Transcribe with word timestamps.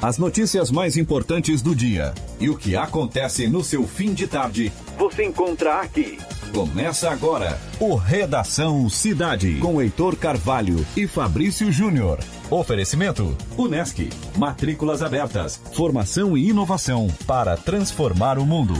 As 0.00 0.16
notícias 0.16 0.70
mais 0.70 0.96
importantes 0.96 1.60
do 1.60 1.74
dia 1.74 2.14
e 2.38 2.48
o 2.48 2.56
que 2.56 2.76
acontece 2.76 3.48
no 3.48 3.64
seu 3.64 3.84
fim 3.84 4.14
de 4.14 4.28
tarde, 4.28 4.72
você 4.96 5.24
encontra 5.24 5.80
aqui. 5.80 6.16
Começa 6.54 7.10
agora 7.10 7.58
o 7.80 7.96
Redação 7.96 8.88
Cidade 8.88 9.56
com 9.56 9.82
Heitor 9.82 10.14
Carvalho 10.14 10.86
e 10.96 11.08
Fabrício 11.08 11.72
Júnior. 11.72 12.20
Oferecimento: 12.48 13.36
Unesc. 13.56 14.08
Matrículas 14.36 15.02
abertas. 15.02 15.60
Formação 15.72 16.38
e 16.38 16.48
inovação 16.48 17.08
para 17.26 17.56
transformar 17.56 18.38
o 18.38 18.46
mundo. 18.46 18.74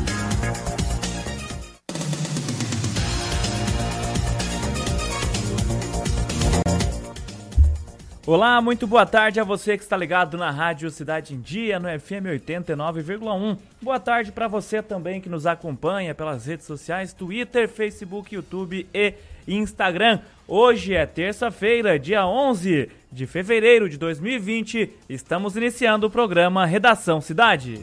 Olá, 8.31 8.61
muito 8.61 8.87
boa 8.87 9.07
tarde 9.07 9.41
a 9.41 9.43
você 9.43 9.75
que 9.79 9.83
está 9.83 9.97
ligado 9.97 10.37
na 10.37 10.51
Rádio 10.51 10.91
Cidade 10.91 11.33
em 11.33 11.41
Dia, 11.41 11.81
no 11.81 11.89
FM 11.89 12.29
89,1. 12.47 13.57
Boa 13.81 13.99
tarde 13.99 14.33
para 14.33 14.47
você 14.47 14.83
também 14.83 15.19
que 15.19 15.31
nos 15.31 15.47
acompanha 15.47 16.15
pelas 16.15 16.45
redes 16.45 16.67
sociais, 16.67 17.15
Twitter, 17.15 17.67
Facebook, 17.67 18.35
YouTube 18.35 18.87
e 18.93 19.15
Instagram. 19.47 20.21
Hoje 20.47 20.95
é 20.95 21.07
terça-feira, 21.07 21.99
dia 21.99 22.27
11 22.27 22.91
de 23.11 23.27
fevereiro 23.27 23.89
de 23.89 23.97
2020. 23.97 24.91
Estamos 25.09 25.57
iniciando 25.57 26.07
o 26.07 26.11
programa 26.11 26.67
Redação 26.67 27.23
Cidade. 27.23 27.83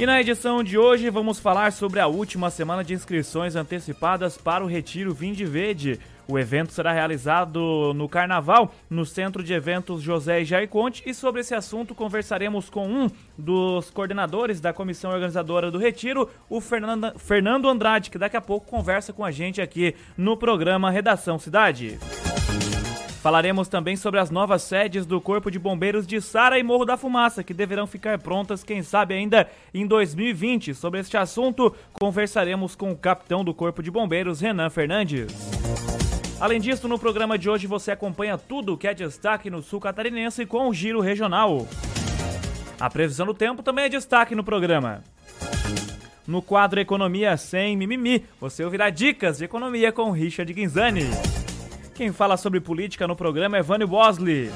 E 0.00 0.06
na 0.06 0.18
edição 0.18 0.64
de 0.64 0.78
hoje 0.78 1.10
vamos 1.10 1.38
falar 1.38 1.72
sobre 1.72 2.00
a 2.00 2.06
última 2.06 2.48
semana 2.48 2.82
de 2.82 2.94
inscrições 2.94 3.54
antecipadas 3.54 4.38
para 4.38 4.64
o 4.64 4.66
Retiro 4.66 5.12
Vinde 5.12 5.44
Verde. 5.44 6.00
O 6.30 6.38
evento 6.38 6.72
será 6.72 6.92
realizado 6.92 7.92
no 7.92 8.08
Carnaval, 8.08 8.72
no 8.88 9.04
Centro 9.04 9.42
de 9.42 9.52
Eventos 9.52 10.00
José 10.00 10.44
Jair 10.44 10.68
Conte, 10.68 11.02
e 11.04 11.12
sobre 11.12 11.40
esse 11.40 11.56
assunto 11.56 11.92
conversaremos 11.92 12.70
com 12.70 12.86
um 12.86 13.10
dos 13.36 13.90
coordenadores 13.90 14.60
da 14.60 14.72
comissão 14.72 15.10
organizadora 15.10 15.72
do 15.72 15.78
Retiro, 15.78 16.30
o 16.48 16.60
Fernando 16.60 17.68
Andrade, 17.68 18.10
que 18.10 18.18
daqui 18.18 18.36
a 18.36 18.40
pouco 18.40 18.70
conversa 18.70 19.12
com 19.12 19.24
a 19.24 19.32
gente 19.32 19.60
aqui 19.60 19.96
no 20.16 20.36
programa 20.36 20.88
Redação 20.88 21.36
Cidade. 21.36 21.98
Falaremos 23.20 23.68
também 23.68 23.96
sobre 23.96 24.20
as 24.20 24.30
novas 24.30 24.62
sedes 24.62 25.04
do 25.04 25.20
Corpo 25.20 25.50
de 25.50 25.58
Bombeiros 25.58 26.06
de 26.06 26.20
Sara 26.22 26.60
e 26.60 26.62
Morro 26.62 26.84
da 26.84 26.96
Fumaça, 26.96 27.42
que 27.42 27.52
deverão 27.52 27.88
ficar 27.88 28.18
prontas, 28.18 28.62
quem 28.62 28.84
sabe 28.84 29.14
ainda 29.14 29.48
em 29.74 29.84
2020. 29.84 30.74
Sobre 30.74 31.00
este 31.00 31.16
assunto, 31.16 31.74
conversaremos 31.92 32.76
com 32.76 32.92
o 32.92 32.96
capitão 32.96 33.44
do 33.44 33.52
Corpo 33.52 33.82
de 33.82 33.90
Bombeiros, 33.90 34.40
Renan 34.40 34.70
Fernandes. 34.70 35.26
Além 36.40 36.58
disso, 36.58 36.88
no 36.88 36.98
programa 36.98 37.36
de 37.36 37.50
hoje 37.50 37.66
você 37.66 37.90
acompanha 37.90 38.38
tudo 38.38 38.72
o 38.72 38.78
que 38.78 38.88
é 38.88 38.94
destaque 38.94 39.50
no 39.50 39.62
sul 39.62 39.78
catarinense 39.78 40.46
com 40.46 40.68
o 40.68 40.74
giro 40.74 40.98
regional. 40.98 41.68
A 42.80 42.88
previsão 42.88 43.26
do 43.26 43.34
tempo 43.34 43.62
também 43.62 43.84
é 43.84 43.88
destaque 43.90 44.34
no 44.34 44.42
programa. 44.42 45.04
No 46.26 46.40
quadro 46.40 46.80
Economia 46.80 47.36
Sem 47.36 47.76
Mimimi, 47.76 48.24
você 48.40 48.64
ouvirá 48.64 48.88
dicas 48.88 49.36
de 49.36 49.44
economia 49.44 49.92
com 49.92 50.10
Richard 50.10 50.50
Guinzani. 50.50 51.10
Quem 51.94 52.10
fala 52.10 52.38
sobre 52.38 52.58
política 52.58 53.06
no 53.06 53.14
programa 53.14 53.58
é 53.58 53.62
Vânio 53.62 53.86
Bosley. 53.86 54.50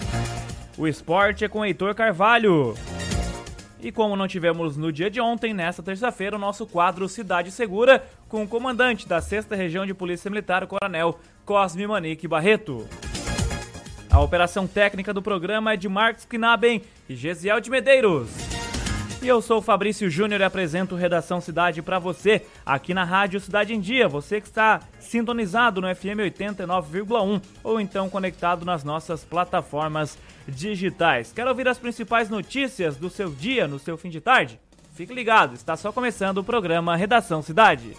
O 0.79 0.89
esporte 0.89 1.45
é 1.45 1.49
com 1.49 1.67
Heitor 1.67 1.95
Carvalho. 1.95 2.75
E 3.79 3.93
como 3.93 4.17
não 4.17 4.27
tivemos 4.27 4.79
no 4.79 4.91
dia 4.91 5.11
de 5.11 5.21
ontem, 5.21 5.53
nesta 5.53 5.83
terça-feira, 5.83 6.37
o 6.37 6.39
nosso 6.39 6.67
quadro 6.67 7.07
Cidade 7.07 7.51
Segura, 7.51 8.03
com 8.27 8.43
o 8.43 8.49
comandante 8.49 9.07
da 9.07 9.21
6 9.21 9.49
Região 9.51 9.85
de 9.85 9.93
Polícia 9.93 10.31
Militar, 10.31 10.65
o 10.65 10.67
Coronel 10.67 11.19
Cosme 11.45 11.87
Manique 11.87 12.27
Barreto. 12.27 12.89
A 14.11 14.21
operação 14.21 14.67
técnica 14.67 15.13
do 15.13 15.21
programa 15.21 15.73
é 15.73 15.77
de 15.77 15.89
Marcos 15.89 16.25
Knaben 16.25 16.83
e 17.09 17.15
Gesiel 17.15 17.61
de 17.61 17.71
Medeiros. 17.71 18.31
E 19.23 19.29
eu 19.29 19.43
sou 19.43 19.59
o 19.59 19.63
Fabrício 19.63 20.09
Júnior 20.09 20.41
e 20.41 20.45
apresento 20.45 20.95
Redação 20.95 21.41
Cidade 21.41 21.83
para 21.83 21.99
você, 21.99 22.43
aqui 22.65 22.95
na 22.95 23.05
Rádio 23.05 23.41
Cidade 23.41 23.75
em 23.75 23.81
Dia. 23.81 24.09
Você 24.09 24.41
que 24.41 24.47
está 24.47 24.81
sintonizado 25.01 25.81
no 25.81 25.95
FM 25.95 26.21
89,1 26.21 27.43
ou 27.63 27.81
então 27.81 28.09
conectado 28.09 28.65
nas 28.65 28.85
nossas 28.85 29.25
plataformas 29.25 30.19
digitais. 30.47 31.33
Quer 31.33 31.47
ouvir 31.47 31.69
as 31.69 31.79
principais 31.79 32.29
notícias 32.29 32.97
do 32.97 33.11
seu 33.11 33.31
dia 33.31 33.67
no 33.67 33.79
seu 33.79 33.97
fim 33.97 34.11
de 34.11 34.21
tarde? 34.21 34.61
Fique 34.95 35.13
ligado, 35.13 35.55
está 35.55 35.77
só 35.77 35.91
começando 35.91 36.39
o 36.39 36.45
programa 36.45 36.97
Redação 36.97 37.43
Cidade. 37.43 37.97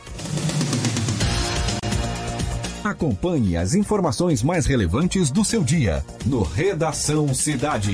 Acompanhe 2.86 3.58
as 3.58 3.74
informações 3.74 4.44
mais 4.44 4.68
relevantes 4.68 5.32
do 5.32 5.44
seu 5.44 5.64
dia 5.64 6.06
no 6.24 6.44
Redação 6.44 7.34
Cidade. 7.34 7.94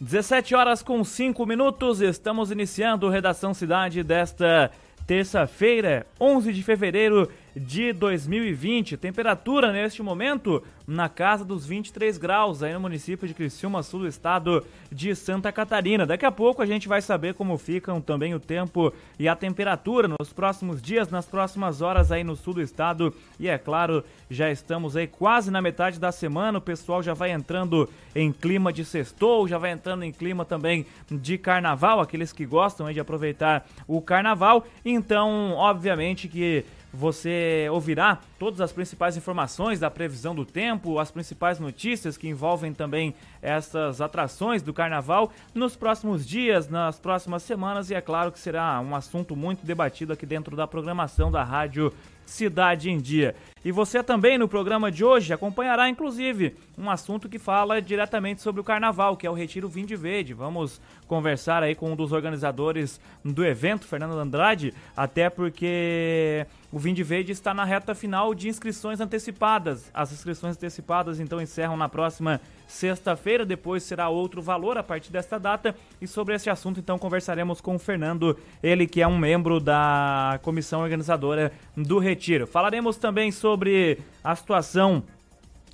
17 0.00 0.54
horas 0.54 0.84
com 0.84 1.02
5 1.02 1.44
minutos, 1.44 2.00
estamos 2.00 2.52
iniciando 2.52 3.08
Redação 3.08 3.52
Cidade 3.52 4.04
desta 4.04 4.70
terça-feira, 5.04 6.06
11 6.20 6.52
de 6.52 6.62
fevereiro 6.62 7.28
de 7.54 7.92
2020. 7.92 8.96
Temperatura 8.96 9.72
neste 9.72 10.02
momento 10.02 10.62
na 10.86 11.08
casa 11.08 11.44
dos 11.44 11.64
23 11.64 12.18
graus 12.18 12.62
aí 12.62 12.72
no 12.72 12.80
município 12.80 13.26
de 13.26 13.34
Criciúma, 13.34 13.82
sul 13.82 14.00
do 14.00 14.08
estado 14.08 14.64
de 14.90 15.14
Santa 15.14 15.52
Catarina. 15.52 16.04
Daqui 16.04 16.26
a 16.26 16.32
pouco 16.32 16.62
a 16.62 16.66
gente 16.66 16.88
vai 16.88 17.00
saber 17.00 17.34
como 17.34 17.56
ficam 17.56 18.00
também 18.00 18.34
o 18.34 18.40
tempo 18.40 18.92
e 19.18 19.28
a 19.28 19.36
temperatura 19.36 20.08
nos 20.08 20.32
próximos 20.32 20.82
dias, 20.82 21.08
nas 21.08 21.26
próximas 21.26 21.80
horas 21.80 22.10
aí 22.10 22.24
no 22.24 22.36
sul 22.36 22.54
do 22.54 22.62
estado. 22.62 23.14
E 23.38 23.48
é 23.48 23.56
claro, 23.58 24.04
já 24.30 24.50
estamos 24.50 24.96
aí 24.96 25.06
quase 25.06 25.50
na 25.50 25.62
metade 25.62 26.00
da 26.00 26.10
semana, 26.10 26.58
o 26.58 26.62
pessoal 26.62 27.02
já 27.02 27.14
vai 27.14 27.30
entrando 27.30 27.88
em 28.14 28.32
clima 28.32 28.72
de 28.72 28.84
sextou, 28.84 29.46
já 29.46 29.58
vai 29.58 29.70
entrando 29.70 30.02
em 30.02 30.12
clima 30.12 30.44
também 30.44 30.86
de 31.10 31.38
carnaval, 31.38 32.00
aqueles 32.00 32.32
que 32.32 32.44
gostam 32.44 32.86
aí 32.86 32.94
de 32.94 33.00
aproveitar 33.00 33.66
o 33.86 34.00
carnaval. 34.00 34.66
Então, 34.84 35.52
obviamente 35.52 36.28
que 36.28 36.64
você 36.92 37.66
ouvirá 37.70 38.18
todas 38.38 38.60
as 38.60 38.72
principais 38.72 39.16
informações 39.16 39.80
da 39.80 39.90
previsão 39.90 40.34
do 40.34 40.44
tempo, 40.44 40.98
as 40.98 41.10
principais 41.10 41.58
notícias 41.58 42.16
que 42.16 42.28
envolvem 42.28 42.74
também 42.74 43.14
essas 43.40 44.00
atrações 44.00 44.62
do 44.62 44.74
carnaval 44.74 45.32
nos 45.54 45.74
próximos 45.74 46.26
dias, 46.26 46.68
nas 46.68 46.98
próximas 46.98 47.42
semanas, 47.42 47.90
e 47.90 47.94
é 47.94 48.00
claro 48.00 48.30
que 48.30 48.38
será 48.38 48.80
um 48.80 48.94
assunto 48.94 49.34
muito 49.34 49.64
debatido 49.64 50.12
aqui 50.12 50.26
dentro 50.26 50.54
da 50.54 50.66
programação 50.66 51.30
da 51.30 51.42
Rádio 51.42 51.92
Cidade 52.32 52.90
em 52.90 52.98
Dia. 52.98 53.34
E 53.64 53.70
você 53.70 54.02
também 54.02 54.36
no 54.36 54.48
programa 54.48 54.90
de 54.90 55.04
hoje 55.04 55.32
acompanhará 55.32 55.88
inclusive 55.88 56.56
um 56.76 56.90
assunto 56.90 57.28
que 57.28 57.38
fala 57.38 57.80
diretamente 57.80 58.42
sobre 58.42 58.60
o 58.60 58.64
carnaval, 58.64 59.16
que 59.16 59.26
é 59.26 59.30
o 59.30 59.34
Retiro 59.34 59.68
Vinde 59.68 59.94
Verde. 59.94 60.34
Vamos 60.34 60.80
conversar 61.06 61.62
aí 61.62 61.74
com 61.74 61.92
um 61.92 61.96
dos 61.96 62.10
organizadores 62.10 63.00
do 63.24 63.44
evento, 63.44 63.86
Fernando 63.86 64.18
Andrade, 64.18 64.74
até 64.96 65.30
porque 65.30 66.44
o 66.72 66.78
Vinde 66.78 67.04
Verde 67.04 67.30
está 67.30 67.54
na 67.54 67.64
reta 67.64 67.94
final 67.94 68.34
de 68.34 68.48
inscrições 68.48 69.00
antecipadas. 69.00 69.90
As 69.94 70.10
inscrições 70.10 70.56
antecipadas 70.56 71.20
então 71.20 71.40
encerram 71.40 71.76
na 71.76 71.88
próxima 71.88 72.40
sexta-feira, 72.66 73.44
depois 73.44 73.82
será 73.82 74.08
outro 74.08 74.40
valor 74.40 74.78
a 74.78 74.82
partir 74.82 75.12
desta 75.12 75.38
data. 75.38 75.74
E 76.00 76.06
sobre 76.06 76.34
esse 76.34 76.48
assunto 76.50 76.80
então 76.80 76.98
conversaremos 76.98 77.60
com 77.60 77.74
o 77.74 77.78
Fernando, 77.78 78.38
ele 78.62 78.86
que 78.86 79.02
é 79.02 79.06
um 79.06 79.18
membro 79.18 79.60
da 79.60 80.38
comissão 80.42 80.82
organizadora 80.82 81.52
do 81.76 81.98
Retiro. 81.98 82.46
Falaremos 82.46 82.96
também 82.96 83.30
sobre 83.30 83.98
a 84.22 84.34
situação 84.34 85.02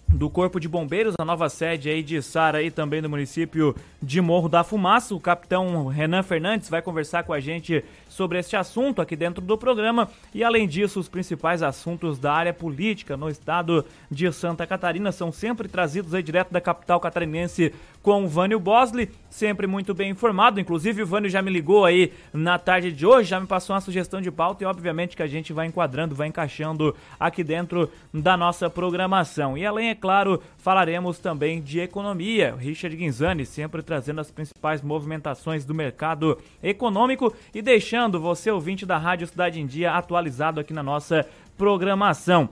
do 0.09 0.31
Corpo 0.31 0.59
de 0.59 0.69
Bombeiros, 0.69 1.15
a 1.19 1.25
nova 1.25 1.49
sede 1.49 1.91
aí 1.91 2.03
de 2.03 2.23
Sara 2.23 2.63
e 2.63 2.71
também 2.71 3.03
do 3.03 3.11
município 3.11 3.77
de 4.03 4.21
Morro 4.21 4.49
da 4.49 4.65
Fumaça. 4.65 5.15
O 5.15 5.21
capitão 5.21 5.87
Renan 5.87 6.23
Fernandes 6.23 6.71
vai 6.71 6.81
conversar 6.81 7.25
com 7.25 7.33
a 7.33 7.41
gente 7.41 7.85
sobre 8.19 8.41
este 8.41 8.57
assunto 8.57 9.01
aqui 9.01 9.15
dentro 9.15 9.41
do 9.41 9.57
programa 9.57 10.09
e 10.35 10.43
além 10.43 10.67
disso, 10.67 10.99
os 10.99 11.09
principais 11.09 11.63
assuntos 11.63 12.19
da 12.19 12.33
área 12.33 12.53
política 12.53 13.17
no 13.17 13.29
estado 13.29 13.85
de 14.11 14.31
Santa 14.33 14.67
Catarina 14.67 15.13
são 15.13 15.31
sempre 15.31 15.69
trazidos 15.69 16.13
aí 16.13 16.21
direto 16.21 16.51
da 16.51 16.61
capital 16.61 16.99
catarinense 16.99 17.73
com 18.03 18.25
o 18.25 18.29
Vânio 18.29 18.59
Bosley, 18.59 19.11
sempre 19.29 19.67
muito 19.67 19.95
bem 19.95 20.11
informado. 20.11 20.59
Inclusive, 20.59 21.03
o 21.03 21.07
Vânio 21.07 21.29
já 21.29 21.43
me 21.43 21.51
ligou 21.51 21.85
aí 21.85 22.13
na 22.33 22.59
tarde 22.59 22.91
de 22.91 23.07
hoje, 23.07 23.29
já 23.29 23.39
me 23.39 23.47
passou 23.47 23.75
uma 23.75 23.83
sugestão 23.83 24.21
de 24.21 24.31
pauta 24.31 24.65
e, 24.65 24.67
obviamente, 24.67 25.15
que 25.15 25.23
a 25.23 25.27
gente 25.27 25.53
vai 25.53 25.67
enquadrando, 25.67 26.15
vai 26.15 26.29
encaixando 26.29 26.97
aqui 27.21 27.45
dentro 27.45 27.91
da 28.13 28.35
nossa 28.35 28.71
programação. 28.71 29.59
E 29.59 29.67
além, 29.67 29.91
é 29.91 29.95
claro, 29.95 30.43
falaremos 30.57 31.19
também 31.19 31.61
de 31.61 31.81
economia. 31.81 32.57
Richard 32.59 32.97
Guinzani 32.97 33.45
sempre 33.45 33.83
trazendo 33.83 34.21
as 34.21 34.31
principais 34.31 34.81
movimentações 34.81 35.67
do 35.67 35.75
mercado 35.75 36.39
econômico 36.63 37.35
e 37.55 37.61
deixando 37.61 38.08
você, 38.17 38.49
ouvinte 38.49 38.87
da 38.87 38.97
Rádio 38.97 39.27
Cidade 39.27 39.61
em 39.61 39.67
Dia, 39.67 39.93
atualizado 39.93 40.61
aqui 40.61 40.73
na 40.73 40.83
nossa 40.85 41.27
programação. 41.57 42.49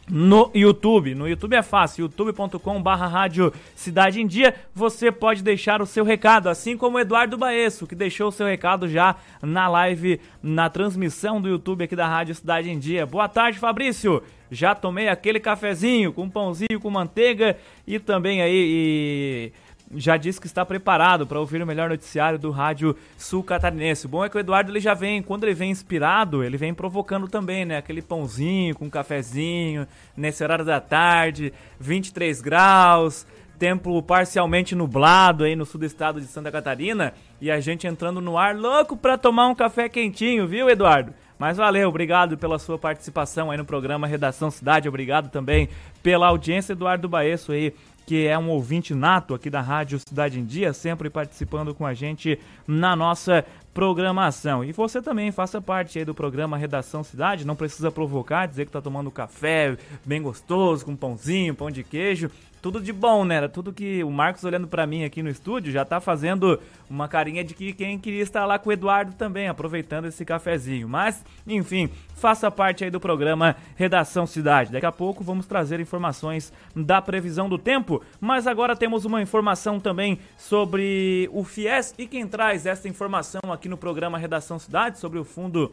no 0.10 0.50
YouTube. 0.54 1.14
No 1.14 1.28
YouTube 1.28 1.56
é 1.56 1.62
fácil, 1.62 2.04
youtube.com 2.04 2.82
barra 2.82 3.08
rádio 3.08 3.54
Cidade 3.76 4.20
em 4.20 4.28
Dia. 4.28 4.56
Você 4.74 5.12
pode 5.12 5.44
deixar 5.44 5.82
o 5.82 5.86
seu 5.86 6.04
recado, 6.04 6.50
assim 6.50 6.76
como 6.76 6.98
o 6.98 7.00
Eduardo 7.00 7.38
Baesso, 7.38 7.86
que 7.86 7.96
deixou 7.96 8.30
o 8.30 8.32
seu 8.32 8.48
recado 8.48 8.88
já 8.88 9.16
na 9.42 9.68
live, 9.68 10.20
na 10.42 10.70
transmissão 10.70 11.40
do 11.40 11.48
YouTube 11.48 11.84
aqui 11.84 11.96
da 11.96 12.08
Rádio 12.08 12.36
Cidade 12.36 12.70
em 12.70 12.80
Dia. 12.80 13.06
Boa 13.06 13.30
tarde, 13.30 13.60
Fabrício. 13.60 14.24
Já 14.52 14.74
tomei 14.74 15.08
aquele 15.08 15.40
cafezinho 15.40 16.12
com 16.12 16.28
pãozinho 16.28 16.80
com 16.82 16.90
manteiga 16.90 17.56
e 17.86 18.00
também 18.00 18.42
aí... 18.42 19.54
E 19.56 19.69
já 19.96 20.18
disse 20.18 20.40
que 20.40 20.48
está 20.48 20.66
preparado 20.66 21.26
para 21.26 21.40
ouvir 21.40 21.62
o 21.62 21.66
melhor 21.66 21.90
noticiário 21.90 22.38
do 22.38 22.52
rádio 22.52 22.96
sul 23.18 23.44
catarinense. 23.44 24.06
O 24.06 24.10
bom 24.10 24.24
é 24.24 24.30
que 24.30 24.38
o 24.38 24.40
Eduardo 24.40 24.72
ele 24.72 24.80
já 24.80 24.94
vem, 24.94 25.22
quando 25.22 25.44
ele 25.44 25.54
vem 25.54 25.72
inspirado, 25.72 26.44
ele 26.44 26.58
vem 26.58 26.74
provocando 26.74 27.28
também, 27.28 27.66
né? 27.66 27.78
Aquele 27.78 28.02
pãozinho 28.02 28.76
com 28.76 28.86
um 28.86 28.90
cafezinho, 28.90 29.88
nesse 30.16 30.44
horário 30.44 30.64
da 30.64 30.80
tarde, 30.80 31.52
23 31.80 32.40
graus, 32.42 33.26
tempo 33.58 34.02
parcialmente 34.02 34.76
nublado 34.76 35.44
aí 35.44 35.56
no 35.56 35.66
sul 35.66 35.80
do 35.80 35.86
estado 35.86 36.22
de 36.22 36.28
Santa 36.28 36.52
Catarina, 36.52 37.14
e 37.42 37.50
a 37.52 37.60
gente 37.60 37.86
entrando 37.86 38.22
no 38.22 38.38
ar 38.38 38.56
louco 38.56 38.96
para 38.96 39.18
tomar 39.18 39.48
um 39.48 39.56
café 39.56 39.90
quentinho, 39.90 40.48
viu, 40.48 40.70
Eduardo? 40.70 41.14
Mas 41.38 41.58
valeu, 41.58 41.88
obrigado 41.88 42.38
pela 42.38 42.60
sua 42.60 42.78
participação 42.78 43.50
aí 43.50 43.58
no 43.58 43.64
programa 43.64 44.08
Redação 44.08 44.52
Cidade, 44.52 44.90
obrigado 44.90 45.30
também 45.30 45.70
pela 46.04 46.28
audiência, 46.28 46.74
Eduardo 46.74 47.08
Baesso 47.08 47.52
aí 47.52 47.74
que 48.10 48.26
é 48.26 48.36
um 48.40 48.50
ouvinte 48.50 48.96
nato 48.96 49.36
aqui 49.36 49.52
da 49.52 49.62
Rádio 49.62 50.00
Cidade 50.00 50.40
em 50.40 50.44
Dia, 50.44 50.74
sempre 50.74 51.12
participando 51.12 51.76
com 51.76 51.86
a 51.86 51.94
gente 51.94 52.40
na 52.68 52.96
nossa 52.96 53.46
programação. 53.72 54.66
E 54.66 54.72
você 54.72 55.00
também 55.00 55.32
faça 55.32 55.62
parte 55.62 56.00
aí 56.00 56.04
do 56.04 56.16
programa 56.16 56.58
Redação 56.58 57.04
Cidade, 57.04 57.46
não 57.46 57.56
precisa 57.56 57.92
provocar, 57.92 58.48
dizer 58.48 58.66
que 58.66 58.70
está 58.70 58.82
tomando 58.82 59.12
café 59.12 59.78
bem 60.04 60.24
gostoso, 60.24 60.86
com 60.86 60.96
pãozinho, 60.96 61.54
pão 61.54 61.70
de 61.70 61.84
queijo 61.84 62.32
tudo 62.62 62.82
de 62.82 62.92
bom, 62.92 63.24
né? 63.24 63.36
Era 63.36 63.50
tudo 63.50 63.74
que 63.74 64.04
o 64.04 64.12
Marcos 64.12 64.44
olhando 64.44 64.68
para 64.68 64.86
mim 64.86 65.04
aqui 65.04 65.24
no 65.24 65.30
estúdio 65.30 65.72
já 65.72 65.86
tá 65.86 66.00
fazendo 66.00 66.60
uma 66.90 67.08
carinha 67.08 67.44
de 67.44 67.54
que 67.54 67.74
quem 67.74 67.98
queria 67.98 68.22
estar 68.22 68.46
lá 68.46 68.60
com 68.60 68.70
o 68.70 68.74
Eduardo 68.74 69.14
também, 69.14 69.48
aproveitando 69.48 70.06
esse 70.06 70.26
cafezinho. 70.26 70.88
Mas, 70.88 71.24
enfim, 71.48 71.90
faça 72.16 72.50
parte 72.52 72.84
aí 72.84 72.92
do 72.92 73.00
programa 73.00 73.56
Redação 73.76 74.26
Cidade. 74.26 74.72
Daqui 74.72 74.86
a 74.86 74.92
pouco 74.92 75.24
vamos 75.24 75.46
trazer 75.46 75.80
informações 75.80 76.52
da 76.76 77.02
previsão 77.02 77.48
do 77.48 77.58
tempo, 77.58 78.02
mas 78.20 78.48
agora 78.48 78.76
temos 78.76 79.06
uma 79.06 79.22
informação 79.22 79.80
também 79.80 80.20
sobre 80.38 81.30
o 81.32 81.44
FIES 81.44 81.94
e 81.98 82.08
quem 82.08 82.28
traz 82.28 82.66
essa 82.66 82.88
informação 82.88 83.42
aqui 83.52 83.70
no 83.70 83.78
programa 83.78 84.18
Redação 84.18 84.60
Cidade 84.60 85.00
sobre 85.00 85.20
o 85.20 85.24
fundo 85.24 85.72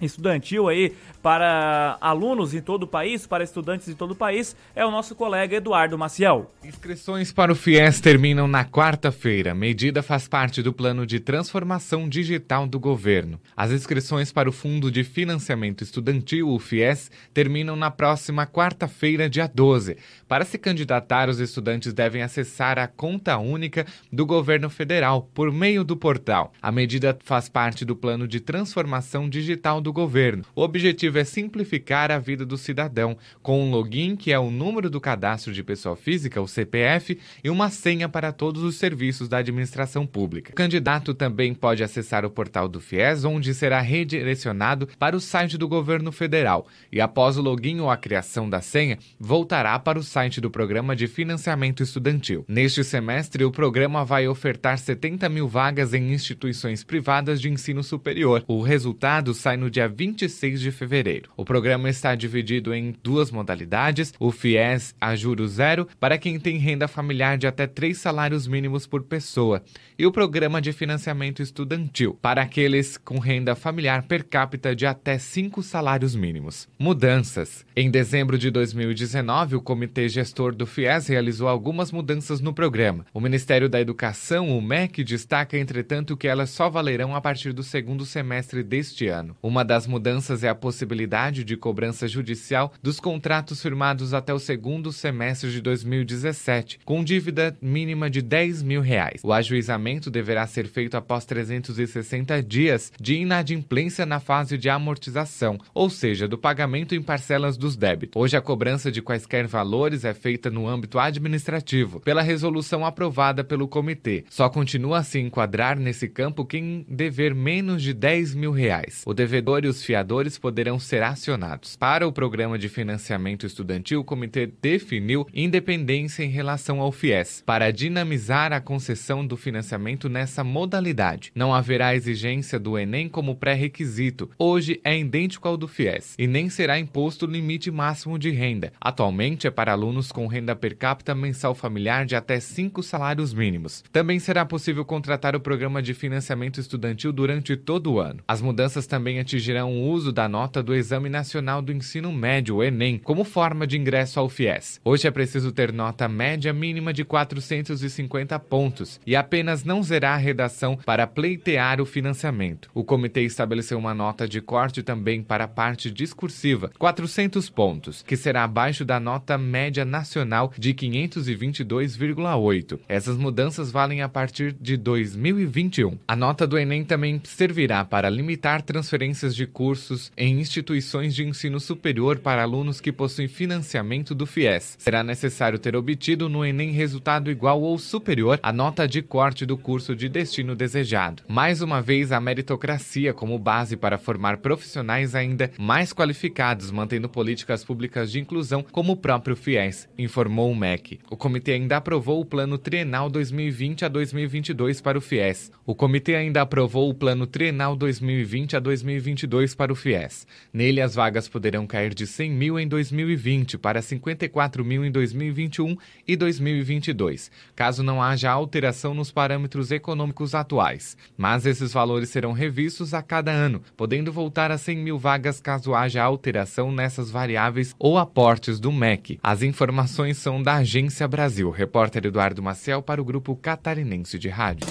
estudantil 0.00 0.68
aí 0.68 0.94
para 1.22 1.96
alunos 2.00 2.54
em 2.54 2.60
todo 2.60 2.84
o 2.84 2.86
país, 2.86 3.26
para 3.26 3.42
estudantes 3.42 3.88
em 3.88 3.94
todo 3.94 4.12
o 4.12 4.14
país, 4.14 4.54
é 4.74 4.84
o 4.84 4.90
nosso 4.90 5.14
colega 5.14 5.56
Eduardo 5.56 5.98
Maciel. 5.98 6.50
Inscrições 6.64 7.32
para 7.32 7.52
o 7.52 7.54
FIES 7.54 8.00
terminam 8.00 8.46
na 8.46 8.64
quarta-feira. 8.64 9.54
Medida 9.54 10.02
faz 10.02 10.28
parte 10.28 10.62
do 10.62 10.72
plano 10.72 11.06
de 11.06 11.18
transformação 11.18 12.08
digital 12.08 12.66
do 12.66 12.78
governo. 12.78 13.40
As 13.56 13.70
inscrições 13.70 14.30
para 14.30 14.48
o 14.48 14.52
Fundo 14.52 14.90
de 14.90 15.02
Financiamento 15.02 15.82
Estudantil, 15.82 16.48
o 16.48 16.58
FIES, 16.58 17.10
terminam 17.32 17.74
na 17.74 17.90
próxima 17.90 18.46
quarta-feira, 18.46 19.28
dia 19.28 19.50
12. 19.52 19.96
Para 20.28 20.44
se 20.44 20.58
candidatar, 20.58 21.28
os 21.28 21.40
estudantes 21.40 21.92
devem 21.92 22.22
acessar 22.22 22.78
a 22.78 22.86
conta 22.86 23.36
única 23.38 23.86
do 24.12 24.26
governo 24.26 24.70
federal 24.70 25.28
por 25.34 25.52
meio 25.52 25.82
do 25.84 25.96
portal. 25.96 26.52
A 26.60 26.70
medida 26.70 27.16
faz 27.24 27.48
parte 27.48 27.84
do 27.84 27.96
plano 27.96 28.28
de 28.28 28.40
transformação 28.40 29.28
digital 29.28 29.80
do 29.80 29.85
governo. 29.92 30.44
O 30.54 30.62
objetivo 30.62 31.18
é 31.18 31.24
simplificar 31.24 32.10
a 32.10 32.18
vida 32.18 32.44
do 32.44 32.56
cidadão, 32.56 33.16
com 33.42 33.62
um 33.62 33.70
login 33.70 34.16
que 34.16 34.32
é 34.32 34.38
o 34.38 34.50
número 34.50 34.88
do 34.90 35.00
cadastro 35.00 35.52
de 35.52 35.62
pessoa 35.62 35.96
física, 35.96 36.40
o 36.40 36.48
CPF, 36.48 37.18
e 37.42 37.50
uma 37.50 37.70
senha 37.70 38.08
para 38.08 38.32
todos 38.32 38.62
os 38.62 38.76
serviços 38.76 39.28
da 39.28 39.38
administração 39.38 40.06
pública. 40.06 40.52
O 40.52 40.56
candidato 40.56 41.14
também 41.14 41.54
pode 41.54 41.82
acessar 41.82 42.24
o 42.24 42.30
portal 42.30 42.68
do 42.68 42.80
FIES, 42.80 43.24
onde 43.24 43.54
será 43.54 43.80
redirecionado 43.80 44.88
para 44.98 45.16
o 45.16 45.20
site 45.20 45.58
do 45.58 45.68
governo 45.68 46.12
federal, 46.12 46.66
e 46.90 47.00
após 47.00 47.36
o 47.36 47.42
login 47.42 47.80
ou 47.80 47.90
a 47.90 47.96
criação 47.96 48.48
da 48.48 48.60
senha, 48.60 48.98
voltará 49.18 49.78
para 49.78 49.98
o 49.98 50.02
site 50.02 50.40
do 50.40 50.50
Programa 50.50 50.94
de 50.96 51.06
Financiamento 51.06 51.82
Estudantil. 51.82 52.44
Neste 52.48 52.82
semestre, 52.84 53.44
o 53.44 53.50
programa 53.50 54.04
vai 54.04 54.28
ofertar 54.28 54.78
70 54.78 55.28
mil 55.28 55.48
vagas 55.48 55.94
em 55.94 56.12
instituições 56.12 56.84
privadas 56.84 57.40
de 57.40 57.50
ensino 57.50 57.82
superior. 57.82 58.44
O 58.46 58.62
resultado 58.62 59.34
sai 59.34 59.56
no 59.56 59.70
dia 59.76 59.88
26 59.88 60.60
de 60.60 60.70
fevereiro. 60.70 61.30
O 61.36 61.44
programa 61.44 61.90
está 61.90 62.14
dividido 62.14 62.72
em 62.74 62.94
duas 63.02 63.30
modalidades: 63.30 64.14
o 64.18 64.30
FIES 64.32 64.94
a 64.98 65.14
juros 65.14 65.52
zero 65.52 65.86
para 66.00 66.16
quem 66.16 66.40
tem 66.40 66.56
renda 66.56 66.88
familiar 66.88 67.36
de 67.36 67.46
até 67.46 67.66
três 67.66 67.98
salários 67.98 68.46
mínimos 68.46 68.86
por 68.86 69.02
pessoa, 69.02 69.62
e 69.98 70.04
o 70.04 70.12
programa 70.12 70.60
de 70.60 70.72
financiamento 70.72 71.40
estudantil 71.40 72.18
para 72.20 72.42
aqueles 72.42 72.98
com 72.98 73.18
renda 73.18 73.54
familiar 73.54 74.02
per 74.02 74.24
capita 74.24 74.76
de 74.76 74.84
até 74.84 75.18
cinco 75.18 75.62
salários 75.62 76.14
mínimos. 76.14 76.68
Mudanças. 76.78 77.64
Em 77.74 77.90
dezembro 77.90 78.36
de 78.36 78.50
2019, 78.50 79.56
o 79.56 79.62
Comitê 79.62 80.08
Gestor 80.08 80.54
do 80.54 80.66
FIES 80.66 81.06
realizou 81.06 81.48
algumas 81.48 81.90
mudanças 81.90 82.40
no 82.40 82.52
programa. 82.52 83.06
O 83.14 83.20
Ministério 83.20 83.68
da 83.68 83.80
Educação, 83.80 84.56
o 84.56 84.60
MEC, 84.60 85.02
destaca, 85.02 85.56
entretanto, 85.56 86.16
que 86.16 86.28
elas 86.28 86.50
só 86.50 86.68
valerão 86.68 87.14
a 87.14 87.20
partir 87.20 87.52
do 87.52 87.62
segundo 87.62 88.04
semestre 88.04 88.62
deste 88.62 89.06
ano. 89.08 89.36
Uma 89.42 89.64
das 89.64 89.86
mudanças 89.86 90.44
é 90.44 90.48
a 90.48 90.54
possibilidade 90.54 91.42
de 91.42 91.56
cobrança 91.56 92.06
judicial 92.06 92.72
dos 92.82 93.00
contratos 93.00 93.62
firmados 93.62 94.12
até 94.12 94.34
o 94.34 94.38
segundo 94.38 94.92
semestre 94.92 95.50
de 95.50 95.60
2017, 95.62 96.80
com 96.84 97.02
dívida 97.02 97.56
mínima 97.62 98.10
de 98.10 98.20
10 98.20 98.62
mil 98.62 98.80
reais. 98.80 99.20
O 99.24 99.32
ajuizamento 99.32 99.85
deverá 99.94 100.46
ser 100.46 100.66
feito 100.66 100.96
após 100.96 101.24
360 101.24 102.42
dias 102.42 102.92
de 103.00 103.14
inadimplência 103.14 104.04
na 104.04 104.18
fase 104.18 104.58
de 104.58 104.68
amortização, 104.68 105.58
ou 105.72 105.88
seja, 105.88 106.26
do 106.26 106.36
pagamento 106.36 106.94
em 106.94 107.00
parcelas 107.00 107.56
dos 107.56 107.76
débitos. 107.76 108.20
Hoje, 108.20 108.36
a 108.36 108.40
cobrança 108.40 108.90
de 108.90 109.00
quaisquer 109.00 109.46
valores 109.46 110.04
é 110.04 110.12
feita 110.12 110.50
no 110.50 110.66
âmbito 110.66 110.98
administrativo, 110.98 112.00
pela 112.00 112.22
resolução 112.22 112.84
aprovada 112.84 113.44
pelo 113.44 113.68
comitê. 113.68 114.24
Só 114.28 114.48
continua 114.48 114.98
a 114.98 115.04
se 115.04 115.20
enquadrar 115.20 115.78
nesse 115.78 116.08
campo 116.08 116.44
quem 116.44 116.84
dever 116.88 117.34
menos 117.34 117.82
de 117.82 117.94
10 117.94 118.34
mil 118.34 118.50
reais. 118.50 119.04
O 119.06 119.14
devedor 119.14 119.64
e 119.64 119.68
os 119.68 119.84
fiadores 119.84 120.36
poderão 120.36 120.80
ser 120.80 121.02
acionados. 121.02 121.76
Para 121.76 122.08
o 122.08 122.12
programa 122.12 122.58
de 122.58 122.68
financiamento 122.68 123.46
estudantil, 123.46 124.00
o 124.00 124.04
comitê 124.04 124.46
definiu 124.60 125.26
independência 125.32 126.24
em 126.24 126.30
relação 126.30 126.80
ao 126.80 126.90
FIES, 126.90 127.42
para 127.46 127.70
dinamizar 127.70 128.52
a 128.52 128.60
concessão 128.60 129.24
do 129.24 129.36
financiamento 129.36 129.75
nessa 130.08 130.44
modalidade. 130.44 131.32
Não 131.34 131.54
haverá 131.54 131.94
exigência 131.94 132.58
do 132.58 132.78
Enem 132.78 133.08
como 133.08 133.34
pré-requisito. 133.34 134.30
Hoje 134.38 134.78
é 134.84 134.98
idêntico 134.98 135.48
ao 135.48 135.56
do 135.56 135.66
FIES 135.66 136.14
e 136.18 136.26
nem 136.26 136.50
será 136.50 136.78
imposto 136.78 137.24
o 137.24 137.30
limite 137.30 137.70
máximo 137.70 138.18
de 138.18 138.30
renda. 138.30 138.72
Atualmente 138.78 139.46
é 139.46 139.50
para 139.50 139.72
alunos 139.72 140.12
com 140.12 140.26
renda 140.26 140.54
per 140.54 140.76
capita 140.76 141.14
mensal 141.14 141.54
familiar 141.54 142.04
de 142.04 142.14
até 142.14 142.38
cinco 142.40 142.82
salários 142.82 143.32
mínimos. 143.32 143.82
Também 143.90 144.18
será 144.18 144.44
possível 144.44 144.84
contratar 144.84 145.34
o 145.34 145.40
programa 145.40 145.82
de 145.82 145.94
financiamento 145.94 146.60
estudantil 146.60 147.10
durante 147.10 147.56
todo 147.56 147.92
o 147.92 148.00
ano. 148.00 148.20
As 148.28 148.42
mudanças 148.42 148.86
também 148.86 149.18
atingem 149.18 149.46
exigirão 149.46 149.72
o 149.72 149.90
uso 149.90 150.12
da 150.12 150.28
nota 150.28 150.60
do 150.60 150.74
Exame 150.74 151.08
Nacional 151.08 151.62
do 151.62 151.72
Ensino 151.72 152.10
Médio, 152.10 152.64
Enem, 152.64 152.98
como 152.98 153.22
forma 153.22 153.64
de 153.64 153.78
ingresso 153.78 154.18
ao 154.18 154.28
FIES. 154.28 154.80
Hoje 154.84 155.06
é 155.06 155.10
preciso 155.10 155.52
ter 155.52 155.72
nota 155.72 156.08
média 156.08 156.52
mínima 156.52 156.92
de 156.92 157.04
450 157.04 158.36
pontos 158.40 159.00
e 159.06 159.14
apenas 159.14 159.62
não 159.66 159.82
zerar 159.82 160.14
a 160.14 160.16
redação 160.16 160.78
para 160.86 161.06
pleitear 161.06 161.80
o 161.80 161.86
financiamento. 161.86 162.70
O 162.72 162.84
comitê 162.84 163.22
estabeleceu 163.22 163.76
uma 163.76 163.92
nota 163.92 164.28
de 164.28 164.40
corte 164.40 164.82
também 164.82 165.22
para 165.22 165.44
a 165.44 165.48
parte 165.48 165.90
discursiva, 165.90 166.70
400 166.78 167.50
pontos, 167.50 168.02
que 168.02 168.16
será 168.16 168.44
abaixo 168.44 168.84
da 168.84 169.00
nota 169.00 169.36
média 169.36 169.84
nacional 169.84 170.52
de 170.56 170.72
522,8. 170.72 172.78
Essas 172.88 173.16
mudanças 173.16 173.70
valem 173.70 174.02
a 174.02 174.08
partir 174.08 174.52
de 174.52 174.76
2021. 174.76 175.98
A 176.06 176.14
nota 176.14 176.46
do 176.46 176.58
Enem 176.58 176.84
também 176.84 177.20
servirá 177.24 177.84
para 177.84 178.08
limitar 178.08 178.62
transferências 178.62 179.34
de 179.34 179.46
cursos 179.46 180.12
em 180.16 180.40
instituições 180.40 181.14
de 181.14 181.24
ensino 181.24 181.58
superior 181.58 182.18
para 182.18 182.42
alunos 182.42 182.80
que 182.80 182.92
possuem 182.92 183.26
financiamento 183.26 184.14
do 184.14 184.26
FIES. 184.26 184.76
Será 184.78 185.02
necessário 185.02 185.58
ter 185.58 185.74
obtido 185.74 186.28
no 186.28 186.44
Enem 186.44 186.70
resultado 186.70 187.30
igual 187.30 187.60
ou 187.60 187.78
superior 187.78 188.38
à 188.42 188.52
nota 188.52 188.86
de 188.86 189.02
corte 189.02 189.44
do 189.44 189.55
curso 189.58 189.94
de 189.94 190.08
destino 190.08 190.54
desejado. 190.54 191.22
Mais 191.28 191.62
uma 191.62 191.80
vez, 191.80 192.12
a 192.12 192.20
meritocracia 192.20 193.14
como 193.14 193.38
base 193.38 193.76
para 193.76 193.98
formar 193.98 194.38
profissionais 194.38 195.14
ainda 195.14 195.50
mais 195.58 195.92
qualificados, 195.92 196.70
mantendo 196.70 197.08
políticas 197.08 197.64
públicas 197.64 198.10
de 198.12 198.20
inclusão 198.20 198.64
como 198.70 198.92
o 198.92 198.96
próprio 198.96 199.36
FIES, 199.36 199.88
informou 199.98 200.50
o 200.50 200.56
MEC. 200.56 201.00
O 201.10 201.16
comitê 201.16 201.52
ainda 201.52 201.76
aprovou 201.76 202.20
o 202.20 202.24
plano 202.24 202.58
trienal 202.58 203.08
2020 203.08 203.84
a 203.84 203.88
2022 203.88 204.80
para 204.80 204.98
o 204.98 205.00
FIES. 205.00 205.50
O 205.64 205.74
comitê 205.74 206.14
ainda 206.14 206.42
aprovou 206.42 206.88
o 206.88 206.94
plano 206.94 207.26
trienal 207.26 207.74
2020 207.74 208.56
a 208.56 208.60
2022 208.60 209.54
para 209.54 209.72
o 209.72 209.76
FIES. 209.76 210.26
Nele, 210.52 210.80
as 210.80 210.94
vagas 210.94 211.28
poderão 211.28 211.66
cair 211.66 211.94
de 211.94 212.06
100 212.06 212.30
mil 212.30 212.58
em 212.58 212.68
2020 212.68 213.58
para 213.58 213.80
54 213.82 214.64
mil 214.64 214.84
em 214.84 214.90
2021 214.90 215.76
e 216.06 216.16
2022, 216.16 217.30
caso 217.54 217.82
não 217.82 218.02
haja 218.02 218.30
alteração 218.30 218.94
nos 218.94 219.10
parâmetros 219.10 219.45
econômicos 219.70 220.34
atuais. 220.34 220.96
Mas 221.16 221.46
esses 221.46 221.72
valores 221.72 222.10
serão 222.10 222.32
revistos 222.32 222.92
a 222.92 223.02
cada 223.02 223.30
ano, 223.30 223.62
podendo 223.76 224.12
voltar 224.12 224.50
a 224.50 224.58
100 224.58 224.76
mil 224.76 224.98
vagas 224.98 225.40
caso 225.40 225.74
haja 225.74 226.02
alteração 226.02 226.72
nessas 226.72 227.10
variáveis 227.10 227.74
ou 227.78 227.98
aportes 227.98 228.58
do 228.58 228.72
MEC. 228.72 229.18
As 229.22 229.42
informações 229.42 230.16
são 230.18 230.42
da 230.42 230.56
Agência 230.56 231.06
Brasil. 231.06 231.50
Repórter 231.50 232.06
Eduardo 232.06 232.42
Maciel 232.42 232.82
para 232.82 233.00
o 233.00 233.04
Grupo 233.04 233.36
Catarinense 233.36 234.18
de 234.18 234.28
Rádio. 234.28 234.66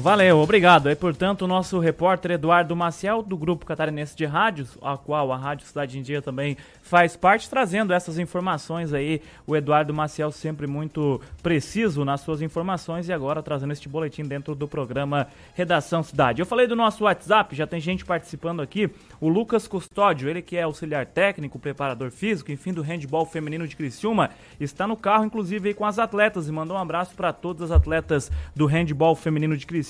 Valeu, 0.00 0.38
obrigado. 0.38 0.88
É, 0.88 0.94
portanto, 0.94 1.42
o 1.42 1.46
nosso 1.46 1.78
repórter 1.78 2.30
Eduardo 2.30 2.74
Maciel, 2.74 3.22
do 3.22 3.36
Grupo 3.36 3.66
Catarinense 3.66 4.16
de 4.16 4.24
Rádios, 4.24 4.78
a 4.80 4.96
qual 4.96 5.30
a 5.30 5.36
Rádio 5.36 5.66
Cidade 5.66 5.98
em 5.98 6.02
Dia 6.02 6.22
também 6.22 6.56
faz 6.82 7.16
parte, 7.16 7.50
trazendo 7.50 7.92
essas 7.92 8.18
informações 8.18 8.94
aí. 8.94 9.20
O 9.46 9.54
Eduardo 9.54 9.92
Maciel 9.92 10.32
sempre 10.32 10.66
muito 10.66 11.20
preciso 11.42 12.02
nas 12.02 12.22
suas 12.22 12.40
informações 12.40 13.08
e 13.08 13.12
agora 13.12 13.42
trazendo 13.42 13.74
este 13.74 13.90
boletim 13.90 14.22
dentro 14.22 14.54
do 14.54 14.66
programa 14.66 15.28
Redação 15.54 16.02
Cidade. 16.02 16.40
Eu 16.40 16.46
falei 16.46 16.66
do 16.66 16.74
nosso 16.74 17.04
WhatsApp, 17.04 17.54
já 17.54 17.66
tem 17.66 17.78
gente 17.78 18.02
participando 18.02 18.62
aqui. 18.62 18.88
O 19.20 19.28
Lucas 19.28 19.68
Custódio, 19.68 20.30
ele 20.30 20.40
que 20.40 20.56
é 20.56 20.62
auxiliar 20.62 21.04
técnico, 21.04 21.58
preparador 21.58 22.10
físico, 22.10 22.50
enfim, 22.50 22.72
do 22.72 22.80
handball 22.80 23.26
feminino 23.26 23.68
de 23.68 23.76
Criciúma, 23.76 24.30
está 24.58 24.86
no 24.86 24.96
carro, 24.96 25.26
inclusive, 25.26 25.68
aí 25.68 25.74
com 25.74 25.84
as 25.84 25.98
atletas 25.98 26.48
e 26.48 26.52
mandou 26.52 26.78
um 26.78 26.80
abraço 26.80 27.14
para 27.14 27.34
todas 27.34 27.70
as 27.70 27.76
atletas 27.76 28.32
do 28.56 28.64
handball 28.64 29.14
feminino 29.14 29.56
de 29.58 29.66
Criciúma, 29.66 29.89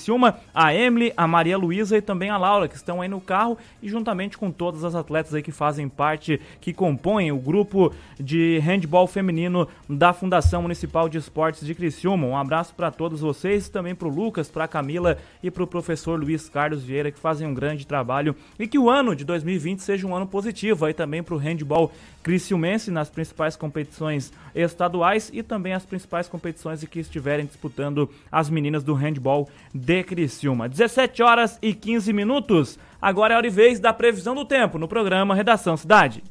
a 0.53 0.73
Emily, 0.73 1.11
a 1.17 1.27
Maria 1.27 1.57
Luísa 1.57 1.97
e 1.97 2.01
também 2.01 2.29
a 2.29 2.37
Laura, 2.37 2.67
que 2.67 2.75
estão 2.75 3.01
aí 3.01 3.09
no 3.09 3.19
carro 3.19 3.57
e 3.81 3.89
juntamente 3.89 4.37
com 4.37 4.51
todas 4.51 4.83
as 4.83 4.93
atletas 4.93 5.33
aí 5.33 5.41
que 5.41 5.51
fazem 5.51 5.89
parte, 5.89 6.39
que 6.59 6.73
com 6.73 6.91
compõem 6.91 7.31
o 7.31 7.37
grupo 7.37 7.93
de 8.19 8.59
handball 8.59 9.07
feminino 9.07 9.65
da 9.87 10.11
Fundação 10.11 10.61
Municipal 10.61 11.07
de 11.07 11.17
Esportes 11.17 11.65
de 11.65 11.73
Criciúma. 11.73 12.27
Um 12.27 12.35
abraço 12.35 12.75
para 12.75 12.91
todos 12.91 13.21
vocês, 13.21 13.69
também 13.69 13.95
para 13.95 14.09
o 14.09 14.11
Lucas, 14.13 14.49
para 14.49 14.65
a 14.65 14.67
Camila 14.67 15.17
e 15.41 15.49
para 15.49 15.63
o 15.63 15.67
professor 15.67 16.19
Luiz 16.19 16.49
Carlos 16.49 16.83
Vieira, 16.83 17.09
que 17.09 17.17
fazem 17.17 17.47
um 17.47 17.53
grande 17.53 17.87
trabalho 17.87 18.35
e 18.59 18.67
que 18.67 18.77
o 18.77 18.89
ano 18.89 19.15
de 19.15 19.23
2020 19.23 19.79
seja 19.79 20.05
um 20.05 20.13
ano 20.13 20.27
positivo 20.27 20.83
aí 20.83 20.93
também 20.93 21.23
para 21.23 21.33
o 21.33 21.37
handball 21.37 21.89
criciumense 22.21 22.91
nas 22.91 23.09
principais 23.09 23.55
competições 23.55 24.31
estaduais 24.53 25.29
e 25.33 25.43
também 25.43 25.73
as 25.73 25.85
principais 25.85 26.27
competições 26.27 26.83
que 26.83 26.99
estiverem 26.99 27.45
disputando 27.45 28.09
as 28.31 28.49
meninas 28.49 28.83
do 28.83 28.93
handball 28.93 29.49
de 29.73 30.03
Criciúma. 30.03 30.69
17 30.69 31.23
horas 31.23 31.57
e 31.61 31.73
15 31.73 32.13
minutos. 32.13 32.79
Agora 33.01 33.33
é 33.33 33.37
hora 33.37 33.47
e 33.47 33.49
vez 33.49 33.79
da 33.79 33.91
previsão 33.91 34.35
do 34.35 34.45
tempo 34.45 34.77
no 34.77 34.87
programa 34.87 35.35
Redação 35.35 35.75
Cidade. 35.75 36.23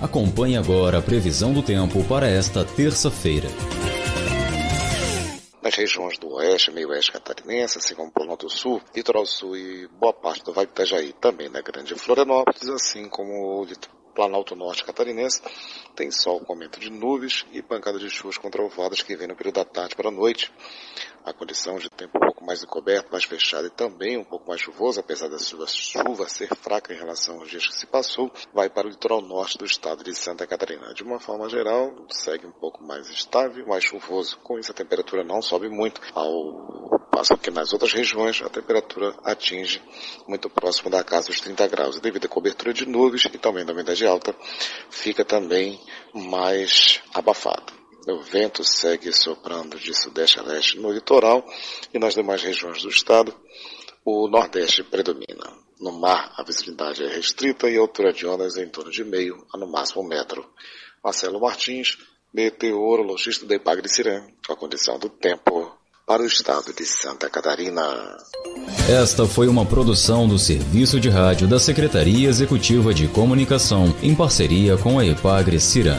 Acompanhe 0.00 0.56
agora 0.56 0.98
a 0.98 1.02
previsão 1.02 1.52
do 1.52 1.62
tempo 1.62 2.04
para 2.04 2.26
esta 2.26 2.64
terça-feira. 2.64 3.48
Nas 5.64 5.76
regiões 5.76 6.18
do 6.18 6.30
oeste, 6.34 6.70
meio 6.70 6.90
oeste 6.90 7.10
catarinense, 7.10 7.78
assim 7.78 7.94
como 7.94 8.12
Planalto 8.12 8.50
Sul, 8.50 8.82
Litoral 8.94 9.24
Sul 9.24 9.56
e 9.56 9.88
boa 9.88 10.12
parte 10.12 10.44
do 10.44 10.52
Vale 10.52 10.66
do 10.66 10.72
Itajaí, 10.72 11.14
também 11.14 11.48
na 11.48 11.62
Grande 11.62 11.94
Florianópolis, 11.94 12.68
assim 12.68 13.08
como 13.08 13.62
o 13.62 13.66
Planalto 14.14 14.54
Norte 14.54 14.84
Catarinense, 14.84 15.40
tem 15.96 16.10
sol 16.10 16.40
com 16.40 16.52
aumento 16.52 16.78
de 16.78 16.90
nuvens 16.90 17.46
e 17.50 17.62
pancadas 17.62 18.02
de 18.02 18.10
chuvas 18.10 18.36
controvadas 18.36 19.00
que 19.00 19.16
vem 19.16 19.26
no 19.26 19.34
período 19.34 19.54
da 19.54 19.64
tarde 19.64 19.96
para 19.96 20.10
a 20.10 20.12
noite 20.12 20.52
a 21.24 21.32
condição 21.32 21.78
de 21.78 21.88
tempo 21.88 22.18
um 22.18 22.20
pouco 22.20 22.44
mais 22.44 22.62
encoberto, 22.62 23.10
mais 23.10 23.24
fechado 23.24 23.66
e 23.66 23.70
também 23.70 24.18
um 24.18 24.24
pouco 24.24 24.46
mais 24.46 24.60
chuvoso, 24.60 25.00
apesar 25.00 25.28
da 25.28 25.38
chuva, 25.38 26.28
ser 26.28 26.54
fraca 26.54 26.92
em 26.92 26.96
relação 26.96 27.40
aos 27.40 27.48
dias 27.48 27.66
que 27.66 27.74
se 27.74 27.86
passou, 27.86 28.30
vai 28.52 28.68
para 28.68 28.86
o 28.86 28.90
litoral 28.90 29.22
norte 29.22 29.56
do 29.56 29.64
estado 29.64 30.04
de 30.04 30.14
Santa 30.14 30.46
Catarina. 30.46 30.92
De 30.92 31.02
uma 31.02 31.18
forma 31.18 31.48
geral, 31.48 31.94
segue 32.10 32.46
um 32.46 32.52
pouco 32.52 32.84
mais 32.84 33.08
estável, 33.08 33.66
mais 33.66 33.84
chuvoso. 33.84 34.38
Com 34.38 34.58
isso, 34.58 34.70
a 34.70 34.74
temperatura 34.74 35.24
não 35.24 35.40
sobe 35.40 35.68
muito, 35.68 36.00
ao 36.14 37.00
passo 37.10 37.38
que 37.38 37.50
nas 37.50 37.72
outras 37.72 37.92
regiões 37.92 38.42
a 38.42 38.50
temperatura 38.50 39.14
atinge 39.24 39.82
muito 40.28 40.50
próximo 40.50 40.90
da 40.90 41.02
casa 41.02 41.28
dos 41.28 41.40
30 41.40 41.66
graus. 41.68 41.96
E 41.96 42.00
devido 42.00 42.26
à 42.26 42.28
cobertura 42.28 42.74
de 42.74 42.86
nuvens 42.86 43.24
e 43.24 43.38
também 43.38 43.64
da 43.64 43.72
umidade 43.72 44.06
alta, 44.06 44.34
fica 44.90 45.24
também 45.24 45.80
mais 46.12 47.00
abafado. 47.14 47.83
O 48.06 48.20
vento 48.22 48.62
segue 48.62 49.12
soprando 49.12 49.78
de 49.78 49.94
sudeste 49.94 50.38
a 50.38 50.42
leste 50.42 50.78
no 50.78 50.92
litoral 50.92 51.46
e 51.92 51.98
nas 51.98 52.14
demais 52.14 52.42
regiões 52.42 52.82
do 52.82 52.88
estado, 52.88 53.34
o 54.04 54.28
nordeste 54.28 54.82
predomina. 54.82 55.52
No 55.80 55.90
mar, 55.92 56.32
a 56.36 56.42
visibilidade 56.42 57.02
é 57.02 57.08
restrita 57.08 57.68
e 57.68 57.76
a 57.76 57.80
altura 57.80 58.12
de 58.12 58.26
ondas 58.26 58.56
é 58.56 58.62
em 58.62 58.68
torno 58.68 58.90
de 58.90 59.02
meio 59.04 59.46
a 59.52 59.58
no 59.58 59.66
máximo 59.66 60.02
um 60.02 60.06
metro. 60.06 60.46
Marcelo 61.02 61.40
Martins, 61.40 61.96
meteorologista 62.32 63.46
da 63.46 63.54
Ipagre 63.54 63.88
Cirã, 63.88 64.26
com 64.46 64.52
a 64.52 64.56
condição 64.56 64.98
do 64.98 65.08
tempo 65.08 65.72
para 66.06 66.22
o 66.22 66.26
estado 66.26 66.72
de 66.74 66.84
Santa 66.84 67.30
Catarina. 67.30 67.82
Esta 68.88 69.26
foi 69.26 69.48
uma 69.48 69.64
produção 69.64 70.28
do 70.28 70.38
Serviço 70.38 71.00
de 71.00 71.08
Rádio 71.08 71.48
da 71.48 71.58
Secretaria 71.58 72.28
Executiva 72.28 72.92
de 72.92 73.08
Comunicação, 73.08 73.94
em 74.02 74.14
parceria 74.14 74.76
com 74.76 74.98
a 74.98 75.06
Ipagre 75.06 75.58
Cirã. 75.58 75.98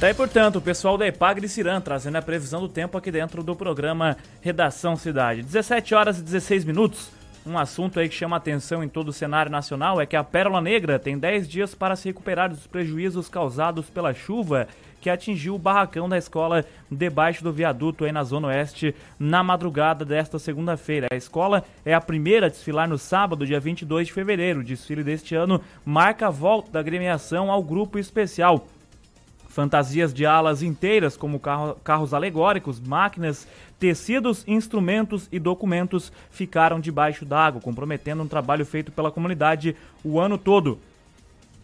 Tá 0.00 0.06
aí, 0.06 0.14
portanto, 0.14 0.56
o 0.56 0.62
pessoal 0.62 0.96
da 0.96 1.06
Epagre 1.06 1.46
Cirã 1.46 1.78
trazendo 1.78 2.16
a 2.16 2.22
previsão 2.22 2.62
do 2.62 2.70
tempo 2.70 2.96
aqui 2.96 3.10
dentro 3.10 3.42
do 3.42 3.54
programa 3.54 4.16
Redação 4.40 4.96
Cidade. 4.96 5.42
17 5.42 5.94
horas 5.94 6.18
e 6.18 6.22
16 6.22 6.64
minutos. 6.64 7.10
Um 7.44 7.58
assunto 7.58 8.00
aí 8.00 8.08
que 8.08 8.14
chama 8.14 8.38
atenção 8.38 8.82
em 8.82 8.88
todo 8.88 9.08
o 9.08 9.12
cenário 9.12 9.52
nacional 9.52 10.00
é 10.00 10.06
que 10.06 10.16
a 10.16 10.24
Pérola 10.24 10.58
Negra 10.62 10.98
tem 10.98 11.18
10 11.18 11.46
dias 11.46 11.74
para 11.74 11.96
se 11.96 12.08
recuperar 12.08 12.48
dos 12.48 12.66
prejuízos 12.66 13.28
causados 13.28 13.90
pela 13.90 14.14
chuva 14.14 14.68
que 15.02 15.10
atingiu 15.10 15.54
o 15.54 15.58
barracão 15.58 16.08
da 16.08 16.16
escola 16.16 16.64
debaixo 16.90 17.44
do 17.44 17.52
viaduto 17.52 18.06
aí 18.06 18.12
na 18.12 18.24
Zona 18.24 18.48
Oeste 18.48 18.94
na 19.18 19.42
madrugada 19.42 20.02
desta 20.02 20.38
segunda-feira. 20.38 21.08
A 21.12 21.16
escola 21.16 21.62
é 21.84 21.92
a 21.92 22.00
primeira 22.00 22.46
a 22.46 22.50
desfilar 22.50 22.88
no 22.88 22.96
sábado, 22.96 23.46
dia 23.46 23.60
22 23.60 24.06
de 24.06 24.14
fevereiro. 24.14 24.60
O 24.60 24.64
desfile 24.64 25.04
deste 25.04 25.34
ano 25.34 25.60
marca 25.84 26.28
a 26.28 26.30
volta 26.30 26.70
da 26.72 26.82
gremiação 26.82 27.50
ao 27.50 27.62
grupo 27.62 27.98
especial 27.98 28.66
Fantasias 29.50 30.14
de 30.14 30.24
alas 30.24 30.62
inteiras, 30.62 31.16
como 31.16 31.40
carro, 31.40 31.76
carros 31.82 32.14
alegóricos, 32.14 32.78
máquinas, 32.80 33.48
tecidos, 33.80 34.44
instrumentos 34.46 35.28
e 35.32 35.40
documentos, 35.40 36.12
ficaram 36.30 36.78
debaixo 36.78 37.24
d'água, 37.24 37.60
comprometendo 37.60 38.22
um 38.22 38.28
trabalho 38.28 38.64
feito 38.64 38.92
pela 38.92 39.10
comunidade 39.10 39.74
o 40.04 40.20
ano 40.20 40.38
todo. 40.38 40.78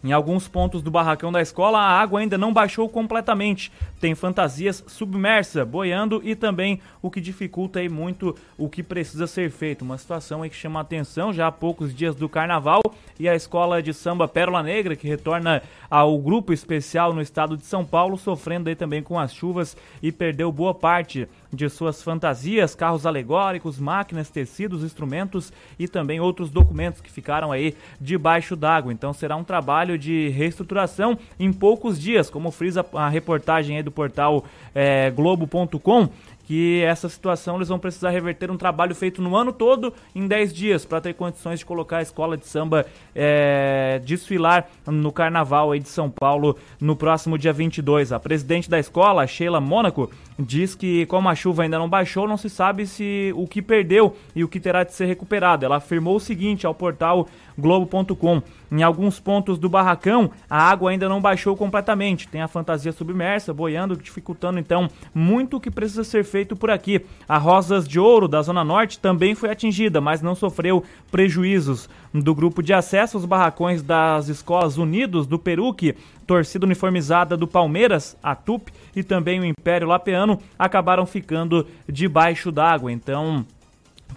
Em 0.07 0.13
alguns 0.13 0.47
pontos 0.47 0.81
do 0.81 0.89
barracão 0.89 1.33
da 1.33 1.41
escola, 1.41 1.79
a 1.79 1.99
água 1.99 2.21
ainda 2.21 2.37
não 2.37 2.53
baixou 2.53 2.87
completamente. 2.87 3.69
Tem 3.99 4.15
fantasias 4.15 4.81
submersa, 4.87 5.65
boiando 5.65 6.21
e 6.23 6.33
também 6.33 6.79
o 7.01 7.11
que 7.11 7.19
dificulta 7.19 7.79
aí 7.79 7.89
muito 7.89 8.33
o 8.57 8.69
que 8.69 8.81
precisa 8.81 9.27
ser 9.27 9.51
feito. 9.51 9.81
Uma 9.81 9.97
situação 9.97 10.43
aí 10.43 10.49
que 10.49 10.55
chama 10.55 10.79
atenção 10.79 11.33
já 11.33 11.47
há 11.47 11.51
poucos 11.51 11.93
dias 11.93 12.15
do 12.15 12.29
carnaval 12.29 12.81
e 13.19 13.27
a 13.27 13.35
escola 13.35 13.83
de 13.83 13.93
samba 13.93 14.29
Pérola 14.29 14.63
Negra, 14.63 14.95
que 14.95 15.09
retorna 15.09 15.61
ao 15.89 16.17
grupo 16.17 16.53
especial 16.53 17.13
no 17.13 17.21
estado 17.21 17.57
de 17.57 17.65
São 17.65 17.83
Paulo, 17.83 18.17
sofrendo 18.17 18.69
aí 18.69 18.75
também 18.75 19.03
com 19.03 19.19
as 19.19 19.33
chuvas 19.33 19.75
e 20.01 20.09
perdeu 20.09 20.51
boa 20.53 20.73
parte 20.73 21.27
de 21.51 21.69
suas 21.69 22.03
fantasias, 22.03 22.75
carros 22.75 23.05
alegóricos, 23.05 23.79
máquinas, 23.79 24.29
tecidos, 24.29 24.83
instrumentos 24.83 25.51
e 25.79 25.87
também 25.87 26.19
outros 26.19 26.49
documentos 26.49 27.01
que 27.01 27.11
ficaram 27.11 27.51
aí 27.51 27.75
debaixo 27.99 28.55
d'água. 28.55 28.91
Então 28.91 29.13
será 29.13 29.35
um 29.35 29.43
trabalho 29.43 29.96
de 29.97 30.29
reestruturação 30.29 31.17
em 31.39 31.51
poucos 31.51 31.99
dias, 31.99 32.29
como 32.29 32.51
frisa 32.51 32.85
a 32.93 33.09
reportagem 33.09 33.81
do 33.83 33.91
portal 33.91 34.45
é, 34.73 35.09
Globo.com 35.11 36.09
que 36.47 36.81
essa 36.81 37.09
situação 37.09 37.57
eles 37.57 37.67
vão 37.67 37.77
precisar 37.77 38.09
reverter 38.09 38.49
um 38.49 38.55
trabalho 38.55 38.95
feito 38.95 39.21
no 39.21 39.35
ano 39.35 39.51
todo 39.51 39.93
em 40.15 40.25
10 40.25 40.53
dias 40.53 40.85
para 40.85 41.01
ter 41.01 41.13
condições 41.13 41.59
de 41.59 41.65
colocar 41.65 41.97
a 41.97 42.01
escola 42.01 42.37
de 42.37 42.47
samba 42.47 42.85
é, 43.13 43.99
desfilar 44.05 44.65
no 44.85 45.11
carnaval 45.11 45.73
aí 45.73 45.79
de 45.81 45.89
São 45.89 46.09
Paulo 46.09 46.57
no 46.79 46.95
próximo 46.95 47.37
dia 47.37 47.51
22. 47.51 48.13
A 48.13 48.19
presidente 48.19 48.69
da 48.69 48.79
escola, 48.79 49.27
Sheila 49.27 49.59
Mônaco, 49.59 50.09
diz 50.39 50.73
que 50.73 51.05
como 51.07 51.27
a 51.27 51.35
chuva 51.35 51.63
ainda 51.63 51.77
não 51.77 51.89
baixou, 51.89 52.25
não 52.25 52.37
se 52.37 52.49
sabe 52.49 52.87
se 52.87 53.33
o 53.35 53.45
que 53.45 53.61
perdeu 53.61 54.15
e 54.33 54.41
o 54.41 54.47
que 54.47 54.61
terá 54.61 54.85
de 54.85 54.93
ser 54.93 55.05
recuperado. 55.05 55.65
Ela 55.65 55.77
afirmou 55.77 56.15
o 56.15 56.19
seguinte 56.19 56.65
ao 56.65 56.73
portal 56.73 57.27
Globo.com. 57.57 58.41
Em 58.71 58.83
alguns 58.83 59.19
pontos 59.19 59.57
do 59.57 59.69
barracão, 59.69 60.29
a 60.49 60.61
água 60.61 60.91
ainda 60.91 61.07
não 61.07 61.21
baixou 61.21 61.55
completamente. 61.55 62.27
Tem 62.27 62.41
a 62.41 62.47
fantasia 62.47 62.91
submersa, 62.91 63.53
boiando, 63.53 63.95
dificultando 63.95 64.59
então 64.59 64.89
muito 65.13 65.57
o 65.57 65.59
que 65.59 65.71
precisa 65.71 66.03
ser 66.03 66.23
feito 66.23 66.55
por 66.55 66.69
aqui. 66.69 67.03
A 67.27 67.37
Rosas 67.37 67.87
de 67.87 67.99
Ouro, 67.99 68.27
da 68.27 68.41
Zona 68.41 68.63
Norte, 68.63 68.99
também 68.99 69.35
foi 69.35 69.49
atingida, 69.49 70.01
mas 70.01 70.21
não 70.21 70.35
sofreu 70.35 70.83
prejuízos. 71.09 71.89
Do 72.13 72.33
grupo 72.35 72.61
de 72.61 72.73
acesso, 72.73 73.17
os 73.17 73.25
barracões 73.25 73.81
das 73.81 74.27
escolas 74.27 74.77
Unidos 74.77 75.27
do 75.27 75.39
Peruque, 75.39 75.95
torcida 76.25 76.65
uniformizada 76.65 77.37
do 77.37 77.47
Palmeiras, 77.47 78.17
a 78.21 78.35
TUP, 78.35 78.69
e 78.95 79.03
também 79.03 79.39
o 79.39 79.45
Império 79.45 79.87
Lapeano 79.87 80.39
acabaram 80.57 81.05
ficando 81.05 81.65
debaixo 81.87 82.51
d'água. 82.51 82.91
Então, 82.91 83.45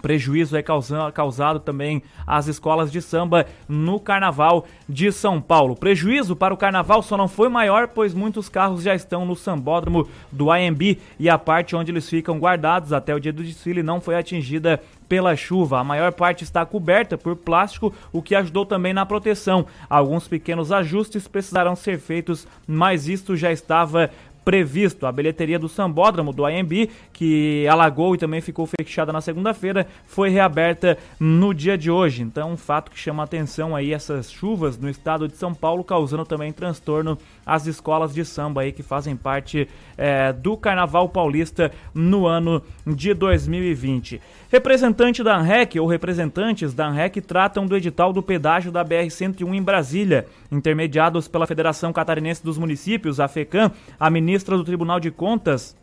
Prejuízo 0.01 0.57
é 0.57 0.63
causado, 0.63 1.59
também 1.59 2.01
às 2.25 2.47
escolas 2.47 2.91
de 2.91 3.01
samba 3.01 3.45
no 3.67 3.99
Carnaval 3.99 4.65
de 4.87 5.11
São 5.11 5.39
Paulo. 5.39 5.75
Prejuízo 5.75 6.35
para 6.35 6.53
o 6.53 6.57
Carnaval 6.57 7.01
só 7.03 7.15
não 7.15 7.27
foi 7.27 7.49
maior, 7.49 7.87
pois 7.87 8.13
muitos 8.13 8.49
carros 8.49 8.83
já 8.83 8.95
estão 8.95 9.25
no 9.25 9.35
sambódromo 9.35 10.07
do 10.31 10.51
AMB 10.51 10.97
e 11.19 11.29
a 11.29 11.37
parte 11.37 11.75
onde 11.75 11.91
eles 11.91 12.09
ficam 12.09 12.39
guardados 12.39 12.93
até 12.93 13.13
o 13.13 13.19
dia 13.19 13.31
do 13.31 13.43
desfile 13.43 13.83
não 13.83 14.01
foi 14.01 14.15
atingida 14.15 14.81
pela 15.07 15.35
chuva. 15.35 15.77
A 15.77 15.83
maior 15.83 16.13
parte 16.13 16.43
está 16.43 16.65
coberta 16.65 17.17
por 17.17 17.35
plástico, 17.35 17.93
o 18.13 18.21
que 18.21 18.33
ajudou 18.33 18.65
também 18.65 18.93
na 18.93 19.05
proteção. 19.05 19.67
Alguns 19.89 20.25
pequenos 20.25 20.71
ajustes 20.71 21.27
precisaram 21.27 21.75
ser 21.75 21.99
feitos, 21.99 22.47
mas 22.65 23.09
isto 23.09 23.35
já 23.35 23.51
estava 23.51 24.09
previsto. 24.43 25.05
A 25.05 25.11
bilheteria 25.11 25.59
do 25.59 25.69
Sambódromo 25.69 26.33
do 26.33 26.45
AMB, 26.45 26.89
que 27.13 27.67
alagou 27.67 28.15
e 28.15 28.17
também 28.17 28.41
ficou 28.41 28.67
fechada 28.67 29.13
na 29.13 29.21
segunda-feira, 29.21 29.87
foi 30.05 30.29
reaberta 30.29 30.97
no 31.19 31.53
dia 31.53 31.77
de 31.77 31.91
hoje. 31.91 32.23
Então, 32.23 32.51
um 32.51 32.57
fato 32.57 32.91
que 32.91 32.99
chama 32.99 33.23
atenção 33.23 33.75
aí 33.75 33.93
essas 33.93 34.31
chuvas 34.31 34.77
no 34.77 34.89
estado 34.89 35.27
de 35.27 35.35
São 35.35 35.53
Paulo, 35.53 35.83
causando 35.83 36.25
também 36.25 36.51
transtorno 36.51 37.17
às 37.45 37.65
escolas 37.67 38.13
de 38.13 38.23
samba 38.25 38.61
aí 38.61 38.71
que 38.71 38.83
fazem 38.83 39.15
parte 39.15 39.67
é, 39.97 40.33
do 40.33 40.57
Carnaval 40.57 41.09
Paulista 41.09 41.71
no 41.93 42.25
ano 42.25 42.61
de 42.85 43.13
2020. 43.13 44.21
Representante 44.51 45.23
da 45.23 45.37
ANREC 45.37 45.79
ou 45.79 45.87
representantes 45.87 46.73
da 46.73 46.85
ANREC 46.85 47.21
tratam 47.21 47.65
do 47.65 47.77
edital 47.77 48.11
do 48.11 48.21
pedágio 48.21 48.69
da 48.69 48.83
BR-101 48.83 49.55
em 49.55 49.61
Brasília. 49.61 50.25
Intermediados 50.51 51.27
pela 51.27 51.47
Federação 51.47 51.93
Catarinense 51.93 52.43
dos 52.43 52.57
Municípios, 52.57 53.21
a 53.21 53.29
FECAM, 53.29 53.71
a 53.97 54.09
ministra 54.09 54.30
do 54.39 54.63
Tribunal 54.63 54.99
de 54.99 55.11
Contas, 55.11 55.75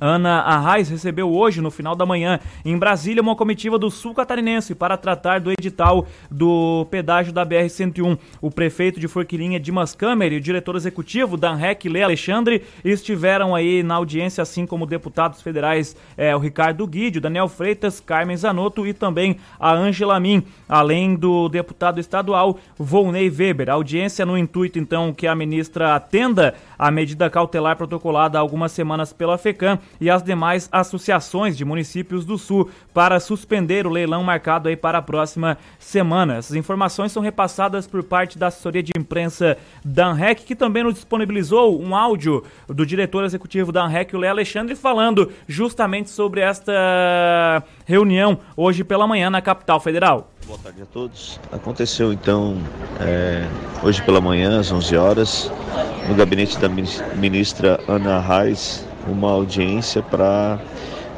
Ana 0.00 0.40
Arraes 0.40 0.88
recebeu 0.88 1.32
hoje, 1.32 1.60
no 1.60 1.70
final 1.70 1.94
da 1.94 2.04
manhã, 2.04 2.40
em 2.64 2.76
Brasília, 2.76 3.22
uma 3.22 3.36
comitiva 3.36 3.78
do 3.78 3.90
Sul 3.90 4.12
Catarinense 4.12 4.74
para 4.74 4.96
tratar 4.96 5.40
do 5.40 5.52
edital 5.52 6.06
do 6.30 6.86
pedágio 6.90 7.32
da 7.32 7.46
BR-101. 7.46 8.18
O 8.40 8.50
prefeito 8.50 8.98
de 8.98 9.06
Forquilinha, 9.06 9.60
Dimas 9.60 9.94
Câmer, 9.94 10.32
e 10.32 10.36
o 10.36 10.40
diretor 10.40 10.74
executivo, 10.74 11.36
da 11.36 11.50
ANREC, 11.50 11.88
Lê 11.88 12.02
Alexandre, 12.02 12.62
estiveram 12.84 13.54
aí 13.54 13.82
na 13.82 13.94
audiência, 13.94 14.42
assim 14.42 14.66
como 14.66 14.84
deputados 14.84 15.40
federais, 15.40 15.96
é, 16.16 16.34
o 16.34 16.40
Ricardo 16.40 16.86
Guidio, 16.86 17.20
Daniel 17.20 17.48
Freitas, 17.48 18.00
Carmen 18.00 18.36
Zanotto 18.36 18.86
e 18.86 18.92
também 18.92 19.36
a 19.60 19.72
Ângela 19.72 20.18
Min, 20.18 20.42
além 20.68 21.14
do 21.14 21.48
deputado 21.48 22.00
estadual, 22.00 22.58
Volney 22.76 23.30
Weber. 23.30 23.70
A 23.70 23.74
audiência 23.74 24.26
no 24.26 24.36
intuito, 24.36 24.78
então, 24.78 25.12
que 25.12 25.26
a 25.26 25.36
ministra 25.36 25.94
atenda 25.94 26.54
a 26.78 26.90
medida 26.90 27.30
cautelar 27.30 27.76
protocolada 27.76 28.38
há 28.38 28.40
algumas 28.40 28.72
semanas 28.72 29.12
pela 29.12 29.38
FECAM 29.38 29.78
e 30.00 30.10
as 30.10 30.22
demais 30.22 30.68
associações 30.70 31.56
de 31.56 31.64
municípios 31.64 32.24
do 32.24 32.38
Sul 32.38 32.70
para 32.92 33.20
suspender 33.20 33.86
o 33.86 33.90
leilão 33.90 34.22
marcado 34.22 34.68
aí 34.68 34.76
para 34.76 34.98
a 34.98 35.02
próxima 35.02 35.58
semana. 35.78 36.36
Essas 36.36 36.56
informações 36.56 37.12
são 37.12 37.22
repassadas 37.22 37.86
por 37.86 38.02
parte 38.02 38.38
da 38.38 38.48
assessoria 38.48 38.82
de 38.82 38.92
imprensa 38.96 39.56
da 39.84 40.06
ANREC, 40.06 40.44
que 40.44 40.56
também 40.56 40.82
nos 40.82 40.94
disponibilizou 40.94 41.80
um 41.80 41.94
áudio 41.94 42.44
do 42.68 42.84
diretor 42.86 43.24
executivo 43.24 43.72
da 43.72 43.84
ANREC, 43.84 44.14
o 44.14 44.18
Léo 44.18 44.30
Alexandre, 44.30 44.74
falando 44.74 45.30
justamente 45.46 46.10
sobre 46.10 46.40
esta 46.40 47.62
reunião 47.84 48.38
hoje 48.56 48.82
pela 48.82 49.06
manhã 49.06 49.30
na 49.30 49.40
capital 49.40 49.78
federal. 49.80 50.30
Boa 50.46 50.58
tarde 50.58 50.82
a 50.82 50.86
todos. 50.86 51.40
Aconteceu 51.52 52.12
então 52.12 52.56
é, 53.00 53.46
hoje 53.82 54.02
pela 54.02 54.20
manhã, 54.20 54.60
às 54.60 54.70
11 54.70 54.96
horas, 54.96 55.52
no 56.08 56.14
gabinete 56.14 56.58
da 56.58 56.68
ministra 56.68 57.80
Ana 57.88 58.20
Reis, 58.20 58.86
uma 59.06 59.30
audiência 59.30 60.02
para 60.02 60.58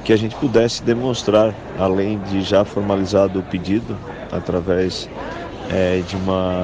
que 0.05 0.13
a 0.13 0.17
gente 0.17 0.37
pudesse 0.37 0.83
demonstrar, 0.85 1.53
além 1.79 2.19
de 2.21 2.43
já 2.43 2.65
formalizado 2.65 3.41
o 3.41 3.43
pedido 3.43 3.97
através 4.31 5.09
é, 5.71 6.01
de 6.07 6.15
uma 6.15 6.63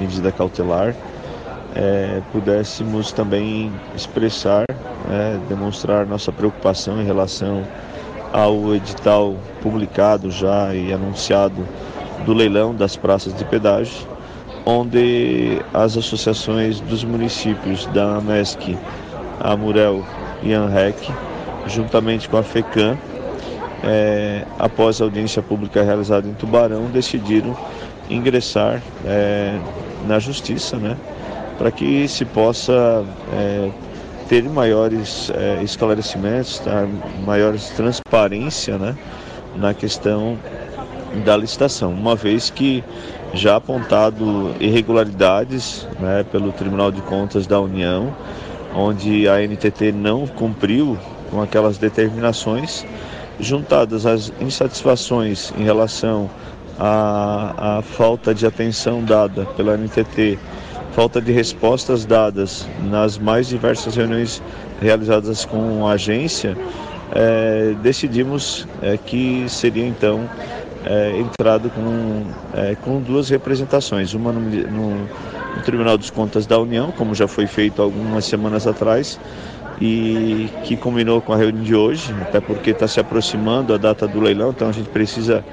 medida 0.00 0.32
cautelar, 0.32 0.94
é, 1.74 2.22
pudéssemos 2.32 3.12
também 3.12 3.70
expressar, 3.94 4.64
é, 5.10 5.38
demonstrar 5.48 6.06
nossa 6.06 6.32
preocupação 6.32 7.00
em 7.00 7.04
relação 7.04 7.66
ao 8.32 8.74
edital 8.74 9.36
publicado 9.62 10.30
já 10.30 10.74
e 10.74 10.92
anunciado 10.92 11.66
do 12.24 12.32
leilão 12.34 12.74
das 12.74 12.96
praças 12.96 13.34
de 13.34 13.44
pedágio, 13.44 14.06
onde 14.66 15.62
as 15.72 15.96
associações 15.96 16.80
dos 16.80 17.04
municípios 17.04 17.86
da 17.86 18.16
AMESC, 18.16 18.76
Amurel 19.40 20.04
e 20.42 20.52
ANREC, 20.52 21.10
juntamente 21.66 22.28
com 22.28 22.36
a 22.36 22.42
FECAM, 22.42 22.98
é, 23.84 24.44
após 24.58 25.00
a 25.00 25.04
audiência 25.04 25.40
pública 25.40 25.82
realizada 25.82 26.26
em 26.28 26.34
Tubarão, 26.34 26.86
decidiram 26.86 27.56
ingressar 28.10 28.82
é, 29.04 29.58
na 30.06 30.18
justiça, 30.18 30.76
né, 30.76 30.96
para 31.56 31.70
que 31.70 32.06
se 32.08 32.24
possa 32.24 33.04
é, 33.32 33.70
ter 34.28 34.44
maiores 34.44 35.30
é, 35.30 35.62
esclarecimentos, 35.62 36.58
tá, 36.58 36.86
maiores 37.24 37.70
transparência 37.70 38.76
né, 38.76 38.96
na 39.56 39.72
questão 39.72 40.38
da 41.24 41.36
licitação, 41.36 41.92
uma 41.92 42.14
vez 42.14 42.50
que 42.50 42.84
já 43.32 43.56
apontado 43.56 44.54
irregularidades 44.60 45.86
né, 45.98 46.24
pelo 46.30 46.52
Tribunal 46.52 46.90
de 46.92 47.00
Contas 47.02 47.46
da 47.46 47.58
União, 47.60 48.14
onde 48.74 49.28
a 49.28 49.38
NTT 49.38 49.92
não 49.92 50.26
cumpriu 50.26 50.98
com 51.30 51.42
aquelas 51.42 51.78
determinações, 51.78 52.86
juntadas 53.40 54.04
às 54.04 54.32
insatisfações 54.40 55.52
em 55.56 55.62
relação 55.62 56.28
à, 56.78 57.78
à 57.78 57.82
falta 57.82 58.34
de 58.34 58.46
atenção 58.46 59.02
dada 59.02 59.44
pela 59.56 59.76
NTT 59.76 60.38
falta 60.98 61.20
de 61.20 61.30
respostas 61.30 62.04
dadas 62.04 62.68
nas 62.90 63.18
mais 63.18 63.46
diversas 63.46 63.94
reuniões 63.94 64.42
realizadas 64.80 65.44
com 65.44 65.86
a 65.86 65.92
agência, 65.92 66.58
é, 67.12 67.72
decidimos 67.80 68.66
é, 68.82 68.96
que 68.96 69.44
seria 69.46 69.86
então 69.86 70.28
é, 70.84 71.16
entrado 71.20 71.70
com, 71.70 72.24
é, 72.52 72.74
com 72.82 73.00
duas 73.00 73.28
representações, 73.28 74.12
uma 74.12 74.32
no, 74.32 74.40
no, 74.40 74.90
no 74.96 75.62
Tribunal 75.64 75.96
dos 75.96 76.10
Contas 76.10 76.46
da 76.46 76.58
União, 76.58 76.90
como 76.90 77.14
já 77.14 77.28
foi 77.28 77.46
feito 77.46 77.80
algumas 77.80 78.24
semanas 78.24 78.66
atrás, 78.66 79.20
e 79.80 80.48
que 80.64 80.76
combinou 80.76 81.22
com 81.22 81.32
a 81.32 81.36
reunião 81.36 81.62
de 81.62 81.76
hoje, 81.76 82.12
até 82.22 82.40
porque 82.40 82.70
está 82.70 82.88
se 82.88 82.98
aproximando 82.98 83.72
a 83.72 83.76
data 83.76 84.08
do 84.08 84.18
leilão, 84.18 84.50
então 84.50 84.68
a 84.68 84.72
gente 84.72 84.88
precisa 84.88 85.44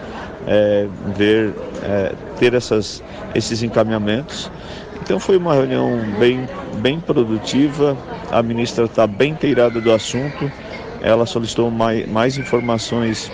é, 0.48 0.88
ver, 1.16 1.54
é, 1.84 2.14
ter 2.40 2.56
essas, 2.56 3.04
esses 3.36 3.62
encaminhamentos 3.62 4.50
Então 5.06 5.20
foi 5.20 5.38
uma 5.38 5.54
reunião 5.54 6.00
bem, 6.18 6.50
bem 6.80 7.00
produtiva, 7.00 7.96
a 8.32 8.41
ministra 8.41 8.86
está 8.86 9.06
bem 9.06 9.34
inteirada 9.34 9.80
do 9.80 9.91
assunto, 9.91 10.52
ela 11.00 11.28
solicitou 11.28 11.70
mais, 11.70 12.10
mais 12.10 12.39
informações 12.39 13.32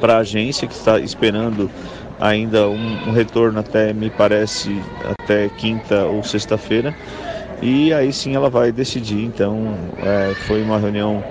para 0.00 0.16
a 0.16 0.18
agência 0.18 0.66
que 0.66 0.74
está 0.74 0.98
esperando 0.98 1.70
ainda 2.18 2.68
um, 2.68 2.98
um, 3.06 3.12
retorno 3.12 3.60
até, 3.60 3.92
me 3.92 4.10
parece, 4.10 4.82
até 5.04 5.48
quinta 5.50 6.04
ou 6.04 6.24
sexta-feira. 6.24 6.92
E 7.62 7.92
aí 7.92 8.12
sim 8.12 8.34
ela 8.34 8.50
vai 8.50 8.72
decidir. 8.72 9.24
Então 9.24 9.76
é, 10.02 10.34
foi 10.48 10.60
uma 10.60 10.80
reunião 10.80 11.22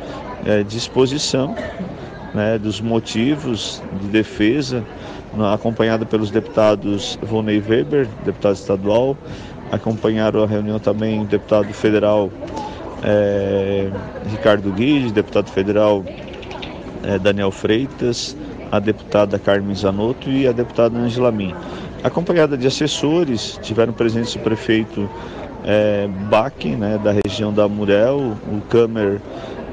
é, 0.45 0.63
de 0.63 0.77
exposição 0.77 1.53
né, 2.34 2.58
dos 2.58 2.80
motivos 2.80 3.84
de 4.01 4.08
defesa, 4.08 4.82
acompanhada 5.53 6.06
pelos 6.06 6.32
deputados 6.32 7.19
Vonei 7.21 7.60
Weber, 7.60 8.08
deputado 8.23 8.56
estadual, 8.56 9.17
acompanharam 9.71 10.43
a 10.43 10.47
reunião 10.47 10.80
também 10.80 11.21
o 11.21 11.25
deputado 11.25 11.71
federal 11.73 12.30
é, 13.03 13.89
Ricardo 14.30 14.71
Guide, 14.71 15.12
deputado 15.12 15.49
federal 15.49 16.03
é, 17.03 17.19
Daniel 17.19 17.51
Freitas, 17.51 18.36
a 18.71 18.80
deputada 18.80 19.38
Carmen 19.39 19.75
Zanotto 19.75 20.30
e 20.30 20.47
a 20.47 20.51
deputada 20.51 20.97
Angela 20.97 21.32
Min. 21.32 21.53
Acompanhada 22.03 22.58
de 22.58 22.67
assessores, 22.67 23.60
tiveram 23.62 23.93
presentes 23.93 24.36
o 24.36 24.39
prefeito 24.39 25.10
é, 25.63 26.08
Bach, 26.30 26.53
né, 26.63 26.99
da 27.03 27.13
região 27.25 27.51
da 27.51 27.67
Murel, 27.67 28.38
o 28.51 28.62
Câmer, 28.69 29.19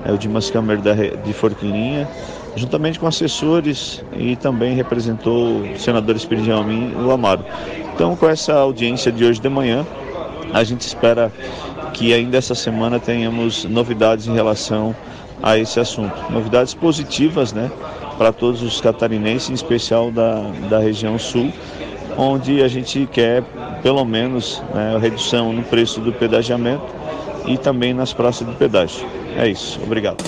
é, 0.04 0.12
o 0.12 0.18
Dimas 0.18 0.50
Câmer 0.50 0.78
da, 0.80 0.94
de 0.94 1.32
Forquilinha, 1.32 2.08
juntamente 2.56 2.98
com 2.98 3.06
assessores 3.06 4.02
e 4.16 4.36
também 4.36 4.74
representou 4.74 5.60
o 5.60 5.78
senador 5.78 6.16
Espírito 6.16 6.52
Amin 6.52 6.92
e 6.92 7.02
o 7.02 7.10
Amaro. 7.10 7.44
Então, 7.94 8.16
com 8.16 8.28
essa 8.28 8.54
audiência 8.54 9.10
de 9.10 9.24
hoje 9.24 9.40
de 9.40 9.48
manhã, 9.48 9.86
a 10.52 10.64
gente 10.64 10.82
espera 10.82 11.32
que 11.92 12.12
ainda 12.12 12.36
essa 12.36 12.54
semana 12.54 12.98
tenhamos 12.98 13.64
novidades 13.64 14.26
em 14.26 14.34
relação 14.34 14.94
a 15.42 15.58
esse 15.58 15.78
assunto. 15.78 16.14
Novidades 16.30 16.74
positivas, 16.74 17.52
né? 17.52 17.70
para 18.16 18.32
todos 18.32 18.62
os 18.62 18.80
catarinenses, 18.80 19.50
em 19.50 19.54
especial 19.54 20.10
da, 20.10 20.40
da 20.68 20.78
região 20.78 21.18
sul, 21.18 21.52
onde 22.16 22.62
a 22.62 22.68
gente 22.68 23.08
quer 23.12 23.42
pelo 23.82 24.04
menos 24.04 24.62
né, 24.74 24.94
a 24.94 24.98
redução 24.98 25.52
no 25.52 25.62
preço 25.62 26.00
do 26.00 26.12
pedagiamento 26.12 26.84
e 27.46 27.58
também 27.58 27.92
nas 27.92 28.12
praças 28.12 28.46
de 28.46 28.54
pedágio. 28.54 29.06
É 29.36 29.48
isso, 29.48 29.80
obrigado. 29.82 30.22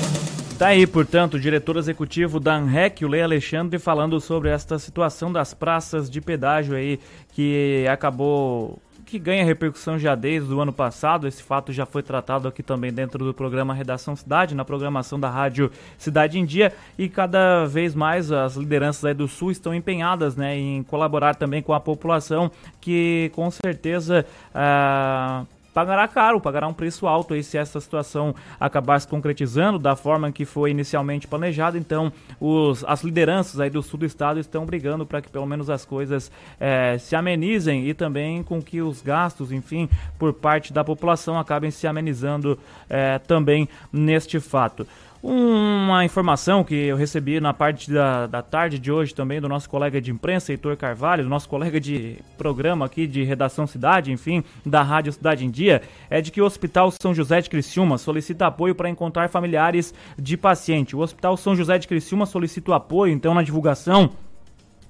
Tá 0.58 0.68
aí, 0.68 0.86
portanto, 0.86 1.34
o 1.34 1.40
diretor 1.40 1.76
executivo 1.76 2.40
da 2.40 2.54
ANREC, 2.54 3.04
o 3.04 3.08
Lei 3.08 3.20
Alexandre, 3.20 3.78
falando 3.78 4.18
sobre 4.18 4.48
esta 4.48 4.78
situação 4.78 5.30
das 5.30 5.52
praças 5.52 6.08
de 6.08 6.18
pedágio 6.18 6.74
aí, 6.74 6.98
que 7.34 7.84
acabou 7.90 8.80
que 9.04 9.18
ganha 9.18 9.44
repercussão 9.44 9.98
já 9.98 10.14
desde 10.14 10.52
o 10.52 10.58
ano 10.58 10.72
passado. 10.72 11.28
Esse 11.28 11.42
fato 11.42 11.74
já 11.74 11.84
foi 11.84 12.02
tratado 12.02 12.48
aqui 12.48 12.62
também 12.62 12.90
dentro 12.90 13.22
do 13.22 13.34
programa 13.34 13.74
Redação 13.74 14.16
Cidade, 14.16 14.54
na 14.54 14.64
programação 14.64 15.20
da 15.20 15.28
rádio 15.28 15.70
Cidade 15.98 16.38
em 16.38 16.44
Dia. 16.44 16.72
E 16.96 17.06
cada 17.06 17.66
vez 17.66 17.94
mais 17.94 18.32
as 18.32 18.56
lideranças 18.56 19.04
aí 19.04 19.14
do 19.14 19.28
Sul 19.28 19.50
estão 19.50 19.74
empenhadas 19.74 20.36
né, 20.36 20.56
em 20.56 20.82
colaborar 20.82 21.36
também 21.36 21.62
com 21.62 21.74
a 21.74 21.80
população, 21.80 22.50
que 22.80 23.30
com 23.34 23.50
certeza. 23.50 24.24
Uh, 24.54 25.55
pagará 25.76 26.08
caro, 26.08 26.40
pagará 26.40 26.66
um 26.66 26.72
preço 26.72 27.06
alto 27.06 27.34
aí 27.34 27.42
se 27.42 27.58
essa 27.58 27.78
situação 27.78 28.34
acabar 28.58 28.98
se 28.98 29.06
concretizando 29.06 29.78
da 29.78 29.94
forma 29.94 30.32
que 30.32 30.46
foi 30.46 30.70
inicialmente 30.70 31.28
planejado. 31.28 31.76
Então, 31.76 32.10
os, 32.40 32.82
as 32.88 33.02
lideranças 33.02 33.60
aí 33.60 33.68
do 33.68 33.82
sul 33.82 33.98
do 34.00 34.06
estado 34.06 34.40
estão 34.40 34.64
brigando 34.64 35.04
para 35.04 35.20
que 35.20 35.28
pelo 35.28 35.44
menos 35.44 35.68
as 35.68 35.84
coisas 35.84 36.32
é, 36.58 36.96
se 36.96 37.14
amenizem 37.14 37.86
e 37.86 37.92
também 37.92 38.42
com 38.42 38.62
que 38.62 38.80
os 38.80 39.02
gastos, 39.02 39.52
enfim, 39.52 39.86
por 40.18 40.32
parte 40.32 40.72
da 40.72 40.82
população 40.82 41.38
acabem 41.38 41.70
se 41.70 41.86
amenizando 41.86 42.58
é, 42.88 43.18
também 43.18 43.68
neste 43.92 44.40
fato. 44.40 44.86
Uma 45.28 46.04
informação 46.04 46.62
que 46.62 46.72
eu 46.72 46.96
recebi 46.96 47.40
na 47.40 47.52
parte 47.52 47.90
da, 47.90 48.28
da 48.28 48.42
tarde 48.42 48.78
de 48.78 48.92
hoje 48.92 49.12
também 49.12 49.40
do 49.40 49.48
nosso 49.48 49.68
colega 49.68 50.00
de 50.00 50.12
imprensa, 50.12 50.52
Heitor 50.52 50.76
Carvalho, 50.76 51.24
do 51.24 51.28
nosso 51.28 51.48
colega 51.48 51.80
de 51.80 52.18
programa 52.38 52.86
aqui 52.86 53.08
de 53.08 53.24
Redação 53.24 53.66
Cidade, 53.66 54.12
enfim, 54.12 54.44
da 54.64 54.84
Rádio 54.84 55.12
Cidade 55.12 55.44
em 55.44 55.50
Dia, 55.50 55.82
é 56.08 56.20
de 56.20 56.30
que 56.30 56.40
o 56.40 56.44
Hospital 56.44 56.92
São 56.92 57.12
José 57.12 57.40
de 57.40 57.50
Criciúma 57.50 57.98
solicita 57.98 58.46
apoio 58.46 58.72
para 58.72 58.88
encontrar 58.88 59.28
familiares 59.28 59.92
de 60.16 60.36
paciente. 60.36 60.94
O 60.94 61.00
Hospital 61.00 61.36
São 61.36 61.56
José 61.56 61.76
de 61.76 61.88
Criciúma 61.88 62.24
solicita 62.24 62.70
o 62.70 62.74
apoio, 62.74 63.12
então, 63.12 63.34
na 63.34 63.42
divulgação 63.42 64.12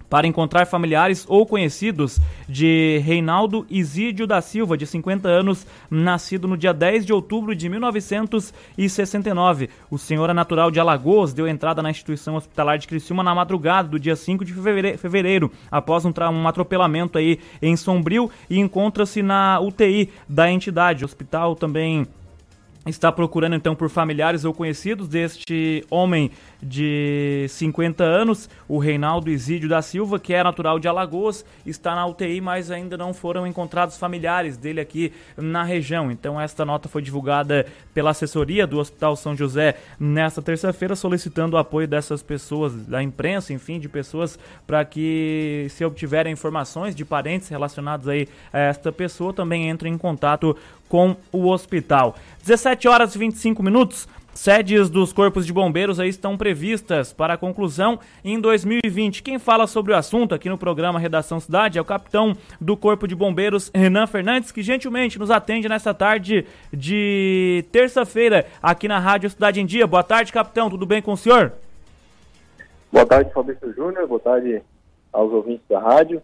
para 0.08 0.26
encontrar 0.26 0.66
familiares 0.66 1.24
ou 1.28 1.46
conhecidos 1.46 2.20
de 2.48 3.00
Reinaldo 3.04 3.66
Isídio 3.68 4.26
da 4.26 4.40
Silva, 4.40 4.76
de 4.76 4.86
50 4.86 5.28
anos, 5.28 5.66
nascido 5.90 6.48
no 6.48 6.56
dia 6.56 6.72
10 6.72 7.06
de 7.06 7.12
outubro 7.12 7.54
de 7.54 7.68
1969. 7.68 9.70
O 9.90 9.98
senhor 9.98 10.30
é 10.30 10.32
natural 10.32 10.70
de 10.70 10.80
Alagoas, 10.80 11.32
deu 11.32 11.48
entrada 11.48 11.82
na 11.82 11.90
instituição 11.90 12.36
hospitalar 12.36 12.78
de 12.78 12.88
Criciúma 12.88 13.22
na 13.22 13.34
madrugada 13.34 13.88
do 13.88 13.98
dia 13.98 14.16
5 14.16 14.44
de 14.44 14.54
fevereiro, 14.96 15.50
após 15.70 16.04
um, 16.04 16.12
um 16.32 16.48
atropelamento 16.48 17.18
aí 17.18 17.38
em 17.60 17.76
Sombrio 17.76 18.30
e 18.48 18.58
encontra-se 18.58 19.22
na 19.22 19.60
UTI 19.60 20.10
da 20.28 20.50
entidade. 20.50 21.04
O 21.04 21.06
hospital 21.06 21.56
também 21.56 22.06
está 22.86 23.10
procurando 23.10 23.56
então 23.56 23.74
por 23.74 23.90
familiares 23.90 24.44
ou 24.44 24.54
conhecidos 24.54 25.08
deste 25.08 25.84
homem 25.90 26.30
de 26.62 27.46
50 27.48 28.02
anos, 28.02 28.48
o 28.68 28.78
Reinaldo 28.78 29.30
Isídio 29.30 29.68
da 29.68 29.82
Silva, 29.82 30.18
que 30.18 30.32
é 30.32 30.42
natural 30.42 30.78
de 30.78 30.88
Alagoas, 30.88 31.44
está 31.64 31.94
na 31.94 32.06
UTI, 32.06 32.40
mas 32.40 32.70
ainda 32.70 32.96
não 32.96 33.12
foram 33.12 33.46
encontrados 33.46 33.96
familiares 33.96 34.56
dele 34.56 34.80
aqui 34.80 35.12
na 35.36 35.62
região. 35.62 36.10
Então 36.10 36.40
esta 36.40 36.64
nota 36.64 36.88
foi 36.88 37.02
divulgada 37.02 37.66
pela 37.92 38.10
assessoria 38.10 38.66
do 38.66 38.78
Hospital 38.78 39.16
São 39.16 39.36
José 39.36 39.76
nesta 39.98 40.40
terça-feira, 40.40 40.96
solicitando 40.96 41.56
o 41.56 41.58
apoio 41.58 41.88
dessas 41.88 42.22
pessoas, 42.22 42.74
da 42.86 43.02
imprensa, 43.02 43.52
enfim, 43.52 43.78
de 43.78 43.88
pessoas 43.88 44.38
para 44.66 44.84
que 44.84 45.66
se 45.70 45.84
obtiverem 45.84 46.32
informações 46.32 46.94
de 46.94 47.04
parentes 47.04 47.48
relacionados 47.48 48.08
aí 48.08 48.28
a 48.52 48.58
esta 48.58 48.92
pessoa, 48.92 49.32
também 49.32 49.68
entrem 49.68 49.92
em 49.92 49.98
contato 49.98 50.56
com 50.88 51.16
o 51.32 51.48
hospital. 51.48 52.16
17 52.44 52.88
horas 52.88 53.14
e 53.14 53.18
25 53.18 53.62
minutos. 53.62 54.08
Sedes 54.36 54.90
dos 54.90 55.14
corpos 55.14 55.46
de 55.46 55.52
bombeiros 55.52 55.98
aí 55.98 56.10
estão 56.10 56.36
previstas 56.36 57.10
para 57.10 57.34
a 57.34 57.36
conclusão 57.38 57.98
em 58.22 58.38
2020. 58.38 59.22
Quem 59.22 59.38
fala 59.38 59.66
sobre 59.66 59.94
o 59.94 59.96
assunto 59.96 60.34
aqui 60.34 60.50
no 60.50 60.58
programa 60.58 60.98
Redação 60.98 61.40
Cidade 61.40 61.78
é 61.78 61.80
o 61.80 61.84
capitão 61.86 62.34
do 62.60 62.76
Corpo 62.76 63.08
de 63.08 63.14
Bombeiros, 63.14 63.70
Renan 63.74 64.06
Fernandes, 64.06 64.52
que 64.52 64.62
gentilmente 64.62 65.18
nos 65.18 65.30
atende 65.30 65.70
nesta 65.70 65.94
tarde 65.94 66.46
de 66.70 67.64
terça-feira 67.72 68.44
aqui 68.62 68.86
na 68.86 68.98
Rádio 68.98 69.30
Cidade 69.30 69.58
em 69.58 69.64
Dia. 69.64 69.86
Boa 69.86 70.02
tarde, 70.02 70.30
capitão. 70.30 70.68
Tudo 70.68 70.84
bem 70.84 71.00
com 71.00 71.12
o 71.12 71.16
senhor? 71.16 71.54
Boa 72.92 73.06
tarde, 73.06 73.32
Fabrício 73.32 73.72
Júnior. 73.72 74.06
Boa 74.06 74.20
tarde 74.20 74.62
aos 75.10 75.32
ouvintes 75.32 75.64
da 75.66 75.80
rádio. 75.80 76.20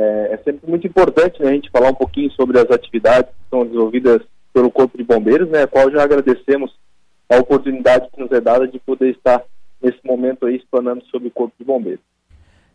É, 0.00 0.34
é 0.34 0.36
sempre 0.44 0.70
muito 0.70 0.86
importante 0.86 1.42
né, 1.42 1.50
a 1.50 1.52
gente 1.54 1.70
falar 1.70 1.90
um 1.90 1.94
pouquinho 1.94 2.30
sobre 2.30 2.56
as 2.56 2.70
atividades 2.70 3.30
que 3.30 3.50
são 3.50 3.64
desenvolvidas 3.64 4.22
pelo 4.52 4.70
Corpo 4.70 4.96
de 4.96 5.02
Bombeiros, 5.02 5.48
né, 5.48 5.64
a 5.64 5.66
qual 5.66 5.90
já 5.90 6.04
agradecemos 6.04 6.72
a 7.28 7.36
oportunidade 7.36 8.08
que 8.14 8.20
nos 8.20 8.30
é 8.30 8.40
dada 8.40 8.68
de 8.68 8.78
poder 8.78 9.10
estar 9.10 9.42
nesse 9.82 9.98
momento 10.04 10.46
aí 10.46 10.54
explanando 10.54 11.04
sobre 11.06 11.26
o 11.26 11.30
Corpo 11.32 11.52
de 11.58 11.64
Bombeiros. 11.64 12.04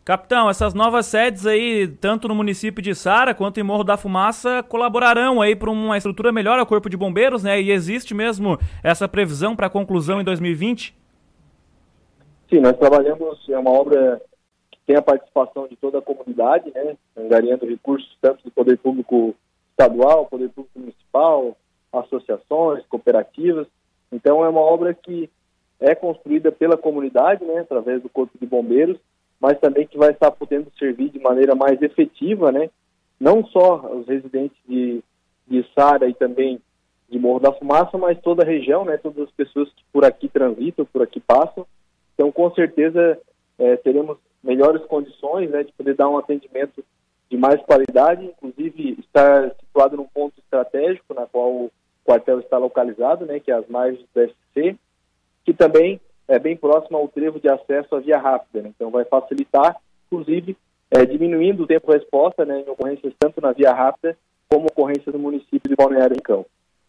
Capitão, 0.04 0.50
essas 0.50 0.74
novas 0.74 1.06
sedes 1.06 1.46
aí, 1.46 1.88
tanto 1.88 2.28
no 2.28 2.34
município 2.34 2.82
de 2.82 2.94
Sara 2.94 3.32
quanto 3.32 3.58
em 3.58 3.62
Morro 3.62 3.84
da 3.84 3.96
Fumaça, 3.96 4.62
colaborarão 4.62 5.40
aí 5.40 5.56
para 5.56 5.70
uma 5.70 5.96
estrutura 5.96 6.30
melhor 6.30 6.58
ao 6.58 6.66
Corpo 6.66 6.90
de 6.90 6.96
Bombeiros, 6.96 7.42
né? 7.42 7.58
E 7.58 7.70
existe 7.70 8.12
mesmo 8.12 8.58
essa 8.82 9.08
previsão 9.08 9.56
para 9.56 9.70
conclusão 9.70 10.20
em 10.20 10.24
2020? 10.24 10.94
Sim, 12.50 12.60
nós 12.60 12.76
trabalhamos, 12.76 13.48
é 13.48 13.58
uma 13.58 13.70
obra 13.70 14.20
tem 14.86 14.96
a 14.96 15.02
participação 15.02 15.66
de 15.66 15.76
toda 15.76 15.98
a 15.98 16.02
comunidade, 16.02 16.70
né? 16.74 16.96
Angariando 17.16 17.66
recursos 17.66 18.16
tanto 18.20 18.44
do 18.44 18.50
Poder 18.50 18.78
Público 18.78 19.34
Estadual, 19.70 20.26
Poder 20.26 20.50
Público 20.50 20.78
Municipal, 20.78 21.56
associações, 21.92 22.84
cooperativas, 22.86 23.66
então 24.12 24.44
é 24.44 24.48
uma 24.48 24.60
obra 24.60 24.94
que 24.94 25.28
é 25.80 25.94
construída 25.94 26.52
pela 26.52 26.76
comunidade, 26.76 27.44
né, 27.44 27.60
através 27.60 28.02
do 28.02 28.08
Corpo 28.08 28.38
de 28.38 28.46
Bombeiros, 28.46 28.98
mas 29.40 29.58
também 29.58 29.86
que 29.86 29.98
vai 29.98 30.10
estar 30.10 30.30
podendo 30.30 30.70
servir 30.78 31.10
de 31.10 31.18
maneira 31.18 31.54
mais 31.54 31.80
efetiva, 31.82 32.52
né, 32.52 32.70
não 33.18 33.44
só 33.46 33.76
os 33.92 34.06
residentes 34.06 34.56
de, 34.68 35.02
de 35.46 35.66
Sara 35.74 36.08
e 36.08 36.14
também 36.14 36.60
de 37.08 37.18
Morro 37.18 37.40
da 37.40 37.52
Fumaça, 37.52 37.98
mas 37.98 38.20
toda 38.20 38.42
a 38.42 38.46
região, 38.46 38.84
né, 38.84 38.96
todas 38.96 39.24
as 39.24 39.30
pessoas 39.32 39.68
que 39.70 39.84
por 39.92 40.04
aqui 40.04 40.28
transitam, 40.28 40.86
por 40.86 41.02
aqui 41.02 41.20
passam. 41.20 41.66
Então, 42.14 42.30
com 42.32 42.50
certeza, 42.54 43.18
é, 43.58 43.76
teremos 43.76 44.16
melhores 44.44 44.84
condições 44.84 45.50
né, 45.50 45.64
de 45.64 45.72
poder 45.72 45.94
dar 45.94 46.08
um 46.08 46.18
atendimento 46.18 46.84
de 47.30 47.36
mais 47.36 47.60
qualidade, 47.62 48.24
inclusive 48.26 48.98
estar 49.00 49.50
situado 49.58 49.96
num 49.96 50.06
ponto 50.06 50.38
estratégico, 50.38 51.14
na 51.14 51.26
qual 51.26 51.70
quartel 52.04 52.38
está 52.38 52.58
localizado, 52.58 53.24
né, 53.24 53.40
que 53.40 53.50
é 53.50 53.54
as 53.54 53.66
margens 53.66 54.04
do 54.14 54.20
SC, 54.20 54.76
que 55.44 55.54
também 55.54 56.00
é 56.28 56.38
bem 56.38 56.56
próximo 56.56 56.98
ao 56.98 57.08
trevo 57.08 57.40
de 57.40 57.48
acesso 57.48 57.96
à 57.96 58.00
via 58.00 58.18
rápida. 58.18 58.62
Né? 58.62 58.72
Então, 58.74 58.90
vai 58.90 59.04
facilitar, 59.04 59.76
inclusive, 60.06 60.56
é, 60.90 61.04
diminuindo 61.04 61.62
o 61.62 61.66
tempo 61.66 61.90
de 61.90 61.98
resposta 61.98 62.44
né, 62.44 62.60
em 62.60 62.70
ocorrências 62.70 63.12
tanto 63.18 63.40
na 63.40 63.52
via 63.52 63.72
rápida 63.72 64.16
como 64.48 64.66
ocorrência 64.66 65.10
do 65.10 65.18
município 65.18 65.68
de 65.68 65.74
Balneário 65.74 66.14
Rincão. 66.14 66.46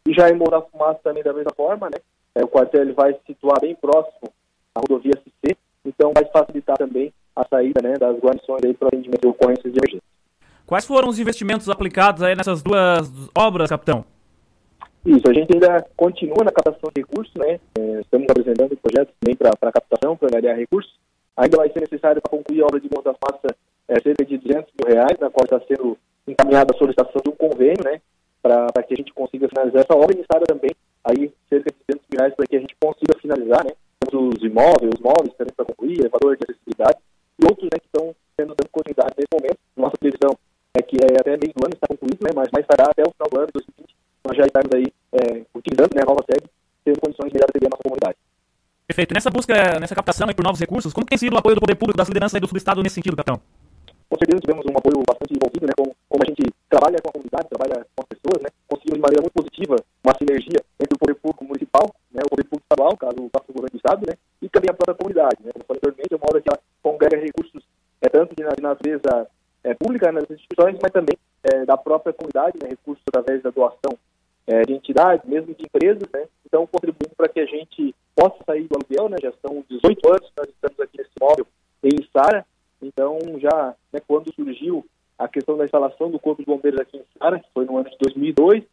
E 0.07 0.13
já 0.13 0.29
em 0.29 0.35
Morro 0.35 0.51
da 0.51 0.61
Fumaça 0.61 0.99
também 1.03 1.23
da 1.23 1.33
mesma 1.33 1.51
forma, 1.55 1.89
né? 1.89 1.97
É, 2.35 2.43
o 2.43 2.47
quartel 2.47 2.81
ele 2.81 2.93
vai 2.93 3.13
se 3.13 3.19
situar 3.25 3.59
bem 3.59 3.73
próximo 3.73 4.31
à 4.75 4.81
rodovia 4.81 5.13
CC, 5.13 5.57
então 5.83 6.11
vai 6.13 6.25
facilitar 6.25 6.77
também 6.77 7.11
a 7.35 7.45
saída 7.47 7.81
né, 7.81 7.93
das 7.99 8.17
guarnições 8.17 8.61
para 8.77 8.87
atendimento 8.87 9.21
de 9.21 9.27
ocorrências 9.27 9.71
de 9.71 9.79
emergência. 9.79 10.03
Quais 10.65 10.85
foram 10.85 11.09
os 11.09 11.19
investimentos 11.19 11.69
aplicados 11.69 12.23
aí 12.23 12.35
nessas 12.35 12.63
duas 12.63 13.11
obras, 13.35 13.69
capitão? 13.69 14.03
Isso, 15.05 15.29
a 15.29 15.33
gente 15.33 15.53
ainda 15.53 15.85
continua 15.95 16.43
na 16.43 16.51
captação 16.51 16.89
de 16.95 17.01
recursos, 17.01 17.33
né? 17.35 17.59
É, 17.77 17.99
estamos 18.01 18.27
apresentando 18.27 18.75
projetos 18.77 19.13
também 19.19 19.35
para 19.35 19.71
captação, 19.71 20.17
para 20.17 20.41
ganhar 20.41 20.55
recursos. 20.55 20.91
Ainda 21.37 21.57
vai 21.57 21.69
ser 21.69 21.81
necessário 21.81 22.19
para 22.19 22.31
concluir 22.31 22.63
a 22.63 22.65
obra 22.65 22.79
de 22.79 22.89
monta 22.91 23.13
Massa 23.21 23.55
é, 23.87 23.99
cerca 24.01 24.25
de 24.25 24.37
200 24.37 24.73
mil 24.79 24.95
reais, 24.95 25.19
na 25.19 25.29
qual 25.29 25.43
está 25.43 25.59
sendo 25.67 25.95
encaminhada 26.27 26.73
a 26.73 26.77
solicitação 26.77 27.21
de 27.23 27.29
um 27.29 27.35
convênio, 27.35 27.83
né? 27.83 28.01
Para 28.41 28.81
que 28.87 28.95
a 28.95 28.97
gente 28.97 29.13
consiga 29.13 29.47
finalizar 29.47 29.83
essa 29.83 29.93
obra. 29.93 30.15
Necessária 30.15 30.47
também 30.47 30.71
aí 31.03 31.31
cerca 31.47 31.69
de 31.69 31.77
200 31.87 32.07
mil 32.09 32.19
reais 32.19 32.33
para 32.33 32.47
que 32.47 32.55
a 32.55 32.59
gente 32.59 32.75
consiga 32.81 33.19
finalizar, 33.21 33.63
né? 33.63 33.71
Os 34.11 34.41
imóveis, 34.41 34.89
os 34.95 35.01
móveis 35.01 35.35
também 35.37 35.53
para 35.55 35.65
concluir, 35.65 35.99
elevador 35.99 36.35
de 36.37 36.45
acessibilidade 36.45 36.97
e 37.39 37.45
outros 37.45 37.69
né, 37.71 37.79
que 37.79 37.85
estão 37.87 38.15
sendo 38.35 38.55
dando 38.55 38.69
continuidade 38.71 39.15
nesse 39.17 39.31
momento. 39.31 39.59
Nossa 39.75 39.97
previsão 39.97 40.37
é 40.73 40.81
que 40.81 40.97
é, 40.97 41.19
até 41.19 41.31
meio 41.37 41.53
do 41.53 41.65
ano 41.65 41.73
está 41.73 41.87
concluído, 41.87 42.19
né? 42.23 42.31
Mas 42.35 42.49
mais 42.51 42.65
tarde 42.67 42.83
até 42.83 43.03
o 43.03 43.11
final 43.11 43.29
do 43.29 43.37
ano 43.39 43.47
de 43.47 43.53
2020 43.53 43.95
nós 44.25 44.35
já 44.35 44.45
estamos 44.45 44.69
aí 44.73 44.87
é, 45.13 45.45
utilizando 45.53 45.93
né, 45.93 46.01
a 46.01 46.09
nova 46.09 46.25
sede, 46.25 46.49
tendo 46.83 46.99
condições 46.99 47.31
de 47.31 47.37
atender 47.37 47.67
a 47.67 47.73
nossa 47.77 47.83
comunidade. 47.85 48.17
Perfeito. 48.87 49.13
Nessa 49.13 49.29
busca, 49.29 49.79
nessa 49.79 49.95
captação 49.95 50.27
por 50.33 50.43
novos 50.43 50.59
recursos, 50.59 50.93
como 50.93 51.05
tem 51.05 51.17
sido 51.17 51.33
o 51.33 51.37
apoio 51.37 51.55
do 51.55 51.61
poder 51.61 51.75
público, 51.75 51.97
das 51.97 52.09
lideranças 52.09 52.39
do 52.39 52.57
Estado 52.57 52.81
nesse 52.81 52.95
sentido, 52.95 53.15
capitão? 53.15 53.39
Com 54.09 54.17
certeza 54.17 54.41
tivemos 54.41 54.65
um 54.65 54.77
apoio 54.77 55.01
bastante 55.01 55.33
envolvido, 55.33 55.65
né, 55.65 55.73
como, 55.75 55.95
como 56.09 56.23
a 56.23 56.29
gente 56.29 56.45
trabalha 56.69 57.01
com 57.01 57.09
a 57.09 57.13
comunidade, 57.13 57.49
trabalha 57.49 57.85
com 57.95 58.01
as 58.05 58.09
pessoas, 58.13 58.37
né, 58.41 58.49
conseguimos 58.69 58.97
de 58.97 59.01
maneira 59.01 59.21
muito 59.25 59.33
positiva 59.33 59.75
uma 60.05 60.13
sinergia 60.13 60.61
entre 60.77 60.93
o 60.93 60.99
poder 60.99 61.15
público 61.15 61.43
municipal, 61.43 61.89
né, 62.13 62.21
o 62.21 62.29
poder 62.29 62.45
público 62.45 62.65
estadual, 62.69 62.93
caso 62.97 63.17
o 63.17 63.25
do 63.25 63.53
governo 63.53 63.73
do 63.73 63.81
Estado, 63.81 64.05
né, 64.05 64.13
e 64.41 64.49
também 64.49 64.69
a 64.69 64.77
própria 64.77 64.93
comunidade. 64.93 65.41
Né, 65.41 65.49
como 65.49 65.65
eu 65.65 65.67
falei 65.67 65.81
anteriormente, 65.81 66.13
é 66.13 66.17
uma 66.17 66.29
obra 66.29 66.41
que 66.41 66.49
ela 66.53 66.61
congrega 66.85 67.17
recursos 67.17 67.63
é, 67.99 68.07
tanto 68.07 68.35
de, 68.35 68.43
natureza 68.61 69.27
é, 69.63 69.73
pública 69.73 70.11
nas 70.11 70.29
instituições, 70.29 70.77
mas 70.79 70.91
também 70.91 71.17
é, 71.43 71.65
da 71.65 71.75
própria 71.75 72.13
comunidade, 72.13 72.59
né, 72.61 72.69
recursos 72.69 73.03
através 73.07 73.41
da 73.41 73.49
doação 73.49 73.97
de 74.67 74.73
entidades, 74.73 75.27
mesmo 75.27 75.55
de 75.55 75.63
empresas, 75.63 76.07
né? 76.13 76.27
Então, 76.45 76.67
contribuindo 76.67 77.15
para 77.17 77.27
que 77.27 77.39
a 77.39 77.47
gente 77.47 77.95
possa 78.15 78.35
sair 78.45 78.67
do 78.67 78.75
aluguel, 78.75 79.09
né? 79.09 79.17
Já 79.19 79.33
são 79.41 79.65
18 79.67 80.07
anos 80.07 80.29
que 80.29 80.37
nós 80.37 80.49
estamos 80.49 80.79
aqui 80.79 80.99
nesse 80.99 81.09
imóvel 81.19 81.47
em 81.81 82.07
Sara. 82.13 82.45
Então, 82.79 83.17
já 83.39 83.73
né, 83.91 83.99
quando 84.07 84.31
surgiu 84.35 84.85
a 85.17 85.27
questão 85.27 85.57
da 85.57 85.65
instalação 85.65 86.11
do 86.11 86.19
Corpo 86.19 86.43
de 86.43 86.45
Bombeiros 86.45 86.79
aqui 86.79 86.95
em 86.95 87.05
Sara, 87.17 87.39
que 87.39 87.49
foi 87.55 87.65
no 87.65 87.75
ano 87.75 87.89
de 87.89 87.97
2002, 87.97 88.63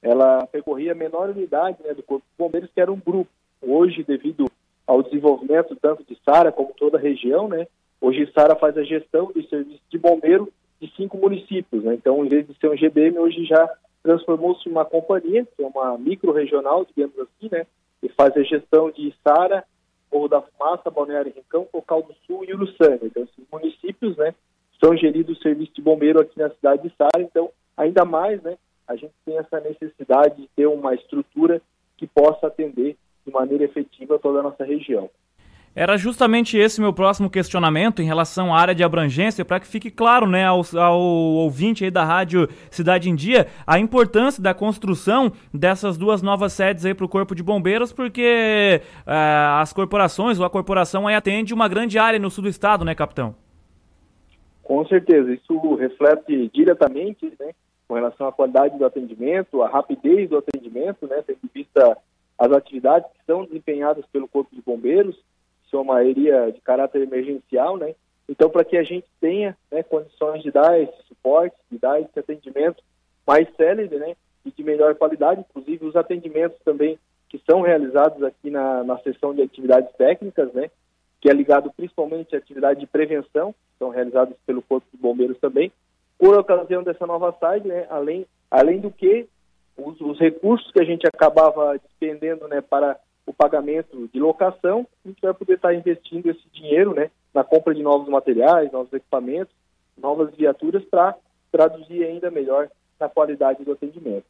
ela 0.00 0.46
percorria 0.46 0.92
a 0.92 0.94
menor 0.94 1.28
unidade 1.28 1.76
né, 1.84 1.92
do 1.92 2.02
Corpo 2.02 2.24
de 2.24 2.42
Bombeiros, 2.42 2.70
que 2.74 2.80
era 2.80 2.90
um 2.90 2.98
grupo. 2.98 3.30
Hoje, 3.60 4.02
devido 4.04 4.46
ao 4.88 5.02
desenvolvimento 5.02 5.76
tanto 5.76 6.02
de 6.02 6.18
Sara 6.24 6.50
como 6.50 6.72
toda 6.74 6.96
a 6.96 7.00
região, 7.00 7.46
né? 7.46 7.66
Hoje, 8.00 8.30
Sara 8.32 8.56
faz 8.56 8.76
a 8.78 8.82
gestão 8.82 9.26
do 9.26 9.46
serviço 9.46 9.82
de 9.90 9.98
bombeiro 9.98 10.50
de 10.80 10.90
cinco 10.96 11.18
municípios, 11.18 11.84
né? 11.84 11.94
Então, 11.94 12.24
em 12.24 12.28
vez 12.28 12.46
de 12.46 12.54
ser 12.54 12.70
um 12.70 12.76
GBM, 12.76 13.18
hoje 13.18 13.44
já 13.44 13.70
transformou-se 14.02 14.66
em 14.66 14.72
uma 14.72 14.86
companhia, 14.86 15.44
que 15.44 15.62
é 15.62 15.66
uma 15.66 15.98
micro-regional, 15.98 16.86
digamos 16.86 17.18
assim, 17.18 17.50
né? 17.52 17.66
E 18.02 18.08
faz 18.08 18.34
a 18.34 18.42
gestão 18.42 18.90
de 18.90 19.14
Sara, 19.22 19.62
Morro 20.10 20.28
da 20.28 20.40
Fumaça, 20.40 20.90
Balneário 20.90 21.34
Rincão, 21.36 21.66
Cocal 21.70 22.02
do 22.02 22.14
Sul 22.26 22.46
e 22.46 22.54
Uruçanga. 22.54 23.00
Então, 23.02 23.24
esses 23.24 23.44
municípios, 23.52 24.16
né, 24.16 24.34
são 24.82 24.96
geridos 24.96 25.36
o 25.36 25.42
serviço 25.42 25.74
de 25.74 25.82
bombeiro 25.82 26.18
aqui 26.18 26.38
na 26.38 26.48
cidade 26.48 26.88
de 26.88 26.94
Sara. 26.96 27.20
Então, 27.20 27.50
ainda 27.76 28.06
mais, 28.06 28.40
né, 28.42 28.56
a 28.86 28.96
gente 28.96 29.12
tem 29.26 29.36
essa 29.36 29.60
necessidade 29.60 30.36
de 30.36 30.48
ter 30.56 30.66
uma 30.66 30.94
estrutura 30.94 31.60
que 31.98 32.06
possa 32.06 32.46
atender 32.46 32.96
de 33.28 33.32
maneira 33.34 33.64
efetiva 33.64 34.18
toda 34.18 34.40
a 34.40 34.42
nossa 34.42 34.64
região. 34.64 35.08
Era 35.74 35.96
justamente 35.96 36.58
esse 36.58 36.80
meu 36.80 36.92
próximo 36.92 37.30
questionamento 37.30 38.02
em 38.02 38.04
relação 38.04 38.52
à 38.52 38.58
área 38.58 38.74
de 38.74 38.82
abrangência, 38.82 39.44
para 39.44 39.60
que 39.60 39.66
fique 39.66 39.92
claro 39.92 40.26
né, 40.26 40.44
ao, 40.44 40.62
ao, 40.76 40.98
ouvinte 40.98 41.84
aí 41.84 41.90
da 41.90 42.04
Rádio 42.04 42.48
Cidade 42.70 43.08
em 43.08 43.14
Dia 43.14 43.46
a 43.64 43.78
importância 43.78 44.42
da 44.42 44.52
construção 44.52 45.30
dessas 45.54 45.96
duas 45.96 46.20
novas 46.20 46.52
sedes 46.52 46.84
para 46.94 47.04
o 47.04 47.08
Corpo 47.08 47.34
de 47.34 47.44
Bombeiros, 47.44 47.92
porque 47.92 48.80
uh, 49.06 49.60
as 49.60 49.72
corporações 49.72 50.40
ou 50.40 50.44
a 50.44 50.50
corporação 50.50 51.06
aí 51.06 51.14
atende 51.14 51.54
uma 51.54 51.68
grande 51.68 51.96
área 51.96 52.18
no 52.18 52.30
sul 52.30 52.42
do 52.42 52.50
estado, 52.50 52.84
né, 52.84 52.94
capitão? 52.94 53.36
Com 54.64 54.84
certeza, 54.86 55.32
isso 55.32 55.76
reflete 55.76 56.50
diretamente 56.52 57.32
né, 57.38 57.52
com 57.86 57.94
relação 57.94 58.26
à 58.26 58.32
qualidade 58.32 58.76
do 58.76 58.84
atendimento, 58.84 59.62
a 59.62 59.68
rapidez 59.68 60.28
do 60.28 60.38
atendimento, 60.38 61.06
né, 61.06 61.22
tendo 61.24 61.38
vista 61.54 61.96
as 62.38 62.52
atividades 62.52 63.10
que 63.12 63.24
são 63.26 63.44
desempenhadas 63.44 64.04
pelo 64.06 64.28
Corpo 64.28 64.54
de 64.54 64.62
Bombeiros 64.62 65.18
sua 65.70 65.84
maioria 65.84 66.50
de 66.50 66.60
caráter 66.60 67.02
emergencial, 67.02 67.76
né? 67.76 67.94
Então, 68.28 68.50
para 68.50 68.64
que 68.64 68.76
a 68.76 68.82
gente 68.82 69.06
tenha 69.20 69.56
né, 69.70 69.82
condições 69.82 70.42
de 70.42 70.50
dar 70.50 70.80
esse 70.80 71.02
suporte, 71.06 71.56
de 71.70 71.78
dar 71.78 72.00
esse 72.00 72.18
atendimento 72.18 72.82
mais 73.26 73.46
célebre, 73.56 73.98
né? 73.98 74.16
E 74.44 74.50
de 74.50 74.62
melhor 74.62 74.94
qualidade, 74.94 75.44
inclusive 75.48 75.86
os 75.86 75.96
atendimentos 75.96 76.58
também 76.64 76.98
que 77.28 77.40
são 77.48 77.60
realizados 77.60 78.22
aqui 78.22 78.50
na, 78.50 78.82
na 78.84 78.98
sessão 79.00 79.34
de 79.34 79.42
atividades 79.42 79.92
técnicas, 79.96 80.52
né? 80.52 80.70
Que 81.20 81.30
é 81.30 81.32
ligado 81.32 81.70
principalmente 81.76 82.34
à 82.34 82.38
atividade 82.38 82.80
de 82.80 82.86
prevenção, 82.86 83.54
são 83.78 83.90
realizados 83.90 84.36
pelo 84.46 84.62
Corpo 84.62 84.86
de 84.92 84.96
Bombeiros 84.96 85.38
também, 85.38 85.70
por 86.18 86.36
ocasião 86.38 86.82
dessa 86.82 87.06
nova 87.06 87.34
site, 87.38 87.66
né? 87.66 87.86
Além, 87.90 88.26
além 88.50 88.80
do 88.80 88.90
que 88.90 89.26
os, 89.78 90.00
os 90.00 90.18
recursos 90.18 90.70
que 90.72 90.80
a 90.80 90.84
gente 90.84 91.06
acabava 91.06 91.78
despendendo, 91.78 92.48
né? 92.48 92.60
Para 92.60 92.98
o 93.26 93.32
pagamento 93.32 94.08
de 94.12 94.18
locação, 94.18 94.86
a 95.04 95.08
gente 95.08 95.20
vai 95.20 95.34
poder 95.34 95.54
estar 95.54 95.74
investindo 95.74 96.30
esse 96.30 96.48
dinheiro 96.52 96.94
né, 96.94 97.10
na 97.34 97.44
compra 97.44 97.74
de 97.74 97.82
novos 97.82 98.08
materiais, 98.08 98.72
novos 98.72 98.92
equipamentos, 98.92 99.54
novas 99.96 100.34
viaturas 100.34 100.82
para 100.84 101.14
traduzir 101.52 102.04
ainda 102.04 102.30
melhor 102.30 102.70
na 102.98 103.08
qualidade 103.08 103.64
do 103.64 103.72
atendimento. 103.72 104.24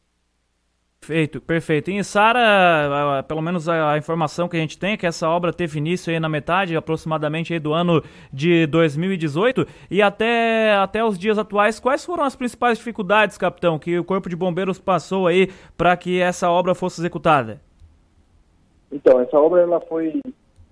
Perfeito, 1.09 1.41
perfeito. 1.41 1.89
E 1.89 2.03
Sara, 2.03 3.25
pelo 3.27 3.41
menos 3.41 3.67
a, 3.67 3.93
a, 3.93 3.97
informação 3.97 4.47
que 4.47 4.55
a 4.55 4.59
gente 4.59 4.77
tem 4.77 4.91
é 4.91 4.97
que 4.97 5.07
essa 5.07 5.27
obra 5.27 5.51
teve 5.51 5.79
início 5.79 6.13
aí 6.13 6.19
na 6.19 6.29
metade, 6.29 6.75
aproximadamente 6.75 7.51
aí 7.51 7.59
do 7.59 7.73
ano 7.73 8.03
de 8.31 8.67
2018, 8.67 9.65
e 9.89 10.03
até, 10.03 10.75
até 10.75 11.03
os 11.03 11.17
dias 11.17 11.39
atuais, 11.39 11.79
quais 11.79 12.05
foram 12.05 12.23
as 12.23 12.35
principais 12.35 12.77
dificuldades, 12.77 13.39
capitão, 13.39 13.79
que 13.79 13.97
o 13.97 14.03
Corpo 14.03 14.29
de 14.29 14.35
Bombeiros 14.35 14.77
passou 14.77 15.25
aí 15.25 15.49
para 15.75 15.97
que 15.97 16.21
essa 16.21 16.47
obra 16.51 16.75
fosse 16.75 17.01
executada? 17.01 17.59
Então, 18.91 19.19
essa 19.19 19.39
obra 19.39 19.61
ela 19.61 19.81
foi 19.81 20.21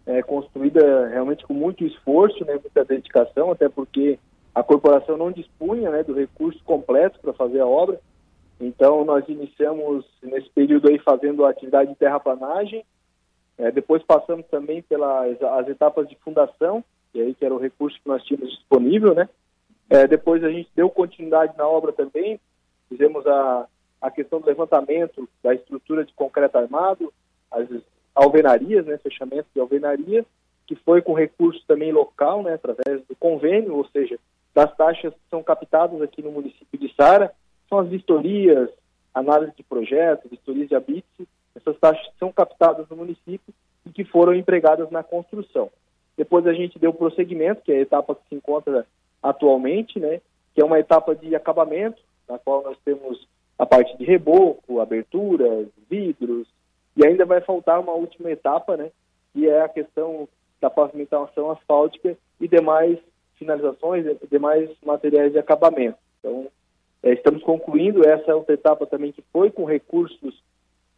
é, 0.06 0.22
construída 0.22 1.08
realmente 1.08 1.44
com 1.48 1.56
muito 1.56 1.84
esforço, 1.84 2.46
né, 2.46 2.60
muita 2.62 2.86
dedicação, 2.86 3.52
até 3.52 3.68
porque 3.68 4.20
a 4.54 4.62
corporação 4.62 5.18
não 5.18 5.32
dispunha 5.32 5.90
né, 5.90 6.04
do 6.04 6.14
recurso 6.14 6.64
completo 6.64 7.20
para 7.24 7.34
fazer 7.34 7.60
a 7.60 7.66
obra. 7.66 8.00
Então, 8.60 9.06
nós 9.06 9.28
iniciamos 9.28 10.06
nesse 10.22 10.50
período 10.50 10.90
aí 10.90 10.98
fazendo 11.00 11.46
a 11.46 11.50
atividade 11.50 11.92
de 11.92 11.96
terraplanagem, 11.98 12.84
é, 13.58 13.72
depois 13.72 14.04
passamos 14.04 14.46
também 14.48 14.82
pelas 14.84 15.42
as 15.42 15.68
etapas 15.68 16.08
de 16.08 16.16
fundação, 16.18 16.84
que 17.12 17.22
aí 17.22 17.34
que 17.34 17.46
era 17.46 17.54
o 17.54 17.60
recurso 17.60 18.00
que 18.02 18.08
nós 18.08 18.24
tínhamos 18.24 18.52
disponível, 18.52 19.16
né? 19.16 19.28
É, 19.90 20.08
depois 20.08 20.44
a 20.44 20.50
gente 20.50 20.70
deu 20.76 20.90
continuidade 20.90 21.58
na 21.58 21.68
obra 21.68 21.92
também, 21.92 22.40
fizemos 22.90 23.26
a, 23.26 23.68
a 24.02 24.12
questão 24.12 24.40
do 24.40 24.48
levantamento 24.48 25.28
da 25.42 25.54
estrutura 25.54 26.04
de 26.04 26.14
concreto 26.14 26.58
armado, 26.58 27.12
as 27.50 27.68
alvenarias, 28.14 28.86
né, 28.86 28.98
fechamento 28.98 29.48
de 29.54 29.62
alvenaria, 29.62 30.26
que 30.66 30.76
foi 30.76 31.02
com 31.02 31.14
recurso 31.14 31.64
também 31.68 31.92
local, 31.92 32.44
né, 32.44 32.56
através 32.56 33.06
do 33.08 33.16
convênio, 33.16 33.76
ou 33.76 33.88
seja, 33.88 34.20
das 34.54 34.76
taxas 34.76 35.14
que 35.14 35.30
são 35.30 35.42
captadas 35.42 36.02
aqui 36.02 36.22
no 36.22 36.32
município 36.32 36.80
de 36.80 36.94
Sara, 36.96 37.32
são 37.70 37.80
as 37.80 37.88
vistorias, 37.88 38.70
análise 39.14 39.54
de 39.56 39.64
projetos, 39.64 40.30
vistorias 40.30 40.70
de 40.70 40.76
habites, 40.76 41.28
essas 41.56 41.78
taxas 41.80 42.08
são 42.20 42.32
captadas 42.32 42.88
no 42.90 42.98
município 42.98 43.54
e 43.86 43.90
que 43.90 44.04
foram 44.04 44.34
empregadas 44.34 44.90
na 44.92 45.04
construção. 45.04 45.70
Depois 46.16 46.46
a 46.48 46.54
gente 46.54 46.80
deu 46.80 46.94
prosseguimento, 46.94 47.62
que 47.62 47.72
é 47.72 47.78
a 47.78 47.82
etapa 47.82 48.16
que 48.16 48.22
se 48.30 48.36
encontra 48.36 48.86
atualmente, 49.22 50.00
né, 50.00 50.22
que 50.54 50.62
é 50.62 50.66
uma 50.66 50.80
etapa 50.80 51.16
de 51.16 51.36
acabamento, 51.36 52.02
na 52.28 52.38
qual 52.38 52.64
nós 52.64 52.78
temos 52.84 53.28
a 53.58 53.66
parte 53.66 53.98
de 53.98 54.06
reboco, 54.06 54.80
aberturas, 54.80 55.68
vidros, 55.90 56.48
e 56.96 57.06
ainda 57.06 57.26
vai 57.26 57.42
faltar 57.42 57.80
uma 57.80 57.94
última 57.94 58.32
etapa, 58.32 58.78
né, 58.78 58.92
que 59.34 59.48
é 59.48 59.62
a 59.62 59.70
questão 59.70 60.28
da 60.60 60.70
pavimentação 60.70 61.52
asfáltica 61.52 62.18
e 62.40 62.48
demais 62.48 62.98
finalizações, 63.36 64.06
demais 64.30 64.70
materiais 64.84 65.32
de 65.32 65.40
acabamento. 65.40 65.98
Então, 66.20 66.48
estamos 67.14 67.44
concluindo 67.44 68.08
essa 68.08 68.36
outra 68.36 68.54
etapa 68.54 68.86
também 68.86 69.12
que 69.12 69.24
foi 69.32 69.52
com 69.52 69.66
recursos 69.66 70.44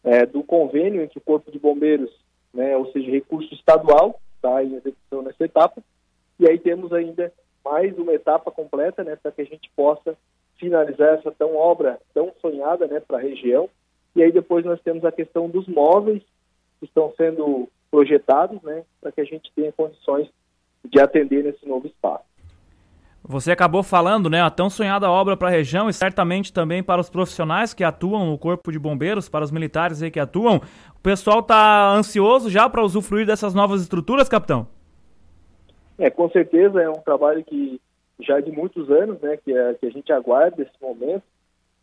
é, 0.03 0.25
do 0.25 0.43
convênio 0.43 1.01
entre 1.01 1.17
o 1.17 1.21
Corpo 1.21 1.51
de 1.51 1.59
Bombeiros, 1.59 2.11
né, 2.53 2.75
ou 2.77 2.91
seja, 2.91 3.11
recurso 3.11 3.53
estadual, 3.53 4.19
está 4.35 4.63
em 4.63 4.75
execução 4.75 5.21
nessa 5.21 5.43
etapa, 5.43 5.83
e 6.39 6.47
aí 6.47 6.57
temos 6.57 6.93
ainda 6.93 7.31
mais 7.63 7.97
uma 7.97 8.13
etapa 8.13 8.49
completa, 8.49 9.03
né, 9.03 9.15
para 9.15 9.31
que 9.31 9.41
a 9.41 9.45
gente 9.45 9.69
possa 9.75 10.17
finalizar 10.57 11.15
essa 11.15 11.31
tão 11.31 11.55
obra 11.55 11.99
tão 12.13 12.31
sonhada 12.41 12.87
né, 12.87 12.99
para 12.99 13.17
a 13.17 13.21
região. 13.21 13.69
E 14.15 14.21
aí 14.21 14.31
depois 14.31 14.65
nós 14.65 14.81
temos 14.81 15.05
a 15.05 15.11
questão 15.11 15.49
dos 15.49 15.67
móveis 15.67 16.21
que 16.79 16.85
estão 16.85 17.13
sendo 17.15 17.69
projetados 17.89 18.61
né, 18.61 18.83
para 19.01 19.11
que 19.11 19.21
a 19.21 19.25
gente 19.25 19.51
tenha 19.55 19.71
condições 19.71 20.29
de 20.85 20.99
atender 20.99 21.43
nesse 21.43 21.65
novo 21.67 21.87
espaço. 21.87 22.25
Você 23.23 23.51
acabou 23.51 23.83
falando, 23.83 24.29
né, 24.29 24.41
a 24.41 24.49
tão 24.49 24.69
sonhada 24.69 25.09
obra 25.09 25.35
para 25.35 25.49
a 25.49 25.51
região 25.51 25.89
e 25.89 25.93
certamente 25.93 26.51
também 26.51 26.81
para 26.81 27.01
os 27.01 27.09
profissionais 27.09 27.73
que 27.73 27.83
atuam 27.83 28.25
no 28.25 28.37
Corpo 28.37 28.71
de 28.71 28.79
Bombeiros, 28.79 29.29
para 29.29 29.43
os 29.43 29.51
militares 29.51 30.01
aí 30.01 30.09
que 30.09 30.19
atuam. 30.19 30.61
O 30.95 30.99
pessoal 31.01 31.39
está 31.39 31.93
ansioso 31.93 32.49
já 32.49 32.69
para 32.69 32.83
usufruir 32.83 33.25
dessas 33.25 33.53
novas 33.53 33.81
estruturas, 33.81 34.29
capitão? 34.29 34.67
É, 35.97 36.09
com 36.09 36.29
certeza 36.29 36.81
é 36.81 36.89
um 36.89 37.01
trabalho 37.01 37.43
que 37.43 37.79
já 38.19 38.39
de 38.39 38.51
muitos 38.51 38.89
anos, 38.89 39.19
né, 39.21 39.37
que, 39.37 39.55
é, 39.55 39.73
que 39.75 39.85
a 39.85 39.91
gente 39.91 40.11
aguarda 40.11 40.61
esse 40.61 40.81
momento. 40.81 41.23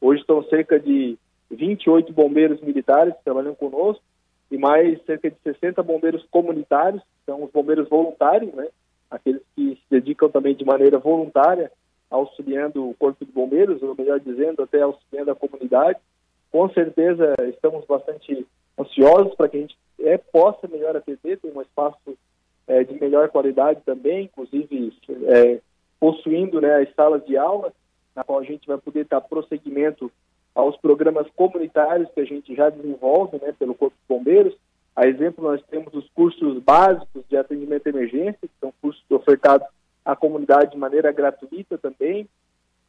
Hoje 0.01 0.21
estão 0.21 0.43
cerca 0.45 0.81
de 0.81 1.19
28 1.51 2.13
bombeiros 2.13 2.61
militares 2.61 3.15
trabalhando 3.25 3.57
conosco 3.57 4.03
e 4.51 4.59
mais 4.59 5.03
cerca 5.05 5.31
de 5.31 5.37
60 5.43 5.83
bombeiros 5.83 6.25
comunitários, 6.31 7.03
são 7.25 7.45
os 7.45 7.51
bombeiros 7.51 7.89
voluntários, 7.89 8.53
né, 8.55 8.69
aqueles 9.11 9.43
que 9.55 9.77
se 9.77 9.83
dedicam 9.91 10.29
também 10.29 10.55
de 10.55 10.65
maneira 10.65 10.99
voluntária 10.99 11.71
auxiliando 12.11 12.89
o 12.89 12.95
Corpo 12.95 13.25
de 13.25 13.33
Bombeiros, 13.33 13.83
ou 13.83 13.95
melhor 13.97 14.21
dizendo, 14.21 14.63
até 14.63 14.81
auxiliando 14.83 15.31
a 15.31 15.35
comunidade. 15.35 15.99
Com 16.51 16.69
certeza 16.71 17.35
estamos 17.49 17.85
bastante 17.85 18.47
ansiosos 18.79 19.35
para 19.35 19.49
que 19.49 19.57
a 19.57 19.61
gente 19.61 19.77
é, 20.01 20.17
possa 20.17 20.69
melhor 20.69 20.97
atender, 20.97 21.39
tem 21.39 21.51
um 21.53 21.63
espaço 21.63 22.17
é, 22.67 22.85
de 22.85 22.99
melhor 23.01 23.29
qualidade 23.29 23.81
também, 23.85 24.25
inclusive 24.25 24.93
é, 25.27 25.61
possuindo 25.99 26.61
né, 26.61 26.83
as 26.83 26.95
salas 26.95 27.25
de 27.25 27.37
aula, 27.37 27.73
na 28.15 28.25
qual 28.25 28.39
a 28.39 28.45
gente 28.45 28.67
vai 28.67 28.79
poder 28.79 29.07
dar 29.07 29.21
prosseguimento 29.21 30.11
aos 30.55 30.77
programas 30.77 31.27
comunitários 31.37 32.11
que 32.13 32.21
a 32.21 32.25
gente 32.25 32.55
já 32.55 32.71
desenvolve 32.71 33.39
né, 33.39 33.53
pelo 33.59 33.75
Corpo 33.75 33.97
de 33.97 34.15
Bombeiros. 34.15 34.55
A 34.97 35.07
exemplo, 35.07 35.45
nós 35.45 35.63
temos 35.71 35.93
os 35.93 36.09
cursos 36.15 36.59
básicos 36.63 37.23
de 37.29 37.37
atendimento 37.37 37.87
à 37.87 37.91
emergência, 37.91 38.39
que 38.41 38.59
são 38.59 38.73
cursos 38.81 39.05
ofertados 39.11 39.69
à 40.03 40.17
comunidade 40.17 40.71
de 40.71 40.79
maneira 40.79 41.13
gratuita 41.13 41.77
também. 41.77 42.27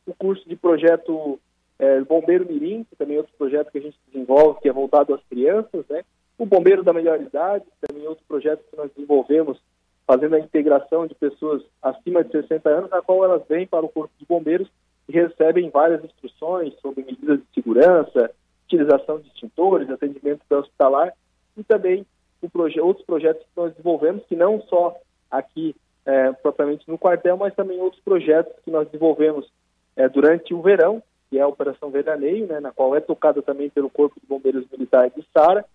O 0.06 0.13
curso 0.13 0.48
de 0.48 0.56
projeto 0.56 1.38
é, 1.78 2.00
Bombeiro 2.00 2.46
Mirim, 2.46 2.86
que 2.86 2.96
também 2.96 3.17
é 3.17 3.20
outro 3.20 3.34
projeto 3.38 3.70
que 3.70 3.78
a 3.78 3.82
gente 3.82 3.98
desenvolve, 4.08 4.62
que 4.62 4.70
é 4.70 4.72
voltado 4.72 5.13
às 5.13 5.22
crianças, 5.26 5.86
né? 5.89 6.06
O 6.38 6.46
Bombeiro 6.46 6.82
da 6.82 6.93
Melhor 6.93 7.20
Idade, 7.20 7.65
também 7.82 8.06
é 8.06 8.10
outro 8.10 8.24
projeto 8.26 8.63
que 8.70 8.78
nós 8.78 8.89
desenvolvemos, 8.96 9.60
fazendo 10.06 10.36
a 10.36 10.39
integração 10.39 11.08
de 11.08 11.15
pessoas 11.15 11.62
acima 11.82 12.24
de 12.24 12.32
60 12.32 12.70
anos, 12.70 12.89
na 12.89 13.02
qual 13.02 13.26
elas 13.26 13.46
vêm 13.50 13.67
para 13.67 13.86
o 13.86 13.89
Corpo 13.89 14.13
de 14.17 14.26
Bombeiros 14.26 14.70
e 15.10 15.12
recebem 15.12 15.70
várias 15.70 16.02
instruções 16.06 16.74
sobre 16.80 17.04
medidas 17.04 17.39
de 17.39 17.46
segurança, 17.54 18.32
utilização 18.65 19.20
de 19.20 19.28
extintores, 19.28 19.89
atendimento 19.89 20.41
hospitalar 20.50 21.13
e 21.58 21.63
também 21.63 22.06
proje 22.52 22.80
outros 22.80 23.06
projetos 23.06 23.43
que 23.43 23.60
nós 23.60 23.72
desenvolvemos, 23.72 24.24
que 24.26 24.36
não 24.36 24.62
só 24.63 24.96
aqui 25.30 25.76
é, 26.06 26.32
propriamente 26.32 26.88
no 26.88 26.98
quartel, 26.98 27.36
mas 27.36 27.54
também 27.54 27.80
outros 27.82 28.02
projetos 28.02 28.54
que 28.63 28.72
nós 28.72 28.86
desenvolvemos 28.88 29.52
é, 29.96 30.08
durante 30.08 30.54
o 30.54 30.62
verão, 30.62 31.04
que 31.30 31.38
é 31.38 31.41
a 31.41 31.48
Operação 31.48 31.89
Veraneio, 31.89 32.48
né, 32.48 32.60
na 32.60 32.72
qual 32.72 32.96
é 32.96 33.02
tocada 33.02 33.41
também 33.41 33.70
pelo 33.70 33.89
Corpo 33.89 34.20
de 34.20 34.28
Bombeiros 34.28 34.65
Militares 34.72 35.13
de 35.13 35.26
Sara, 35.34 35.65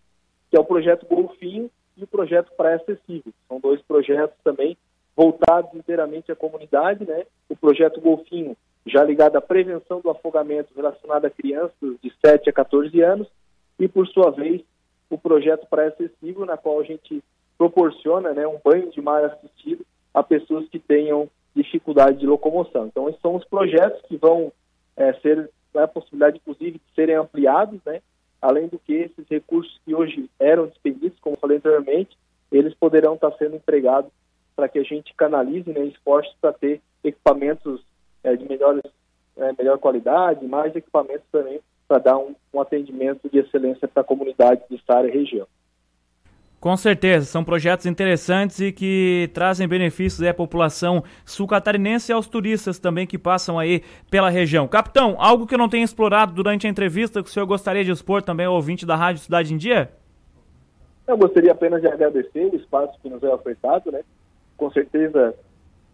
que 0.50 0.56
é 0.56 0.60
o 0.60 0.64
projeto 0.64 1.06
Golfinho 1.06 1.70
e 1.96 2.04
o 2.04 2.06
projeto 2.06 2.52
Praia 2.56 2.76
Acessível. 2.76 3.32
São 3.48 3.60
dois 3.60 3.82
projetos 3.82 4.36
também 4.42 4.76
voltados 5.14 5.74
inteiramente 5.74 6.32
à 6.32 6.36
comunidade, 6.36 7.04
né? 7.04 7.26
O 7.50 7.56
projeto 7.56 8.00
Golfinho, 8.00 8.56
já 8.86 9.04
ligado 9.04 9.36
à 9.36 9.42
prevenção 9.42 10.00
do 10.00 10.08
afogamento 10.08 10.72
relacionado 10.74 11.26
a 11.26 11.30
crianças 11.30 11.96
de 12.02 12.10
7 12.24 12.48
a 12.48 12.52
14 12.52 12.98
anos, 13.02 13.28
e 13.78 13.86
por 13.88 14.06
sua 14.08 14.30
vez, 14.30 14.62
o 15.14 15.18
projeto 15.18 15.66
Praia 15.68 15.88
Acessível, 15.88 16.44
na 16.46 16.56
qual 16.56 16.80
a 16.80 16.84
gente 16.84 17.22
proporciona 17.58 18.32
né, 18.32 18.46
um 18.46 18.58
banho 18.62 18.90
de 18.90 19.00
mar 19.00 19.24
assistido 19.24 19.84
a 20.12 20.22
pessoas 20.22 20.68
que 20.68 20.78
tenham 20.78 21.28
dificuldade 21.54 22.18
de 22.18 22.26
locomoção. 22.26 22.86
Então, 22.86 23.08
esses 23.08 23.20
são 23.20 23.36
os 23.36 23.44
projetos 23.44 24.00
que 24.02 24.16
vão 24.16 24.52
é, 24.96 25.12
ser 25.14 25.50
a 25.74 25.86
possibilidade, 25.86 26.38
inclusive, 26.38 26.78
de 26.78 26.94
serem 26.94 27.16
ampliados, 27.16 27.80
né? 27.84 28.00
Além 28.40 28.68
do 28.68 28.78
que 28.78 28.92
esses 28.92 29.26
recursos 29.28 29.78
que 29.84 29.94
hoje 29.94 30.28
eram 30.38 30.66
despendidos, 30.66 31.18
como 31.20 31.36
falei 31.36 31.58
anteriormente, 31.58 32.16
eles 32.50 32.74
poderão 32.74 33.14
estar 33.14 33.32
sendo 33.32 33.56
empregados 33.56 34.10
para 34.56 34.68
que 34.68 34.78
a 34.78 34.82
gente 34.82 35.14
canalize 35.14 35.70
né, 35.70 35.84
esforços 35.86 36.34
para 36.40 36.52
ter 36.52 36.80
equipamentos 37.02 37.82
é, 38.22 38.34
de 38.36 38.46
melhores, 38.46 38.82
é, 39.36 39.52
melhor 39.56 39.78
qualidade, 39.78 40.44
mais 40.46 40.74
equipamentos 40.74 41.26
também 41.30 41.60
para 41.92 41.98
dar 41.98 42.16
um, 42.16 42.34
um 42.54 42.60
atendimento 42.60 43.28
de 43.28 43.38
excelência 43.38 43.86
para 43.86 44.00
a 44.00 44.04
comunidade 44.04 44.62
de 44.70 44.82
Sara 44.86 45.06
e 45.06 45.10
região. 45.10 45.46
Com 46.58 46.74
certeza, 46.74 47.26
são 47.26 47.44
projetos 47.44 47.84
interessantes 47.84 48.60
e 48.60 48.72
que 48.72 49.28
trazem 49.34 49.68
benefícios 49.68 50.26
à 50.26 50.32
população 50.32 51.04
sul-catarinense 51.26 52.10
e 52.10 52.14
aos 52.14 52.26
turistas 52.26 52.78
também 52.78 53.06
que 53.06 53.18
passam 53.18 53.58
aí 53.58 53.82
pela 54.10 54.30
região. 54.30 54.66
Capitão, 54.66 55.16
algo 55.18 55.46
que 55.46 55.54
eu 55.54 55.58
não 55.58 55.68
tenho 55.68 55.84
explorado 55.84 56.32
durante 56.32 56.66
a 56.66 56.70
entrevista 56.70 57.22
que 57.22 57.28
o 57.28 57.32
senhor 57.32 57.44
gostaria 57.44 57.84
de 57.84 57.90
expor 57.90 58.22
também 58.22 58.46
ao 58.46 58.54
ouvinte 58.54 58.86
da 58.86 58.96
Rádio 58.96 59.22
Cidade 59.22 59.52
em 59.52 59.58
Dia? 59.58 59.90
Eu 61.06 61.18
gostaria 61.18 61.52
apenas 61.52 61.82
de 61.82 61.88
agradecer 61.88 62.46
o 62.46 62.56
espaço 62.56 62.98
que 63.02 63.10
nos 63.10 63.22
é 63.22 63.28
ofertado, 63.28 63.92
né? 63.92 64.00
Com 64.56 64.70
certeza 64.70 65.34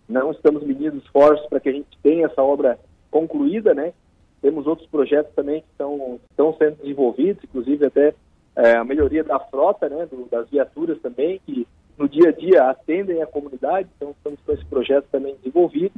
não 0.08 0.30
estamos 0.30 0.62
medindo 0.62 0.98
esforços 0.98 1.44
para 1.48 1.58
que 1.58 1.70
a 1.70 1.72
gente 1.72 1.98
tenha 2.02 2.26
essa 2.26 2.42
obra 2.42 2.78
concluída, 3.10 3.74
né? 3.74 3.92
Temos 4.40 4.66
outros 4.66 4.88
projetos 4.88 5.32
também 5.34 5.62
que 5.62 5.68
estão, 5.72 6.20
estão 6.30 6.54
sendo 6.56 6.76
desenvolvidos, 6.76 7.42
inclusive 7.42 7.86
até 7.86 8.14
é, 8.56 8.76
a 8.76 8.84
melhoria 8.84 9.24
da 9.24 9.38
frota, 9.38 9.88
né, 9.88 10.06
do, 10.06 10.26
das 10.30 10.48
viaturas 10.48 11.00
também, 11.00 11.40
que 11.44 11.66
no 11.96 12.08
dia 12.08 12.28
a 12.28 12.32
dia 12.32 12.70
atendem 12.70 13.22
a 13.22 13.26
comunidade, 13.26 13.88
então 13.96 14.10
estamos 14.10 14.40
com 14.40 14.52
esse 14.52 14.64
projeto 14.66 15.06
também 15.10 15.34
desenvolvido. 15.36 15.94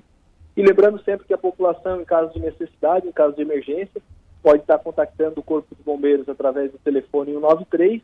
E 0.57 0.63
lembrando 0.63 1.03
sempre 1.03 1.27
que 1.27 1.35
a 1.35 1.39
população, 1.39 2.01
em 2.01 2.05
caso 2.05 2.33
de 2.33 2.41
necessidade, 2.41 3.07
em 3.07 3.13
caso 3.13 3.37
de 3.37 3.43
emergência, 3.43 4.01
pode 4.43 4.63
estar 4.63 4.79
contactando 4.79 5.41
o 5.41 5.43
Corpo 5.43 5.75
de 5.75 5.83
Bombeiros 5.83 6.29
através 6.29 6.73
do 6.73 6.79
telefone 6.79 7.33
193. 7.33 8.01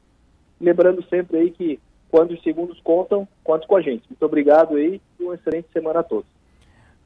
Lembrando 0.61 1.03
sempre 1.09 1.39
aí 1.39 1.51
que 1.51 1.81
quando 2.11 2.33
os 2.33 2.43
segundos 2.43 2.81
contam, 2.81 3.27
conte 3.43 3.67
com 3.67 3.77
a 3.77 3.81
gente. 3.81 4.09
Muito 4.09 4.25
obrigado 4.25 4.77
aí 4.77 5.01
e 5.19 5.23
uma 5.23 5.35
excelente 5.35 5.69
semana 5.73 6.01
a 6.01 6.03
todos. 6.03 6.27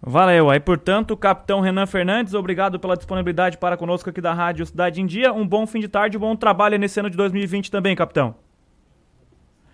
Valeu. 0.03 0.49
Aí, 0.49 0.59
portanto, 0.59 1.17
capitão 1.17 1.61
Renan 1.61 1.87
Fernandes, 1.87 2.33
obrigado 2.33 2.81
pela 2.81 2.97
disponibilidade 2.97 3.59
para 3.59 3.77
conosco 3.77 4.09
aqui 4.09 4.21
da 4.21 4.33
Rádio 4.33 4.65
Cidade 4.65 5.01
em 5.01 5.07
Dia. 5.07 5.33
Um 5.33 5.47
bom 5.47 5.67
fim 5.67 5.81
de 5.81 5.89
tarde, 5.89 6.17
um 6.17 6.21
bom 6.21 6.35
trabalho 6.35 6.79
nesse 6.79 6.99
ano 6.99 7.11
de 7.11 7.17
2020 7.17 7.71
também, 7.71 7.95
capitão. 7.95 8.35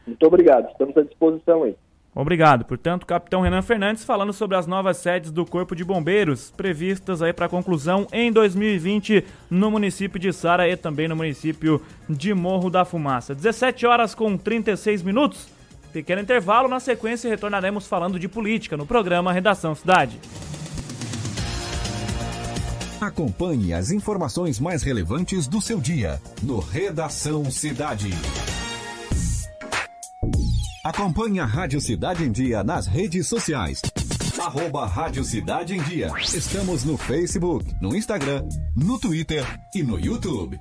Muito 0.06 0.26
obrigado. 0.26 0.68
Estamos 0.70 0.96
à 0.96 1.02
disposição 1.02 1.62
aí. 1.62 1.76
Obrigado. 2.14 2.64
Portanto, 2.64 3.06
capitão 3.06 3.42
Renan 3.42 3.60
Fernandes 3.60 4.02
falando 4.02 4.32
sobre 4.32 4.56
as 4.56 4.66
novas 4.66 4.96
sedes 4.96 5.30
do 5.30 5.44
Corpo 5.44 5.76
de 5.76 5.84
Bombeiros 5.84 6.50
previstas 6.50 7.20
aí 7.20 7.32
para 7.32 7.48
conclusão 7.48 8.06
em 8.10 8.32
2020 8.32 9.22
no 9.50 9.70
município 9.70 10.18
de 10.18 10.32
Sara 10.32 10.66
e 10.66 10.76
também 10.76 11.06
no 11.08 11.14
município 11.14 11.82
de 12.08 12.32
Morro 12.32 12.70
da 12.70 12.86
Fumaça. 12.86 13.34
17 13.34 13.86
horas 13.86 14.14
com 14.14 14.36
36 14.36 15.02
minutos. 15.02 15.56
Pequeno 15.96 16.20
intervalo, 16.20 16.68
na 16.68 16.78
sequência 16.78 17.30
retornaremos 17.30 17.87
falando 17.87 18.18
de 18.18 18.28
política 18.28 18.76
no 18.76 18.85
programa 18.85 19.32
Redação 19.32 19.74
Cidade. 19.74 20.20
Acompanhe 23.00 23.72
as 23.72 23.90
informações 23.90 24.61
mais 24.61 24.82
relevantes 24.82 25.48
do 25.48 25.59
seu 25.59 25.80
dia 25.80 26.20
no 26.42 26.59
Redação 26.59 27.50
Cidade. 27.50 28.11
Acompanhe 30.85 31.40
a 31.40 31.46
Rádio 31.46 31.80
Cidade 31.80 32.24
em 32.24 32.30
Dia 32.30 32.62
nas 32.62 32.87
redes 32.87 33.26
sociais. 33.26 33.80
Arroba 34.38 34.85
Rádio 34.85 35.24
Cidade 35.24 35.74
em 35.74 35.80
Dia. 35.80 36.11
Estamos 36.18 36.85
no 36.85 36.98
Facebook, 36.98 37.74
no 37.80 37.96
Instagram, 37.96 38.46
no 38.76 39.00
Twitter 39.00 39.46
e 39.74 39.82
no 39.82 39.98
YouTube. 39.98 40.61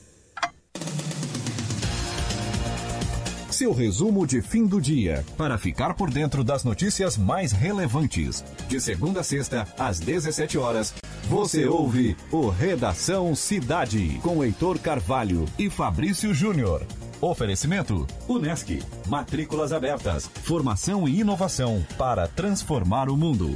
Seu 3.49 3.73
resumo 3.73 4.25
de 4.25 4.41
fim 4.41 4.65
do 4.65 4.81
dia, 4.81 5.23
para 5.37 5.57
ficar 5.57 5.93
por 5.93 6.09
dentro 6.09 6.43
das 6.43 6.63
notícias 6.63 7.15
mais 7.15 7.51
relevantes. 7.51 8.43
De 8.67 8.81
segunda 8.81 9.19
a 9.19 9.23
sexta, 9.23 9.67
às 9.77 9.99
17 9.99 10.57
horas, 10.57 10.93
você 11.29 11.67
ouve 11.67 12.17
o 12.31 12.49
Redação 12.49 13.35
Cidade, 13.35 14.19
com 14.23 14.43
Heitor 14.43 14.79
Carvalho 14.79 15.45
e 15.59 15.69
Fabrício 15.69 16.33
Júnior. 16.33 16.83
Oferecimento: 17.21 18.07
Unesc. 18.27 18.81
Matrículas 19.07 19.71
abertas. 19.71 20.27
Formação 20.43 21.07
e 21.07 21.19
inovação 21.19 21.85
para 21.97 22.27
transformar 22.27 23.09
o 23.09 23.15
mundo. 23.15 23.53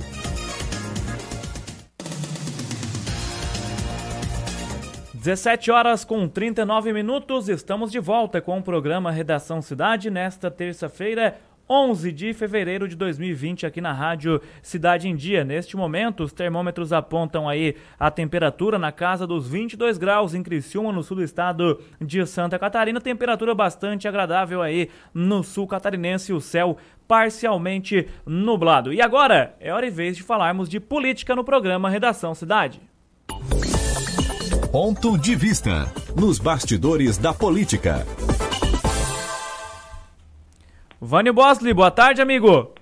17 5.26 5.71
horas 5.71 6.05
com 6.05 6.28
39 6.28 6.93
minutos, 6.93 7.49
estamos 7.49 7.91
de 7.91 7.97
volta 7.97 8.39
com 8.39 8.59
o 8.59 8.61
programa 8.61 9.09
Redação 9.09 9.59
Cidade 9.59 10.11
nesta 10.11 10.51
terça-feira, 10.51 11.39
11 11.67 12.11
de 12.11 12.32
fevereiro 12.32 12.88
de 12.88 12.95
2020, 12.95 13.65
aqui 13.65 13.82
na 13.82 13.91
Rádio 13.91 14.39
Cidade 14.61 15.07
em 15.07 15.15
Dia. 15.15 15.43
Neste 15.43 15.76
momento, 15.76 16.23
os 16.23 16.32
termômetros 16.32 16.93
apontam 16.93 17.49
aí 17.49 17.76
a 17.99 18.11
temperatura 18.11 18.78
na 18.78 18.91
casa 18.91 19.26
dos 19.26 19.49
22 19.49 19.97
graus 19.97 20.36
em 20.36 20.43
Criciúma, 20.43 20.91
no 20.91 21.01
sul 21.01 21.17
do 21.17 21.23
estado 21.23 21.82
de 21.99 22.23
Santa 22.28 22.59
Catarina. 22.59 23.01
Temperatura 23.01 23.55
bastante 23.55 24.07
agradável 24.07 24.61
aí 24.61 24.91
no 25.11 25.41
sul 25.41 25.65
catarinense, 25.65 26.34
o 26.34 26.39
céu 26.39 26.78
parcialmente 27.07 28.07
nublado. 28.28 28.93
E 28.93 29.01
agora 29.01 29.55
é 29.59 29.73
hora 29.73 29.88
e 29.88 29.89
vez 29.89 30.15
de 30.15 30.21
falarmos 30.21 30.69
de 30.69 30.80
política 30.80 31.36
no 31.36 31.43
programa 31.43 31.89
Redação 31.89 32.36
Cidade. 32.36 32.80
Ponto 34.78 35.17
de 35.17 35.38
vista 35.38 35.86
nos 36.19 36.38
bastidores 36.38 37.17
da 37.17 37.34
política. 37.34 38.05
Vânio 40.99 41.34
Bosley, 41.34 41.73
boa 41.73 41.89
tarde, 41.89 42.21
amigo. 42.21 42.76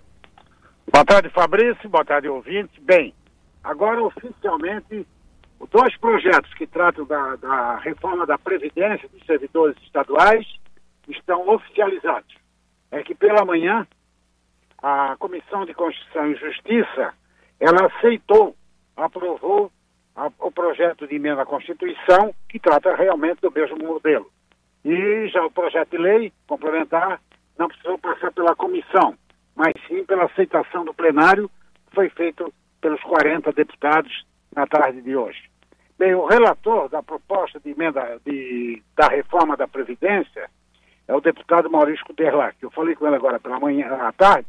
Boa 0.91 1.06
tarde, 1.06 1.30
Fabrício. 1.30 1.88
Boa 1.88 2.04
tarde, 2.04 2.28
ouvinte. 2.28 2.82
Bem, 2.82 3.14
agora 3.64 4.02
oficialmente, 4.02 5.06
dois 5.70 5.96
projetos 5.98 6.52
que 6.56 6.66
tratam 6.66 7.06
da, 7.06 7.36
da 7.36 7.78
reforma 7.78 8.26
da 8.26 8.39
Previdência 8.39 9.08
dos 9.10 9.24
servidores 9.28 9.78
estaduais 9.84 10.48
estão 11.08 11.48
oficializados. 11.48 12.34
É 12.89 13.04
que 13.04 13.14
pela 13.14 13.46
manhã, 13.46 13.86
a 14.82 15.16
Comissão 15.20 15.64
de 15.64 15.76
Constituição 15.76 16.32
e 16.32 16.36
Justiça, 16.38 17.14
ela 17.60 17.86
aceitou, 17.86 18.56
aprovou 18.98 19.72
a, 20.16 20.32
o 20.39 20.51
projeto 20.51 21.07
de 21.07 21.16
emenda 21.16 21.41
à 21.41 21.45
Constituição, 21.45 22.34
que 22.47 22.59
trata 22.59 22.95
realmente 22.95 23.41
do 23.41 23.51
mesmo 23.51 23.78
modelo. 23.78 24.30
E 24.86 25.28
já 25.30 25.45
o 25.45 25.51
projeto 25.51 25.91
de 25.91 25.97
lei 25.97 26.32
complementar 26.47 27.20
não 27.57 27.68
precisou 27.68 27.97
passar 27.97 28.32
pela 28.32 28.55
comissão, 28.55 29.16
mas 29.55 29.74
sim 29.88 30.03
pela 30.03 30.26
aceitação 30.26 30.84
do 30.84 30.93
plenário, 30.93 31.49
que 31.88 31.95
foi 31.95 32.09
feito 32.09 32.53
pelos 32.82 33.01
40 33.01 33.51
deputados 33.53 34.26
na 34.55 34.68
tarde 34.68 35.01
de 35.01 35.16
hoje. 35.16 35.41
Bem, 35.97 36.14
o 36.16 36.26
relator 36.26 36.89
da 36.89 37.01
proposta 37.01 37.59
de 37.59 37.70
emenda 37.70 38.20
de, 38.26 38.82
da 38.95 39.07
reforma 39.07 39.55
da 39.55 39.68
Previdência 39.68 40.49
é 41.07 41.16
o 41.16 41.22
deputado 41.22 41.70
Maurício 41.70 42.05
Kuderlach. 42.05 42.55
Eu 42.61 42.72
falei 42.72 42.95
com 42.95 43.05
ele 43.07 43.16
agora 43.16 43.39
pela 43.39 43.59
manhã, 43.59 43.88
à 44.01 44.11
tarde. 44.11 44.47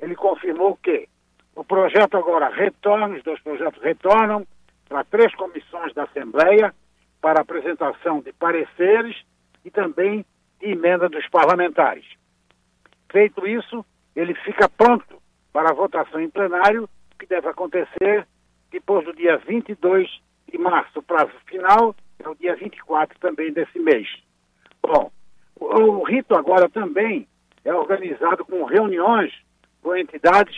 Ele 0.00 0.14
confirmou 0.14 0.76
que 0.76 1.08
o 1.54 1.64
projeto 1.64 2.16
agora 2.16 2.48
retorna, 2.48 3.16
os 3.16 3.22
dois 3.22 3.40
projetos 3.40 3.80
retornam 3.82 4.46
para 4.88 5.04
três 5.04 5.34
comissões 5.34 5.92
da 5.94 6.04
Assembleia 6.04 6.74
para 7.20 7.40
apresentação 7.40 8.20
de 8.20 8.32
pareceres 8.32 9.16
e 9.64 9.70
também 9.70 10.24
de 10.60 10.66
emenda 10.66 11.08
dos 11.08 11.26
parlamentares. 11.28 12.04
Feito 13.10 13.46
isso, 13.46 13.84
ele 14.14 14.34
fica 14.34 14.68
pronto 14.68 15.22
para 15.52 15.70
a 15.70 15.74
votação 15.74 16.20
em 16.20 16.28
plenário, 16.28 16.88
que 17.18 17.26
deve 17.26 17.48
acontecer 17.48 18.26
depois 18.70 19.04
do 19.04 19.12
dia 19.12 19.36
22 19.38 20.08
de 20.50 20.58
março. 20.58 20.98
O 20.98 21.02
prazo 21.02 21.32
final 21.46 21.94
é 22.18 22.28
o 22.28 22.34
dia 22.34 22.56
24 22.56 23.18
também 23.20 23.52
desse 23.52 23.78
mês. 23.78 24.08
Bom, 24.82 25.12
o, 25.56 26.02
rito 26.02 26.34
agora 26.34 26.68
também 26.68 27.28
é 27.64 27.72
organizado 27.72 28.44
com 28.44 28.64
reuniões 28.64 29.32
com 29.80 29.94
entidades 29.96 30.56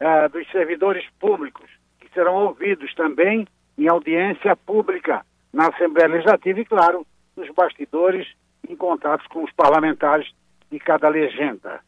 uh, 0.00 0.28
dos 0.28 0.48
servidores 0.50 1.04
públicos, 1.18 1.68
que 2.00 2.08
serão 2.12 2.34
ouvidos 2.34 2.94
também 2.94 3.46
em 3.76 3.88
audiência 3.88 4.56
pública 4.56 5.24
na 5.52 5.68
Assembleia 5.68 6.08
Legislativa 6.08 6.60
e, 6.60 6.64
claro, 6.64 7.06
nos 7.36 7.48
bastidores, 7.50 8.26
em 8.68 8.76
contatos 8.76 9.26
com 9.28 9.44
os 9.44 9.52
parlamentares 9.52 10.30
de 10.70 10.78
cada 10.78 11.08
legenda. 11.08 11.80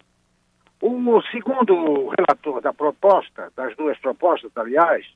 O 0.80 1.22
segundo 1.30 2.09
relator 2.09 2.61
da 2.61 2.72
proposta, 2.72 3.51
das 3.57 3.74
duas 3.76 3.99
propostas, 3.99 4.51
aliás, 4.57 5.07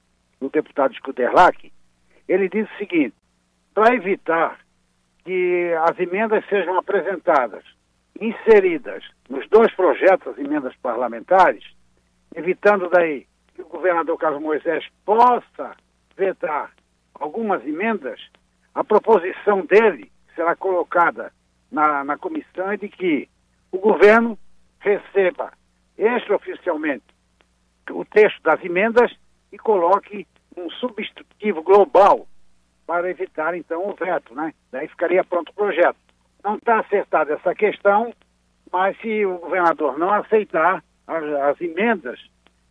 o 0.41 0.49
deputado 0.49 0.95
Scuderlac, 0.95 1.71
ele 2.27 2.49
disse 2.49 2.73
o 2.73 2.79
seguinte: 2.79 3.15
para 3.75 3.95
evitar 3.95 4.59
que 5.25 5.73
as 5.87 5.99
emendas 5.99 6.45
sejam 6.49 6.79
apresentadas, 6.79 7.65
inseridas 8.19 9.05
nos 9.29 9.49
dois 9.49 9.73
projetos, 9.75 10.29
as 10.29 10.39
emendas 10.39 10.75
parlamentares, 10.83 11.65
evitando 12.35 12.89
daí 12.89 13.27
que 13.55 13.63
o 13.63 13.69
governador 13.69 14.17
Carlos 14.19 14.43
Moisés 14.43 14.87
possa 15.05 15.77
vetar 16.21 16.71
algumas 17.15 17.67
emendas, 17.67 18.21
a 18.75 18.85
proposição 18.85 19.65
dele 19.65 20.13
será 20.35 20.55
colocada 20.55 21.33
na, 21.73 22.05
na 22.05 22.19
comissão 22.19 22.71
é 22.71 22.77
de 22.77 22.89
que 22.89 23.29
o 23.73 23.79
governo 23.79 24.39
receba 24.79 25.53
extraoficialmente 25.97 27.05
o 27.91 28.05
texto 28.05 28.41
das 28.43 28.63
emendas 28.63 29.11
e 29.51 29.59
coloque 29.59 30.27
um 30.57 30.69
substitutivo 30.71 31.63
global 31.63 32.27
para 32.87 33.11
evitar, 33.11 33.55
então, 33.55 33.89
o 33.89 33.95
veto, 33.95 34.35
né? 34.35 34.53
Daí 34.71 34.89
ficaria 34.89 35.25
pronto 35.25 35.51
o 35.51 35.55
projeto. 35.55 35.97
Não 36.43 36.57
está 36.57 36.81
acertada 36.81 37.35
essa 37.35 37.55
questão, 37.55 38.13
mas 38.73 38.99
se 39.01 39.25
o 39.25 39.39
governador 39.39 39.99
não 39.99 40.13
aceitar 40.13 40.83
as, 41.07 41.25
as, 41.25 41.61
emendas 41.61 42.21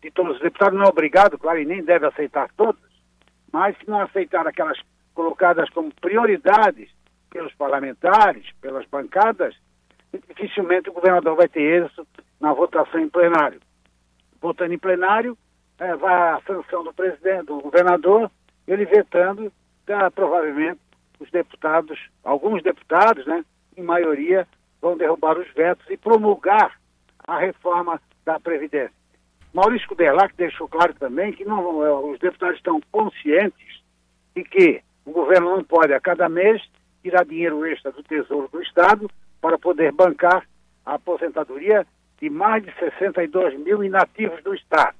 de 0.02 0.12
todos 0.12 0.36
os 0.36 0.41
deputados, 0.41 0.78
não 0.78 0.86
é 0.86 0.89
obrigado, 0.89 1.38
claro, 1.38 1.60
e 1.60 1.66
nem 1.66 1.84
deve 1.84 2.06
aceitar 2.06 2.50
todas, 2.56 2.89
mas 3.52 3.78
se 3.78 3.89
não 3.89 4.02
aceitar 4.02 4.47
aquelas 4.47 4.80
colocadas 5.14 5.70
como 5.70 5.93
prioridades 5.95 6.89
pelos 7.30 7.54
parlamentares, 7.56 8.45
pelas 8.62 8.86
bancadas, 8.88 9.56
dificilmente 10.28 10.89
o 10.89 10.93
governador 10.93 11.36
vai 11.36 11.47
ter 11.47 11.84
êxito 11.84 12.08
na 12.39 12.54
votação 12.54 13.00
em 13.00 13.10
plenário. 13.10 13.60
Votando 14.41 14.74
em 14.74 14.80
plenário, 14.80 15.38
é, 15.78 15.95
vai 15.95 16.14
a 16.14 16.41
sanção 16.45 16.84
do 16.84 16.93
presidente, 16.93 17.45
do 17.45 17.62
governador, 17.62 18.32
ele 18.68 18.86
vetando, 18.86 19.52
tá, 19.86 20.10
provavelmente 20.12 20.80
os 21.20 21.30
deputados, 21.32 22.00
alguns 22.24 22.64
deputados, 22.64 23.26
né, 23.26 23.43
em 23.76 23.84
maioria, 23.84 24.47
vão 24.82 24.97
derrubar 24.97 25.38
os 25.38 25.52
vetos 25.54 25.86
e 25.89 25.97
promulgar 25.97 26.80
a 27.28 27.38
reforma 27.38 28.02
da 28.26 28.39
Previdência. 28.39 28.99
Maurício 29.54 29.88
Kuderlac 29.88 30.34
deixou 30.36 30.68
claro 30.68 30.93
também 30.93 31.34
que 31.34 31.43
não, 31.43 31.84
é, 31.84 31.91
os 31.91 32.20
deputados 32.20 32.58
estão 32.58 32.80
conscientes 32.91 33.82
de 34.36 34.43
que 34.43 34.82
o 35.06 35.12
governo 35.12 35.56
não 35.56 35.64
pode, 35.64 35.93
a 35.93 36.00
cada 36.00 36.30
mês, 36.30 36.62
tirar 37.02 37.26
dinheiro 37.26 37.66
extra 37.66 37.91
do 37.91 38.04
Tesouro 38.04 38.47
do 38.52 38.62
Estado 38.62 39.10
para 39.41 39.58
poder 39.58 39.91
bancar 39.91 40.45
a 40.86 40.95
aposentadoria 40.95 41.86
de 42.20 42.30
mais 42.30 42.64
de 42.64 42.72
62 42.78 43.58
mil 43.60 43.84
inativos 43.84 44.43
do 44.43 44.54
Estado. 44.54 44.95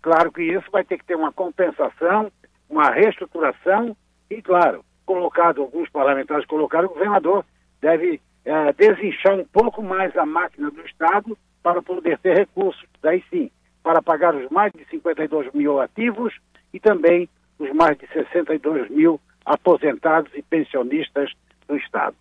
Claro 0.00 0.32
que 0.32 0.42
isso 0.42 0.68
vai 0.72 0.82
ter 0.82 0.98
que 0.98 1.04
ter 1.04 1.14
uma 1.14 1.32
compensação, 1.32 2.32
uma 2.68 2.90
reestruturação 2.90 3.96
e, 4.28 4.42
claro, 4.42 4.84
colocado, 5.06 5.60
alguns 5.60 5.88
parlamentares 5.90 6.46
colocaram, 6.46 6.86
o 6.86 6.94
governador 6.94 7.44
deve 7.80 8.20
é, 8.44 8.72
desinchar 8.72 9.34
um 9.34 9.44
pouco 9.44 9.82
mais 9.82 10.16
a 10.16 10.26
máquina 10.26 10.70
do 10.70 10.80
Estado 10.80 11.38
para 11.62 11.80
poder 11.80 12.18
ter 12.18 12.36
recursos, 12.36 12.84
daí 13.00 13.22
sim, 13.30 13.50
para 13.82 14.02
pagar 14.02 14.34
os 14.34 14.48
mais 14.50 14.72
de 14.72 14.84
52 14.86 15.52
mil 15.52 15.80
ativos 15.80 16.34
e 16.72 16.80
também 16.80 17.28
os 17.58 17.70
mais 17.72 17.98
de 17.98 18.06
62 18.08 18.90
mil 18.90 19.20
aposentados 19.44 20.32
e 20.34 20.42
pensionistas 20.42 21.32
do 21.66 21.76
Estado. 21.76 22.16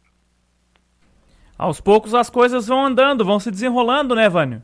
Aos 1.57 1.79
poucos 1.79 2.15
as 2.15 2.29
coisas 2.29 2.67
vão 2.67 2.85
andando, 2.85 3.23
vão 3.23 3.39
se 3.39 3.51
desenrolando, 3.51 4.15
né, 4.15 4.27
Vânio? 4.27 4.63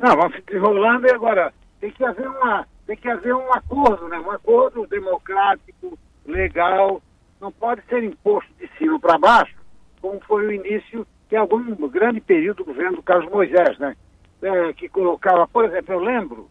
Não, 0.00 0.16
vão 0.16 0.30
se 0.30 0.40
desenrolando 0.42 1.06
e 1.06 1.10
agora 1.10 1.52
tem 1.78 1.90
que 1.90 2.02
haver 2.04 2.28
uma, 2.28 2.66
tem 2.86 2.96
que 2.96 3.08
haver 3.08 3.34
um 3.34 3.52
acordo, 3.52 4.08
né? 4.08 4.18
Um 4.18 4.30
acordo 4.30 4.86
democrático, 4.86 5.98
legal, 6.26 7.02
não 7.40 7.52
pode 7.52 7.82
ser 7.88 8.02
imposto 8.02 8.50
de 8.58 8.68
cima 8.78 8.98
para 8.98 9.18
baixo, 9.18 9.54
como 10.00 10.20
foi 10.20 10.46
o 10.46 10.52
início 10.52 11.06
de 11.28 11.36
algum 11.36 11.62
grande 11.88 12.20
período 12.20 12.58
do 12.58 12.64
governo 12.64 12.96
do 12.96 13.02
Carlos 13.02 13.30
Moisés, 13.30 13.78
né? 13.78 13.94
É, 14.42 14.72
que 14.72 14.88
colocava, 14.88 15.46
por 15.46 15.64
exemplo, 15.64 15.94
eu 15.94 16.00
lembro 16.00 16.50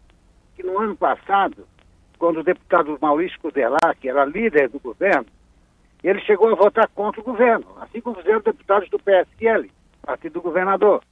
que 0.54 0.62
no 0.62 0.78
ano 0.78 0.96
passado 0.96 1.66
quando 2.20 2.40
o 2.40 2.44
deputado 2.44 2.98
Maurício 3.00 3.40
Kudelá, 3.40 3.94
que 3.98 4.08
era 4.08 4.26
líder 4.26 4.68
do 4.68 4.78
governo, 4.78 5.26
ele 6.04 6.20
chegou 6.20 6.52
a 6.52 6.54
votar 6.54 6.86
contra 6.88 7.20
o 7.20 7.24
governo, 7.24 7.64
assim 7.80 8.00
como 8.00 8.16
fizeram 8.16 8.40
deputados 8.40 8.90
do 8.90 8.98
PSL, 8.98 9.70
partido 10.02 10.34
do 10.34 10.42
governador. 10.42 11.02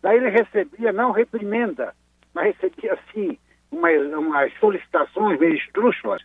Daí 0.00 0.16
ele 0.16 0.30
recebia, 0.30 0.92
não 0.92 1.10
reprimenda, 1.10 1.92
mas 2.32 2.54
recebia, 2.54 2.94
assim, 2.94 3.36
umas, 3.72 4.52
solicitações 4.60 5.38
meio 5.38 5.56
estrúxulas 5.56 6.22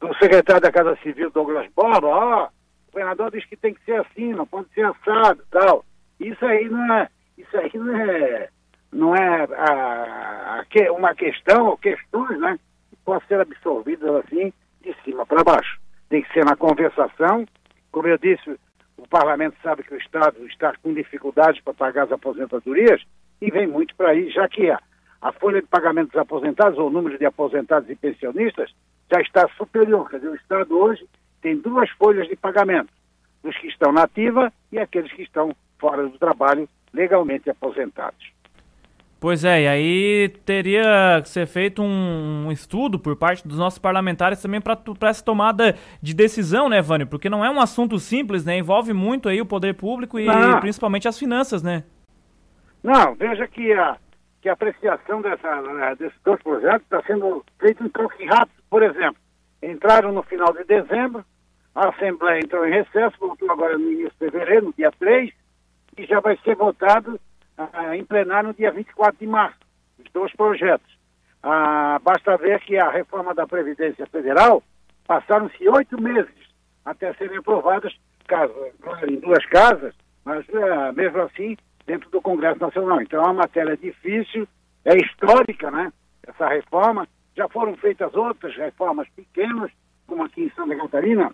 do 0.00 0.12
secretário 0.14 0.62
da 0.62 0.72
Casa 0.72 0.96
Civil, 1.02 1.30
Douglas 1.30 1.70
Borba, 1.74 2.06
ó, 2.06 2.44
o 2.88 2.92
governador 2.92 3.30
diz 3.30 3.44
que 3.44 3.56
tem 3.56 3.74
que 3.74 3.84
ser 3.84 4.00
assim, 4.00 4.32
não 4.32 4.46
pode 4.46 4.68
ser 4.70 4.86
assado 4.86 5.42
tal. 5.50 5.84
Isso 6.18 6.44
aí 6.46 6.66
não 6.68 6.94
é, 6.94 7.08
isso 7.36 7.56
aí 7.58 7.70
não 7.74 7.94
é, 7.94 8.48
não 8.92 9.14
é 9.14 9.44
a, 9.56 10.60
a, 10.60 10.92
uma 10.92 11.14
questão 11.14 11.66
ou 11.66 11.76
questões, 11.76 12.38
né? 12.38 12.58
possa 13.06 13.24
ser 13.26 13.40
absorvidas 13.40 14.16
assim 14.16 14.52
de 14.82 14.94
cima 15.04 15.24
para 15.24 15.44
baixo. 15.44 15.78
Tem 16.08 16.22
que 16.22 16.32
ser 16.32 16.44
na 16.44 16.56
conversação. 16.56 17.46
Como 17.92 18.08
eu 18.08 18.18
disse, 18.18 18.58
o 18.98 19.06
parlamento 19.08 19.56
sabe 19.62 19.84
que 19.84 19.94
o 19.94 19.98
Estado 19.98 20.44
está 20.46 20.74
com 20.82 20.92
dificuldades 20.92 21.62
para 21.62 21.72
pagar 21.72 22.04
as 22.04 22.12
aposentadorias 22.12 23.00
e 23.40 23.50
vem 23.50 23.66
muito 23.66 23.94
para 23.94 24.10
aí, 24.10 24.30
já 24.30 24.48
que 24.48 24.70
a, 24.70 24.80
a 25.22 25.32
folha 25.32 25.62
de 25.62 25.68
pagamento 25.68 26.08
dos 26.08 26.20
aposentados, 26.20 26.78
ou 26.78 26.88
o 26.88 26.92
número 26.92 27.18
de 27.18 27.24
aposentados 27.24 27.88
e 27.88 27.94
pensionistas, 27.94 28.74
já 29.10 29.20
está 29.20 29.48
superior. 29.56 30.10
Quer 30.10 30.16
dizer, 30.16 30.30
o 30.30 30.36
Estado 30.36 30.78
hoje 30.78 31.06
tem 31.40 31.56
duas 31.56 31.88
folhas 31.90 32.28
de 32.28 32.36
pagamento, 32.36 32.92
os 33.42 33.56
que 33.58 33.68
estão 33.68 33.92
na 33.92 34.02
ativa 34.02 34.52
e 34.72 34.78
aqueles 34.78 35.12
que 35.12 35.22
estão 35.22 35.54
fora 35.78 36.02
do 36.02 36.18
trabalho 36.18 36.68
legalmente 36.92 37.50
aposentados. 37.50 38.35
Pois 39.18 39.44
é, 39.44 39.62
e 39.62 39.68
aí 39.68 40.28
teria 40.44 41.20
que 41.22 41.28
ser 41.28 41.46
feito 41.46 41.82
um, 41.82 42.46
um 42.46 42.52
estudo 42.52 42.98
por 42.98 43.16
parte 43.16 43.46
dos 43.48 43.58
nossos 43.58 43.78
parlamentares 43.78 44.42
também 44.42 44.60
para 44.60 44.78
essa 45.08 45.24
tomada 45.24 45.74
de 46.02 46.14
decisão, 46.14 46.68
né, 46.68 46.82
Vânio? 46.82 47.06
Porque 47.06 47.30
não 47.30 47.42
é 47.42 47.50
um 47.50 47.58
assunto 47.58 47.98
simples, 47.98 48.44
né? 48.44 48.58
Envolve 48.58 48.92
muito 48.92 49.28
aí 49.28 49.40
o 49.40 49.46
poder 49.46 49.74
público 49.74 50.18
e 50.18 50.26
não. 50.26 50.60
principalmente 50.60 51.08
as 51.08 51.18
finanças, 51.18 51.62
né? 51.62 51.84
Não, 52.82 53.14
veja 53.14 53.48
que 53.48 53.72
a, 53.72 53.96
que 54.42 54.50
a 54.50 54.52
apreciação 54.52 55.22
dessa, 55.22 55.62
né, 55.62 55.96
desses 55.98 56.20
dois 56.22 56.40
projetos 56.42 56.82
está 56.82 57.02
sendo 57.02 57.42
feita 57.58 57.82
em 57.82 57.88
troque 57.88 58.24
rápido. 58.26 58.62
Por 58.68 58.82
exemplo, 58.82 59.16
entraram 59.62 60.12
no 60.12 60.22
final 60.22 60.52
de 60.52 60.62
dezembro, 60.64 61.24
a 61.74 61.88
Assembleia 61.88 62.40
entrou 62.40 62.66
em 62.66 62.70
recesso, 62.70 63.16
voltou 63.18 63.50
agora 63.50 63.78
no 63.78 63.90
início 63.90 64.10
de 64.10 64.30
fevereiro, 64.30 64.66
no 64.66 64.74
dia 64.74 64.92
3, 64.98 65.32
e 65.96 66.04
já 66.04 66.20
vai 66.20 66.38
ser 66.44 66.54
votado 66.54 67.18
em 67.94 68.04
plenário 68.04 68.48
no 68.48 68.54
dia 68.54 68.70
24 68.70 69.18
de 69.18 69.26
março, 69.26 69.58
os 69.98 70.10
dois 70.12 70.32
projetos. 70.34 70.96
Ah, 71.42 72.00
basta 72.02 72.36
ver 72.36 72.60
que 72.60 72.76
a 72.76 72.90
reforma 72.90 73.34
da 73.34 73.46
Previdência 73.46 74.06
Federal 74.06 74.62
passaram-se 75.06 75.68
oito 75.68 76.00
meses 76.00 76.34
até 76.84 77.12
serem 77.14 77.38
aprovadas, 77.38 77.94
claro, 78.26 78.52
em 79.08 79.16
duas 79.20 79.44
casas, 79.46 79.94
mas 80.24 80.44
ah, 80.54 80.92
mesmo 80.92 81.22
assim 81.22 81.56
dentro 81.86 82.10
do 82.10 82.20
Congresso 82.20 82.60
Nacional. 82.60 83.00
Então 83.00 83.22
é 83.22 83.24
uma 83.26 83.34
matéria 83.34 83.76
difícil, 83.76 84.46
é 84.84 84.96
histórica, 84.96 85.70
né? 85.70 85.92
Essa 86.26 86.48
reforma. 86.48 87.06
Já 87.36 87.48
foram 87.48 87.76
feitas 87.76 88.14
outras 88.14 88.56
reformas 88.56 89.06
pequenas, 89.10 89.70
como 90.06 90.24
aqui 90.24 90.44
em 90.44 90.50
Santa 90.50 90.74
Catarina, 90.74 91.30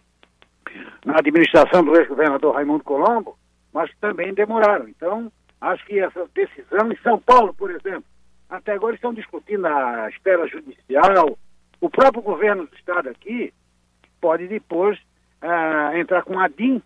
na 1.05 1.15
administração 1.15 1.85
do 1.85 1.97
ex-governador 1.97 2.55
Raimundo 2.55 2.83
Colombo, 2.83 3.39
mas 3.73 3.91
também 4.01 4.35
demoraram. 4.35 4.89
Então, 4.89 5.31
Acho 5.63 5.87
que 5.87 6.01
essa 6.01 6.29
decisão, 6.35 6.91
em 6.91 6.97
São 7.05 7.21
Paulo, 7.21 7.55
por 7.55 7.71
exemplo, 7.71 8.03
até 8.51 8.73
agora 8.73 8.97
estão 8.97 9.15
discutindo 9.15 9.65
a 9.65 10.09
espera 10.09 10.45
judicial. 10.49 11.39
O 11.81 11.89
próprio 11.89 12.21
governo 12.21 12.67
do 12.67 12.75
Estado 12.75 13.09
aqui 13.09 13.55
pode 14.21 14.49
depois 14.49 14.99
uh, 15.41 15.97
entrar 15.97 16.25
com 16.25 16.37
a 16.37 16.49
DIN 16.49 16.83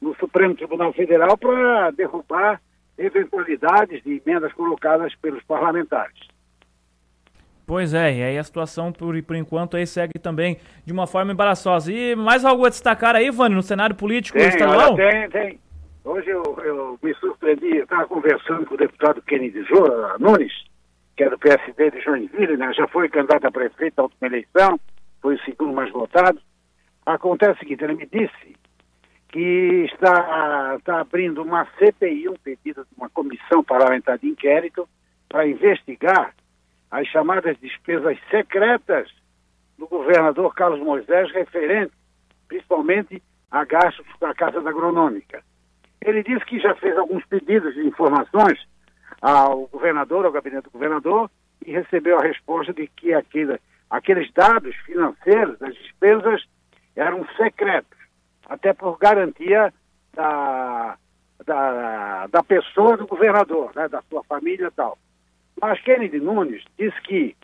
no 0.00 0.12
Supremo 0.16 0.56
Tribunal 0.56 0.92
Federal 0.92 1.38
para 1.38 1.92
derrubar 1.92 2.60
eventualidades 2.98 4.02
de 4.02 4.20
emendas 4.20 4.52
colocadas 4.54 5.14
pelos 5.14 5.44
parlamentares. 5.44 6.18
Pois 7.64 7.94
é, 7.94 8.12
e 8.12 8.22
aí 8.24 8.38
a 8.38 8.44
situação, 8.44 8.92
por, 8.92 9.20
por 9.22 9.36
enquanto, 9.36 9.76
aí 9.76 9.86
segue 9.86 10.18
também 10.20 10.58
de 10.84 10.92
uma 10.92 11.06
forma 11.06 11.32
embaraçosa. 11.32 11.92
E 11.92 12.16
mais 12.16 12.44
algo 12.44 12.66
a 12.66 12.70
destacar 12.70 13.14
aí, 13.14 13.30
Vani, 13.30 13.54
no 13.54 13.62
cenário 13.62 13.94
político 13.94 14.36
tem, 14.36 14.48
estadual? 14.48 14.96
Tem, 14.96 15.30
tem. 15.30 15.60
Hoje 16.06 16.30
eu, 16.30 16.56
eu 16.62 16.96
me 17.02 17.12
surpreendi, 17.14 17.78
eu 17.78 17.82
estava 17.82 18.06
conversando 18.06 18.64
com 18.64 18.74
o 18.74 18.78
deputado 18.78 19.20
Kennedy 19.22 19.66
Nunes, 20.20 20.52
que 21.16 21.24
é 21.24 21.28
do 21.28 21.36
PSD 21.36 21.90
de 21.90 22.00
Joinville, 22.00 22.56
né? 22.56 22.72
já 22.74 22.86
foi 22.86 23.08
candidato 23.08 23.44
a 23.44 23.50
prefeito 23.50 23.94
na 23.96 24.04
última 24.04 24.28
eleição, 24.28 24.78
foi 25.20 25.34
o 25.34 25.40
segundo 25.40 25.72
mais 25.72 25.90
votado. 25.90 26.40
Acontece 27.04 27.54
o 27.54 27.58
seguinte, 27.58 27.82
ele 27.82 27.94
me 27.94 28.06
disse 28.06 28.56
que 29.30 29.88
está, 29.92 30.76
está 30.78 31.00
abrindo 31.00 31.42
uma 31.42 31.66
CPI, 31.76 32.28
um 32.28 32.36
pedido 32.36 32.84
de 32.84 32.96
uma 32.96 33.10
comissão 33.10 33.64
parlamentar 33.64 34.16
de 34.16 34.28
inquérito, 34.28 34.88
para 35.28 35.48
investigar 35.48 36.36
as 36.88 37.08
chamadas 37.08 37.58
despesas 37.58 38.16
secretas 38.30 39.10
do 39.76 39.88
governador 39.88 40.54
Carlos 40.54 40.78
Moisés, 40.78 41.32
referente 41.32 41.92
principalmente 42.46 43.20
a 43.50 43.64
gastos 43.64 44.06
com 44.20 44.26
a 44.26 44.34
Casa 44.34 44.60
da 44.60 44.70
Agronômica. 44.70 45.42
Ele 46.06 46.22
disse 46.22 46.44
que 46.46 46.60
já 46.60 46.72
fez 46.76 46.96
alguns 46.96 47.26
pedidos 47.26 47.74
de 47.74 47.84
informações 47.84 48.64
ao 49.20 49.66
governador, 49.66 50.24
ao 50.24 50.30
gabinete 50.30 50.62
do 50.62 50.70
governador, 50.70 51.28
e 51.66 51.72
recebeu 51.72 52.16
a 52.16 52.22
resposta 52.22 52.72
de 52.72 52.86
que 52.86 53.12
aquele, 53.12 53.58
aqueles 53.90 54.32
dados 54.32 54.74
financeiros 54.86 55.58
das 55.58 55.74
despesas 55.74 56.44
eram 56.94 57.26
secretos, 57.36 57.98
até 58.48 58.72
por 58.72 58.96
garantia 58.98 59.74
da, 60.14 60.96
da, 61.44 62.28
da 62.28 62.42
pessoa 62.44 62.96
do 62.96 63.08
governador, 63.08 63.72
né, 63.74 63.88
da 63.88 64.00
sua 64.02 64.22
família 64.22 64.68
e 64.68 64.70
tal. 64.70 64.96
Mas 65.60 65.80
Kennedy 65.80 66.20
Nunes 66.20 66.62
disse 66.78 67.00
que 67.02 67.36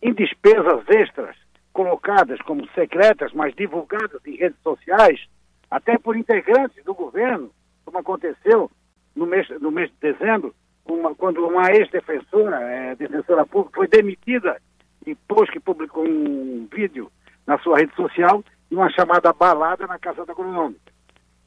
em 0.00 0.12
despesas 0.12 0.88
extras 0.88 1.34
colocadas 1.72 2.40
como 2.42 2.64
secretas, 2.76 3.32
mas 3.32 3.56
divulgadas 3.56 4.24
em 4.24 4.36
redes 4.36 4.60
sociais, 4.62 5.20
até 5.68 5.98
por 5.98 6.16
integrantes 6.16 6.84
do 6.84 6.94
governo, 6.94 7.50
como 7.84 7.98
aconteceu 7.98 8.70
no 9.14 9.26
mês, 9.26 9.48
no 9.60 9.70
mês 9.70 9.90
de 9.90 10.12
dezembro, 10.12 10.54
uma, 10.84 11.14
quando 11.14 11.46
uma 11.46 11.70
ex-defensora, 11.72 12.60
é, 12.60 12.94
defensora 12.94 13.46
pública, 13.46 13.76
foi 13.76 13.88
demitida 13.88 14.60
depois 15.04 15.50
que 15.50 15.60
publicou 15.60 16.04
um 16.06 16.68
vídeo 16.72 17.10
na 17.46 17.58
sua 17.58 17.78
rede 17.78 17.94
social 17.94 18.42
de 18.70 18.76
uma 18.76 18.90
chamada 18.90 19.32
balada 19.32 19.86
na 19.86 19.98
Casa 19.98 20.24
da 20.24 20.32
Agronômica. 20.32 20.92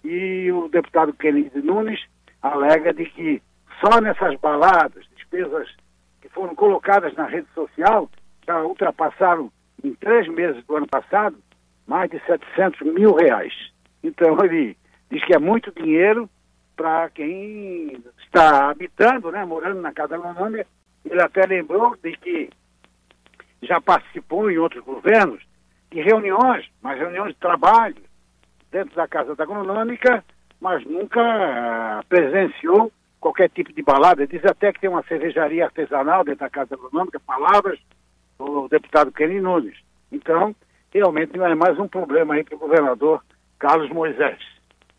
E 0.03 0.51
o 0.51 0.69
deputado 0.69 1.13
Kennedy 1.13 1.61
Nunes 1.61 1.99
alega 2.41 2.93
de 2.93 3.05
que 3.05 3.41
só 3.81 3.99
nessas 3.99 4.35
baladas, 4.39 5.05
despesas 5.15 5.67
que 6.21 6.29
foram 6.29 6.55
colocadas 6.55 7.13
na 7.15 7.25
rede 7.25 7.47
social, 7.53 8.09
já 8.45 8.63
ultrapassaram 8.63 9.51
em 9.83 9.93
três 9.95 10.27
meses 10.27 10.63
do 10.65 10.75
ano 10.75 10.87
passado 10.87 11.37
mais 11.85 12.09
de 12.09 12.19
700 12.25 12.81
mil 12.93 13.13
reais. 13.13 13.53
Então 14.03 14.37
ele 14.45 14.77
diz 15.09 15.23
que 15.25 15.35
é 15.35 15.39
muito 15.39 15.71
dinheiro 15.71 16.29
para 16.75 17.09
quem 17.09 18.03
está 18.23 18.69
habitando, 18.69 19.31
né, 19.31 19.43
morando 19.45 19.81
na 19.81 19.91
Casa 19.91 20.15
Agronômica. 20.15 20.67
Ele 21.03 21.21
até 21.21 21.45
lembrou 21.45 21.95
de 22.03 22.11
que 22.17 22.49
já 23.61 23.81
participou 23.81 24.51
em 24.51 24.57
outros 24.57 24.83
governos 24.83 25.41
de 25.91 26.01
reuniões, 26.01 26.69
mas 26.81 26.99
reuniões 26.99 27.33
de 27.33 27.39
trabalho 27.39 27.95
dentro 28.71 28.95
da 28.95 29.07
Casa 29.07 29.35
da 29.35 29.43
Agronômica, 29.43 30.23
mas 30.59 30.85
nunca 30.85 31.21
uh, 31.21 32.05
presenciou 32.07 32.91
qualquer 33.19 33.49
tipo 33.49 33.73
de 33.73 33.81
balada. 33.81 34.27
Diz 34.27 34.43
até 34.45 34.71
que 34.71 34.81
tem 34.81 34.89
uma 34.89 35.03
cervejaria 35.03 35.65
artesanal 35.65 36.23
dentro 36.23 36.41
da 36.41 36.49
Casa 36.49 36.75
Agronômica, 36.75 37.19
palavras 37.19 37.79
do 38.37 38.67
deputado 38.67 39.11
Kenny 39.11 39.39
Nunes. 39.39 39.77
Então, 40.11 40.55
realmente 40.91 41.39
é 41.39 41.55
mais 41.55 41.79
um 41.79 41.87
problema 41.87 42.35
aí 42.35 42.43
para 42.43 42.55
o 42.55 42.59
governador 42.59 43.23
Carlos 43.57 43.89
Moisés. 43.89 44.56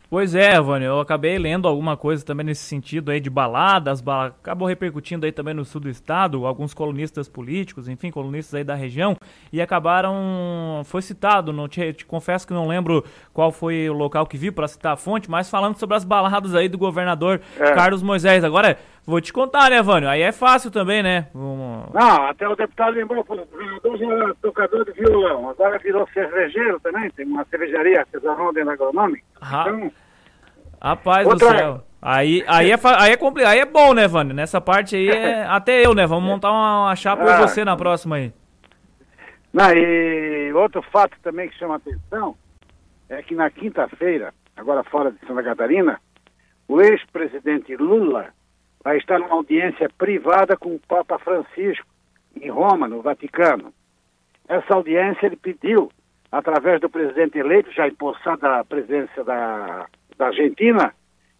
Pois 0.09 0.33
é, 0.33 0.59
Vânia, 0.59 0.87
eu 0.87 0.99
acabei 0.99 1.37
lendo 1.37 1.67
alguma 1.67 1.95
coisa 1.95 2.25
também 2.25 2.43
nesse 2.43 2.63
sentido 2.63 3.11
aí 3.11 3.19
de 3.19 3.29
baladas, 3.29 4.01
bala... 4.01 4.35
acabou 4.41 4.67
repercutindo 4.67 5.23
aí 5.23 5.31
também 5.31 5.53
no 5.53 5.63
sul 5.63 5.79
do 5.79 5.87
estado, 5.87 6.47
alguns 6.47 6.73
colunistas 6.73 7.29
políticos, 7.29 7.87
enfim, 7.87 8.09
colunistas 8.09 8.55
aí 8.55 8.63
da 8.63 8.73
região, 8.73 9.15
e 9.53 9.61
acabaram, 9.61 10.81
foi 10.85 11.03
citado, 11.03 11.53
não 11.53 11.67
te, 11.67 11.93
te 11.93 12.07
confesso 12.07 12.47
que 12.47 12.53
não 12.53 12.67
lembro 12.67 13.05
qual 13.31 13.51
foi 13.51 13.87
o 13.87 13.93
local 13.93 14.25
que 14.25 14.35
vi 14.35 14.49
para 14.49 14.67
citar 14.67 14.93
a 14.93 14.97
fonte, 14.97 15.29
mas 15.29 15.47
falando 15.47 15.77
sobre 15.77 15.95
as 15.95 16.03
baladas 16.03 16.55
aí 16.55 16.67
do 16.67 16.77
governador 16.79 17.39
é. 17.59 17.71
Carlos 17.73 18.01
Moisés. 18.01 18.43
Agora, 18.43 18.79
vou 19.09 19.19
te 19.19 19.33
contar, 19.33 19.69
né, 19.69 19.81
Vânia, 19.81 20.11
aí 20.11 20.21
é 20.21 20.31
fácil 20.31 20.69
também, 20.69 21.01
né? 21.01 21.27
Um... 21.33 21.83
Não, 21.93 22.27
até 22.27 22.47
o 22.47 22.55
deputado 22.55 22.93
lembrou, 22.93 23.21
o 23.21 23.25
governador 23.25 23.97
já 23.97 24.05
era 24.05 24.35
tocador 24.35 24.85
de 24.85 24.91
violão, 24.91 25.49
agora 25.49 25.79
virou 25.79 26.07
cervejeiro 26.13 26.79
também, 26.79 27.09
tem 27.11 27.25
uma 27.25 27.43
cervejaria 27.45 28.01
artesanal 28.01 28.53
dentro 28.53 28.67
da 28.67 28.73
agronômica. 28.73 29.23
Ah. 29.41 29.65
Então, 29.67 29.91
Rapaz 30.81 31.27
Outra... 31.27 31.49
do 31.49 31.57
céu. 31.57 31.83
Aí, 32.01 32.45
aí, 32.47 32.71
é, 32.71 32.79
aí, 32.97 33.11
é 33.11 33.45
aí 33.45 33.59
é 33.59 33.65
bom, 33.65 33.93
né, 33.93 34.07
Vânia? 34.07 34.33
Nessa 34.33 34.61
parte 34.61 34.95
aí 34.95 35.09
é 35.09 35.43
até 35.49 35.85
eu, 35.85 35.93
né? 35.93 36.07
Vamos 36.07 36.23
montar 36.23 36.51
uma, 36.51 36.85
uma 36.85 36.95
chapa 36.95 37.23
ah, 37.23 37.41
você 37.41 37.65
na 37.65 37.75
próxima 37.75 38.15
aí. 38.15 38.31
Não, 39.51 39.69
e 39.73 40.53
outro 40.53 40.81
fato 40.83 41.17
também 41.21 41.49
que 41.49 41.57
chama 41.57 41.75
atenção 41.75 42.35
é 43.09 43.21
que 43.21 43.35
na 43.35 43.49
quinta-feira, 43.49 44.33
agora 44.55 44.83
fora 44.83 45.11
de 45.11 45.19
Santa 45.27 45.43
Catarina, 45.43 45.99
o 46.67 46.79
ex-presidente 46.79 47.75
Lula 47.75 48.27
vai 48.83 48.97
estar 48.97 49.19
numa 49.19 49.35
audiência 49.35 49.89
privada 49.97 50.55
com 50.57 50.75
o 50.75 50.79
Papa 50.79 51.19
Francisco, 51.19 51.87
em 52.39 52.49
Roma, 52.49 52.87
no 52.87 53.01
Vaticano. 53.01 53.73
Essa 54.47 54.73
audiência 54.73 55.25
ele 55.25 55.35
pediu, 55.35 55.91
através 56.31 56.79
do 56.81 56.89
presidente 56.89 57.37
eleito, 57.37 57.71
já 57.71 57.87
empossado 57.87 58.45
a 58.47 58.63
presença 58.63 59.23
da 59.23 59.87
da 60.19 60.27
Argentina, 60.27 60.93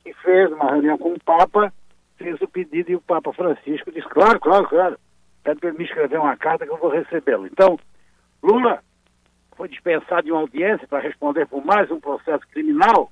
que 0.03 0.13
fez 0.13 0.49
uma 0.51 0.71
reunião 0.71 0.97
com 0.97 1.11
o 1.11 1.19
Papa, 1.19 1.71
fez 2.17 2.41
o 2.41 2.47
pedido 2.47 2.91
e 2.91 2.95
o 2.95 3.01
Papa 3.01 3.33
Francisco 3.33 3.91
disse, 3.91 4.07
claro, 4.07 4.39
claro, 4.39 4.67
claro, 4.67 4.97
pede 5.43 5.59
para 5.59 5.73
me 5.73 5.83
escrever 5.83 6.17
uma 6.17 6.37
carta 6.37 6.65
que 6.65 6.71
eu 6.71 6.77
vou 6.77 6.89
recebê-lo. 6.89 7.45
Então, 7.45 7.77
Lula 8.41 8.81
foi 9.57 9.67
dispensado 9.67 10.23
de 10.23 10.31
uma 10.31 10.39
audiência 10.39 10.87
para 10.87 11.03
responder 11.03 11.45
por 11.45 11.63
mais 11.63 11.91
um 11.91 11.99
processo 11.99 12.47
criminal, 12.47 13.11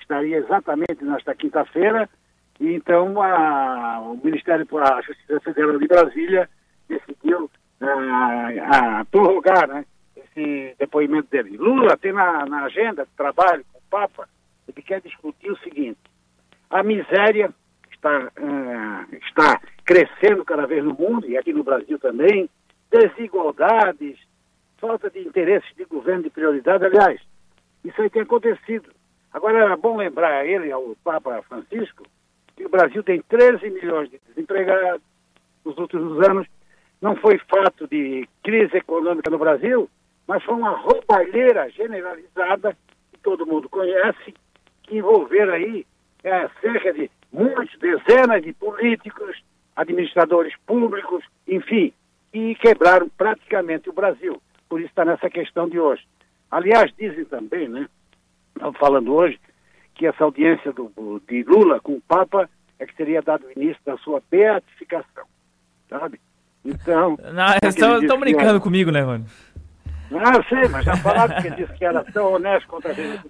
estaria 0.00 0.38
exatamente 0.38 1.04
nesta 1.04 1.34
quinta-feira, 1.34 2.08
e 2.60 2.74
então 2.74 3.20
a, 3.20 4.00
o 4.00 4.20
Ministério 4.22 4.66
da 4.66 5.00
Justiça 5.00 5.40
Federal 5.40 5.78
de 5.78 5.88
Brasília 5.88 6.48
decidiu 6.88 7.50
a, 7.80 8.98
a 8.98 9.04
prorrogar 9.06 9.66
né, 9.66 9.84
esse 10.16 10.76
depoimento 10.78 11.28
dele. 11.30 11.56
Lula 11.56 11.96
tem 11.96 12.12
na, 12.12 12.44
na 12.44 12.64
agenda 12.64 13.04
de 13.04 13.12
trabalho 13.16 13.64
com 13.72 13.78
o 13.78 13.82
Papa 13.90 14.28
ele 14.70 14.82
quer 14.82 15.00
discutir 15.00 15.50
o 15.50 15.58
seguinte: 15.58 15.98
a 16.68 16.82
miséria 16.82 17.52
está, 17.92 18.30
uh, 18.38 19.14
está 19.16 19.60
crescendo 19.84 20.44
cada 20.44 20.66
vez 20.66 20.84
no 20.84 20.94
mundo, 20.94 21.28
e 21.28 21.36
aqui 21.36 21.52
no 21.52 21.64
Brasil 21.64 21.98
também, 21.98 22.48
desigualdades, 22.90 24.18
falta 24.78 25.10
de 25.10 25.20
interesses 25.20 25.68
de 25.76 25.84
governo 25.84 26.24
de 26.24 26.30
prioridade. 26.30 26.84
Aliás, 26.84 27.20
isso 27.84 28.00
aí 28.00 28.10
tem 28.10 28.22
acontecido. 28.22 28.90
Agora, 29.32 29.58
era 29.58 29.76
bom 29.76 29.96
lembrar 29.96 30.32
a 30.32 30.46
ele, 30.46 30.72
ao 30.72 30.96
Papa 31.04 31.42
Francisco, 31.42 32.04
que 32.60 32.66
o 32.66 32.68
Brasil 32.68 33.02
tem 33.02 33.22
13 33.22 33.70
milhões 33.70 34.10
de 34.10 34.20
desempregados 34.28 35.00
nos 35.64 35.78
últimos 35.78 36.20
anos. 36.28 36.46
Não 37.00 37.16
foi 37.16 37.38
fato 37.38 37.88
de 37.88 38.28
crise 38.42 38.76
econômica 38.76 39.30
no 39.30 39.38
Brasil, 39.38 39.88
mas 40.28 40.44
foi 40.44 40.54
uma 40.54 40.76
roubalheira 40.76 41.70
generalizada 41.70 42.76
que 43.10 43.18
todo 43.22 43.46
mundo 43.46 43.66
conhece 43.70 44.34
que 44.82 44.98
envolveram 44.98 45.54
aí 45.54 45.86
é, 46.22 46.50
cerca 46.60 46.92
de 46.92 47.10
muitas 47.32 47.70
dezenas 47.78 48.42
de 48.42 48.52
políticos, 48.52 49.42
administradores 49.74 50.54
públicos, 50.66 51.24
enfim, 51.48 51.94
e 52.34 52.54
quebraram 52.56 53.08
praticamente 53.16 53.88
o 53.88 53.94
Brasil. 53.94 54.40
Por 54.68 54.80
isso 54.80 54.90
está 54.90 55.06
nessa 55.06 55.30
questão 55.30 55.66
de 55.66 55.80
hoje. 55.80 56.06
Aliás, 56.50 56.92
dizem 56.98 57.24
também, 57.24 57.68
né, 57.68 57.88
estão 58.54 58.72
falando 58.74 59.14
hoje, 59.14 59.40
que 60.00 60.06
essa 60.06 60.24
audiência 60.24 60.72
do, 60.72 60.90
de 61.28 61.42
Lula 61.42 61.78
com 61.78 61.92
o 61.92 62.00
Papa 62.00 62.48
é 62.78 62.86
que 62.86 62.96
teria 62.96 63.20
dado 63.20 63.44
início 63.54 63.76
da 63.84 63.98
sua 63.98 64.22
beatificação, 64.30 65.24
sabe? 65.90 66.18
Então... 66.64 67.18
Não, 67.34 67.98
estão 68.00 68.18
brincando 68.18 68.56
é... 68.56 68.60
comigo, 68.60 68.90
né, 68.90 69.04
mano? 70.10 70.26
Ah, 70.26 70.44
sei, 70.48 70.68
mas 70.68 70.84
já 70.84 70.96
falaram 70.96 71.40
que 71.40 71.50
disse 71.50 71.72
que 71.74 71.84
era 71.84 72.04
tão 72.12 72.34
honesto 72.34 72.66
contra 72.66 72.90
a 72.90 72.94
gente. 72.94 73.22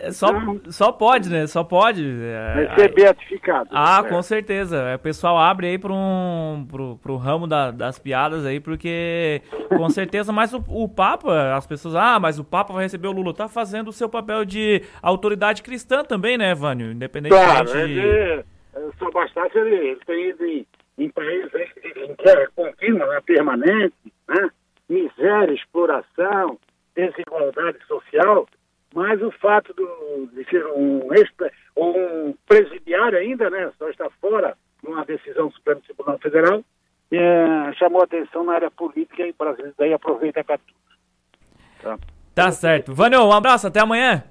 É, 0.00 0.10
só, 0.12 0.28
só 0.68 0.92
pode, 0.92 1.30
né? 1.30 1.46
Só 1.46 1.64
pode. 1.64 2.04
É, 2.04 2.66
vai 2.66 2.74
ser 2.76 2.94
beatificado. 2.94 3.68
Ah, 3.72 4.02
com 4.08 4.22
certeza. 4.22 4.94
O 4.94 4.98
pessoal 4.98 5.38
abre 5.38 5.68
aí 5.68 5.78
para 5.78 5.92
um 5.92 6.66
pro, 6.68 6.96
pro 6.98 7.16
ramo 7.16 7.46
da, 7.46 7.70
das 7.70 7.98
piadas 7.98 8.46
aí, 8.46 8.60
porque 8.60 9.42
com 9.68 9.88
certeza, 9.90 10.32
mas 10.32 10.52
o, 10.52 10.64
o 10.68 10.88
Papa, 10.88 11.54
as 11.54 11.66
pessoas, 11.66 11.94
ah, 11.94 12.18
mas 12.20 12.38
o 12.38 12.44
Papa 12.44 12.72
vai 12.72 12.84
receber 12.84 13.08
o 13.08 13.12
Lula, 13.12 13.34
tá 13.34 13.48
fazendo 13.48 13.88
o 13.88 13.92
seu 13.92 14.08
papel 14.08 14.44
de 14.44 14.82
autoridade 15.02 15.62
cristã 15.62 16.04
também, 16.04 16.38
né, 16.38 16.54
Vânio? 16.54 16.92
Independentemente 16.92 17.46
claro, 17.46 17.66
de... 17.66 17.78
ele, 17.78 18.44
só 18.98 19.10
bastasse 19.10 19.58
ele, 19.58 19.74
ele 19.74 20.00
ter 20.06 20.28
ido 20.30 20.44
em, 20.44 20.66
em 20.98 21.10
países 21.10 21.50
em 21.96 22.14
guerra 22.22 22.48
contínua, 22.54 23.06
né, 23.06 23.20
permanente, 23.26 23.94
né? 24.28 24.50
Miséria, 24.88 25.54
exploração, 25.54 26.58
desigualdade 26.94 27.78
social, 27.86 28.46
mas 28.94 29.20
o 29.22 29.30
fato 29.32 29.72
do, 29.74 30.28
de 30.32 30.44
ser 30.48 30.64
um, 30.66 31.12
extra, 31.12 31.52
um 31.76 32.34
presidiário 32.46 33.18
ainda, 33.18 33.50
né, 33.50 33.70
só 33.78 33.88
está 33.90 34.08
fora 34.20 34.56
de 34.82 34.88
uma 34.88 35.04
decisão 35.04 35.48
do 35.48 35.54
Supremo 35.54 35.80
Tribunal 35.82 36.18
Federal, 36.18 36.64
é, 37.10 37.72
chamou 37.78 38.02
atenção 38.02 38.44
na 38.44 38.54
área 38.54 38.70
política 38.70 39.26
e 39.26 39.30
o 39.30 39.34
Brasil 39.38 39.72
daí 39.78 39.92
aproveita 39.92 40.42
para 40.44 40.58
tudo. 40.58 40.78
Tá, 41.82 41.98
tá 42.34 42.52
certo. 42.52 42.94
Vânio, 42.94 43.24
um 43.24 43.32
abraço, 43.32 43.66
até 43.66 43.80
amanhã. 43.80 44.24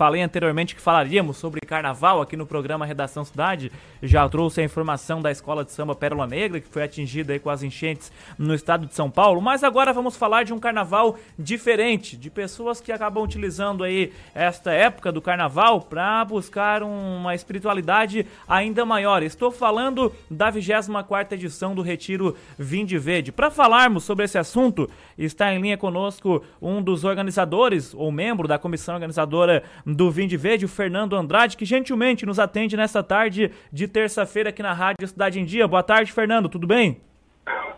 Falei 0.00 0.22
anteriormente 0.22 0.74
que 0.74 0.80
falaríamos 0.80 1.36
sobre 1.36 1.60
carnaval 1.60 2.22
aqui 2.22 2.34
no 2.34 2.46
programa 2.46 2.86
Redação 2.86 3.22
Cidade. 3.22 3.70
Já 4.02 4.26
trouxe 4.30 4.62
a 4.62 4.64
informação 4.64 5.20
da 5.20 5.30
escola 5.30 5.62
de 5.62 5.72
samba 5.72 5.94
Pérola 5.94 6.26
Negra, 6.26 6.58
que 6.58 6.68
foi 6.68 6.82
atingida 6.82 7.38
com 7.38 7.50
as 7.50 7.62
enchentes 7.62 8.10
no 8.38 8.54
estado 8.54 8.86
de 8.86 8.94
São 8.94 9.10
Paulo. 9.10 9.42
Mas 9.42 9.62
agora 9.62 9.92
vamos 9.92 10.16
falar 10.16 10.42
de 10.42 10.54
um 10.54 10.58
carnaval 10.58 11.18
diferente, 11.38 12.16
de 12.16 12.30
pessoas 12.30 12.80
que 12.80 12.90
acabam 12.90 13.22
utilizando 13.22 13.84
aí 13.84 14.10
esta 14.34 14.72
época 14.72 15.12
do 15.12 15.20
carnaval 15.20 15.82
para 15.82 16.24
buscar 16.24 16.82
uma 16.82 17.34
espiritualidade 17.34 18.24
ainda 18.48 18.86
maior. 18.86 19.22
Estou 19.22 19.50
falando 19.50 20.14
da 20.30 20.48
24 20.48 21.34
edição 21.34 21.74
do 21.74 21.82
Retiro 21.82 22.34
Vinde 22.58 22.96
Verde. 22.96 23.32
Para 23.32 23.50
falarmos 23.50 24.04
sobre 24.04 24.24
esse 24.24 24.38
assunto, 24.38 24.88
está 25.18 25.52
em 25.52 25.60
linha 25.60 25.76
conosco 25.76 26.42
um 26.58 26.80
dos 26.80 27.04
organizadores 27.04 27.92
ou 27.92 28.10
membro 28.10 28.48
da 28.48 28.58
comissão 28.58 28.94
organizadora 28.94 29.62
do 29.94 30.10
Vinde 30.10 30.36
Verde, 30.36 30.64
o 30.64 30.68
Fernando 30.68 31.16
Andrade, 31.16 31.56
que 31.56 31.64
gentilmente 31.64 32.26
nos 32.26 32.38
atende 32.38 32.76
nesta 32.76 33.02
tarde 33.02 33.50
de 33.72 33.88
terça-feira 33.88 34.50
aqui 34.50 34.62
na 34.62 34.72
Rádio 34.72 35.06
Cidade 35.06 35.40
em 35.40 35.44
Dia. 35.44 35.66
Boa 35.68 35.82
tarde, 35.82 36.12
Fernando, 36.12 36.48
tudo 36.48 36.66
bem? 36.66 37.00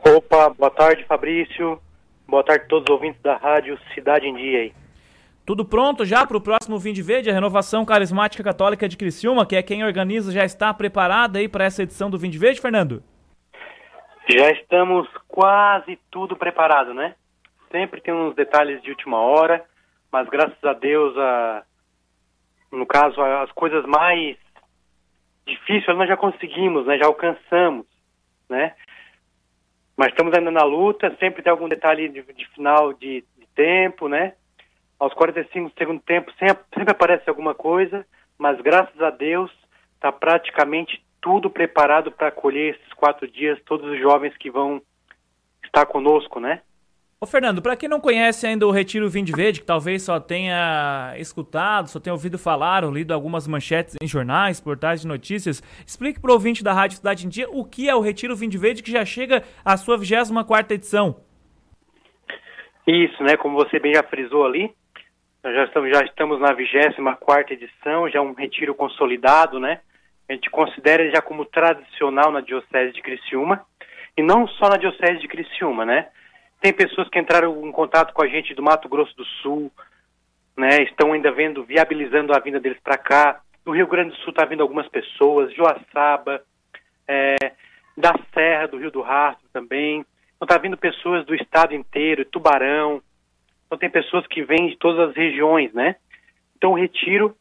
Opa, 0.05 0.51
boa 0.51 0.71
tarde, 0.71 1.05
Fabrício. 1.05 1.81
Boa 2.27 2.43
tarde 2.43 2.65
a 2.65 2.69
todos 2.69 2.85
os 2.89 2.95
ouvintes 2.95 3.21
da 3.23 3.37
Rádio 3.37 3.79
Cidade 3.95 4.27
em 4.27 4.35
Dia 4.35 4.59
aí. 4.61 4.73
Tudo 5.45 5.65
pronto 5.65 6.05
já 6.05 6.25
para 6.25 6.37
o 6.37 6.41
próximo 6.41 6.79
Vinde 6.79 7.03
Verde, 7.03 7.29
a 7.29 7.33
Renovação 7.33 7.85
Carismática 7.85 8.45
Católica 8.45 8.89
de 8.89 8.97
Criciúma, 8.97 9.45
que 9.45 9.57
é 9.57 9.63
quem 9.63 9.85
organiza, 9.85 10.31
já 10.31 10.45
está 10.45 10.73
preparada 10.73 11.41
aí 11.41 11.49
para 11.49 11.65
essa 11.65 11.83
edição 11.83 12.09
do 12.09 12.19
Vinde 12.19 12.39
Verde, 12.39 12.61
Fernando? 12.61 13.03
Já 14.29 14.51
estamos 14.53 15.09
quase 15.27 15.99
tudo 16.11 16.37
preparado, 16.37 16.95
né? 16.95 17.17
Sempre 17.73 18.01
tem 18.01 18.15
uns 18.15 18.37
detalhes 18.37 18.81
de 18.83 18.91
última 18.91 19.19
hora, 19.19 19.65
mas 20.13 20.29
graças 20.29 20.63
a 20.63 20.73
Deus 20.75 21.17
a, 21.19 21.65
no 22.73 22.87
caso, 22.87 23.21
as 23.21 23.53
coisas 23.53 23.85
mais 23.85 24.37
difíceis 25.47 25.97
nós 25.97 26.09
já 26.09 26.17
conseguimos, 26.17 26.87
né? 26.87 26.99
Já 26.99 27.07
alcançamos, 27.07 27.87
né? 28.49 28.75
Mas 29.97 30.09
estamos 30.09 30.33
ainda 30.35 30.51
na 30.51 30.65
luta, 30.65 31.15
sempre 31.19 31.43
tem 31.43 31.51
algum 31.51 31.69
detalhe 31.69 32.09
de, 32.09 32.23
de 32.23 32.49
final 32.49 32.93
de, 32.95 33.25
de, 33.39 33.47
tempo, 33.55 34.09
né? 34.09 34.35
Aos 34.99 35.13
45 35.13 35.69
do 35.69 35.79
segundo 35.79 36.01
tempo 36.01 36.33
sempre, 36.39 36.65
sempre 36.73 36.91
aparece 36.91 37.29
alguma 37.29 37.55
coisa, 37.55 38.07
mas 38.39 38.59
graças 38.61 39.01
a 39.03 39.11
Deus 39.11 39.51
está 39.95 40.11
praticamente 40.11 41.05
tudo 41.21 41.51
preparado 41.51 42.11
para 42.11 42.29
acolher 42.29 42.75
esses 42.75 42.93
quatro 42.95 43.29
dias 43.29 43.61
todos 43.67 43.91
os 43.91 43.99
jovens 44.01 44.37
que 44.39 44.51
vão 44.51 44.81
estar 45.63 45.85
conosco, 45.87 46.41
né? 46.41 46.63
Ô 47.23 47.27
Fernando, 47.27 47.63
para 47.63 47.77
quem 47.77 47.89
não 47.89 48.01
conhece 48.01 48.49
ainda 48.49 48.67
o 48.67 48.73
Retiro 48.73 49.09
Vinde 49.09 49.31
Verde, 49.31 49.61
que 49.61 49.65
talvez 49.65 50.03
só 50.03 50.19
tenha 50.19 51.15
escutado, 51.17 51.87
só 51.87 52.01
tenha 52.01 52.13
ouvido 52.13 52.37
falar 52.37 52.83
ou 52.83 52.91
lido 52.91 53.15
algumas 53.15 53.47
manchetes 53.47 53.95
em 54.03 54.09
jornais, 54.09 54.61
portais 54.61 55.03
de 55.03 55.07
notícias, 55.07 55.63
explique 55.87 56.19
para 56.19 56.33
o 56.33 56.35
ouvinte 56.35 56.65
da 56.65 56.73
Rádio 56.73 56.97
Cidade 56.97 57.25
em 57.25 57.29
Dia 57.29 57.49
o 57.49 57.65
que 57.65 57.89
é 57.89 57.95
o 57.95 58.01
Retiro 58.01 58.35
Vinde 58.35 58.59
Verde, 58.59 58.83
que 58.83 58.91
já 58.91 59.05
chega 59.05 59.45
à 59.65 59.77
sua 59.77 59.97
24 59.97 60.75
edição. 60.75 61.21
Isso, 62.89 63.23
né? 63.23 63.37
Como 63.37 63.55
você 63.55 63.79
bem 63.79 63.95
já 63.95 64.03
frisou 64.03 64.45
ali, 64.45 64.75
nós 65.45 65.55
já 65.55 65.65
estamos, 65.67 65.91
já 65.97 66.05
estamos 66.05 66.41
na 66.41 66.53
24 66.53 67.55
edição, 67.55 68.11
já 68.11 68.21
um 68.21 68.33
retiro 68.33 68.75
consolidado, 68.75 69.61
né? 69.61 69.79
A 70.29 70.33
gente 70.33 70.51
considera 70.51 71.05
ele 71.05 71.15
já 71.15 71.23
como 71.23 71.45
tradicional 71.45 72.33
na 72.33 72.41
Diocese 72.41 72.93
de 72.93 73.01
Criciúma, 73.01 73.65
e 74.17 74.25
não 74.25 74.49
só 74.49 74.69
na 74.69 74.77
Diocese 74.77 75.21
de 75.21 75.29
Criciúma, 75.29 75.87
né? 75.87 76.09
Tem 76.63 76.73
pessoas 76.73 77.09
que 77.09 77.19
entraram 77.19 77.67
em 77.67 77.73
contato 77.73 78.15
com 78.15 78.23
a 78.23 78.29
gente 78.29 78.55
do 78.55 78.63
Mato 78.63 78.89
Grosso 78.89 79.15
do 79.17 79.25
Sul, 79.43 79.69
né? 80.57 80.85
Estão 80.85 81.13
ainda 81.13 81.33
vendo, 81.33 81.65
viabilizando 81.65 82.33
a 82.33 82.39
vinda 82.39 82.61
deles 82.61 82.79
para 82.79 82.97
cá. 82.97 83.41
Do 83.65 83.73
Rio 83.73 83.89
Grande 83.89 84.11
do 84.11 84.17
Sul 84.19 84.31
está 84.31 84.45
vindo 84.45 84.63
algumas 84.63 84.87
pessoas, 84.87 85.53
Joaçaba, 85.53 86.41
é, 87.09 87.35
da 87.97 88.15
Serra, 88.33 88.69
do 88.69 88.79
Rio 88.79 88.93
do 88.93 89.01
Rastro 89.01 89.45
também. 89.53 90.07
Então 90.37 90.47
está 90.47 90.57
vindo 90.57 90.77
pessoas 90.77 91.27
do 91.27 91.35
estado 91.35 91.75
inteiro, 91.75 92.25
Tubarão. 92.25 93.03
Então 93.67 93.77
tem 93.77 93.91
pessoas 93.91 94.25
que 94.29 94.45
vêm 94.45 94.69
de 94.69 94.77
todas 94.77 95.09
as 95.11 95.17
regiões, 95.17 95.73
né? 95.73 95.97
Então 96.57 96.71
o 96.71 96.79
retiro, 96.79 97.37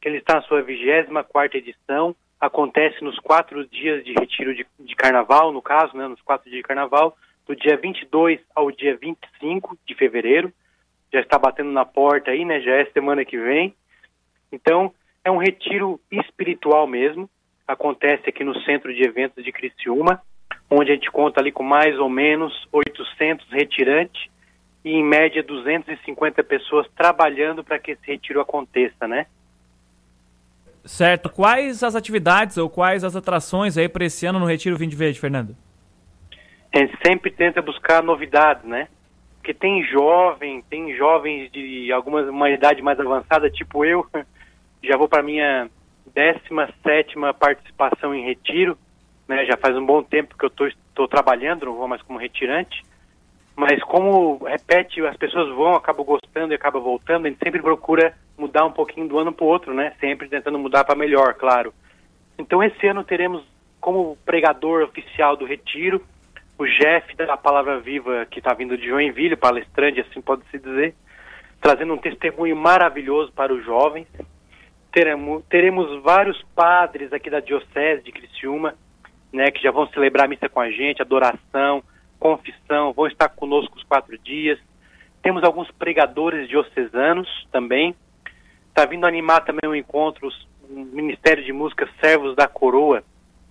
que 0.00 0.08
ele 0.08 0.18
está 0.18 0.34
na 0.34 0.42
sua 0.42 0.62
24 0.62 1.58
edição, 1.58 2.12
acontece 2.40 3.04
nos 3.04 3.20
quatro 3.20 3.64
dias 3.68 4.04
de 4.04 4.14
retiro 4.14 4.52
de, 4.52 4.66
de 4.80 4.96
carnaval, 4.96 5.52
no 5.52 5.62
caso, 5.62 5.96
né? 5.96 6.08
Nos 6.08 6.20
quatro 6.22 6.50
dias 6.50 6.60
de 6.60 6.66
carnaval, 6.66 7.16
do 7.46 7.54
dia 7.54 7.76
22 7.76 8.40
ao 8.54 8.70
dia 8.70 8.96
25 8.96 9.78
de 9.86 9.94
fevereiro. 9.94 10.52
Já 11.12 11.20
está 11.20 11.38
batendo 11.38 11.70
na 11.70 11.84
porta 11.84 12.30
aí, 12.30 12.44
né? 12.44 12.60
Já 12.60 12.72
é 12.76 12.84
semana 12.86 13.24
que 13.24 13.38
vem. 13.38 13.74
Então, 14.50 14.92
é 15.24 15.30
um 15.30 15.38
retiro 15.38 16.00
espiritual 16.10 16.86
mesmo. 16.86 17.28
Acontece 17.66 18.28
aqui 18.28 18.44
no 18.44 18.58
Centro 18.62 18.94
de 18.94 19.02
Eventos 19.02 19.42
de 19.42 19.52
Criciúma, 19.52 20.20
onde 20.70 20.90
a 20.90 20.94
gente 20.94 21.10
conta 21.10 21.40
ali 21.40 21.50
com 21.50 21.62
mais 21.62 21.98
ou 21.98 22.08
menos 22.08 22.52
800 22.72 23.48
retirantes 23.50 24.28
e 24.84 24.90
em 24.90 25.02
média 25.02 25.42
250 25.42 26.44
pessoas 26.44 26.86
trabalhando 26.94 27.64
para 27.64 27.78
que 27.78 27.92
esse 27.92 28.06
retiro 28.06 28.40
aconteça, 28.40 29.08
né? 29.08 29.26
Certo. 30.84 31.30
Quais 31.30 31.82
as 31.82 31.94
atividades 31.94 32.58
ou 32.58 32.68
quais 32.68 33.02
as 33.02 33.16
atrações 33.16 33.78
aí 33.78 33.88
para 33.88 34.04
esse 34.04 34.26
ano 34.26 34.38
no 34.38 34.44
Retiro 34.44 34.76
Vinde 34.76 34.94
Verde, 34.94 35.18
Fernando? 35.18 35.56
A 36.74 36.78
gente 36.78 36.98
sempre 37.06 37.30
tenta 37.30 37.62
buscar 37.62 38.02
novidades, 38.02 38.64
né? 38.64 38.88
Porque 39.36 39.54
tem 39.54 39.84
jovem, 39.84 40.62
tem 40.68 40.96
jovens 40.96 41.50
de 41.52 41.92
alguma 41.92 42.22
uma 42.22 42.50
idade 42.50 42.82
mais 42.82 42.98
avançada, 42.98 43.48
tipo 43.48 43.84
eu, 43.84 44.04
já 44.82 44.96
vou 44.96 45.08
para 45.08 45.22
minha 45.22 45.70
17 46.14 47.14
participação 47.38 48.14
em 48.14 48.24
retiro, 48.24 48.76
né? 49.28 49.44
Já 49.46 49.56
faz 49.56 49.76
um 49.76 49.86
bom 49.86 50.02
tempo 50.02 50.36
que 50.36 50.44
eu 50.44 50.68
estou 50.68 51.06
trabalhando, 51.06 51.66
não 51.66 51.76
vou 51.76 51.86
mais 51.86 52.02
como 52.02 52.18
retirante. 52.18 52.82
Mas 53.56 53.80
como 53.84 54.42
repete, 54.44 55.00
as 55.06 55.16
pessoas 55.16 55.48
vão, 55.54 55.74
acabam 55.74 56.04
gostando 56.04 56.52
e 56.52 56.56
acabam 56.56 56.82
voltando, 56.82 57.26
a 57.26 57.28
gente 57.28 57.38
sempre 57.38 57.62
procura 57.62 58.14
mudar 58.36 58.64
um 58.64 58.72
pouquinho 58.72 59.06
do 59.06 59.16
ano 59.16 59.32
para 59.32 59.44
o 59.44 59.48
outro, 59.48 59.72
né? 59.72 59.92
Sempre 60.00 60.28
tentando 60.28 60.58
mudar 60.58 60.82
para 60.82 60.96
melhor, 60.96 61.34
claro. 61.34 61.72
Então 62.36 62.60
esse 62.60 62.84
ano 62.88 63.04
teremos 63.04 63.44
como 63.80 64.18
pregador 64.24 64.82
oficial 64.82 65.36
do 65.36 65.44
retiro 65.44 66.04
o 66.58 66.66
Jeff 66.66 67.14
da 67.16 67.36
Palavra 67.36 67.80
Viva, 67.80 68.26
que 68.26 68.38
está 68.38 68.54
vindo 68.54 68.76
de 68.76 68.86
Joinville, 68.86 69.36
palestrante, 69.36 70.00
assim 70.00 70.20
pode-se 70.20 70.58
dizer, 70.58 70.94
trazendo 71.60 71.94
um 71.94 71.98
testemunho 71.98 72.56
maravilhoso 72.56 73.32
para 73.32 73.52
os 73.52 73.64
jovens. 73.64 74.06
Teremos, 74.92 75.44
teremos 75.46 76.02
vários 76.02 76.40
padres 76.54 77.12
aqui 77.12 77.28
da 77.28 77.40
Diocese 77.40 78.04
de 78.04 78.12
Criciúma, 78.12 78.74
né, 79.32 79.50
que 79.50 79.60
já 79.60 79.72
vão 79.72 79.88
celebrar 79.88 80.26
a 80.26 80.28
missa 80.28 80.48
com 80.48 80.60
a 80.60 80.70
gente, 80.70 81.02
adoração, 81.02 81.82
confissão, 82.20 82.92
vão 82.92 83.08
estar 83.08 83.28
conosco 83.30 83.76
os 83.76 83.82
quatro 83.82 84.16
dias. 84.16 84.58
Temos 85.22 85.42
alguns 85.42 85.68
pregadores 85.72 86.48
diocesanos 86.48 87.28
também. 87.50 87.96
Está 88.68 88.84
vindo 88.84 89.06
animar 89.06 89.44
também 89.44 89.68
um 89.68 89.74
encontro, 89.74 90.28
o 90.68 90.72
Ministério 90.72 91.42
de 91.42 91.52
Música 91.52 91.88
Servos 92.00 92.36
da 92.36 92.46
Coroa, 92.46 93.02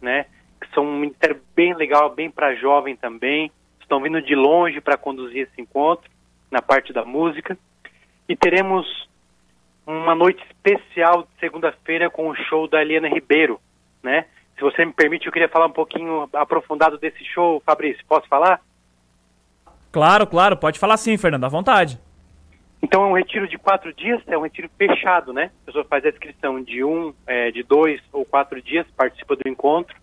né, 0.01 0.25
que 0.63 0.73
são 0.73 0.85
um 0.85 0.99
ministério 0.99 1.39
bem 1.55 1.73
legal, 1.73 2.09
bem 2.09 2.29
para 2.29 2.55
jovem 2.55 2.95
também. 2.95 3.51
Estão 3.79 4.01
vindo 4.01 4.21
de 4.21 4.35
longe 4.35 4.81
para 4.81 4.97
conduzir 4.97 5.47
esse 5.47 5.61
encontro, 5.61 6.09
na 6.49 6.61
parte 6.61 6.93
da 6.93 7.03
música. 7.03 7.57
E 8.27 8.35
teremos 8.35 8.87
uma 9.85 10.15
noite 10.15 10.43
especial 10.45 11.23
de 11.23 11.39
segunda-feira 11.39 12.09
com 12.09 12.29
o 12.29 12.35
show 12.35 12.67
da 12.67 12.81
Eliana 12.81 13.09
Ribeiro, 13.09 13.59
né? 14.01 14.25
Se 14.55 14.61
você 14.61 14.85
me 14.85 14.93
permite, 14.93 15.25
eu 15.25 15.31
queria 15.31 15.49
falar 15.49 15.65
um 15.65 15.71
pouquinho 15.71 16.29
aprofundado 16.33 16.97
desse 16.97 17.23
show, 17.25 17.61
Fabrício. 17.65 18.05
Posso 18.07 18.27
falar? 18.27 18.61
Claro, 19.91 20.25
claro, 20.25 20.55
pode 20.55 20.79
falar 20.79 20.97
sim, 20.97 21.17
Fernando, 21.17 21.45
à 21.45 21.49
vontade. 21.49 21.99
Então 22.81 23.03
é 23.03 23.07
um 23.07 23.13
retiro 23.13 23.47
de 23.47 23.57
quatro 23.57 23.93
dias, 23.93 24.21
é 24.27 24.37
um 24.37 24.41
retiro 24.41 24.69
fechado, 24.77 25.31
né? 25.31 25.51
A 25.63 25.65
pessoa 25.65 25.85
faz 25.85 26.05
a 26.05 26.09
inscrição 26.09 26.61
de 26.61 26.83
um, 26.83 27.13
é, 27.25 27.49
de 27.49 27.63
dois 27.63 28.01
ou 28.11 28.25
quatro 28.25 28.61
dias, 28.61 28.85
participa 28.95 29.35
do 29.35 29.47
encontro. 29.47 29.95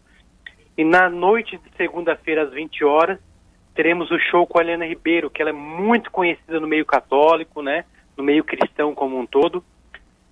E 0.76 0.84
na 0.84 1.08
noite 1.08 1.58
de 1.58 1.76
segunda-feira, 1.76 2.44
às 2.44 2.52
20 2.52 2.84
horas, 2.84 3.18
teremos 3.74 4.10
o 4.10 4.18
show 4.18 4.46
com 4.46 4.58
a 4.58 4.62
Helena 4.62 4.86
Ribeiro, 4.86 5.30
que 5.30 5.40
ela 5.40 5.50
é 5.50 5.54
muito 5.54 6.10
conhecida 6.10 6.60
no 6.60 6.66
meio 6.66 6.84
católico, 6.84 7.62
né? 7.62 7.84
No 8.16 8.24
meio 8.24 8.44
cristão 8.44 8.94
como 8.94 9.18
um 9.18 9.26
todo. 9.26 9.64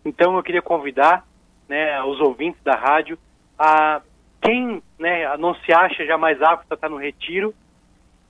Então 0.04 0.36
eu 0.36 0.42
queria 0.42 0.62
convidar 0.62 1.24
né, 1.68 2.02
os 2.02 2.20
ouvintes 2.20 2.62
da 2.62 2.74
rádio 2.74 3.18
a 3.58 4.00
quem 4.40 4.82
né, 4.98 5.36
não 5.36 5.54
se 5.54 5.72
acha 5.72 6.06
já 6.06 6.16
mais 6.16 6.40
apto 6.40 6.66
a 6.70 6.74
estar 6.74 6.88
no 6.88 6.96
retiro, 6.96 7.54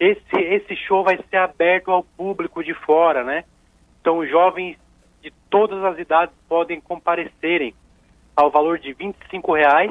esse, 0.01 0.37
esse 0.37 0.77
show 0.77 1.05
vai 1.05 1.19
ser 1.29 1.37
aberto 1.37 1.91
ao 1.91 2.03
público 2.03 2.63
de 2.63 2.73
fora, 2.73 3.25
né? 3.25 3.45
Então, 4.01 4.25
jovens 4.27 4.77
de 5.21 5.33
todas 5.51 5.83
as 5.85 5.99
idades 5.99 6.35
podem 6.49 6.81
comparecerem 6.81 7.75
ao 8.37 8.51
valor 8.51 8.79
de 8.79 8.93
R$ 8.93 9.15
reais, 9.57 9.91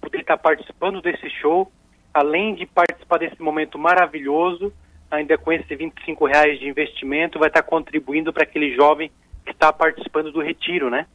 poder 0.00 0.20
estar 0.20 0.38
participando 0.38 1.00
desse 1.00 1.28
show, 1.30 1.70
além 2.12 2.54
de 2.54 2.66
participar 2.66 3.18
desse 3.18 3.40
momento 3.40 3.78
maravilhoso, 3.78 4.72
ainda 5.10 5.36
com 5.36 5.52
esse 5.52 5.74
R$ 5.74 5.92
reais 6.26 6.58
de 6.58 6.68
investimento, 6.68 7.38
vai 7.38 7.48
estar 7.48 7.62
contribuindo 7.62 8.32
para 8.32 8.44
aquele 8.44 8.74
jovem 8.74 9.10
que 9.44 9.52
está 9.52 9.72
participando 9.72 10.30
do 10.30 10.40
retiro, 10.40 10.88
né? 10.88 11.06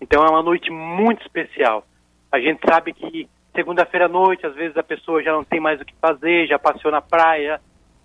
Então 0.00 0.24
é 0.24 0.30
uma 0.30 0.42
noite 0.42 0.70
muito 0.70 1.22
especial. 1.22 1.86
A 2.30 2.38
gente 2.38 2.60
sabe 2.68 2.92
que 2.92 3.28
segunda-feira 3.54 4.06
à 4.06 4.08
noite, 4.08 4.46
às 4.46 4.54
vezes 4.54 4.76
a 4.76 4.82
pessoa 4.82 5.22
já 5.22 5.32
não 5.32 5.44
tem 5.44 5.60
mais 5.60 5.80
o 5.80 5.84
que 5.84 5.94
fazer, 6.00 6.46
já 6.46 6.58
passeou 6.58 6.92
na 6.92 7.00
praia, 7.00 7.60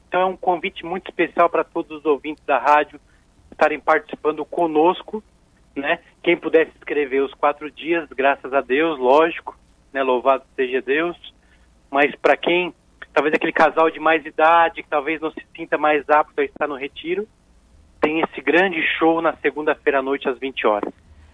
então 0.08 0.22
é 0.22 0.26
um 0.26 0.38
convite 0.38 0.86
muito 0.86 1.10
especial 1.10 1.50
para 1.50 1.64
todos 1.64 2.00
os 2.00 2.06
ouvintes 2.06 2.44
da 2.46 2.58
rádio 2.58 3.00
estarem 3.52 3.80
participando 3.80 4.46
conosco, 4.46 5.24
né? 5.76 6.00
Quem 6.24 6.38
puder 6.38 6.68
se 6.68 6.78
inscrever 6.78 7.24
os 7.24 7.34
quatro 7.34 7.70
dias, 7.70 8.08
graças 8.10 8.54
a 8.54 8.62
Deus, 8.62 8.98
lógico, 8.98 9.58
né? 9.94 10.04
Louvado 10.04 10.44
seja 10.56 10.82
Deus. 10.82 11.18
Mas 11.90 12.16
para 12.16 12.38
quem, 12.38 12.74
talvez 13.14 13.34
aquele 13.34 13.52
casal 13.52 13.90
de 13.90 14.00
mais 14.00 14.26
idade, 14.26 14.84
que 14.84 14.90
talvez 14.90 15.20
não 15.20 15.32
se 15.32 15.46
sinta 15.56 15.78
mais 15.78 16.10
apto 16.10 16.40
a 16.40 16.44
estar 16.44 16.68
no 16.68 16.76
retiro, 16.76 17.28
tem 18.00 18.22
esse 18.22 18.42
grande 18.42 18.82
show 18.98 19.22
na 19.22 19.36
segunda-feira 19.38 20.00
à 20.00 20.02
noite 20.02 20.28
às 20.28 20.40
20 20.40 20.68
horas. 20.68 20.94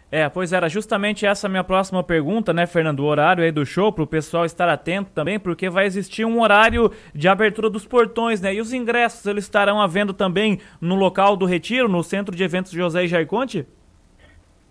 É, 0.09 0.29
pois 0.29 0.53
era 0.53 0.69
justamente 0.69 1.25
essa 1.25 1.49
minha 1.49 1.65
próxima 1.65 2.01
pergunta, 2.01 2.53
né, 2.53 2.65
Fernando? 2.65 3.01
O 3.01 3.05
horário 3.05 3.43
aí 3.43 3.51
do 3.51 3.65
show, 3.65 3.91
para 3.91 4.05
o 4.05 4.07
pessoal 4.07 4.45
estar 4.45 4.69
atento 4.69 5.11
também, 5.11 5.37
porque 5.37 5.69
vai 5.69 5.85
existir 5.85 6.23
um 6.23 6.41
horário 6.41 6.91
de 7.13 7.27
abertura 7.27 7.69
dos 7.69 7.85
portões, 7.85 8.39
né? 8.39 8.53
E 8.53 8.61
os 8.61 8.71
ingressos, 8.71 9.25
eles 9.25 9.43
estarão 9.43 9.81
à 9.81 9.87
venda 9.87 10.13
também 10.13 10.59
no 10.79 10.95
local 10.95 11.35
do 11.35 11.45
retiro, 11.45 11.89
no 11.89 12.01
Centro 12.03 12.33
de 12.33 12.41
Eventos 12.41 12.71
José 12.71 13.03
e 13.03 13.07
Jaiconte? 13.07 13.67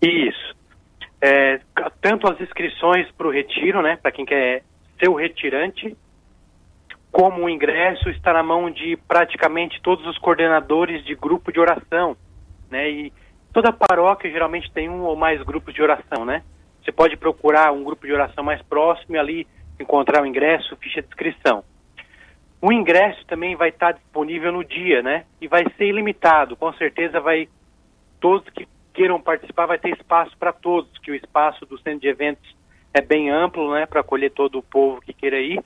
Isso. 0.01 0.56
É, 1.21 1.59
tanto 2.01 2.27
as 2.27 2.39
inscrições 2.39 3.09
para 3.11 3.27
o 3.27 3.31
retiro, 3.31 3.81
né, 3.81 3.97
para 3.97 4.11
quem 4.11 4.25
quer 4.25 4.63
ser 4.99 5.09
o 5.09 5.15
retirante, 5.15 5.97
como 7.11 7.45
o 7.45 7.49
ingresso 7.49 8.09
está 8.09 8.33
na 8.33 8.43
mão 8.43 8.69
de 8.69 8.97
praticamente 9.07 9.81
todos 9.81 10.05
os 10.05 10.17
coordenadores 10.19 11.03
de 11.03 11.15
grupo 11.15 11.51
de 11.51 11.59
oração, 11.59 12.15
né? 12.69 12.89
E 12.89 13.13
Toda 13.57 13.73
paróquia 13.73 14.29
geralmente 14.29 14.71
tem 14.71 14.87
um 14.87 15.01
ou 15.01 15.15
mais 15.15 15.41
grupos 15.41 15.73
de 15.73 15.81
oração, 15.81 16.23
né? 16.23 16.43
Você 16.79 16.91
pode 16.91 17.17
procurar 17.17 17.71
um 17.71 17.83
grupo 17.83 18.05
de 18.05 18.13
oração 18.13 18.43
mais 18.43 18.61
próximo 18.61 19.15
e 19.15 19.17
ali 19.17 19.47
encontrar 19.79 20.21
o 20.21 20.27
ingresso, 20.27 20.77
ficha 20.77 21.01
de 21.01 21.07
inscrição. 21.07 21.63
O 22.61 22.71
ingresso 22.71 23.25
também 23.25 23.55
vai 23.55 23.69
estar 23.69 23.93
disponível 23.93 24.51
no 24.51 24.63
dia, 24.63 25.01
né? 25.01 25.25
E 25.41 25.47
vai 25.47 25.65
ser 25.75 25.87
ilimitado. 25.87 26.55
Com 26.55 26.71
certeza 26.73 27.19
vai 27.19 27.49
todos 28.19 28.47
que 28.49 28.67
queiram 28.97 29.21
participar 29.21 29.67
vai 29.67 29.77
ter 29.77 29.93
espaço 29.93 30.35
para 30.39 30.51
todos, 30.51 30.97
que 30.97 31.11
o 31.11 31.15
espaço 31.15 31.67
do 31.67 31.77
centro 31.77 31.99
de 31.99 32.07
eventos 32.07 32.57
é 32.91 32.99
bem 32.99 33.29
amplo, 33.29 33.71
né, 33.71 33.85
para 33.85 34.01
acolher 34.01 34.31
todo 34.31 34.57
o 34.57 34.63
povo 34.63 34.99
que 35.01 35.13
queira 35.13 35.39
ir. 35.39 35.63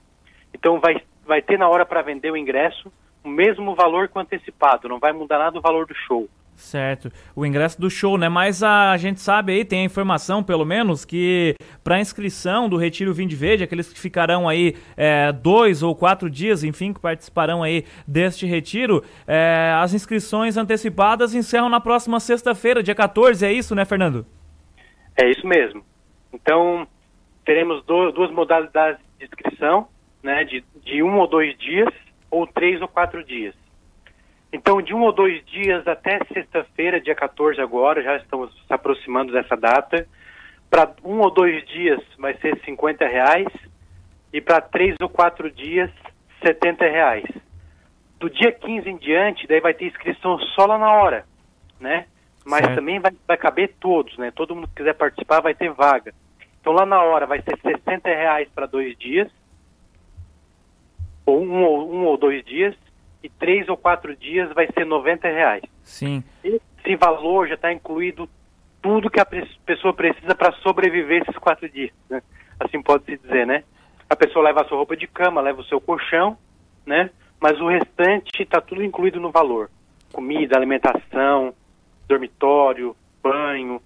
Então 0.54 0.82
vai 0.82 1.02
vai 1.26 1.42
ter 1.42 1.58
na 1.58 1.70
hora 1.70 1.86
para 1.86 2.02
vender 2.02 2.30
o 2.30 2.36
ingresso 2.36 2.92
o 3.24 3.30
mesmo 3.30 3.74
valor 3.76 4.10
que 4.10 4.18
o 4.18 4.22
antecipado, 4.22 4.90
não 4.90 5.00
vai 5.00 5.14
mudar 5.14 5.38
nada 5.38 5.58
o 5.58 5.62
valor 5.62 5.86
do 5.86 5.94
show. 5.94 6.28
Certo. 6.56 7.12
O 7.36 7.46
ingresso 7.46 7.82
do 7.82 7.90
show, 7.90 8.18
né? 8.18 8.30
Mas 8.30 8.62
a 8.62 8.96
gente 8.98 9.20
sabe 9.20 9.52
aí, 9.52 9.66
tem 9.66 9.82
a 9.82 9.86
informação, 9.86 10.44
pelo 10.44 10.64
menos, 10.64 11.04
que 11.04 11.56
para 11.84 12.00
inscrição 12.00 12.70
do 12.70 12.78
Retiro 12.78 13.14
Vinde 13.14 13.36
Verde, 13.36 13.64
aqueles 13.64 13.92
que 13.92 14.00
ficarão 14.00 14.48
aí 14.48 14.76
é, 14.96 15.32
dois 15.32 15.82
ou 15.82 15.96
quatro 15.96 16.30
dias, 16.30 16.64
enfim, 16.64 16.94
que 16.94 17.00
participarão 17.00 17.64
aí 17.64 17.84
deste 18.08 18.46
retiro, 18.46 19.04
é, 19.28 19.74
as 19.76 19.94
inscrições 19.94 20.56
antecipadas 20.56 21.34
encerram 21.34 21.68
na 21.68 21.80
próxima 21.80 22.20
sexta-feira, 22.20 22.84
dia 22.84 22.96
14, 22.96 23.46
é 23.46 23.52
isso, 23.52 23.74
né, 23.74 23.84
Fernando? 23.84 24.26
É 25.20 25.30
isso 25.30 25.46
mesmo. 25.46 25.84
Então, 26.32 26.88
teremos 27.46 27.84
duas 27.84 28.32
modalidades 28.32 29.02
de 29.20 29.26
inscrição, 29.26 29.88
né? 30.24 30.44
De, 30.44 30.64
de 30.84 31.04
um 31.04 31.18
ou 31.18 31.28
dois 31.28 31.58
dias, 31.58 31.90
ou 32.30 32.48
três 32.48 32.82
ou 32.82 32.88
quatro 32.88 33.24
dias. 33.24 33.56
Então, 34.54 34.82
de 34.82 34.94
um 34.94 35.02
ou 35.02 35.14
dois 35.14 35.44
dias 35.46 35.88
até 35.88 36.20
sexta-feira, 36.26 37.00
dia 37.00 37.16
14 37.16 37.62
agora, 37.62 38.04
já 38.04 38.18
estamos 38.18 38.54
se 38.68 38.74
aproximando 38.74 39.32
dessa 39.32 39.56
data. 39.56 40.06
Para 40.70 40.92
um 41.04 41.20
ou 41.20 41.32
dois 41.32 41.66
dias 41.68 42.02
vai 42.18 42.34
ser 42.38 42.60
50 42.66 43.08
reais 43.08 43.48
e 44.34 44.42
para 44.42 44.60
três 44.62 44.96
ou 45.02 45.10
quatro 45.10 45.50
dias, 45.50 45.90
70 46.46 46.86
reais. 46.86 47.26
Do 48.20 48.30
dia 48.30 48.52
15 48.52 48.90
em 48.90 48.98
diante, 48.98 49.48
daí 49.48 49.62
vai 49.62 49.74
ter 49.74 49.88
inscrição 49.88 50.38
só 50.40 50.66
lá 50.66 50.78
na 50.78 50.92
hora, 50.92 51.26
né? 51.80 52.06
Mas 52.46 52.62
certo. 52.62 52.76
também 52.76 53.00
vai, 53.00 53.12
vai 53.28 53.38
caber 53.38 53.74
todos, 53.80 54.18
né? 54.18 54.32
Todo 54.32 54.56
mundo 54.56 54.68
que 54.68 54.76
quiser 54.76 54.94
participar 54.96 55.42
vai 55.42 55.54
ter 55.54 55.72
vaga. 55.72 56.14
Então 56.60 56.74
lá 56.74 56.86
na 56.86 57.02
hora 57.02 57.26
vai 57.26 57.42
ser 57.42 57.58
60 57.60 58.08
reais 58.10 58.48
para 58.54 58.66
dois 58.66 58.98
dias, 58.98 59.30
ou 61.26 61.42
um, 61.42 61.64
ou 61.64 61.94
um 61.94 62.06
ou 62.06 62.18
dois 62.18 62.44
dias, 62.46 62.76
e 63.24 63.30
três 63.30 63.68
ou 63.70 63.78
quatro 63.78 64.16
dias 64.16 64.52
vai 64.54 64.68
ser 64.72 64.86
90 64.86 65.28
reais. 65.28 65.64
Sim. 65.84 66.24
Esse 66.44 66.96
valor 66.96 67.48
já 67.48 67.56
está 67.56 67.72
incluído 67.72 68.28
tudo 68.82 69.10
que 69.10 69.20
a 69.20 69.26
pessoa 69.66 69.94
precisa 69.94 70.34
para 70.34 70.52
sobreviver 70.54 71.22
esses 71.22 71.38
quatro 71.38 71.70
dias, 71.70 71.92
né? 72.10 72.22
Assim 72.60 72.82
pode-se 72.82 73.18
dizer, 73.18 73.46
né? 73.46 73.64
A 74.10 74.16
pessoa 74.16 74.44
leva 74.44 74.62
a 74.62 74.66
sua 74.66 74.78
roupa 74.78 74.98
de 74.98 75.08
cama, 75.08 75.42
leva 75.42 75.62
o 75.62 75.66
seu 75.66 75.80
colchão, 75.80 76.38
né? 76.86 77.10
Mas 77.40 77.60
o 77.60 77.68
restante 77.68 78.42
está 78.42 78.60
tudo 78.60 78.84
incluído 78.84 79.20
no 79.20 79.32
valor. 79.32 79.70
Comida, 80.12 80.58
alimentação, 80.58 81.54
dormitório, 82.08 82.96
banho, 83.22 83.82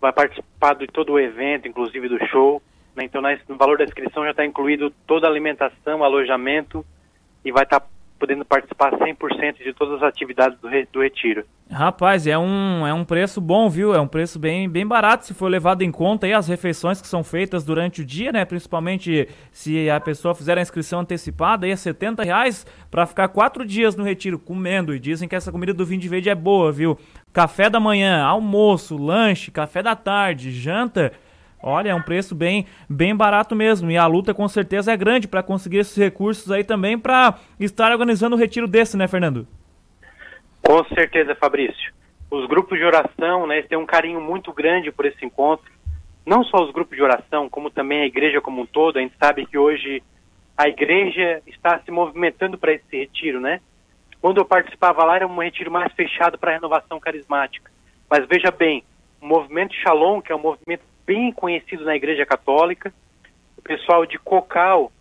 vai 0.00 0.12
participar 0.12 0.74
de 0.74 0.86
todo 0.86 1.12
o 1.12 1.20
evento, 1.20 1.68
inclusive 1.68 2.08
do 2.08 2.24
show. 2.26 2.62
Né? 2.94 3.04
Então, 3.04 3.20
no 3.48 3.56
valor 3.56 3.78
da 3.78 3.84
inscrição 3.84 4.24
já 4.24 4.30
está 4.30 4.44
incluído 4.44 4.90
toda 5.06 5.26
a 5.26 5.30
alimentação, 5.30 6.02
alojamento 6.02 6.84
e 7.44 7.52
vai 7.52 7.64
estar 7.64 7.80
tá 7.80 7.86
podendo 8.18 8.44
participar 8.44 8.92
100% 8.92 9.58
de 9.62 9.72
todas 9.72 10.02
as 10.02 10.02
atividades 10.02 10.58
do, 10.60 10.68
do 10.92 11.00
retiro. 11.00 11.44
Rapaz, 11.70 12.26
é 12.26 12.36
um, 12.36 12.86
é 12.86 12.94
um 12.94 13.04
preço 13.04 13.40
bom, 13.40 13.68
viu? 13.68 13.94
É 13.94 14.00
um 14.00 14.08
preço 14.08 14.38
bem, 14.38 14.68
bem 14.68 14.86
barato 14.86 15.26
se 15.26 15.34
for 15.34 15.48
levado 15.48 15.82
em 15.82 15.92
conta 15.92 16.26
aí 16.26 16.32
as 16.32 16.48
refeições 16.48 17.00
que 17.00 17.06
são 17.06 17.22
feitas 17.22 17.62
durante 17.62 18.00
o 18.00 18.04
dia, 18.04 18.32
né? 18.32 18.44
Principalmente 18.44 19.28
se 19.52 19.88
a 19.90 20.00
pessoa 20.00 20.34
fizer 20.34 20.56
a 20.56 20.62
inscrição 20.62 21.00
antecipada, 21.00 21.66
aí 21.66 21.72
é 21.72 21.76
70 21.76 22.22
reais 22.22 22.66
para 22.90 23.06
ficar 23.06 23.28
quatro 23.28 23.66
dias 23.66 23.94
no 23.94 24.02
retiro 24.02 24.38
comendo. 24.38 24.94
E 24.94 24.98
dizem 24.98 25.28
que 25.28 25.36
essa 25.36 25.52
comida 25.52 25.74
do 25.74 25.84
Vinde 25.84 26.08
Verde 26.08 26.30
é 26.30 26.34
boa, 26.34 26.72
viu? 26.72 26.98
Café 27.32 27.68
da 27.68 27.78
manhã, 27.78 28.24
almoço, 28.24 28.96
lanche, 28.96 29.50
café 29.50 29.82
da 29.82 29.94
tarde, 29.94 30.50
janta 30.50 31.12
Olha, 31.62 31.90
é 31.90 31.94
um 31.94 32.02
preço 32.02 32.34
bem, 32.34 32.66
bem 32.88 33.14
barato 33.14 33.54
mesmo. 33.54 33.90
E 33.90 33.96
a 33.96 34.06
luta 34.06 34.32
com 34.32 34.46
certeza 34.46 34.92
é 34.92 34.96
grande 34.96 35.26
para 35.26 35.42
conseguir 35.42 35.78
esses 35.78 35.96
recursos 35.96 36.50
aí 36.50 36.62
também 36.62 36.98
para 36.98 37.38
estar 37.58 37.90
organizando 37.90 38.36
o 38.36 38.38
retiro 38.38 38.68
desse, 38.68 38.96
né, 38.96 39.08
Fernando? 39.08 39.46
Com 40.62 40.84
certeza, 40.94 41.34
Fabrício. 41.34 41.92
Os 42.30 42.46
grupos 42.46 42.78
de 42.78 42.84
oração, 42.84 43.46
né, 43.46 43.62
têm 43.62 43.78
um 43.78 43.86
carinho 43.86 44.20
muito 44.20 44.52
grande 44.52 44.92
por 44.92 45.06
esse 45.06 45.24
encontro. 45.24 45.70
Não 46.24 46.44
só 46.44 46.62
os 46.62 46.70
grupos 46.70 46.96
de 46.96 47.02
oração, 47.02 47.48
como 47.48 47.70
também 47.70 48.02
a 48.02 48.06
igreja 48.06 48.40
como 48.40 48.62
um 48.62 48.66
todo. 48.66 48.98
A 48.98 49.00
gente 49.00 49.14
sabe 49.18 49.46
que 49.46 49.56
hoje 49.56 50.02
a 50.56 50.68
igreja 50.68 51.40
está 51.46 51.78
se 51.80 51.90
movimentando 51.90 52.58
para 52.58 52.72
esse 52.72 52.96
retiro, 52.96 53.40
né? 53.40 53.60
Quando 54.20 54.38
eu 54.38 54.44
participava 54.44 55.04
lá 55.04 55.16
era 55.16 55.26
um 55.26 55.38
retiro 55.38 55.70
mais 55.70 55.92
fechado 55.92 56.36
para 56.36 56.50
a 56.50 56.54
renovação 56.54 57.00
carismática. 57.00 57.70
Mas 58.10 58.26
veja 58.26 58.50
bem, 58.50 58.84
o 59.20 59.26
movimento 59.26 59.74
Shalom, 59.74 60.20
que 60.20 60.32
é 60.32 60.36
um 60.36 60.40
movimento 60.40 60.82
bem 61.08 61.32
conhecido 61.32 61.86
na 61.86 61.96
Igreja 61.96 62.26
Católica. 62.26 62.92
O 63.56 63.62
pessoal 63.62 64.04
de 64.04 64.18
Cocal, 64.18 64.92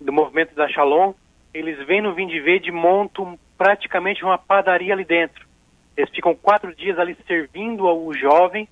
do 0.00 0.12
movimento 0.12 0.54
da 0.54 0.68
Shalom, 0.68 1.14
eles 1.52 1.84
vêm 1.84 2.00
no 2.00 2.14
Vinde 2.14 2.38
Verde 2.38 2.68
e 2.68 2.72
montam 2.72 3.36
praticamente 3.58 4.22
uma 4.22 4.38
padaria 4.38 4.94
ali 4.94 5.04
dentro. 5.04 5.44
Eles 5.96 6.08
ficam 6.10 6.32
quatro 6.32 6.72
dias 6.76 6.96
ali 6.96 7.16
servindo 7.26 7.88
ao 7.88 8.14
jovem 8.14 8.68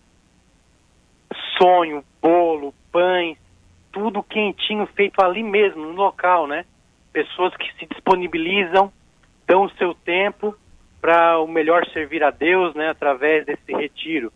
sonho, 1.58 2.04
bolo, 2.22 2.72
pães, 2.92 3.36
tudo 3.90 4.22
quentinho 4.22 4.86
feito 4.94 5.20
ali 5.20 5.42
mesmo, 5.42 5.86
no 5.86 5.92
local, 5.92 6.46
né? 6.46 6.64
Pessoas 7.12 7.56
que 7.56 7.72
se 7.78 7.86
disponibilizam, 7.86 8.92
dão 9.44 9.64
o 9.64 9.70
seu 9.70 9.92
tempo 9.92 10.56
para 11.00 11.40
o 11.40 11.48
melhor 11.48 11.84
servir 11.88 12.22
a 12.22 12.30
Deus, 12.30 12.74
né, 12.74 12.90
através 12.90 13.44
desse 13.44 13.72
retiro. 13.72 14.32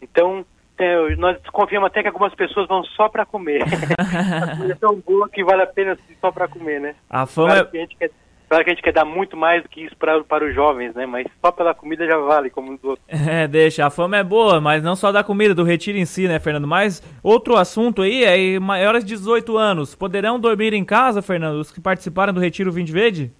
Então, 0.00 0.44
é, 0.78 1.16
nós 1.16 1.40
desconfiamos 1.40 1.86
até 1.86 2.02
que 2.02 2.08
algumas 2.08 2.34
pessoas 2.34 2.68
vão 2.68 2.84
só 2.84 3.08
para 3.08 3.24
comer. 3.24 3.62
a 3.98 4.56
comida 4.56 4.72
é 4.72 4.76
tão 4.76 4.96
boa 5.00 5.28
que 5.28 5.44
vale 5.44 5.62
a 5.62 5.66
pena 5.66 5.96
só 6.20 6.30
para 6.30 6.48
comer, 6.48 6.80
né? 6.80 6.94
A 7.08 7.26
fama 7.26 7.48
claro 7.48 7.68
é 7.68 7.70
que 7.70 7.76
a 7.76 7.80
gente 7.80 7.96
quer 7.96 8.10
Claro 8.48 8.62
que 8.62 8.70
a 8.70 8.74
gente 8.74 8.82
quer 8.82 8.92
dar 8.92 9.04
muito 9.04 9.36
mais 9.36 9.62
do 9.64 9.68
que 9.68 9.80
isso 9.80 9.96
para, 9.96 10.22
para 10.22 10.46
os 10.46 10.54
jovens, 10.54 10.94
né? 10.94 11.04
Mas 11.04 11.26
só 11.44 11.50
pela 11.50 11.74
comida 11.74 12.06
já 12.06 12.16
vale, 12.16 12.48
como 12.48 12.72
os 12.72 12.84
outros. 12.84 13.04
É, 13.26 13.48
deixa. 13.48 13.84
A 13.84 13.90
fama 13.90 14.16
é 14.16 14.22
boa, 14.22 14.60
mas 14.60 14.84
não 14.84 14.94
só 14.94 15.10
da 15.10 15.24
comida, 15.24 15.52
do 15.52 15.64
retiro 15.64 15.98
em 15.98 16.04
si, 16.04 16.28
né, 16.28 16.38
Fernando? 16.38 16.66
Mas 16.66 17.02
outro 17.24 17.56
assunto 17.56 18.02
aí 18.02 18.24
é 18.24 18.58
maiores 18.60 19.04
de 19.04 19.14
18 19.14 19.56
anos. 19.56 19.96
Poderão 19.96 20.38
dormir 20.38 20.72
em 20.74 20.84
casa, 20.84 21.20
Fernando, 21.20 21.56
os 21.56 21.72
que 21.72 21.80
participaram 21.80 22.32
do 22.32 22.38
retiro 22.38 22.70
Vinde 22.70 22.92
Verde? 22.92 23.32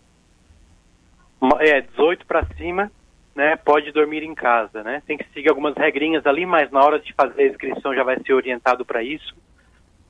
É, 1.61 1.83
18 1.83 2.27
para 2.27 2.45
cima, 2.57 2.91
né? 3.37 3.55
Pode 3.55 3.93
dormir 3.93 4.23
em 4.23 4.35
casa, 4.35 4.83
né? 4.83 5.03
Tem 5.07 5.19
que 5.19 5.29
seguir 5.35 5.51
algumas 5.51 5.77
regrinhas 5.77 6.27
ali, 6.27 6.47
mas 6.47 6.71
na 6.71 6.83
hora 6.83 6.99
de 6.99 7.13
fazer 7.13 7.43
a 7.43 7.49
inscrição 7.49 7.95
já 7.95 8.03
vai 8.03 8.19
ser 8.19 8.33
orientado 8.33 8.85
para 8.85 9.03
isso. 9.03 9.37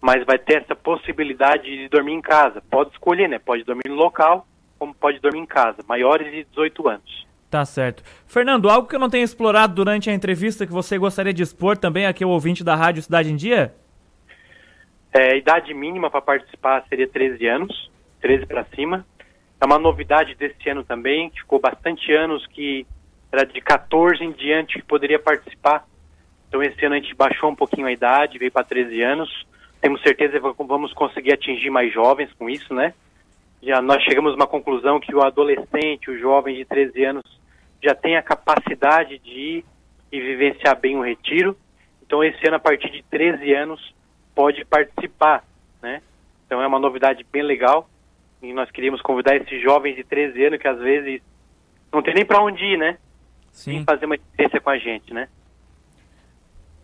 Mas 0.01 0.25
vai 0.25 0.39
ter 0.39 0.63
essa 0.63 0.77
possibilidade 0.77 1.65
de 1.65 1.89
dormir 1.89 2.13
em 2.13 2.21
casa. 2.23 2.63
Pode 2.71 2.91
escolher, 2.93 3.29
né? 3.29 3.41
Pode 3.41 3.65
dormir 3.65 3.89
no 3.89 3.97
local 3.97 4.47
como 4.79 4.95
pode 4.95 5.19
dormir 5.21 5.41
em 5.41 5.47
casa, 5.47 5.79
maiores 5.89 6.31
de 6.31 6.45
18 6.45 6.89
anos. 6.89 7.27
Tá 7.51 7.65
certo. 7.65 8.03
Fernando, 8.27 8.69
algo 8.69 8.87
que 8.87 8.95
eu 8.95 9.01
não 9.01 9.09
tenho 9.09 9.25
explorado 9.25 9.75
durante 9.75 10.11
a 10.11 10.15
entrevista 10.15 10.67
que 10.67 10.73
você 10.73 10.99
gostaria 10.99 11.33
de 11.33 11.43
expor 11.43 11.77
também 11.77 12.07
aqui 12.07 12.23
ao 12.23 12.31
ouvinte 12.31 12.63
da 12.63 12.75
Rádio 12.75 13.03
Cidade 13.03 13.33
em 13.33 13.37
Dia? 13.37 13.75
É, 15.13 15.33
a 15.33 15.37
idade 15.37 15.73
mínima 15.73 16.11
para 16.11 16.21
participar 16.21 16.85
seria 16.89 17.09
13 17.09 17.47
anos, 17.47 17.91
13 18.21 18.47
para 18.47 18.65
cima. 18.75 19.07
É 19.59 19.65
uma 19.65 19.79
novidade 19.79 20.35
desse 20.35 20.69
ano 20.69 20.85
também, 20.85 21.31
que 21.31 21.41
ficou 21.41 21.59
bastante 21.59 22.13
anos 22.13 22.47
que 22.49 22.87
era 23.31 23.45
de 23.45 23.61
14 23.61 24.23
em 24.23 24.33
diante 24.33 24.79
que 24.79 24.85
poderia 24.85 25.19
participar. 25.19 25.87
Então 26.49 26.63
esse 26.63 26.85
ano 26.85 26.95
a 26.95 26.99
gente 26.99 27.15
baixou 27.15 27.51
um 27.51 27.57
pouquinho 27.57 27.87
a 27.87 27.93
idade, 27.93 28.39
veio 28.39 28.53
para 28.53 28.65
13 28.65 29.03
anos. 29.03 29.47
Temos 29.81 30.03
certeza 30.03 30.41
que 30.41 30.65
vamos 30.65 30.93
conseguir 30.93 31.33
atingir 31.33 31.71
mais 31.71 31.93
jovens 31.93 32.33
com 32.39 32.49
isso, 32.49 32.73
né? 32.73 32.95
já 33.67 33.83
nós 33.83 34.03
chegamos 34.05 34.33
a 34.33 34.37
uma 34.37 34.47
conclusão 34.47 35.01
que 35.01 35.15
o 35.15 35.23
adolescente, 35.23 36.11
o 36.11 36.19
jovem 36.19 36.57
de 36.57 36.65
13 36.65 37.05
anos, 37.05 37.41
já 37.83 37.95
tem 37.95 38.17
a 38.17 38.23
capacidade 38.23 39.19
de 39.19 39.31
ir 39.31 39.65
e 40.13 40.21
vivenciar 40.21 40.79
bem 40.79 40.97
o 40.97 41.03
retiro. 41.03 41.57
Então, 42.03 42.23
esse 42.23 42.47
ano, 42.47 42.57
a 42.57 42.61
partir 42.61 42.91
de 42.91 43.03
13 43.03 43.53
anos, 43.55 43.95
pode 44.35 44.65
participar, 44.65 45.45
né? 45.83 46.01
Então, 46.47 46.63
é 46.63 46.67
uma 46.67 46.79
novidade 46.79 47.27
bem 47.33 47.43
legal. 47.43 47.89
E 48.41 48.53
nós 48.53 48.71
queríamos 48.71 49.03
convidar 49.03 49.35
esses 49.35 49.61
jovens 49.61 49.97
de 49.97 50.05
13 50.05 50.45
anos 50.45 50.61
que, 50.61 50.69
às 50.69 50.79
vezes, 50.79 51.21
não 51.93 52.03
tem 52.03 52.15
nem 52.15 52.25
para 52.25 52.41
onde 52.41 52.65
ir, 52.65 52.79
né? 52.79 52.99
Sim. 53.57 53.85
fazer 53.85 54.05
uma 54.05 54.17
experiência 54.17 54.61
com 54.61 54.69
a 54.69 54.77
gente, 54.77 55.15
né? 55.15 55.29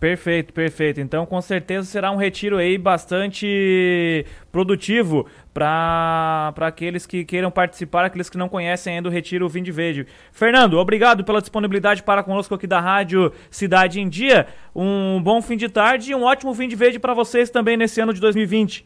Perfeito, 0.00 0.52
perfeito. 0.52 1.00
Então, 1.00 1.24
com 1.24 1.40
certeza 1.40 1.86
será 1.86 2.10
um 2.10 2.16
retiro 2.16 2.56
aí 2.56 2.76
bastante 2.76 4.26
produtivo 4.50 5.28
para 5.54 6.52
aqueles 6.62 7.06
que 7.06 7.24
queiram 7.24 7.52
participar, 7.52 8.06
aqueles 8.06 8.28
que 8.28 8.38
não 8.38 8.48
conhecem 8.48 8.96
ainda 8.96 9.08
o 9.08 9.12
Retiro 9.12 9.48
Vinde 9.48 9.70
Verde. 9.70 10.06
Fernando, 10.32 10.78
obrigado 10.78 11.22
pela 11.22 11.40
disponibilidade 11.40 12.02
para 12.02 12.24
conosco 12.24 12.54
aqui 12.54 12.66
da 12.66 12.80
Rádio 12.80 13.32
Cidade 13.48 14.00
em 14.00 14.08
Dia. 14.08 14.48
Um 14.74 15.22
bom 15.22 15.40
fim 15.40 15.56
de 15.56 15.68
tarde 15.68 16.10
e 16.10 16.14
um 16.16 16.24
ótimo 16.24 16.52
fim 16.54 16.66
de 16.66 16.74
verde 16.74 16.98
para 16.98 17.14
vocês 17.14 17.48
também 17.50 17.76
nesse 17.76 18.00
ano 18.00 18.12
de 18.12 18.20
2020. 18.20 18.84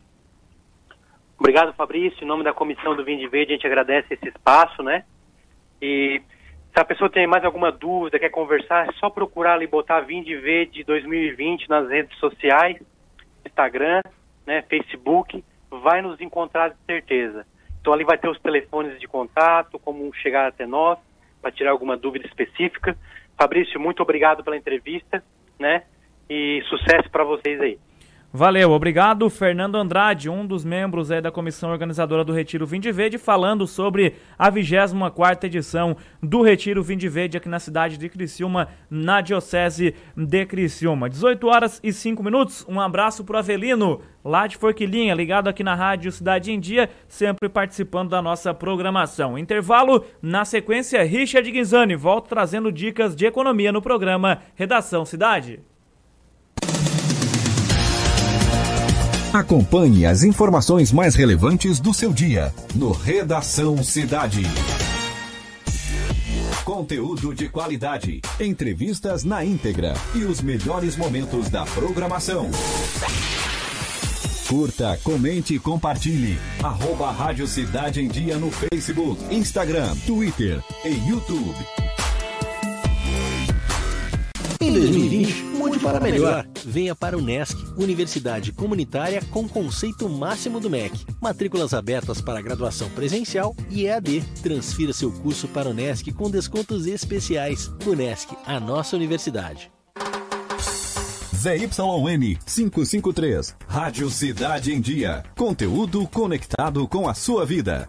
Obrigado, 1.38 1.72
Fabrício. 1.74 2.22
Em 2.22 2.26
nome 2.26 2.44
da 2.44 2.52
comissão 2.52 2.94
do 2.94 3.04
Vinde 3.04 3.26
Verde, 3.28 3.52
a 3.52 3.54
gente 3.54 3.66
agradece 3.66 4.12
esse 4.12 4.28
espaço, 4.28 4.82
né? 4.82 5.04
E 5.80 6.20
se 6.76 6.80
a 6.80 6.84
pessoa 6.84 7.08
tem 7.08 7.26
mais 7.26 7.42
alguma 7.42 7.72
dúvida, 7.72 8.18
quer 8.18 8.28
conversar, 8.28 8.86
é 8.86 8.92
só 9.00 9.08
procurar 9.08 9.54
ali, 9.54 9.66
botar 9.66 10.00
Vinde 10.00 10.36
Verde 10.36 10.84
2020 10.84 11.70
nas 11.70 11.88
redes 11.88 12.14
sociais, 12.18 12.76
Instagram, 13.46 14.02
né, 14.46 14.60
Facebook, 14.68 15.42
vai 15.70 16.02
nos 16.02 16.20
encontrar 16.20 16.68
de 16.68 16.76
certeza. 16.84 17.46
Então 17.80 17.94
ali 17.94 18.04
vai 18.04 18.18
ter 18.18 18.28
os 18.28 18.38
telefones 18.40 19.00
de 19.00 19.08
contato, 19.08 19.78
como 19.78 20.12
chegar 20.16 20.48
até 20.48 20.66
nós, 20.66 20.98
para 21.40 21.50
tirar 21.50 21.70
alguma 21.70 21.96
dúvida 21.96 22.26
específica. 22.26 22.94
Fabrício, 23.38 23.80
muito 23.80 24.02
obrigado 24.02 24.44
pela 24.44 24.56
entrevista, 24.58 25.24
né? 25.58 25.82
E 26.28 26.62
sucesso 26.68 27.10
para 27.10 27.24
vocês 27.24 27.58
aí. 27.58 27.78
Valeu, 28.36 28.72
obrigado. 28.72 29.30
Fernando 29.30 29.76
Andrade, 29.76 30.28
um 30.28 30.46
dos 30.46 30.62
membros 30.62 31.10
é, 31.10 31.22
da 31.22 31.32
comissão 31.32 31.70
organizadora 31.70 32.22
do 32.22 32.34
Retiro 32.34 32.66
Vinde 32.66 32.92
Verde, 32.92 33.16
falando 33.16 33.66
sobre 33.66 34.16
a 34.38 34.50
24 34.50 35.46
edição 35.46 35.96
do 36.22 36.42
Retiro 36.42 36.82
Vinde 36.82 37.08
Verde 37.08 37.38
aqui 37.38 37.48
na 37.48 37.58
cidade 37.58 37.96
de 37.96 38.10
Criciúma, 38.10 38.68
na 38.90 39.22
Diocese 39.22 39.94
de 40.14 40.44
Criciúma. 40.44 41.08
18 41.08 41.46
horas 41.46 41.80
e 41.82 41.94
5 41.94 42.22
minutos. 42.22 42.62
Um 42.68 42.78
abraço 42.78 43.24
pro 43.24 43.38
Avelino, 43.38 44.02
lá 44.22 44.46
de 44.46 44.58
Forquilinha, 44.58 45.14
ligado 45.14 45.48
aqui 45.48 45.64
na 45.64 45.74
Rádio 45.74 46.12
Cidade 46.12 46.52
em 46.52 46.60
Dia, 46.60 46.90
sempre 47.08 47.48
participando 47.48 48.10
da 48.10 48.20
nossa 48.20 48.52
programação. 48.52 49.38
Intervalo, 49.38 50.04
na 50.20 50.44
sequência, 50.44 51.02
Richard 51.04 51.50
Guinzani 51.50 51.96
volta 51.96 52.28
trazendo 52.28 52.70
dicas 52.70 53.16
de 53.16 53.24
economia 53.24 53.72
no 53.72 53.80
programa 53.80 54.42
Redação 54.54 55.06
Cidade. 55.06 55.62
Acompanhe 59.36 60.06
as 60.06 60.22
informações 60.22 60.90
mais 60.90 61.14
relevantes 61.14 61.78
do 61.78 61.92
seu 61.92 62.10
dia 62.10 62.54
no 62.74 62.90
Redação 62.90 63.84
Cidade. 63.84 64.40
Conteúdo 66.64 67.34
de 67.34 67.46
qualidade, 67.46 68.22
entrevistas 68.40 69.24
na 69.24 69.44
íntegra 69.44 69.92
e 70.14 70.24
os 70.24 70.40
melhores 70.40 70.96
momentos 70.96 71.50
da 71.50 71.66
programação. 71.66 72.50
Curta, 74.48 74.98
comente 75.04 75.52
e 75.56 75.58
compartilhe. 75.58 76.38
Arroba 76.62 77.10
Rádio 77.10 77.46
Cidade 77.46 78.00
em 78.00 78.08
Dia 78.08 78.38
no 78.38 78.50
Facebook, 78.50 79.22
Instagram, 79.30 79.94
Twitter 80.06 80.62
e 80.82 81.10
YouTube. 81.10 81.85
Em 84.66 84.72
2020, 84.72 85.42
mude 85.56 85.78
para 85.78 86.00
melhor. 86.00 86.44
Venha 86.64 86.92
para 86.92 87.16
o 87.16 87.22
NESC, 87.22 87.56
Universidade 87.76 88.50
Comunitária 88.50 89.22
com 89.30 89.48
conceito 89.48 90.08
máximo 90.08 90.58
do 90.58 90.68
MEC. 90.68 91.06
Matrículas 91.22 91.72
abertas 91.72 92.20
para 92.20 92.42
graduação 92.42 92.90
presencial 92.90 93.54
e 93.70 93.86
EAD. 93.86 94.24
Transfira 94.42 94.92
seu 94.92 95.12
curso 95.12 95.46
para 95.46 95.68
o 95.68 95.72
NESC 95.72 96.10
com 96.10 96.28
descontos 96.28 96.88
especiais. 96.88 97.70
O 97.86 97.94
NESC, 97.94 98.34
a 98.44 98.58
nossa 98.58 98.96
universidade. 98.96 99.70
ZYN 101.32 102.36
553, 102.44 103.54
Rádio 103.68 104.10
Cidade 104.10 104.72
em 104.72 104.80
Dia. 104.80 105.22
Conteúdo 105.36 106.08
conectado 106.08 106.88
com 106.88 107.08
a 107.08 107.14
sua 107.14 107.46
vida. 107.46 107.88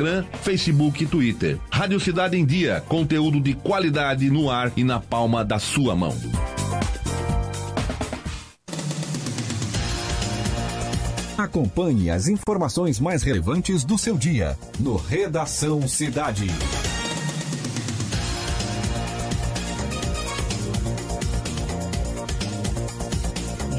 Facebook 0.41 1.03
e 1.03 1.07
Twitter. 1.07 1.57
Rádio 1.71 1.99
Cidade 1.99 2.37
em 2.37 2.45
Dia, 2.45 2.83
conteúdo 2.87 3.39
de 3.39 3.53
qualidade 3.53 4.29
no 4.29 4.49
ar 4.49 4.71
e 4.75 4.83
na 4.83 4.99
palma 4.99 5.43
da 5.45 5.59
sua 5.59 5.95
mão. 5.95 6.15
Acompanhe 11.37 12.11
as 12.11 12.27
informações 12.27 12.99
mais 12.99 13.23
relevantes 13.23 13.83
do 13.83 13.97
seu 13.97 14.17
dia 14.17 14.57
no 14.79 14.95
Redação 14.95 15.87
Cidade. 15.87 16.47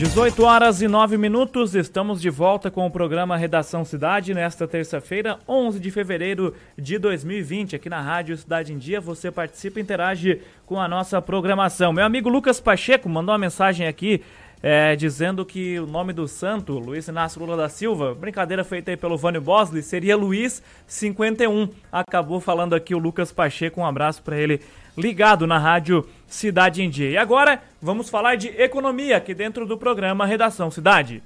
18 0.02 0.42
horas 0.42 0.82
e 0.82 0.88
9 0.88 1.16
minutos, 1.16 1.76
estamos 1.76 2.20
de 2.20 2.28
volta 2.28 2.72
com 2.72 2.84
o 2.84 2.90
programa 2.90 3.36
Redação 3.36 3.84
Cidade 3.84 4.34
nesta 4.34 4.66
terça-feira, 4.66 5.38
11 5.46 5.78
de 5.78 5.92
fevereiro 5.92 6.56
de 6.76 6.98
2020, 6.98 7.76
aqui 7.76 7.88
na 7.88 8.00
Rádio 8.00 8.36
Cidade 8.36 8.72
em 8.72 8.78
Dia. 8.78 9.00
Você 9.00 9.30
participa 9.30 9.78
e 9.78 9.82
interage 9.82 10.42
com 10.66 10.80
a 10.80 10.88
nossa 10.88 11.22
programação. 11.22 11.92
Meu 11.92 12.04
amigo 12.04 12.28
Lucas 12.28 12.58
Pacheco 12.58 13.08
mandou 13.08 13.32
uma 13.32 13.38
mensagem 13.38 13.86
aqui 13.86 14.24
é, 14.60 14.96
dizendo 14.96 15.46
que 15.46 15.78
o 15.78 15.86
nome 15.86 16.12
do 16.12 16.26
santo, 16.26 16.80
Luiz 16.80 17.06
Inácio 17.06 17.40
Lula 17.40 17.56
da 17.56 17.68
Silva, 17.68 18.12
brincadeira 18.12 18.64
feita 18.64 18.90
aí 18.90 18.96
pelo 18.96 19.16
Vânio 19.16 19.40
Bosley, 19.40 19.84
seria 19.84 20.16
Luiz 20.16 20.64
51. 20.84 21.68
Acabou 21.92 22.40
falando 22.40 22.74
aqui 22.74 22.92
o 22.92 22.98
Lucas 22.98 23.30
Pacheco, 23.30 23.80
um 23.80 23.86
abraço 23.86 24.20
para 24.20 24.36
ele 24.36 24.60
ligado 24.96 25.46
na 25.46 25.58
rádio 25.58 26.06
Cidade 26.32 26.82
em 26.82 26.88
Dia. 26.88 27.10
E 27.10 27.16
agora 27.18 27.62
vamos 27.80 28.08
falar 28.08 28.36
de 28.36 28.48
economia 28.48 29.18
aqui 29.18 29.34
dentro 29.34 29.66
do 29.66 29.76
programa 29.76 30.24
Redação 30.24 30.70
Cidade. 30.70 31.22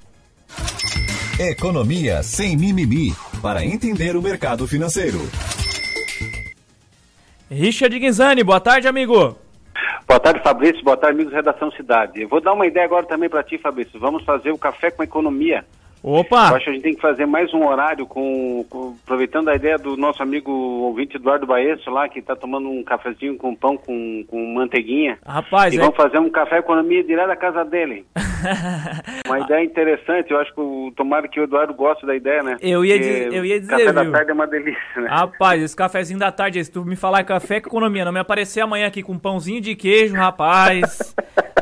Economia 1.38 2.22
sem 2.22 2.56
mimimi 2.56 3.14
para 3.40 3.64
entender 3.64 4.16
o 4.16 4.22
mercado 4.22 4.66
financeiro. 4.66 5.18
Richard 7.48 7.96
Guinzani, 7.96 8.42
boa 8.42 8.58
tarde, 8.58 8.88
amigo. 8.88 9.38
Boa 10.08 10.18
tarde, 10.18 10.42
Fabrício. 10.42 10.82
Boa 10.82 10.96
tarde, 10.96 11.14
amigos 11.14 11.32
Redação 11.32 11.70
Cidade. 11.70 12.22
Eu 12.22 12.28
vou 12.28 12.40
dar 12.40 12.52
uma 12.52 12.66
ideia 12.66 12.84
agora 12.84 13.06
também 13.06 13.28
para 13.28 13.44
ti, 13.44 13.58
Fabrício. 13.58 14.00
Vamos 14.00 14.24
fazer 14.24 14.50
o 14.50 14.58
café 14.58 14.90
com 14.90 15.02
economia. 15.02 15.64
Opa! 16.02 16.50
Eu 16.50 16.56
acho 16.56 16.64
que 16.64 16.70
a 16.70 16.72
gente 16.74 16.82
tem 16.82 16.94
que 16.94 17.00
fazer 17.00 17.26
mais 17.26 17.52
um 17.52 17.66
horário 17.66 18.06
com, 18.06 18.64
com 18.70 18.94
aproveitando 19.04 19.48
a 19.48 19.54
ideia 19.54 19.76
do 19.76 19.96
nosso 19.96 20.22
amigo 20.22 20.50
ouvinte 20.52 21.16
Eduardo 21.16 21.46
Baesso 21.46 21.90
lá, 21.90 22.08
que 22.08 22.20
está 22.20 22.36
tomando 22.36 22.68
um 22.68 22.82
cafezinho 22.82 23.36
com 23.36 23.54
pão 23.54 23.76
com, 23.76 24.24
com 24.28 24.54
manteiguinha. 24.54 25.18
Rapaz, 25.26 25.74
e 25.74 25.78
é... 25.78 25.80
vamos 25.80 25.96
fazer 25.96 26.18
um 26.18 26.30
café 26.30 26.58
economia 26.58 27.02
direto 27.02 27.28
da 27.28 27.36
casa 27.36 27.64
dele. 27.64 28.04
Uma 29.26 29.40
ideia 29.40 29.64
interessante, 29.64 30.30
eu 30.30 30.38
acho 30.38 30.54
que 30.54 30.60
o 30.60 30.92
tomara 30.94 31.26
que 31.26 31.40
o 31.40 31.44
Eduardo 31.44 31.74
goste 31.74 32.06
da 32.06 32.14
ideia, 32.14 32.42
né? 32.42 32.56
Eu 32.60 32.84
ia, 32.84 32.98
dizer, 32.98 33.32
eu 33.32 33.44
ia 33.44 33.58
dizer, 33.58 33.70
Café 33.70 33.84
viu? 33.84 33.94
da 33.94 34.10
tarde 34.10 34.30
é 34.30 34.34
uma 34.34 34.46
delícia, 34.46 35.00
né? 35.00 35.08
Rapaz, 35.08 35.62
esse 35.62 35.74
cafezinho 35.74 36.18
da 36.18 36.30
tarde, 36.30 36.62
se 36.64 36.70
tu 36.70 36.84
me 36.84 36.96
falar 36.96 37.24
café 37.24 37.60
com 37.60 37.68
economia, 37.68 38.04
não 38.04 38.12
me 38.12 38.20
aparecer 38.20 38.60
amanhã 38.60 38.86
aqui 38.86 39.02
com 39.02 39.12
um 39.12 39.18
pãozinho 39.18 39.60
de 39.60 39.74
queijo, 39.74 40.14
rapaz. 40.14 41.14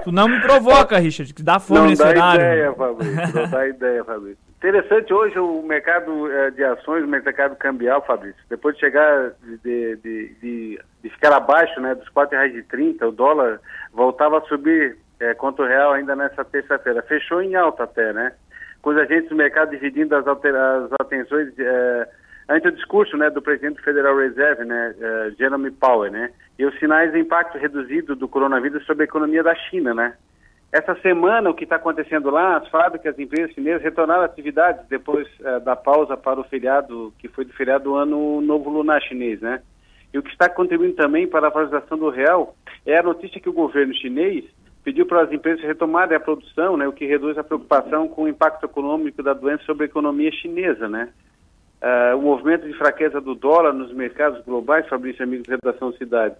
Tu 0.04 0.12
não 0.12 0.28
me 0.28 0.40
provoca, 0.40 0.98
Richard, 0.98 1.32
que 1.32 1.42
dá 1.42 1.58
fome 1.58 1.80
não 1.80 1.86
nesse 1.88 2.02
dá 2.02 2.08
horário. 2.10 2.40
ideia, 2.40 2.72
Fabrício, 2.74 3.34
não 3.34 3.50
dá 3.50 3.66
ideia, 3.68 4.04
Fabrício. 4.04 4.44
Interessante 4.56 5.12
hoje 5.12 5.38
o 5.38 5.62
mercado 5.62 6.30
eh, 6.30 6.50
de 6.52 6.64
ações, 6.64 7.04
o 7.04 7.08
mercado 7.08 7.54
cambial, 7.56 8.02
Fabrício. 8.06 8.40
Depois 8.48 8.74
de 8.74 8.80
chegar, 8.80 9.32
de, 9.42 9.96
de, 9.96 10.34
de, 10.40 10.80
de 11.02 11.10
ficar 11.10 11.34
abaixo 11.34 11.78
né, 11.80 11.94
dos 11.94 12.06
R$ 12.06 12.12
4,30, 12.14 13.08
o 13.08 13.12
dólar 13.12 13.60
voltava 13.92 14.38
a 14.38 14.42
subir 14.42 14.96
eh, 15.20 15.34
contra 15.34 15.64
o 15.64 15.68
real 15.68 15.92
ainda 15.92 16.16
nessa 16.16 16.44
terça-feira. 16.46 17.02
Fechou 17.02 17.42
em 17.42 17.54
alta 17.54 17.84
até, 17.84 18.12
né? 18.14 18.32
Com 18.80 18.90
os 18.90 18.96
agentes 18.96 19.28
do 19.28 19.36
mercado 19.36 19.70
dividindo 19.70 20.16
as, 20.16 20.26
as 20.26 20.92
atenções 20.98 21.52
eh, 21.58 22.08
ante 22.48 22.68
o 22.68 22.72
discurso 22.72 23.18
né, 23.18 23.28
do 23.28 23.42
presidente 23.42 23.76
do 23.76 23.82
Federal 23.82 24.16
Reserve, 24.16 24.64
né, 24.64 24.94
Jeremy 25.38 25.70
Powell, 25.72 26.12
né? 26.12 26.30
E 26.58 26.64
os 26.64 26.78
sinais 26.78 27.12
de 27.12 27.18
impacto 27.18 27.58
reduzido 27.58 28.14
do 28.14 28.28
coronavírus 28.28 28.84
sobre 28.86 29.04
a 29.04 29.06
economia 29.06 29.42
da 29.42 29.54
China, 29.54 29.92
né? 29.92 30.14
Essa 30.74 30.96
semana, 31.02 31.50
o 31.50 31.54
que 31.54 31.62
está 31.62 31.76
acontecendo 31.76 32.30
lá, 32.30 32.56
as 32.56 32.68
fábricas, 32.68 33.14
as 33.14 33.18
empresas 33.20 33.52
chinesas 33.52 33.80
retornaram 33.80 34.24
atividades 34.24 34.84
depois 34.88 35.28
eh, 35.40 35.60
da 35.60 35.76
pausa 35.76 36.16
para 36.16 36.40
o 36.40 36.44
feriado, 36.44 37.14
que 37.20 37.28
foi 37.28 37.44
do 37.44 37.52
feriado 37.52 37.84
do 37.84 37.94
ano 37.94 38.40
novo 38.40 38.70
lunar 38.70 39.00
chinês, 39.00 39.40
né? 39.40 39.62
E 40.12 40.18
o 40.18 40.22
que 40.22 40.30
está 40.30 40.48
contribuindo 40.48 40.96
também 40.96 41.28
para 41.28 41.46
a 41.46 41.50
valorização 41.50 41.96
do 41.96 42.10
real 42.10 42.56
é 42.84 42.98
a 42.98 43.04
notícia 43.04 43.40
que 43.40 43.48
o 43.48 43.52
governo 43.52 43.94
chinês 43.94 44.44
pediu 44.82 45.06
para 45.06 45.22
as 45.22 45.32
empresas 45.32 45.64
retomarem 45.64 46.16
a 46.16 46.20
produção, 46.20 46.76
né? 46.76 46.88
O 46.88 46.92
que 46.92 47.06
reduz 47.06 47.38
a 47.38 47.44
preocupação 47.44 48.08
com 48.08 48.24
o 48.24 48.28
impacto 48.28 48.64
econômico 48.64 49.22
da 49.22 49.32
doença 49.32 49.62
sobre 49.64 49.84
a 49.84 49.86
economia 49.86 50.32
chinesa, 50.32 50.88
né? 50.88 51.08
Ah, 51.86 52.16
o 52.16 52.22
movimento 52.22 52.66
de 52.66 52.72
fraqueza 52.78 53.20
do 53.20 53.34
dólar 53.34 53.74
nos 53.74 53.92
mercados 53.92 54.42
globais, 54.46 54.88
Fabrício 54.88 55.22
Amigos, 55.22 55.46
Redação 55.46 55.92
Cidade, 55.92 56.34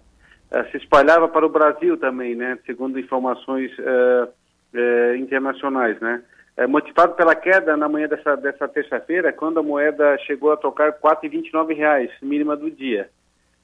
ah, 0.51 0.63
se 0.71 0.77
espalhava 0.77 1.27
para 1.27 1.45
o 1.45 1.49
Brasil 1.49 1.95
também, 1.97 2.33
né, 2.33 2.57
segundo 2.65 2.99
informações 2.99 3.71
eh, 3.77 5.17
internacionais, 5.17 5.99
né. 5.99 6.23
Eh, 6.57 6.65
motivado 6.65 7.13
pela 7.13 7.35
queda 7.35 7.77
na 7.77 7.87
manhã 7.87 8.07
dessa, 8.07 8.35
dessa 8.35 8.67
terça-feira, 8.67 9.31
quando 9.31 9.59
a 9.59 9.63
moeda 9.63 10.17
chegou 10.25 10.51
a 10.51 10.57
tocar 10.57 10.93
4,29 10.93 11.75
reais, 11.75 12.09
mínima 12.23 12.57
do 12.57 12.71
dia. 12.71 13.07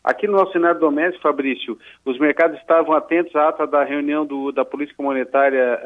Aqui 0.03 0.27
no 0.27 0.33
nosso 0.33 0.51
cenário 0.51 0.79
doméstico, 0.79 1.23
Fabrício, 1.23 1.79
os 2.05 2.19
mercados 2.19 2.59
estavam 2.59 2.93
atentos 2.93 3.35
à 3.35 3.49
ata 3.49 3.65
da 3.65 3.83
reunião 3.83 4.23
do, 4.23 4.51
da 4.51 4.63
política 4.63 5.01
monetária 5.01 5.81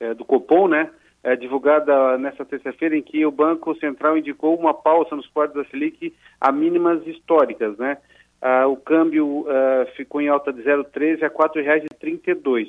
eh, 0.00 0.14
do 0.14 0.24
Copom, 0.24 0.66
né, 0.66 0.88
eh, 1.24 1.36
divulgada 1.36 2.18
nesta 2.18 2.44
terça-feira, 2.44 2.96
em 2.96 3.02
que 3.02 3.24
o 3.24 3.30
Banco 3.30 3.74
Central 3.76 4.18
indicou 4.18 4.58
uma 4.58 4.74
pausa 4.74 5.14
nos 5.14 5.26
cortes 5.28 5.56
da 5.56 5.64
Selic 5.66 6.14
a 6.40 6.50
mínimas 6.52 7.06
históricas, 7.06 7.76
né. 7.78 7.98
Ah, 8.40 8.66
o 8.66 8.76
câmbio 8.76 9.46
ah, 9.48 9.86
ficou 9.96 10.20
em 10.20 10.28
alta 10.28 10.52
de 10.52 10.62
0,13 10.62 11.22
a 11.22 11.26
R$ 11.26 11.34
4,32. 11.34 12.68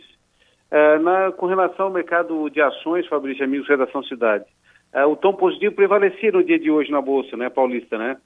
Ah, 0.71 1.31
com 1.31 1.47
relação 1.47 1.87
ao 1.87 1.91
mercado 1.91 2.49
de 2.49 2.61
ações, 2.61 3.07
Fabrício 3.07 3.43
Amigos, 3.43 3.67
Redação 3.67 4.03
Cidade, 4.03 4.45
ah, 4.93 5.07
o 5.07 5.15
tom 5.15 5.33
positivo 5.33 5.73
prevalecia 5.73 6.31
no 6.31 6.43
dia 6.43 6.59
de 6.59 6.69
hoje 6.69 6.91
na 6.91 7.01
Bolsa, 7.01 7.35
né, 7.35 7.49
paulista, 7.49 7.97
né? 7.97 8.17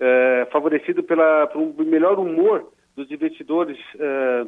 Eh, 0.00 0.48
favorecido 0.50 1.04
pela, 1.04 1.46
por 1.46 1.62
um 1.62 1.72
melhor 1.84 2.18
humor 2.18 2.68
dos 2.96 3.08
investidores 3.10 3.78
ah, 4.00 4.46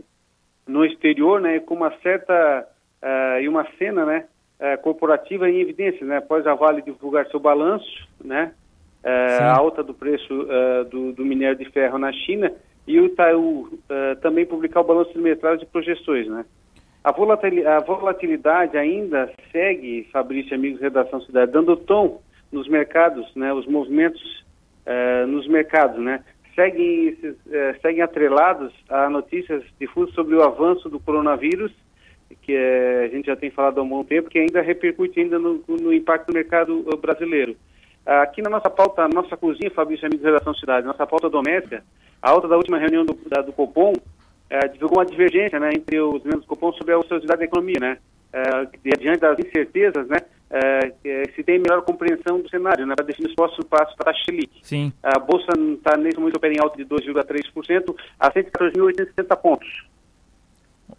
no 0.67 0.85
exterior, 0.85 1.41
né, 1.41 1.61
com 1.61 1.75
uma 1.75 1.93
certa 1.99 2.67
ah, 3.01 3.41
e 3.41 3.49
uma 3.49 3.65
cena, 3.79 4.05
né, 4.05 4.25
ah, 4.59 4.77
corporativa 4.79 5.51
em 5.51 5.61
evidência, 5.61 6.07
né, 6.07 6.17
após 6.17 6.47
a 6.47 6.55
Vale 6.55 6.81
divulgar 6.81 7.27
seu 7.27 7.39
balanço, 7.39 8.09
né, 8.25 8.55
uh, 9.05 9.43
a 9.43 9.55
alta 9.55 9.83
do 9.83 9.93
preço 9.93 10.33
uh, 10.33 10.85
do, 10.87 11.13
do, 11.13 11.27
minério 11.27 11.59
de 11.59 11.67
ferro 11.67 11.99
na 11.99 12.11
China 12.11 12.51
e 12.87 12.99
o 12.99 13.05
Itaú 13.05 13.69
também 14.23 14.47
publicar 14.47 14.81
o 14.81 14.85
balanço 14.85 15.11
trimestral 15.11 15.57
de 15.57 15.67
projeções, 15.67 16.29
né? 16.29 16.45
A 17.03 17.11
volatilidade, 17.11 17.77
a 17.77 17.85
volatilidade 17.85 18.79
ainda 18.79 19.29
segue, 19.51 20.09
Fabrício, 20.13 20.55
amigos, 20.55 20.81
redação 20.81 21.21
cidade, 21.23 21.51
dando 21.51 21.77
tom 21.77 22.23
nos 22.53 22.69
mercados, 22.69 23.29
né? 23.35 23.53
Os 23.53 23.67
movimentos 23.67 24.23
nos 25.27 25.49
mercados, 25.49 25.99
né? 25.99 26.23
Seguem, 26.55 27.19
seguem 27.83 28.03
atrelados 28.03 28.73
a 28.89 29.11
notícias 29.11 29.65
difusas 29.81 30.15
sobre 30.15 30.37
o 30.37 30.45
avanço 30.45 30.89
do 30.89 31.01
coronavírus 31.01 31.73
que 32.43 32.53
é, 32.55 33.05
a 33.05 33.09
gente 33.09 33.27
já 33.27 33.37
tem 33.37 33.51
falado 33.51 33.81
há 33.81 33.83
um 33.83 33.89
bom 33.89 34.05
tempo, 34.05 34.31
que 34.31 34.39
ainda 34.39 34.63
repercute 34.63 35.21
ainda 35.21 35.39
no, 35.39 35.63
no 35.69 35.93
impacto 35.93 36.29
do 36.29 36.35
mercado 36.35 36.85
brasileiro. 37.01 37.57
Aqui 38.05 38.41
na 38.41 38.49
nossa 38.49 38.71
pauta, 38.71 39.09
nossa 39.09 39.37
cozinha, 39.37 39.71
Fabrício 39.71 40.07
Amigos 40.07 40.23
da 40.23 40.31
Redação 40.31 40.55
Cidade, 40.55 40.87
nossa 40.87 41.05
pauta 41.05 41.29
doméstica, 41.29 41.83
a 42.23 42.31
alta 42.31 42.47
da 42.47 42.57
última 42.57 42.79
reunião 42.79 43.05
do, 43.05 43.19
da, 43.29 43.43
do 43.43 43.53
Copom 43.53 43.93
é, 44.49 44.69
divulgou 44.69 44.99
uma 44.99 45.07
divergência 45.07 45.59
né, 45.59 45.71
entre 45.75 46.01
os 46.01 46.23
membros 46.23 46.43
do 46.43 46.49
Copom 46.49 46.73
sobre 46.73 46.95
a 46.95 46.99
ociosidade 46.99 47.41
da 47.41 47.45
economia, 47.45 47.81
né? 47.81 47.99
É, 48.33 48.97
diante 48.99 49.21
das 49.21 49.39
incertezas, 49.39 50.07
né, 50.09 50.19
é, 50.51 50.93
se 51.35 51.43
tem 51.43 51.59
melhor 51.59 51.83
compreensão 51.83 52.41
do 52.41 52.49
cenário, 52.49 52.87
né, 52.87 52.95
para 52.95 53.07
definir 53.07 53.29
os 53.29 53.35
próximos 53.35 53.67
passos 53.67 53.95
para 53.97 54.11
a 54.11 54.15
Selic. 54.15 54.51
Sim. 54.63 54.93
A 55.03 55.19
Bolsa 55.19 55.53
está 55.75 55.97
nesse 55.97 56.19
momento 56.19 56.37
opera 56.37 56.53
em 56.53 56.61
alta 56.61 56.77
de 56.77 56.85
2,3% 56.85 57.95
a 58.21 58.31
114.860 58.31 59.37
pontos. 59.41 59.87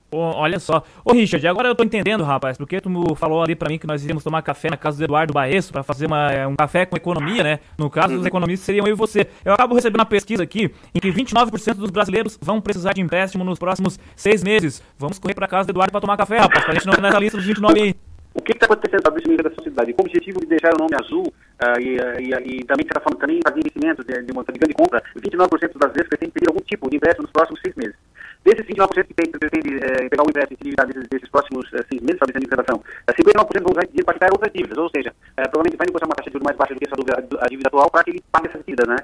Oh, 0.09 0.31
olha 0.35 0.57
só. 0.57 0.83
Ô, 1.03 1.11
Richard, 1.11 1.45
agora 1.47 1.67
eu 1.67 1.75
tô 1.75 1.83
entendendo, 1.83 2.23
rapaz, 2.23 2.57
porque 2.57 2.79
tu 2.79 2.89
falou 3.15 3.43
ali 3.43 3.55
para 3.55 3.69
mim 3.69 3.77
que 3.77 3.85
nós 3.85 4.03
iríamos 4.03 4.23
tomar 4.23 4.41
café 4.41 4.69
na 4.69 4.77
casa 4.77 4.97
do 4.97 5.03
Eduardo 5.03 5.33
Baesso 5.33 5.73
para 5.73 5.83
fazer 5.83 6.05
uma, 6.05 6.31
é, 6.31 6.47
um 6.47 6.55
café 6.55 6.85
com 6.85 6.95
economia, 6.95 7.43
né? 7.43 7.59
No 7.77 7.89
caso, 7.89 8.13
os 8.13 8.21
uhum. 8.21 8.27
economistas 8.27 8.65
seriam 8.65 8.87
eu 8.87 8.93
e 8.93 8.95
você. 8.95 9.27
Eu 9.43 9.53
acabo 9.53 9.75
recebendo 9.75 9.99
uma 9.99 10.05
pesquisa 10.05 10.43
aqui 10.43 10.71
em 10.95 10.99
que 10.99 11.11
29% 11.11 11.75
dos 11.75 11.91
brasileiros 11.91 12.39
vão 12.41 12.61
precisar 12.61 12.93
de 12.93 13.01
empréstimo 13.01 13.43
nos 13.43 13.59
próximos 13.59 13.99
seis 14.15 14.41
meses. 14.41 14.81
Vamos 14.97 15.19
correr 15.19 15.33
para 15.33 15.47
casa 15.47 15.67
do 15.67 15.71
Eduardo 15.71 15.91
para 15.91 16.01
tomar 16.01 16.15
café, 16.15 16.37
rapaz, 16.37 16.63
pra 16.63 16.73
gente 16.73 16.87
não 16.87 16.93
nessa 17.01 17.19
lista 17.19 17.37
dos 17.37 17.45
29 17.45 17.81
aí. 17.81 17.95
O 18.33 18.41
que 18.41 18.53
está 18.53 18.67
acontecendo 18.67 19.01
na 19.03 19.11
Fabrício 19.11 19.43
da 19.43 19.49
sociedade? 19.49 19.93
Com 19.93 20.03
o 20.03 20.05
objetivo 20.05 20.39
de 20.39 20.45
deixar 20.45 20.71
o 20.75 20.77
nome 20.77 20.95
azul 20.95 21.23
uh, 21.23 21.81
e, 21.81 21.97
uh, 21.97 22.21
e, 22.21 22.59
e, 22.59 22.63
também, 22.65 22.85
certa 22.85 23.01
forma, 23.01 23.19
também 23.19 23.39
fazer 23.43 23.59
investimento 23.59 24.03
de, 24.03 24.13
de, 24.13 24.27
de 24.27 24.59
grande 24.59 24.73
compra, 24.75 25.03
29% 25.17 25.77
das 25.79 25.91
vezes 25.91 26.07
pretende 26.07 26.31
pedir 26.31 26.47
algum 26.47 26.61
tipo 26.61 26.87
de 26.87 26.97
empréstimo 26.97 27.23
nos 27.23 27.31
próximos 27.31 27.59
seis 27.61 27.75
meses. 27.75 27.95
Desses 28.43 28.65
29% 28.65 29.07
que 29.07 29.13
tem, 29.13 29.31
pretende 29.31 29.75
é, 29.75 30.07
pegar 30.09 30.23
o 30.23 30.29
empréstimo 30.29 30.57
de 30.61 30.71
desses, 30.71 31.07
desses 31.09 31.29
próximos 31.29 31.67
é, 31.73 31.83
seis 31.89 32.01
meses, 32.01 32.19
fazer 32.19 32.37
a 32.37 32.39
inflação, 32.39 32.81
59% 33.11 33.63
vão 33.63 33.71
usar 33.71 33.85
dinheiro 33.87 34.05
para 34.05 34.13
quitar 34.13 34.31
outras 34.31 34.53
dívidas, 34.53 34.77
ou 34.77 34.89
seja, 34.89 35.13
é, 35.35 35.43
provavelmente 35.47 35.77
vai 35.77 35.87
negociar 35.87 36.07
uma 36.07 36.15
taxa 36.15 36.29
de 36.29 36.33
juros 36.33 36.45
mais 36.45 36.57
baixa 36.57 36.73
do 36.73 36.79
que 36.79 36.85
essa 36.85 36.95
a 37.43 37.47
dívida 37.47 37.67
atual 37.67 37.89
para 37.91 38.03
que 38.03 38.11
ele 38.11 38.23
pague 38.31 38.47
essas 38.47 38.63
dívidas, 38.63 38.87
né? 38.87 38.97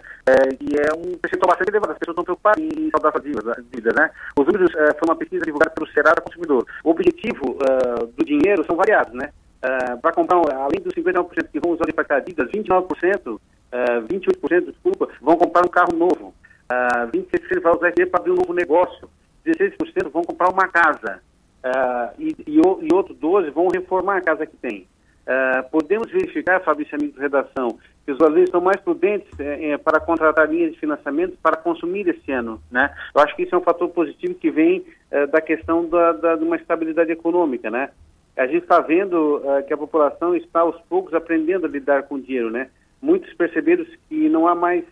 e 0.62 0.76
é 0.80 0.94
um 0.96 1.18
percentual 1.18 1.50
bastante 1.50 1.70
elevado, 1.70 1.92
as 1.92 1.98
pessoas 1.98 2.14
estão 2.14 2.24
preocupadas 2.24 2.64
em 2.64 2.90
saldar 2.90 3.12
essas 3.12 3.24
dívidas, 3.70 3.96
né? 3.96 4.10
Os 4.38 4.46
números 4.46 4.72
foi 4.72 5.08
uma 5.08 5.16
pesquisa 5.16 5.44
divulgada 5.46 5.72
pelo 5.72 5.88
Serasa 5.88 6.22
Consumidor. 6.22 6.66
O 6.84 6.92
objetivo 6.92 7.58
do 8.16 8.26
dinheiro 8.26 8.64
são 8.66 8.76
variados, 8.76 9.14
né? 9.14 9.30
para 10.02 10.14
comprar, 10.14 10.38
além 10.56 10.82
dos 10.82 10.94
59% 10.94 11.48
que 11.52 11.60
vão 11.60 11.72
usar 11.72 11.86
para 11.94 12.04
quitar 12.04 12.22
dívidas, 12.22 12.50
29%, 12.52 13.40
28%, 14.10 14.66
desculpa, 14.72 15.10
vão 15.22 15.38
comprar 15.38 15.66
um 15.66 15.70
carro 15.70 15.96
novo. 15.96 16.34
Uh, 16.72 17.08
26% 17.12 17.62
vai 17.62 17.74
usar 17.76 17.92
dinheiro 17.92 18.12
para 18.12 18.20
abrir 18.20 18.32
um 18.32 18.36
novo 18.36 18.54
negócio. 18.54 19.10
16% 19.46 20.10
vão 20.10 20.24
comprar 20.24 20.50
uma 20.50 20.68
casa 20.68 21.22
uh, 21.64 22.14
e, 22.18 22.36
e, 22.48 22.58
e 22.58 22.94
outro 22.94 23.16
12% 23.16 23.52
vão 23.52 23.68
reformar 23.68 24.18
a 24.18 24.22
casa 24.22 24.46
que 24.46 24.58
tem. 24.58 24.88
Uh, 25.26 25.70
podemos 25.70 26.12
verificar, 26.12 26.62
Fabrício, 26.62 26.96
amigo 26.96 27.14
de 27.14 27.20
redação, 27.20 27.80
que 28.06 28.12
os 28.12 28.18
brasileiros 28.18 28.50
estão 28.50 28.60
mais 28.60 28.80
prudentes 28.82 29.28
é, 29.40 29.78
para 29.78 30.00
contratar 30.00 30.50
linhas 30.50 30.74
de 30.74 30.80
financiamento 30.80 31.38
para 31.42 31.56
consumir 31.56 32.06
esse 32.10 32.32
ano. 32.32 32.62
Né? 32.70 32.94
Eu 33.16 33.22
acho 33.22 33.34
que 33.36 33.44
isso 33.44 33.56
é 33.56 33.58
um 33.58 33.64
fator 33.64 33.88
positivo 33.90 34.36
que 34.36 34.52
vem 34.52 34.86
uh, 35.12 35.28
da 35.28 35.40
questão 35.40 35.88
da, 35.88 36.12
da, 36.12 36.36
de 36.36 36.44
uma 36.44 36.58
estabilidade 36.58 37.12
econômica. 37.12 37.72
Né? 37.72 37.90
A 38.36 38.46
gente 38.46 38.64
está 38.64 38.82
vendo 38.82 39.38
uh, 39.38 39.64
que 39.66 39.74
a 39.74 39.78
população 39.78 40.36
está 40.36 40.60
aos 40.60 40.80
poucos 40.90 41.14
aprendendo 41.14 41.66
a 41.66 41.70
lidar 41.70 42.04
com 42.04 42.16
o 42.16 42.22
dinheiro. 42.22 42.52
Né? 42.52 42.70
Muitos 43.02 43.34
perceberam 43.36 43.86
que 44.10 44.28
não 44.28 44.48
há 44.48 44.56
mais 44.56 44.84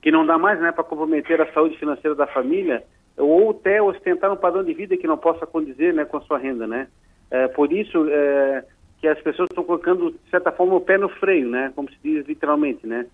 que 0.00 0.10
não 0.10 0.24
dá 0.24 0.38
mais 0.38 0.60
né, 0.60 0.72
para 0.72 0.84
comprometer 0.84 1.40
a 1.40 1.52
saúde 1.52 1.78
financeira 1.78 2.14
da 2.14 2.26
família 2.26 2.82
ou 3.16 3.50
até 3.50 3.82
ostentar 3.82 4.32
um 4.32 4.36
padrão 4.36 4.64
de 4.64 4.72
vida 4.72 4.96
que 4.96 5.06
não 5.06 5.18
possa 5.18 5.46
condizer 5.46 5.92
né, 5.92 6.04
com 6.04 6.16
a 6.16 6.20
sua 6.22 6.38
renda, 6.38 6.66
né? 6.66 6.88
É, 7.30 7.46
por 7.48 7.72
isso 7.72 8.06
é, 8.08 8.64
que 9.00 9.06
as 9.06 9.20
pessoas 9.20 9.48
estão 9.50 9.64
colocando, 9.64 10.10
de 10.10 10.30
certa 10.30 10.50
forma, 10.50 10.74
o 10.74 10.80
pé 10.80 10.98
no 10.98 11.08
freio, 11.08 11.48
né? 11.48 11.72
Como 11.76 11.90
se 11.90 11.96
diz 12.02 12.26
literalmente, 12.26 12.86
né? 12.86 13.06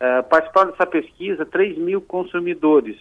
É, 0.00 0.22
participaram 0.22 0.72
dessa 0.72 0.86
pesquisa 0.86 1.46
3 1.46 1.78
mil 1.78 2.00
consumidores. 2.00 2.96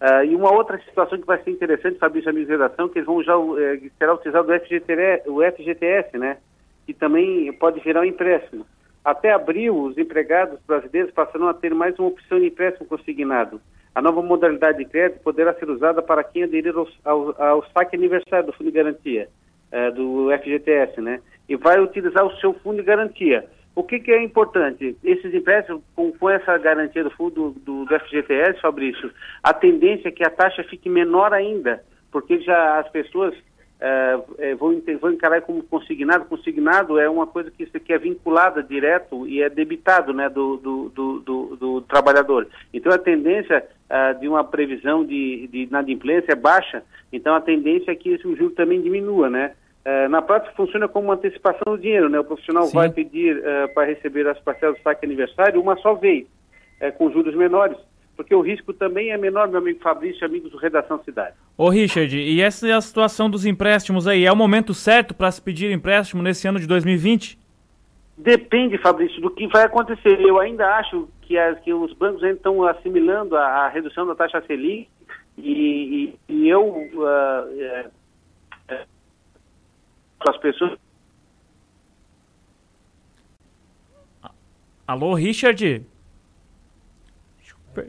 É, 0.00 0.26
e 0.26 0.34
uma 0.34 0.52
outra 0.52 0.78
situação 0.78 1.18
que 1.18 1.26
vai 1.26 1.42
ser 1.42 1.50
interessante, 1.50 1.98
Fabrício, 1.98 2.30
a 2.30 2.32
minha 2.32 2.46
redação, 2.46 2.88
que 2.88 2.98
eles 2.98 3.06
vão 3.06 3.22
já, 3.22 3.34
é, 3.34 3.80
será 3.98 4.14
utilizado 4.14 4.50
o 4.50 4.60
FGTS, 4.60 5.28
o 5.28 5.42
FGTS, 5.42 6.18
né? 6.18 6.38
Que 6.86 6.94
também 6.94 7.52
pode 7.54 7.80
gerar 7.80 8.00
um 8.00 8.04
empréstimo. 8.04 8.64
Até 9.06 9.32
abril, 9.32 9.84
os 9.84 9.96
empregados 9.96 10.58
brasileiros 10.66 11.12
passarão 11.12 11.46
a 11.46 11.54
ter 11.54 11.72
mais 11.72 11.96
uma 11.96 12.08
opção 12.08 12.40
de 12.40 12.46
empréstimo 12.46 12.88
consignado. 12.88 13.60
A 13.94 14.02
nova 14.02 14.20
modalidade 14.20 14.78
de 14.78 14.84
crédito 14.84 15.22
poderá 15.22 15.54
ser 15.54 15.70
usada 15.70 16.02
para 16.02 16.24
quem 16.24 16.42
aderir 16.42 16.74
ao, 16.76 16.88
ao, 17.04 17.40
ao 17.40 17.66
saque 17.70 17.94
aniversário 17.94 18.46
do 18.46 18.52
Fundo 18.52 18.66
de 18.66 18.76
Garantia, 18.76 19.28
eh, 19.70 19.90
do 19.92 20.28
FGTS, 20.42 21.00
né? 21.00 21.20
E 21.48 21.54
vai 21.54 21.78
utilizar 21.78 22.26
o 22.26 22.34
seu 22.38 22.52
Fundo 22.54 22.78
de 22.78 22.82
Garantia. 22.82 23.46
O 23.76 23.84
que, 23.84 24.00
que 24.00 24.10
é 24.10 24.20
importante? 24.24 24.96
Esses 25.04 25.32
empréstimos, 25.32 25.84
com, 25.94 26.10
com, 26.10 26.28
essa 26.28 26.58
garantia 26.58 27.04
do 27.04 27.10
fundo 27.12 27.54
do, 27.64 27.84
do, 27.84 28.00
FGTS, 28.00 28.60
Fabrício, 28.60 29.12
a 29.40 29.54
tendência 29.54 30.08
é 30.08 30.10
que 30.10 30.26
a 30.26 30.30
taxa 30.30 30.64
fique 30.64 30.88
menor 30.88 31.32
ainda, 31.32 31.80
porque 32.10 32.40
já 32.40 32.80
as 32.80 32.88
pessoas 32.88 33.32
é, 33.78 34.54
vou, 34.54 34.74
vou, 35.00 35.10
encarar 35.10 35.42
como 35.42 35.62
consignado. 35.62 36.24
Consignado 36.24 36.98
é 36.98 37.08
uma 37.08 37.26
coisa 37.26 37.50
que, 37.50 37.66
que 37.66 37.92
é 37.92 37.98
vinculada 37.98 38.62
direto 38.62 39.26
e 39.26 39.42
é 39.42 39.50
debitado 39.50 40.14
né, 40.14 40.28
do, 40.28 40.56
do, 40.56 40.88
do, 40.88 41.20
do, 41.20 41.56
do 41.56 41.80
trabalhador. 41.82 42.48
Então 42.72 42.92
a 42.92 42.98
tendência 42.98 43.66
uh, 43.90 44.18
de 44.18 44.26
uma 44.28 44.42
previsão 44.44 45.04
de, 45.04 45.46
de 45.48 45.64
inadimplência 45.64 46.32
é 46.32 46.36
baixa, 46.36 46.82
então 47.12 47.34
a 47.34 47.40
tendência 47.40 47.90
é 47.90 47.94
que 47.94 48.10
esse 48.10 48.22
juro 48.22 48.50
também 48.50 48.80
diminua, 48.80 49.28
né? 49.28 49.52
Uh, 49.84 50.08
na 50.08 50.20
prática 50.20 50.54
funciona 50.56 50.88
como 50.88 51.08
uma 51.08 51.14
antecipação 51.14 51.76
do 51.76 51.78
dinheiro, 51.78 52.08
né? 52.08 52.18
O 52.18 52.24
profissional 52.24 52.64
Sim. 52.64 52.74
vai 52.74 52.90
pedir 52.90 53.36
uh, 53.36 53.72
para 53.74 53.86
receber 53.86 54.26
as 54.26 54.38
parcelas 54.40 54.76
do 54.76 54.82
saque 54.82 55.04
aniversário 55.04 55.60
uma 55.60 55.76
só 55.76 55.94
vez, 55.94 56.26
com 56.98 57.10
juros 57.10 57.34
menores 57.34 57.78
porque 58.16 58.34
o 58.34 58.40
risco 58.40 58.72
também 58.72 59.10
é 59.10 59.18
menor, 59.18 59.48
meu 59.48 59.58
amigo 59.58 59.78
Fabrício, 59.80 60.24
amigos 60.24 60.50
do 60.50 60.56
Redação 60.56 61.02
Cidade. 61.04 61.36
Ô 61.56 61.68
Richard, 61.68 62.16
e 62.18 62.40
essa 62.40 62.66
é 62.66 62.72
a 62.72 62.80
situação 62.80 63.28
dos 63.28 63.44
empréstimos 63.44 64.08
aí? 64.08 64.24
É 64.24 64.32
o 64.32 64.36
momento 64.36 64.72
certo 64.72 65.14
para 65.14 65.30
se 65.30 65.40
pedir 65.40 65.70
empréstimo 65.70 66.22
nesse 66.22 66.48
ano 66.48 66.58
de 66.58 66.66
2020? 66.66 67.38
Depende, 68.16 68.78
Fabrício, 68.78 69.20
do 69.20 69.30
que 69.30 69.46
vai 69.48 69.64
acontecer. 69.64 70.18
Eu 70.20 70.40
ainda 70.40 70.66
acho 70.76 71.08
que, 71.22 71.36
as, 71.36 71.60
que 71.60 71.72
os 71.72 71.92
bancos 71.92 72.22
ainda 72.24 72.36
estão 72.36 72.64
assimilando 72.64 73.36
a, 73.36 73.44
a, 73.44 73.68
redução 73.68 74.06
da 74.06 74.14
taxa 74.14 74.42
Selic 74.46 74.88
e, 75.36 76.14
e, 76.28 76.32
e 76.32 76.48
eu, 76.48 76.64
uh, 76.66 77.60
é, 78.68 78.84
as 80.26 80.36
pessoas... 80.38 80.78
Alô, 84.86 85.12
Richard? 85.14 85.84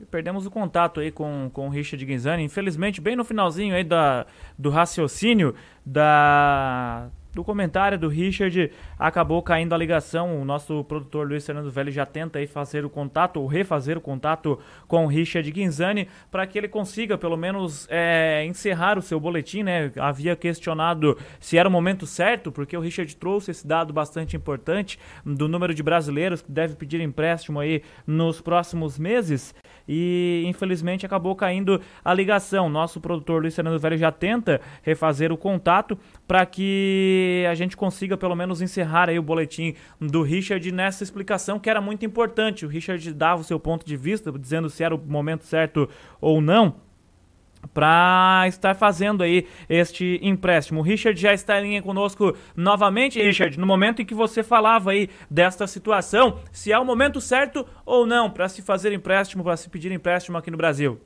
Perdemos 0.09 0.45
o 0.45 0.51
contato 0.51 0.99
aí 0.99 1.11
com, 1.11 1.49
com 1.53 1.67
o 1.67 1.69
Richard 1.69 2.03
Guinzani. 2.05 2.43
Infelizmente, 2.43 3.01
bem 3.01 3.15
no 3.15 3.23
finalzinho 3.23 3.75
aí 3.75 3.83
da, 3.83 4.25
do 4.57 4.69
raciocínio 4.69 5.55
da, 5.85 7.09
do 7.37 7.43
comentário 7.43 7.99
do 7.99 8.07
Richard, 8.07 8.71
acabou 8.97 9.41
caindo 9.43 9.73
a 9.73 9.77
ligação. 9.77 10.41
O 10.41 10.43
nosso 10.43 10.83
produtor 10.85 11.27
Luiz 11.27 11.45
Fernando 11.45 11.69
Velho 11.69 11.91
já 11.91 12.03
tenta 12.03 12.39
aí 12.39 12.47
fazer 12.47 12.83
o 12.83 12.89
contato, 12.89 13.39
ou 13.39 13.45
refazer 13.45 13.95
o 13.95 14.01
contato 14.01 14.59
com 14.87 15.05
o 15.05 15.07
Richard 15.07 15.49
Guinzani, 15.51 16.07
para 16.31 16.47
que 16.47 16.57
ele 16.57 16.67
consiga 16.67 17.15
pelo 17.15 17.37
menos 17.37 17.87
é, 17.91 18.43
encerrar 18.45 18.97
o 18.97 19.03
seu 19.03 19.19
boletim, 19.19 19.61
né? 19.61 19.91
Havia 19.97 20.35
questionado 20.35 21.15
se 21.39 21.59
era 21.59 21.69
o 21.69 21.71
momento 21.71 22.07
certo, 22.07 22.51
porque 22.51 22.75
o 22.75 22.81
Richard 22.81 23.15
trouxe 23.15 23.51
esse 23.51 23.67
dado 23.67 23.93
bastante 23.93 24.35
importante 24.35 24.97
do 25.23 25.47
número 25.47 25.75
de 25.75 25.83
brasileiros 25.83 26.41
que 26.41 26.51
deve 26.51 26.75
pedir 26.75 26.99
empréstimo 27.01 27.59
aí 27.59 27.83
nos 28.07 28.41
próximos 28.41 28.97
meses 28.97 29.53
e 29.87 30.43
infelizmente 30.45 31.05
acabou 31.05 31.35
caindo 31.35 31.81
a 32.03 32.13
ligação. 32.13 32.69
Nosso 32.69 32.99
produtor 32.99 33.41
Luiz 33.41 33.55
Fernando 33.55 33.79
Velho 33.79 33.97
já 33.97 34.11
tenta 34.11 34.59
refazer 34.81 35.31
o 35.31 35.37
contato 35.37 35.97
para 36.27 36.45
que 36.45 37.45
a 37.49 37.55
gente 37.55 37.77
consiga 37.77 38.17
pelo 38.17 38.35
menos 38.35 38.61
encerrar 38.61 39.09
aí 39.09 39.17
o 39.17 39.23
boletim 39.23 39.75
do 39.99 40.21
Richard 40.21 40.71
nessa 40.71 41.03
explicação 41.03 41.59
que 41.59 41.69
era 41.69 41.79
muito 41.81 42.05
importante. 42.05 42.65
O 42.65 42.69
Richard 42.69 43.13
dava 43.13 43.41
o 43.41 43.43
seu 43.43 43.59
ponto 43.59 43.85
de 43.85 43.95
vista, 43.95 44.31
dizendo 44.31 44.69
se 44.69 44.83
era 44.83 44.95
o 44.95 44.97
momento 44.97 45.45
certo 45.45 45.89
ou 46.19 46.41
não 46.41 46.86
para 47.73 48.43
estar 48.47 48.73
fazendo 48.75 49.23
aí 49.23 49.45
este 49.69 50.19
empréstimo. 50.21 50.79
O 50.79 50.83
Richard 50.83 51.19
já 51.19 51.33
está 51.33 51.59
em 51.59 51.63
linha 51.69 51.81
conosco 51.81 52.35
novamente, 52.55 53.21
Richard, 53.21 53.59
no 53.59 53.65
momento 53.67 54.01
em 54.01 54.05
que 54.05 54.13
você 54.13 54.43
falava 54.43 54.91
aí 54.91 55.09
desta 55.29 55.67
situação, 55.67 56.39
se 56.51 56.71
é 56.71 56.79
o 56.79 56.85
momento 56.85 57.19
certo 57.21 57.65
ou 57.85 58.05
não 58.05 58.29
para 58.29 58.47
se 58.49 58.61
fazer 58.61 58.91
empréstimo, 58.93 59.43
para 59.43 59.57
se 59.57 59.69
pedir 59.69 59.91
empréstimo 59.91 60.37
aqui 60.37 60.51
no 60.51 60.57
Brasil. 60.57 60.99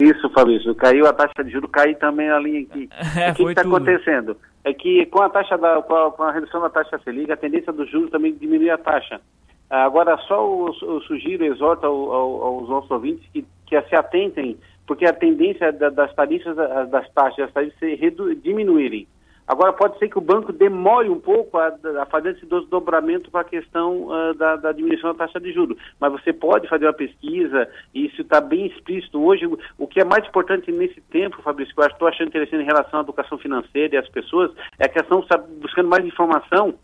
Isso, 0.00 0.28
Fabrício, 0.30 0.74
caiu 0.74 1.06
a 1.06 1.12
taxa 1.12 1.44
de 1.44 1.50
juros, 1.50 1.70
caiu 1.70 1.94
também 1.96 2.28
a 2.30 2.38
linha 2.38 2.62
aqui. 2.62 2.88
É, 3.20 3.30
o 3.30 3.34
que 3.34 3.42
está 3.44 3.62
acontecendo? 3.62 4.36
É 4.64 4.72
que 4.72 5.06
com 5.06 5.22
a 5.22 5.28
taxa 5.28 5.56
da, 5.58 5.80
com 5.82 5.94
a, 5.94 6.10
com 6.10 6.22
a 6.24 6.32
redução 6.32 6.60
da 6.60 6.70
taxa 6.70 6.98
Selic, 7.04 7.30
a 7.30 7.36
tendência 7.36 7.72
do 7.72 7.86
juros 7.86 8.10
também 8.10 8.34
diminui 8.34 8.70
a 8.70 8.78
taxa. 8.78 9.20
Agora, 9.70 10.18
só 10.28 10.34
eu, 10.34 10.74
eu 10.82 11.00
sugiro, 11.02 11.44
exorto 11.44 11.86
ao- 11.86 12.12
ao- 12.12 12.42
aos 12.42 12.68
nossos 12.68 12.90
ouvintes 12.90 13.26
que, 13.32 13.44
que 13.66 13.80
se 13.82 13.94
atentem, 13.96 14.58
porque 14.86 15.04
a 15.06 15.12
tendência 15.12 15.72
da- 15.72 15.90
das 15.90 16.12
tarifas, 16.14 16.56
das 16.56 17.08
taxas, 17.12 17.36
das 17.46 17.52
tarifas 17.52 17.78
se 17.78 18.34
diminuírem. 18.42 19.06
Agora, 19.46 19.72
pode 19.72 19.98
ser 19.98 20.08
que 20.08 20.16
o 20.16 20.20
banco 20.20 20.52
demore 20.52 21.08
um 21.10 21.18
pouco 21.18 21.58
a, 21.58 21.74
a 22.00 22.06
fazer 22.06 22.30
esse 22.30 22.46
desdobramento 22.46 23.28
para 23.30 23.40
a 23.40 23.44
questão 23.44 24.08
ah, 24.10 24.32
da, 24.34 24.56
da 24.56 24.72
diminuição 24.72 25.10
da 25.12 25.18
taxa 25.26 25.40
de 25.40 25.52
juros. 25.52 25.76
Mas 26.00 26.12
você 26.12 26.32
pode 26.32 26.68
fazer 26.68 26.86
uma 26.86 26.92
pesquisa, 26.92 27.68
e 27.92 28.06
isso 28.06 28.22
está 28.22 28.40
bem 28.40 28.66
explícito. 28.66 29.20
Hoje, 29.20 29.46
o- 29.78 29.86
que 29.88 30.00
é 30.00 30.04
mais 30.04 30.24
importante 30.26 30.70
nesse 30.70 31.00
tempo, 31.10 31.42
Fabrício, 31.42 31.74
que 31.74 31.80
eu 31.80 31.86
estou 31.86 32.06
achando 32.08 32.28
interessante 32.28 32.62
em 32.62 32.66
relação 32.66 33.00
à 33.00 33.02
educação 33.02 33.36
financeira 33.36 33.96
e 33.96 33.98
às 33.98 34.08
pessoas, 34.08 34.52
é 34.78 34.84
a 34.86 34.88
questão, 34.88 35.24
sabe, 35.26 35.44
buscando 35.60 35.88
mais 35.88 36.04
informação 36.06 36.74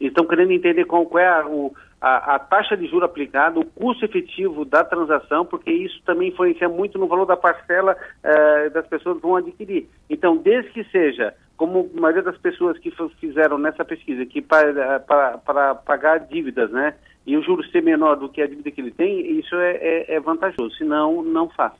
e 0.00 0.06
estão 0.06 0.24
querendo 0.26 0.52
entender 0.52 0.84
qual, 0.86 1.04
qual 1.04 1.22
é 1.22 1.28
a, 1.28 1.46
o- 1.46 1.72
a- 2.00 2.34
a 2.36 2.38
taxa 2.38 2.76
de 2.76 2.86
juro 2.86 3.04
aplicada, 3.04 3.58
o 3.58 3.64
custo 3.64 4.04
efetivo 4.04 4.64
da 4.64 4.84
transação, 4.84 5.44
porque 5.44 5.70
isso 5.70 6.00
também 6.04 6.28
influencia 6.28 6.68
muito 6.68 6.98
no 6.98 7.06
valor 7.08 7.26
da 7.26 7.36
parcela 7.36 7.96
eh, 8.22 8.70
das 8.70 8.86
pessoas 8.86 9.16
que 9.16 9.22
vão 9.22 9.36
adquirir. 9.36 9.88
Então, 10.08 10.36
desde 10.36 10.70
que 10.70 10.84
seja, 10.84 11.34
como 11.56 11.90
a 11.96 12.00
maioria 12.00 12.22
das 12.22 12.38
pessoas 12.38 12.78
que 12.78 12.92
fizeram 13.20 13.58
nessa 13.58 13.84
pesquisa, 13.84 14.24
que 14.24 14.40
para, 14.40 15.00
para, 15.00 15.38
para 15.38 15.74
pagar 15.74 16.20
dívidas, 16.20 16.70
né, 16.70 16.94
e 17.26 17.36
o 17.36 17.42
juro 17.42 17.64
ser 17.70 17.82
menor 17.82 18.14
do 18.16 18.28
que 18.28 18.40
a 18.40 18.46
dívida 18.46 18.70
que 18.70 18.80
ele 18.80 18.92
tem, 18.92 19.38
isso 19.38 19.54
é, 19.56 19.72
é, 19.76 20.14
é 20.14 20.20
vantajoso, 20.20 20.74
senão 20.76 21.22
não 21.22 21.48
faça. 21.48 21.76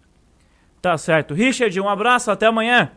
Tá 0.83 0.99
certo. 0.99 1.33
Richard, 1.33 1.81
um 1.81 1.89
abraço, 1.89 2.31
até 2.31 2.47
amanhã. 2.47 2.91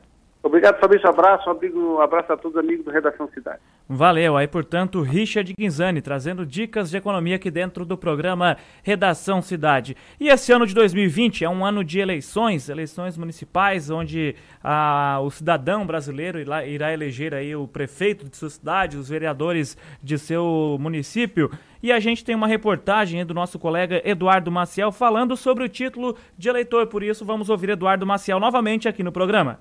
Obrigado, 0.44 0.80
Fabrício, 0.80 1.08
abraço, 1.08 1.48
amigo, 1.52 2.02
abraço 2.02 2.34
a 2.34 2.38
todos 2.38 2.58
amigos 2.58 2.84
do 2.84 2.90
Redação 2.90 3.30
Cidade. 3.32 3.60
Valeu, 3.88 4.36
aí 4.36 4.48
portanto, 4.48 5.00
Richard 5.02 5.54
Guinzani 5.54 6.02
trazendo 6.02 6.44
dicas 6.46 6.90
de 6.90 6.98
economia 6.98 7.36
aqui 7.36 7.52
dentro 7.52 7.86
do 7.86 7.96
programa 7.96 8.58
Redação 8.82 9.40
Cidade. 9.40 9.96
E 10.20 10.30
esse 10.30 10.52
ano 10.52 10.66
de 10.66 10.74
2020 10.74 11.46
é 11.46 11.50
um 11.50 11.64
ano 11.64 11.84
de 11.84 12.00
eleições, 12.00 12.70
eleições 12.70 13.16
municipais, 13.18 13.92
onde 13.92 14.36
ah, 14.64 15.20
o 15.22 15.30
cidadão 15.30 15.86
brasileiro 15.86 16.40
irá, 16.40 16.66
irá 16.66 16.92
eleger 16.92 17.36
aí 17.36 17.56
o 17.56 17.68
prefeito 17.68 18.28
de 18.28 18.36
sua 18.36 18.50
cidade, 18.50 18.98
os 18.98 19.10
vereadores 19.10 19.78
de 20.02 20.18
seu 20.18 20.76
município. 20.80 21.52
E 21.84 21.92
a 21.92 22.00
gente 22.00 22.26
tem 22.26 22.34
uma 22.34 22.48
reportagem 22.48 23.24
do 23.24 23.34
nosso 23.34 23.60
colega 23.60 24.02
Eduardo 24.04 24.52
Maciel 24.52 24.92
falando 24.92 25.38
sobre 25.38 25.64
o 25.64 25.70
título 25.70 26.18
de 26.36 26.50
eleitor, 26.50 26.88
por 26.88 27.04
isso 27.04 27.24
vamos 27.24 27.48
ouvir 27.48 27.70
Eduardo 27.70 28.08
Maciel 28.08 28.40
novamente 28.40 28.88
aqui 28.88 29.04
no 29.04 29.12
programa. 29.12 29.60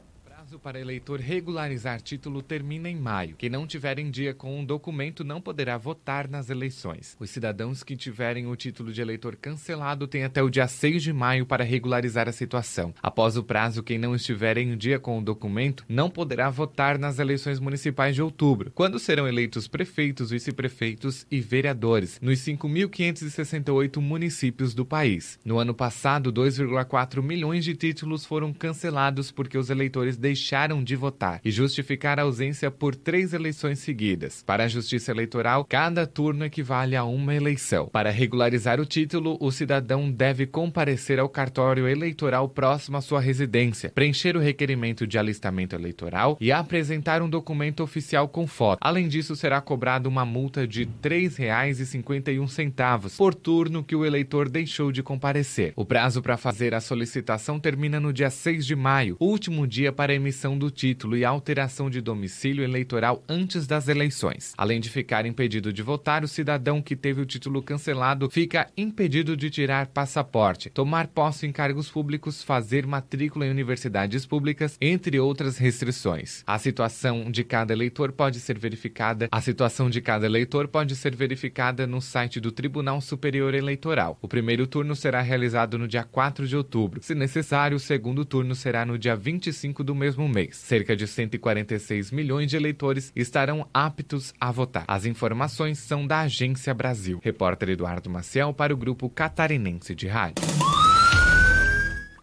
Para 0.60 0.78
eleitor 0.78 1.18
regularizar 1.20 2.02
título 2.02 2.42
termina 2.42 2.88
em 2.88 2.96
maio. 2.96 3.34
Quem 3.36 3.48
não 3.48 3.66
tiver 3.66 3.98
em 3.98 4.10
dia 4.10 4.34
com 4.34 4.60
um 4.60 4.64
documento 4.64 5.24
não 5.24 5.40
poderá 5.40 5.78
votar 5.78 6.28
nas 6.28 6.50
eleições. 6.50 7.16
Os 7.18 7.30
cidadãos 7.30 7.82
que 7.82 7.96
tiverem 7.96 8.46
o 8.46 8.54
título 8.54 8.92
de 8.92 9.00
eleitor 9.00 9.36
cancelado 9.36 10.06
têm 10.06 10.24
até 10.24 10.42
o 10.42 10.50
dia 10.50 10.68
6 10.68 11.02
de 11.02 11.12
maio 11.12 11.46
para 11.46 11.64
regularizar 11.64 12.28
a 12.28 12.32
situação. 12.32 12.92
Após 13.02 13.36
o 13.36 13.42
prazo, 13.42 13.82
quem 13.82 13.98
não 13.98 14.14
estiver 14.14 14.58
em 14.58 14.76
dia 14.76 14.98
com 14.98 15.18
o 15.18 15.22
documento 15.22 15.84
não 15.88 16.10
poderá 16.10 16.50
votar 16.50 16.98
nas 16.98 17.18
eleições 17.18 17.58
municipais 17.58 18.14
de 18.14 18.22
outubro, 18.22 18.70
quando 18.74 18.98
serão 18.98 19.26
eleitos 19.26 19.66
prefeitos, 19.66 20.30
vice-prefeitos 20.30 21.26
e 21.30 21.40
vereadores 21.40 22.18
nos 22.20 22.38
5.568 22.40 23.98
municípios 23.98 24.74
do 24.74 24.84
país. 24.84 25.38
No 25.44 25.58
ano 25.58 25.72
passado, 25.72 26.32
2,4 26.32 27.22
milhões 27.22 27.64
de 27.64 27.74
títulos 27.74 28.26
foram 28.26 28.52
cancelados 28.52 29.30
porque 29.30 29.56
os 29.56 29.70
eleitores 29.70 30.18
deixaram 30.18 30.49
de 30.84 30.96
votar 30.96 31.40
e 31.44 31.50
justificar 31.50 32.18
a 32.18 32.24
ausência 32.24 32.72
por 32.72 32.96
três 32.96 33.32
eleições 33.32 33.78
seguidas. 33.78 34.42
Para 34.44 34.64
a 34.64 34.68
Justiça 34.68 35.12
Eleitoral, 35.12 35.64
cada 35.64 36.08
turno 36.08 36.44
equivale 36.44 36.96
a 36.96 37.04
uma 37.04 37.32
eleição. 37.32 37.86
Para 37.86 38.10
regularizar 38.10 38.80
o 38.80 38.84
título, 38.84 39.38
o 39.40 39.52
cidadão 39.52 40.10
deve 40.10 40.46
comparecer 40.46 41.20
ao 41.20 41.28
cartório 41.28 41.86
eleitoral 41.86 42.48
próximo 42.48 42.96
à 42.96 43.00
sua 43.00 43.20
residência, 43.20 43.90
preencher 43.90 44.36
o 44.36 44.40
requerimento 44.40 45.06
de 45.06 45.18
alistamento 45.18 45.76
eleitoral 45.76 46.36
e 46.40 46.50
apresentar 46.50 47.22
um 47.22 47.30
documento 47.30 47.84
oficial 47.84 48.26
com 48.26 48.44
foto. 48.44 48.80
Além 48.80 49.06
disso, 49.06 49.36
será 49.36 49.60
cobrada 49.60 50.08
uma 50.08 50.24
multa 50.24 50.66
de 50.66 50.82
R$ 50.82 50.90
3,51 51.00 53.16
por 53.16 53.36
turno 53.36 53.84
que 53.84 53.94
o 53.94 54.04
eleitor 54.04 54.48
deixou 54.48 54.90
de 54.90 55.00
comparecer. 55.00 55.72
O 55.76 55.84
prazo 55.84 56.20
para 56.20 56.36
fazer 56.36 56.74
a 56.74 56.80
solicitação 56.80 57.60
termina 57.60 58.00
no 58.00 58.12
dia 58.12 58.30
6 58.30 58.66
de 58.66 58.74
maio, 58.74 59.16
último 59.20 59.64
dia 59.64 59.92
para 59.92 60.12
a 60.12 60.16
do 60.58 60.70
título 60.70 61.16
e 61.16 61.24
alteração 61.24 61.90
de 61.90 62.00
domicílio 62.00 62.64
eleitoral 62.64 63.22
antes 63.28 63.66
das 63.66 63.88
eleições. 63.88 64.54
Além 64.56 64.80
de 64.80 64.88
ficar 64.88 65.26
impedido 65.26 65.72
de 65.72 65.82
votar, 65.82 66.24
o 66.24 66.28
cidadão 66.28 66.80
que 66.80 66.96
teve 66.96 67.20
o 67.20 67.26
título 67.26 67.62
cancelado 67.62 68.30
fica 68.30 68.68
impedido 68.76 69.36
de 69.36 69.50
tirar 69.50 69.88
passaporte, 69.88 70.70
tomar 70.70 71.08
posse 71.08 71.46
em 71.46 71.52
cargos 71.52 71.90
públicos, 71.90 72.42
fazer 72.42 72.86
matrícula 72.86 73.46
em 73.46 73.50
universidades 73.50 74.24
públicas, 74.24 74.76
entre 74.80 75.20
outras 75.20 75.58
restrições. 75.58 76.42
A 76.46 76.58
situação 76.58 77.30
de 77.30 77.44
cada 77.44 77.72
eleitor 77.72 78.12
pode 78.12 78.40
ser 78.40 78.58
verificada. 78.58 79.28
A 79.30 79.40
situação 79.40 79.90
de 79.90 80.00
cada 80.00 80.24
eleitor 80.24 80.68
pode 80.68 80.96
ser 80.96 81.14
verificada 81.14 81.86
no 81.86 82.00
site 82.00 82.40
do 82.40 82.50
Tribunal 82.50 83.00
Superior 83.00 83.54
Eleitoral. 83.54 84.18
O 84.22 84.28
primeiro 84.28 84.66
turno 84.66 84.96
será 84.96 85.20
realizado 85.20 85.78
no 85.78 85.86
dia 85.86 86.04
4 86.04 86.46
de 86.46 86.56
outubro. 86.56 87.02
Se 87.02 87.14
necessário, 87.14 87.76
o 87.76 87.80
segundo 87.80 88.24
turno 88.24 88.54
será 88.54 88.86
no 88.86 88.98
dia 88.98 89.16
25 89.16 89.82
do 89.82 89.94
mesmo 89.94 90.28
mês. 90.30 90.56
Cerca 90.56 90.96
de 90.96 91.06
146 91.06 92.10
milhões 92.10 92.48
de 92.48 92.56
eleitores 92.56 93.12
estarão 93.14 93.68
aptos 93.74 94.32
a 94.40 94.50
votar. 94.50 94.84
As 94.86 95.04
informações 95.04 95.78
são 95.78 96.06
da 96.06 96.20
Agência 96.20 96.72
Brasil. 96.72 97.20
Repórter 97.22 97.70
Eduardo 97.70 98.08
Maciel 98.08 98.54
para 98.54 98.72
o 98.72 98.76
Grupo 98.76 99.08
Catarinense 99.10 99.94
de 99.94 100.06
Rádio. 100.06 100.44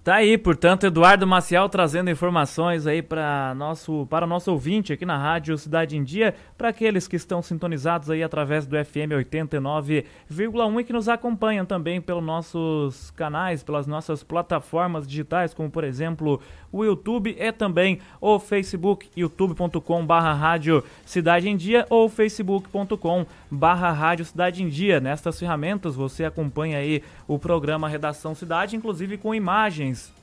Tá 0.08 0.16
aí, 0.16 0.38
portanto, 0.38 0.86
Eduardo 0.86 1.28
Maciel 1.28 1.68
trazendo 1.68 2.10
informações 2.10 2.88
aí 2.88 3.02
para 3.02 3.54
nosso 3.56 4.08
para 4.10 4.26
nosso 4.26 4.50
ouvinte 4.50 4.94
aqui 4.94 5.06
na 5.06 5.18
Rádio 5.18 5.58
Cidade 5.58 5.98
em 5.98 6.04
Dia, 6.06 6.34
para 6.58 6.70
aqueles 6.70 7.10
que 7.10 7.18
estão 7.18 7.42
sintonizados 7.42 8.10
aí 8.10 8.24
através 8.24 8.66
do 8.66 8.78
FM 8.78 9.12
89,1 9.18 10.80
e 10.80 10.84
que 10.86 10.94
nos 10.94 11.10
acompanham 11.10 11.66
também 11.66 12.00
pelos 12.00 12.24
nossos 12.24 13.12
canais, 13.12 13.64
pelas 13.64 13.86
nossas 13.86 14.24
plataformas 14.24 15.06
digitais, 15.06 15.54
como 15.54 15.70
por 15.70 15.84
exemplo 15.84 16.40
o 16.72 16.84
YouTube 16.84 17.36
e 17.38 17.52
também 17.52 18.00
o 18.20 18.40
Facebook, 18.40 19.10
youtube.com/barra 19.16 20.34
Rádio 20.34 20.84
Cidade 21.06 21.50
em 21.50 21.56
Dia 21.56 21.86
ou 21.90 22.10
facebook.com/barra 22.10 23.92
Rádio 23.92 24.26
Cidade 24.26 24.64
em 24.64 24.70
Dia. 24.70 25.00
Nestas 25.00 25.40
ferramentas 25.40 25.96
você 25.96 26.26
acompanha 26.26 26.78
aí 26.78 27.04
o 27.28 27.40
programa 27.40 27.90
Redação 27.90 28.36
Cidade, 28.36 28.76
inclusive 28.76 29.18
com 29.18 29.34
imagens 29.34 30.16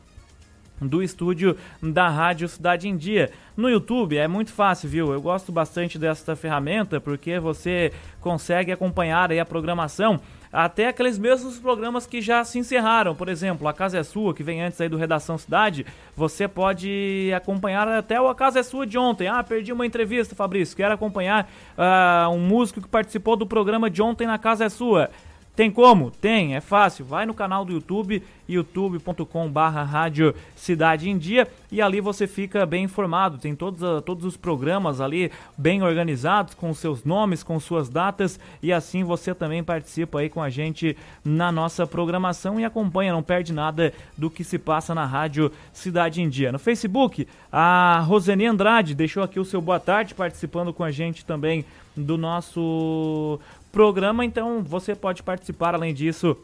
do 0.81 1.03
estúdio 1.03 1.57
da 1.83 2.09
Rádio 2.09 2.49
Cidade 2.49 2.89
em 2.89 2.97
Dia. 2.97 3.31
No 3.57 3.69
YouTube 3.69 4.16
é 4.16 4.27
muito 4.27 4.53
fácil, 4.53 4.89
viu? 4.89 5.12
Eu 5.12 5.21
gosto 5.21 5.53
bastante 5.53 5.99
desta 5.99 6.35
ferramenta 6.35 7.01
porque 7.01 7.39
você 7.39 7.93
consegue 8.21 8.73
acompanhar 8.73 9.31
aí 9.31 9.39
a 9.39 9.45
programação 9.45 10.21
até 10.55 10.86
aqueles 10.86 11.18
mesmos 11.18 11.59
programas 11.59 12.06
que 12.06 12.22
já 12.22 12.44
se 12.44 12.60
encerraram. 12.60 13.12
Por 13.12 13.28
exemplo, 13.28 13.66
A 13.66 13.72
Casa 13.72 13.98
é 13.98 14.02
Sua, 14.05 14.32
que 14.32 14.44
vem 14.44 14.62
antes 14.62 14.81
aí 14.81 14.89
do 14.89 14.97
Redação 14.97 15.36
Cidade, 15.36 15.85
você 16.16 16.47
pode 16.47 17.32
acompanhar 17.35 17.89
até 17.89 18.20
o 18.20 18.28
A 18.28 18.35
Casa 18.36 18.60
é 18.60 18.62
Sua 18.62 18.86
de 18.86 18.97
ontem. 18.97 19.26
Ah, 19.26 19.43
perdi 19.43 19.72
uma 19.72 19.85
entrevista, 19.85 20.36
Fabrício, 20.36 20.76
quero 20.76 20.94
acompanhar 20.94 21.51
ah, 21.76 22.28
um 22.31 22.39
músico 22.39 22.81
que 22.81 22.89
participou 22.89 23.35
do 23.35 23.47
programa 23.47 23.90
de 23.90 24.01
ontem 24.01 24.28
na 24.28 24.39
Casa 24.39 24.64
é 24.64 24.68
Sua. 24.68 25.10
Tem 25.56 25.70
como? 25.70 26.10
Tem, 26.10 26.56
é 26.56 26.60
fácil. 26.60 27.05
Vai 27.05 27.24
no 27.26 27.32
canal 27.32 27.64
do 27.64 27.72
YouTube, 27.72 28.20
youtube.com 28.48 29.48
barra 29.48 29.85
Rádio 29.85 30.35
Cidade 30.56 31.09
em 31.09 31.16
Dia 31.16 31.47
e 31.70 31.81
ali 31.81 32.01
você 32.01 32.26
fica 32.26 32.66
bem 32.66 32.85
informado. 32.85 33.39
Tem 33.39 33.55
todos, 33.55 33.82
ah, 33.82 34.02
todos 34.02 34.24
os 34.24 34.36
programas 34.36 35.01
ali 35.01 35.31
bem 35.56 35.81
organizados, 35.81 36.55
com 36.55 36.74
seus 36.74 37.05
nomes, 37.05 37.44
com 37.44 37.60
suas 37.60 37.89
datas 37.89 38.39
e 38.60 38.72
assim 38.72 39.05
você 39.05 39.32
também 39.32 39.62
participa 39.62 40.18
aí 40.18 40.28
com 40.28 40.43
a 40.43 40.51
gente 40.51 40.97
na 41.24 41.52
nossa 41.52 41.86
programação 41.86 42.59
e 42.59 42.64
acompanha, 42.64 43.12
não 43.12 43.22
perde 43.22 43.52
nada 43.52 43.93
do 44.18 44.28
que 44.28 44.43
se 44.43 44.59
passa 44.59 44.93
na 44.93 45.06
Rádio 45.06 45.52
Cidade 45.72 46.20
em 46.20 46.28
Dia. 46.28 46.51
No 46.51 46.59
Facebook, 46.59 47.28
a 47.52 48.01
Rosane 48.01 48.47
Andrade 48.47 48.93
deixou 48.93 49.22
aqui 49.22 49.39
o 49.39 49.44
seu 49.44 49.60
boa 49.60 49.78
tarde 49.78 50.14
participando 50.14 50.72
com 50.72 50.82
a 50.82 50.90
gente 50.90 51.24
também 51.24 51.64
do 51.97 52.18
nosso 52.18 53.39
programa, 53.74 54.24
então 54.24 54.62
você 54.62 54.94
pode 54.94 55.20
participar 55.20 55.74
além 55.74 55.92
disso 55.92 56.36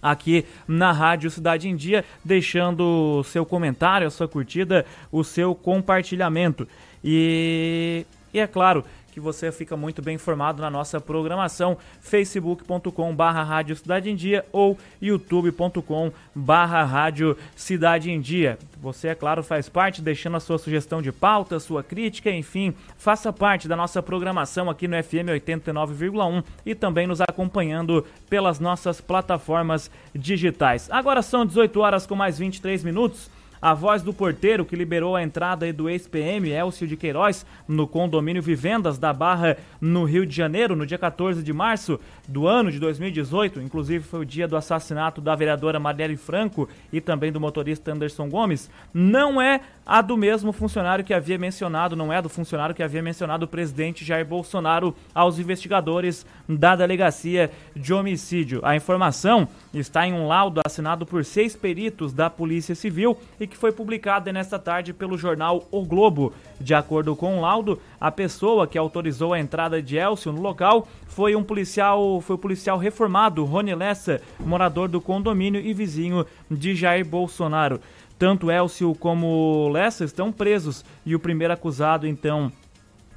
aqui 0.00 0.46
na 0.66 0.92
Rádio 0.92 1.30
Cidade 1.30 1.68
em 1.68 1.76
Dia, 1.76 2.06
deixando 2.24 3.18
o 3.18 3.22
seu 3.22 3.44
comentário, 3.44 4.06
a 4.06 4.10
sua 4.10 4.26
curtida, 4.26 4.86
o 5.12 5.22
seu 5.22 5.54
compartilhamento. 5.54 6.66
E, 7.04 8.06
e 8.32 8.40
é 8.40 8.46
claro, 8.46 8.82
que 9.18 9.24
você 9.24 9.50
fica 9.50 9.76
muito 9.76 10.00
bem 10.00 10.14
informado 10.14 10.62
na 10.62 10.70
nossa 10.70 11.00
programação 11.00 11.76
facebook.com 12.00 13.14
barra 13.14 13.42
rádio 13.42 13.74
Cidade 13.74 14.08
em 14.08 14.14
Dia 14.14 14.44
ou 14.52 14.78
youtube.com 15.02 16.12
barra 16.32 16.84
rádio 16.84 17.36
Cidade 17.56 18.12
em 18.12 18.20
Dia. 18.20 18.56
Você, 18.80 19.08
é 19.08 19.14
claro, 19.16 19.42
faz 19.42 19.68
parte, 19.68 20.00
deixando 20.00 20.36
a 20.36 20.40
sua 20.40 20.56
sugestão 20.56 21.02
de 21.02 21.10
pauta, 21.10 21.58
sua 21.58 21.82
crítica, 21.82 22.30
enfim, 22.30 22.72
faça 22.96 23.32
parte 23.32 23.66
da 23.66 23.74
nossa 23.74 24.00
programação 24.00 24.70
aqui 24.70 24.86
no 24.86 25.02
FM 25.02 25.26
89,1 25.34 26.44
e 26.64 26.74
também 26.76 27.08
nos 27.08 27.20
acompanhando 27.20 28.06
pelas 28.30 28.60
nossas 28.60 29.00
plataformas 29.00 29.90
digitais. 30.14 30.88
Agora 30.92 31.22
são 31.22 31.44
18 31.44 31.80
horas 31.80 32.06
com 32.06 32.14
mais 32.14 32.38
23 32.38 32.84
minutos. 32.84 33.28
A 33.60 33.74
voz 33.74 34.02
do 34.02 34.12
porteiro 34.12 34.64
que 34.64 34.76
liberou 34.76 35.16
a 35.16 35.22
entrada 35.22 35.70
do 35.72 35.88
ex-PM 35.88 36.48
Elcio 36.50 36.86
de 36.86 36.96
Queiroz 36.96 37.44
no 37.66 37.86
condomínio 37.86 38.42
Vivendas 38.42 38.98
da 38.98 39.12
Barra, 39.12 39.56
no 39.80 40.04
Rio 40.04 40.24
de 40.24 40.34
Janeiro, 40.34 40.76
no 40.76 40.86
dia 40.86 40.98
14 40.98 41.42
de 41.42 41.52
março 41.52 41.98
do 42.26 42.46
ano 42.46 42.70
de 42.70 42.78
2018. 42.78 43.60
Inclusive 43.60 44.04
foi 44.04 44.20
o 44.20 44.24
dia 44.24 44.46
do 44.46 44.56
assassinato 44.56 45.20
da 45.20 45.34
vereadora 45.34 45.80
Marielle 45.80 46.16
Franco 46.16 46.68
e 46.92 47.00
também 47.00 47.32
do 47.32 47.40
motorista 47.40 47.92
Anderson 47.92 48.28
Gomes. 48.28 48.70
Não 48.94 49.40
é 49.40 49.60
a 49.88 50.02
do 50.02 50.18
mesmo 50.18 50.52
funcionário 50.52 51.02
que 51.02 51.14
havia 51.14 51.38
mencionado, 51.38 51.96
não 51.96 52.12
é 52.12 52.20
do 52.20 52.28
funcionário 52.28 52.74
que 52.74 52.82
havia 52.82 53.00
mencionado 53.00 53.46
o 53.46 53.48
presidente 53.48 54.04
Jair 54.04 54.26
Bolsonaro 54.26 54.94
aos 55.14 55.38
investigadores 55.38 56.26
da 56.46 56.76
delegacia 56.76 57.50
de 57.74 57.94
homicídio. 57.94 58.60
A 58.62 58.76
informação 58.76 59.48
está 59.72 60.06
em 60.06 60.12
um 60.12 60.28
laudo 60.28 60.60
assinado 60.62 61.06
por 61.06 61.24
seis 61.24 61.56
peritos 61.56 62.12
da 62.12 62.28
Polícia 62.28 62.74
Civil 62.74 63.16
e 63.40 63.46
que 63.46 63.56
foi 63.56 63.72
publicada 63.72 64.30
nesta 64.30 64.58
tarde 64.58 64.92
pelo 64.92 65.16
jornal 65.16 65.66
O 65.70 65.82
Globo. 65.86 66.34
De 66.60 66.74
acordo 66.74 67.16
com 67.16 67.38
o 67.38 67.40
laudo, 67.40 67.80
a 67.98 68.10
pessoa 68.10 68.66
que 68.66 68.76
autorizou 68.76 69.32
a 69.32 69.40
entrada 69.40 69.80
de 69.80 69.96
Elcio 69.96 70.32
no 70.32 70.42
local 70.42 70.86
foi 71.06 71.34
um 71.34 71.42
policial, 71.42 72.20
foi 72.20 72.36
o 72.36 72.38
policial 72.38 72.76
reformado 72.76 73.44
Rony 73.44 73.74
Lessa, 73.74 74.20
morador 74.38 74.86
do 74.86 75.00
condomínio 75.00 75.60
e 75.60 75.72
vizinho 75.72 76.26
de 76.50 76.76
Jair 76.76 77.06
Bolsonaro. 77.06 77.80
Tanto 78.18 78.50
Elcio 78.50 78.94
como 78.94 79.70
Lessa 79.72 80.04
estão 80.04 80.32
presos. 80.32 80.84
E 81.06 81.14
o 81.14 81.20
primeiro 81.20 81.52
acusado, 81.54 82.06
então, 82.06 82.52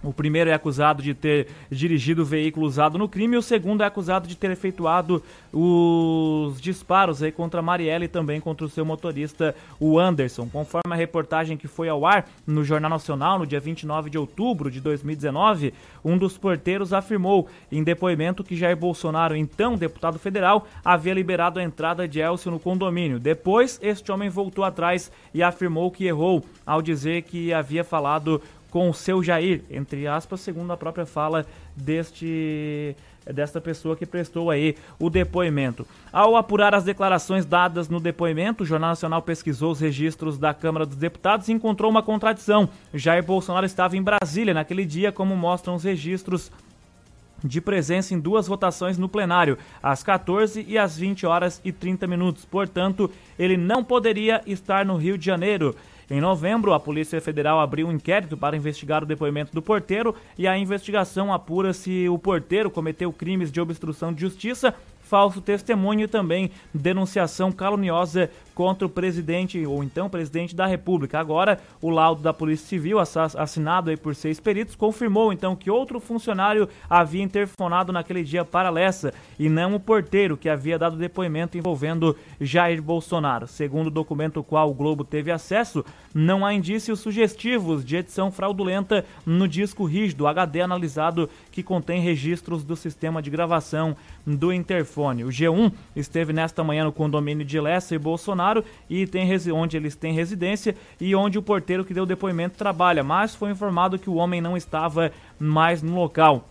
o 0.03 0.11
primeiro 0.11 0.49
é 0.49 0.53
acusado 0.53 1.03
de 1.03 1.13
ter 1.13 1.47
dirigido 1.69 2.23
o 2.23 2.25
veículo 2.25 2.65
usado 2.65 2.97
no 2.97 3.07
crime 3.07 3.35
e 3.35 3.37
o 3.37 3.41
segundo 3.41 3.83
é 3.83 3.85
acusado 3.85 4.27
de 4.27 4.35
ter 4.35 4.51
efetuado 4.51 5.21
os 5.53 6.59
disparos 6.59 7.21
aí 7.21 7.31
contra 7.31 7.59
a 7.59 7.63
Marielle 7.63 8.05
e 8.05 8.07
também 8.07 8.39
contra 8.39 8.65
o 8.65 8.69
seu 8.69 8.85
motorista, 8.85 9.55
o 9.79 9.99
Anderson. 9.99 10.47
Conforme 10.47 10.93
a 10.93 10.95
reportagem 10.95 11.57
que 11.57 11.67
foi 11.67 11.89
ao 11.89 12.05
ar 12.05 12.27
no 12.47 12.63
Jornal 12.63 12.89
Nacional 12.89 13.39
no 13.39 13.45
dia 13.45 13.59
29 13.59 14.09
de 14.09 14.17
outubro 14.17 14.71
de 14.71 14.79
2019, 14.79 15.73
um 16.03 16.17
dos 16.17 16.37
porteiros 16.37 16.93
afirmou 16.93 17.47
em 17.71 17.83
depoimento 17.83 18.43
que 18.43 18.55
Jair 18.55 18.77
Bolsonaro, 18.77 19.35
então 19.35 19.75
deputado 19.75 20.17
federal, 20.17 20.67
havia 20.83 21.13
liberado 21.13 21.59
a 21.59 21.63
entrada 21.63 22.07
de 22.07 22.19
Elcio 22.19 22.51
no 22.51 22.59
condomínio. 22.59 23.19
Depois, 23.19 23.79
este 23.81 24.11
homem 24.11 24.29
voltou 24.29 24.63
atrás 24.63 25.11
e 25.33 25.43
afirmou 25.43 25.91
que 25.91 26.05
errou 26.05 26.43
ao 26.65 26.81
dizer 26.81 27.23
que 27.23 27.53
havia 27.53 27.83
falado 27.83 28.41
com 28.71 28.89
o 28.89 28.93
seu 28.93 29.21
Jair, 29.21 29.61
entre 29.69 30.07
aspas, 30.07 30.39
segundo 30.39 30.71
a 30.71 30.77
própria 30.77 31.05
fala 31.05 31.45
deste 31.75 32.95
desta 33.23 33.61
pessoa 33.61 33.95
que 33.95 34.03
prestou 34.03 34.49
aí 34.49 34.75
o 34.97 35.07
depoimento. 35.07 35.85
Ao 36.11 36.35
apurar 36.35 36.73
as 36.73 36.83
declarações 36.83 37.45
dadas 37.45 37.87
no 37.87 37.99
depoimento, 37.99 38.63
o 38.63 38.65
Jornal 38.65 38.89
Nacional 38.89 39.21
pesquisou 39.21 39.71
os 39.71 39.79
registros 39.79 40.39
da 40.39 40.55
Câmara 40.55 40.87
dos 40.87 40.97
Deputados 40.97 41.47
e 41.47 41.51
encontrou 41.51 41.91
uma 41.91 42.01
contradição. 42.01 42.67
Jair 42.91 43.23
Bolsonaro 43.23 43.65
estava 43.65 43.95
em 43.95 44.01
Brasília 44.01 44.55
naquele 44.55 44.85
dia, 44.85 45.11
como 45.11 45.37
mostram 45.37 45.75
os 45.75 45.83
registros 45.83 46.51
de 47.43 47.59
presença 47.59 48.13
em 48.13 48.19
duas 48.19 48.47
votações 48.47 48.97
no 48.97 49.09
plenário, 49.09 49.57
às 49.81 50.03
14 50.03 50.65
e 50.67 50.77
às 50.77 50.97
20 50.97 51.25
horas 51.25 51.61
e 51.63 51.71
30 51.71 52.07
minutos. 52.07 52.45
Portanto, 52.45 53.09
ele 53.37 53.57
não 53.57 53.83
poderia 53.83 54.41
estar 54.45 54.85
no 54.85 54.95
Rio 54.95 55.17
de 55.17 55.25
Janeiro. 55.25 55.75
Em 56.11 56.19
novembro, 56.19 56.73
a 56.73 56.79
Polícia 56.79 57.21
Federal 57.21 57.61
abriu 57.61 57.87
um 57.87 57.91
inquérito 57.93 58.35
para 58.35 58.57
investigar 58.57 59.01
o 59.01 59.05
depoimento 59.05 59.53
do 59.53 59.61
porteiro 59.61 60.13
e 60.37 60.45
a 60.45 60.57
investigação 60.57 61.31
apura 61.31 61.71
se 61.71 62.09
o 62.09 62.19
porteiro 62.19 62.69
cometeu 62.69 63.13
crimes 63.13 63.49
de 63.49 63.61
obstrução 63.61 64.11
de 64.11 64.19
justiça 64.19 64.75
falso 65.11 65.41
testemunho 65.41 66.05
e 66.05 66.07
também 66.07 66.51
denunciação 66.73 67.51
caluniosa 67.51 68.31
contra 68.55 68.85
o 68.85 68.89
presidente 68.89 69.65
ou 69.65 69.83
então 69.83 70.09
presidente 70.09 70.55
da 70.55 70.65
República. 70.65 71.19
Agora, 71.19 71.59
o 71.81 71.89
laudo 71.89 72.21
da 72.21 72.31
Polícia 72.31 72.67
Civil, 72.67 72.97
assinado 72.97 73.89
aí 73.89 73.97
por 73.97 74.15
seis 74.15 74.39
peritos, 74.39 74.73
confirmou 74.73 75.33
então 75.33 75.53
que 75.53 75.69
outro 75.69 75.99
funcionário 75.99 76.69
havia 76.89 77.23
interfonado 77.23 77.91
naquele 77.91 78.23
dia 78.23 78.45
para 78.45 78.69
Lessa 78.69 79.13
e 79.37 79.49
não 79.49 79.75
o 79.75 79.79
porteiro 79.79 80.37
que 80.37 80.47
havia 80.47 80.79
dado 80.79 80.95
depoimento 80.95 81.57
envolvendo 81.57 82.15
Jair 82.39 82.81
Bolsonaro. 82.81 83.47
Segundo 83.47 83.87
o 83.87 83.91
documento 83.91 84.37
ao 84.37 84.45
qual 84.45 84.69
o 84.69 84.73
Globo 84.73 85.03
teve 85.03 85.29
acesso, 85.29 85.83
não 86.13 86.45
há 86.45 86.53
indícios 86.53 87.01
sugestivos 87.01 87.83
de 87.83 87.97
edição 87.97 88.31
fraudulenta 88.31 89.03
no 89.25 89.45
disco 89.45 89.83
rígido 89.83 90.27
HD 90.27 90.61
analisado 90.61 91.29
que 91.51 91.63
contém 91.63 91.99
registros 91.99 92.63
do 92.63 92.77
sistema 92.77 93.21
de 93.21 93.29
gravação 93.29 93.95
do 94.25 94.53
interfone. 94.53 95.00
O 95.25 95.29
G1 95.29 95.71
esteve 95.95 96.33
nesta 96.33 96.63
manhã 96.63 96.83
no 96.83 96.91
condomínio 96.91 97.45
de 97.45 97.59
Lessa 97.59 97.95
e 97.95 97.99
Bolsonaro 97.99 98.63
e 98.89 99.07
tem 99.07 99.29
onde 99.53 99.77
eles 99.77 99.95
têm 99.95 100.13
residência 100.13 100.75
e 100.99 101.15
onde 101.15 101.37
o 101.37 101.41
porteiro 101.41 101.85
que 101.85 101.93
deu 101.93 102.05
depoimento 102.05 102.57
trabalha, 102.57 103.03
mas 103.03 103.33
foi 103.35 103.51
informado 103.51 103.97
que 103.97 104.09
o 104.09 104.15
homem 104.15 104.41
não 104.41 104.57
estava 104.57 105.11
mais 105.39 105.81
no 105.81 105.95
local. 105.95 106.50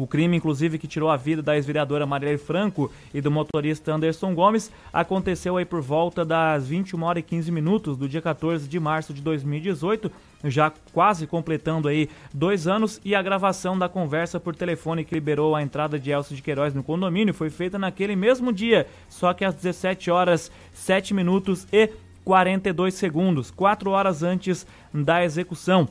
O 0.00 0.06
crime, 0.06 0.34
inclusive, 0.34 0.78
que 0.78 0.88
tirou 0.88 1.10
a 1.10 1.16
vida 1.18 1.42
da 1.42 1.56
ex-vereadora 1.56 2.06
Marielle 2.06 2.38
Franco 2.38 2.90
e 3.12 3.20
do 3.20 3.30
motorista 3.30 3.92
Anderson 3.92 4.34
Gomes 4.34 4.72
aconteceu 4.90 5.58
aí 5.58 5.66
por 5.66 5.82
volta 5.82 6.24
das 6.24 6.66
21 6.66 7.02
horas 7.02 7.20
e 7.20 7.26
15 7.26 7.52
minutos 7.52 7.98
do 7.98 8.08
dia 8.08 8.22
14 8.22 8.66
de 8.66 8.80
março 8.80 9.12
de 9.12 9.20
2018, 9.20 10.10
já 10.44 10.72
quase 10.94 11.26
completando 11.26 11.86
aí 11.86 12.08
dois 12.32 12.66
anos, 12.66 12.98
e 13.04 13.14
a 13.14 13.20
gravação 13.20 13.78
da 13.78 13.90
conversa 13.90 14.40
por 14.40 14.56
telefone 14.56 15.04
que 15.04 15.14
liberou 15.14 15.54
a 15.54 15.60
entrada 15.60 15.98
de 15.98 16.10
Elcio 16.10 16.34
de 16.34 16.40
Queiroz 16.40 16.72
no 16.72 16.82
condomínio 16.82 17.34
foi 17.34 17.50
feita 17.50 17.78
naquele 17.78 18.16
mesmo 18.16 18.54
dia, 18.54 18.86
só 19.06 19.34
que 19.34 19.44
às 19.44 19.54
17 19.54 20.10
horas 20.10 20.50
7 20.72 21.12
minutos 21.12 21.66
e 21.70 21.90
42 22.24 22.94
segundos, 22.94 23.50
4 23.50 23.90
horas 23.90 24.22
antes 24.22 24.66
da 24.94 25.22
execução. 25.22 25.86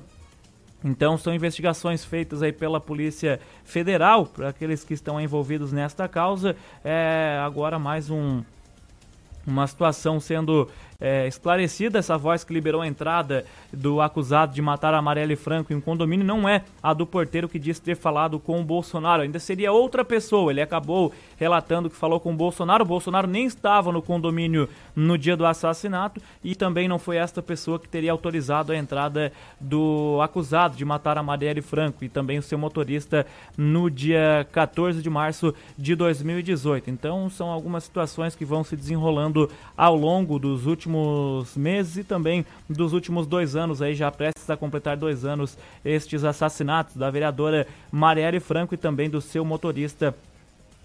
Então 0.83 1.17
são 1.17 1.33
investigações 1.33 2.05
feitas 2.05 2.41
aí 2.41 2.53
pela 2.53 2.79
Polícia 2.79 3.39
Federal, 3.63 4.25
para 4.25 4.49
aqueles 4.49 4.83
que 4.83 4.93
estão 4.93 5.19
envolvidos 5.19 5.73
nesta 5.73 6.07
causa. 6.07 6.55
É 6.83 7.37
agora 7.43 7.77
mais 7.77 8.09
um, 8.09 8.41
uma 9.45 9.67
situação 9.67 10.19
sendo 10.19 10.69
é, 10.99 11.27
esclarecida, 11.27 11.99
essa 11.99 12.17
voz 12.17 12.43
que 12.43 12.53
liberou 12.53 12.81
a 12.81 12.87
entrada 12.87 13.45
do 13.71 14.01
acusado 14.01 14.53
de 14.53 14.61
matar 14.61 14.93
a 14.93 15.01
Marielle 15.01 15.35
Franco 15.35 15.71
em 15.71 15.77
um 15.77 15.81
condomínio 15.81 16.25
não 16.25 16.47
é 16.47 16.63
a 16.83 16.93
do 16.93 17.05
porteiro 17.05 17.47
que 17.47 17.57
disse 17.57 17.81
ter 17.81 17.95
falado 17.95 18.37
com 18.37 18.59
o 18.59 18.63
Bolsonaro, 18.63 19.21
ainda 19.21 19.39
seria 19.39 19.71
outra 19.71 20.03
pessoa. 20.03 20.51
Ele 20.51 20.61
acabou 20.61 21.13
relatando 21.37 21.89
que 21.89 21.95
falou 21.95 22.19
com 22.19 22.33
o 22.33 22.35
Bolsonaro. 22.35 22.83
O 22.83 22.87
Bolsonaro 22.87 23.27
nem 23.27 23.45
estava 23.45 23.91
no 23.91 24.01
condomínio 24.01 24.67
no 24.93 25.17
dia 25.17 25.37
do 25.37 25.45
assassinato 25.45 26.21
e 26.43 26.53
também 26.53 26.87
não 26.87 26.99
foi 26.99 27.15
esta 27.15 27.41
pessoa 27.41 27.79
que 27.79 27.87
teria 27.87 28.11
autorizado 28.11 28.73
a 28.73 28.77
entrada 28.77 29.31
do 29.59 30.19
acusado 30.21 30.75
de 30.75 30.83
matar 30.83 31.17
a 31.17 31.23
Marielle 31.23 31.61
Franco 31.61 32.03
e 32.03 32.09
também 32.09 32.37
o 32.37 32.43
seu 32.43 32.57
motorista 32.57 33.25
no 33.57 33.89
dia 33.89 34.45
14 34.51 35.01
de 35.01 35.09
março 35.09 35.53
de 35.77 35.95
2018. 35.95 36.89
Então 36.89 37.29
são 37.29 37.49
algumas 37.49 37.85
situações 37.85 38.35
que 38.35 38.43
vão 38.43 38.63
se 38.63 38.75
desenrolando 38.75 39.49
ao 39.77 39.95
longo 39.95 40.37
dos 40.37 40.65
últimos 40.65 40.88
meses 41.55 41.97
e 41.97 42.03
também 42.03 42.45
dos 42.69 42.93
últimos 42.93 43.27
dois 43.27 43.55
anos 43.55 43.81
aí 43.81 43.95
já 43.95 44.11
prestes 44.11 44.49
a 44.49 44.57
completar 44.57 44.97
dois 44.97 45.23
anos 45.23 45.57
estes 45.85 46.23
assassinatos 46.23 46.95
da 46.95 47.09
vereadora 47.09 47.67
Marielle 47.91 48.39
Franco 48.39 48.73
e 48.73 48.77
também 48.77 49.09
do 49.09 49.21
seu 49.21 49.45
motorista 49.45 50.15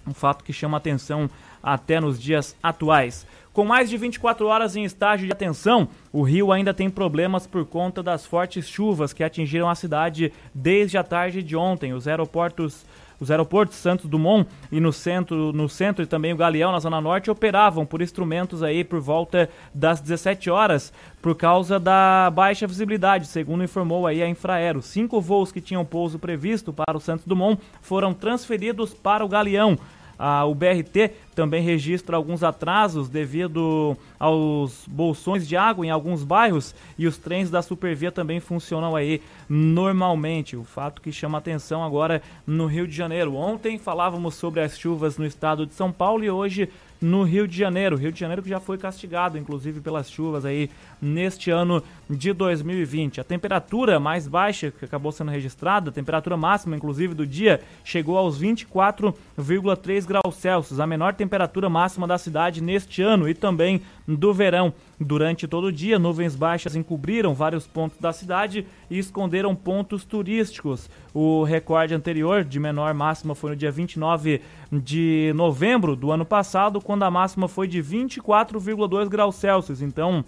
um 0.07 0.13
fato 0.13 0.45
que 0.45 0.53
chama 0.53 0.77
atenção 0.77 1.29
até 1.63 1.99
nos 2.01 2.21
dias 2.21 2.55
atuais. 2.63 3.27
Com 3.53 3.65
mais 3.65 3.89
de 3.89 3.97
24 3.97 4.47
horas 4.47 4.75
em 4.75 4.85
estágio 4.85 5.27
de 5.27 5.33
atenção, 5.33 5.89
o 6.13 6.23
Rio 6.23 6.51
ainda 6.51 6.75
tem 6.75 6.91
problemas 6.91 7.47
por 7.47 7.65
conta 7.65 8.03
das 8.03 8.27
fortes 8.27 8.69
chuvas 8.69 9.13
que 9.13 9.23
atingiram 9.23 9.69
a 9.69 9.75
cidade 9.75 10.33
desde 10.53 10.99
a 10.99 11.05
tarde 11.05 11.43
de 11.43 11.57
ontem. 11.57 11.93
Os 11.95 12.09
aeroportos 12.09 12.85
os 13.21 13.31
aeroportos 13.31 13.77
Santos 13.77 14.07
Dumont 14.07 14.49
e 14.71 14.81
no 14.81 14.93
centro, 14.93 15.53
no 15.53 15.69
centro 15.69 16.03
e 16.03 16.07
também 16.07 16.33
o 16.33 16.37
Galeão 16.37 16.73
na 16.73 16.81
Zona 16.81 17.01
Norte 17.01 17.31
operavam 17.31 17.87
por 17.87 18.03
instrumentos 18.03 18.63
aí 18.63 18.85
por 18.85 19.01
volta 19.01 19.49
das 19.75 20.01
17 20.01 20.51
horas 20.51 20.93
por 21.23 21.35
causa 21.35 21.81
da 21.81 22.31
baixa 22.31 22.67
visibilidade, 22.67 23.27
segundo 23.27 23.65
informou 23.65 24.07
aí 24.07 24.23
a 24.23 24.29
Infraero. 24.29 24.83
Cinco 24.83 25.21
voos 25.21 25.51
que 25.51 25.61
tinham 25.61 25.85
pouso 25.85 26.19
previsto 26.19 26.73
para 26.73 26.97
o 26.97 27.01
Santos 27.01 27.25
Dumont 27.27 27.61
foram 27.81 28.13
transferidos 28.13 28.93
para 28.93 29.25
o 29.25 29.29
Galeão. 29.29 29.79
Ah, 30.19 30.45
o 30.45 30.55
BRT 30.55 31.11
também 31.35 31.63
registra 31.63 32.17
alguns 32.17 32.43
atrasos 32.43 33.09
devido 33.09 33.97
aos 34.19 34.85
bolsões 34.87 35.47
de 35.47 35.57
água 35.57 35.85
em 35.85 35.91
alguns 35.91 36.23
bairros 36.23 36.75
e 36.99 37.07
os 37.07 37.19
trens 37.19 37.51
da 37.51 37.63
Supervia 37.63 38.13
também 38.13 38.41
funcionam 38.41 38.95
aí 38.95 39.21
normalmente. 39.49 40.57
O 40.57 40.65
fato 40.65 41.03
que 41.03 41.11
chama 41.13 41.39
atenção 41.39 41.83
agora 41.83 42.23
no 42.47 42.67
Rio 42.67 42.87
de 42.87 42.95
Janeiro. 42.95 43.35
Ontem 43.35 43.79
falávamos 43.79 44.35
sobre 44.35 44.61
as 44.61 44.79
chuvas 44.79 45.19
no 45.19 45.27
estado 45.27 45.67
de 45.67 45.75
São 45.75 45.91
Paulo 45.91 46.25
e 46.25 46.31
hoje 46.31 46.69
no 47.01 47.23
Rio 47.23 47.47
de 47.47 47.57
Janeiro. 47.57 47.97
Rio 47.97 48.13
de 48.13 48.19
Janeiro 48.19 48.43
que 48.43 48.49
já 48.49 48.61
foi 48.61 48.79
castigado, 48.79 49.37
inclusive, 49.37 49.81
pelas 49.81 50.11
chuvas 50.11 50.45
aí 50.45 50.71
neste 51.05 51.51
ano 51.51 51.83
de 52.09 52.33
2020. 52.33 53.21
A 53.21 53.25
temperatura 53.25 54.01
mais 54.01 54.27
baixa 54.27 54.71
que 54.71 54.85
acabou 54.85 55.13
sendo 55.13 55.31
registrada, 55.31 55.91
a 55.91 55.93
temperatura 55.93 56.37
máxima, 56.37 56.77
inclusive, 56.77 57.15
do 57.15 57.27
dia, 57.27 57.61
chegou 57.85 58.17
aos 58.17 58.41
24,3 58.41 60.07
graus 60.07 60.35
Celsius, 60.37 60.81
a 60.81 60.87
menor 60.87 61.15
temperatura 61.15 61.69
máxima 61.69 62.07
da 62.07 62.19
cidade 62.19 62.63
neste 62.63 63.03
ano 63.03 63.29
e 63.29 63.35
também 63.35 63.83
do 64.07 64.33
verão. 64.33 64.73
Durante 64.99 65.49
todo 65.49 65.65
o 65.65 65.73
dia, 65.73 65.99
nuvens 65.99 66.37
baixas 66.37 66.77
encobriram 66.77 67.35
vários 67.35 67.67
pontos 67.67 67.99
da 67.99 68.13
cidade 68.13 68.67
e 68.91 68.99
esconderam 68.99 69.55
pontos 69.55 70.05
turísticos. 70.05 70.89
O 71.13 71.43
recorde 71.43 71.95
anterior 71.95 72.45
de 72.45 72.61
menor 72.61 72.95
máxima 72.95 73.35
foi 73.35 73.51
no 73.51 73.57
dia 73.57 73.71
29 73.71 74.41
de 74.73 75.33
novembro 75.35 75.97
do 75.97 76.11
ano 76.11 76.25
passado, 76.25 76.81
quando 76.81 77.03
a 77.03 77.11
máxima 77.11 77.49
foi 77.49 77.67
de 77.67 77.83
24,2 77.83 79.09
graus 79.09 79.37
Celsius. 79.37 79.83
Então, 79.83 80.25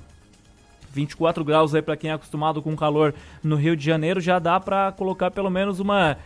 24 0.97 1.44
graus 1.44 1.74
aí 1.74 1.82
para 1.82 1.97
quem 1.97 2.10
é 2.10 2.14
acostumado 2.14 2.62
com 2.62 2.74
calor 2.74 3.14
no 3.43 3.55
Rio 3.55 3.77
de 3.77 3.85
Janeiro, 3.85 4.18
já 4.18 4.39
dá 4.39 4.59
para 4.59 4.90
colocar 4.93 5.31
pelo 5.31 5.51
menos 5.51 5.78
uma 5.78 6.16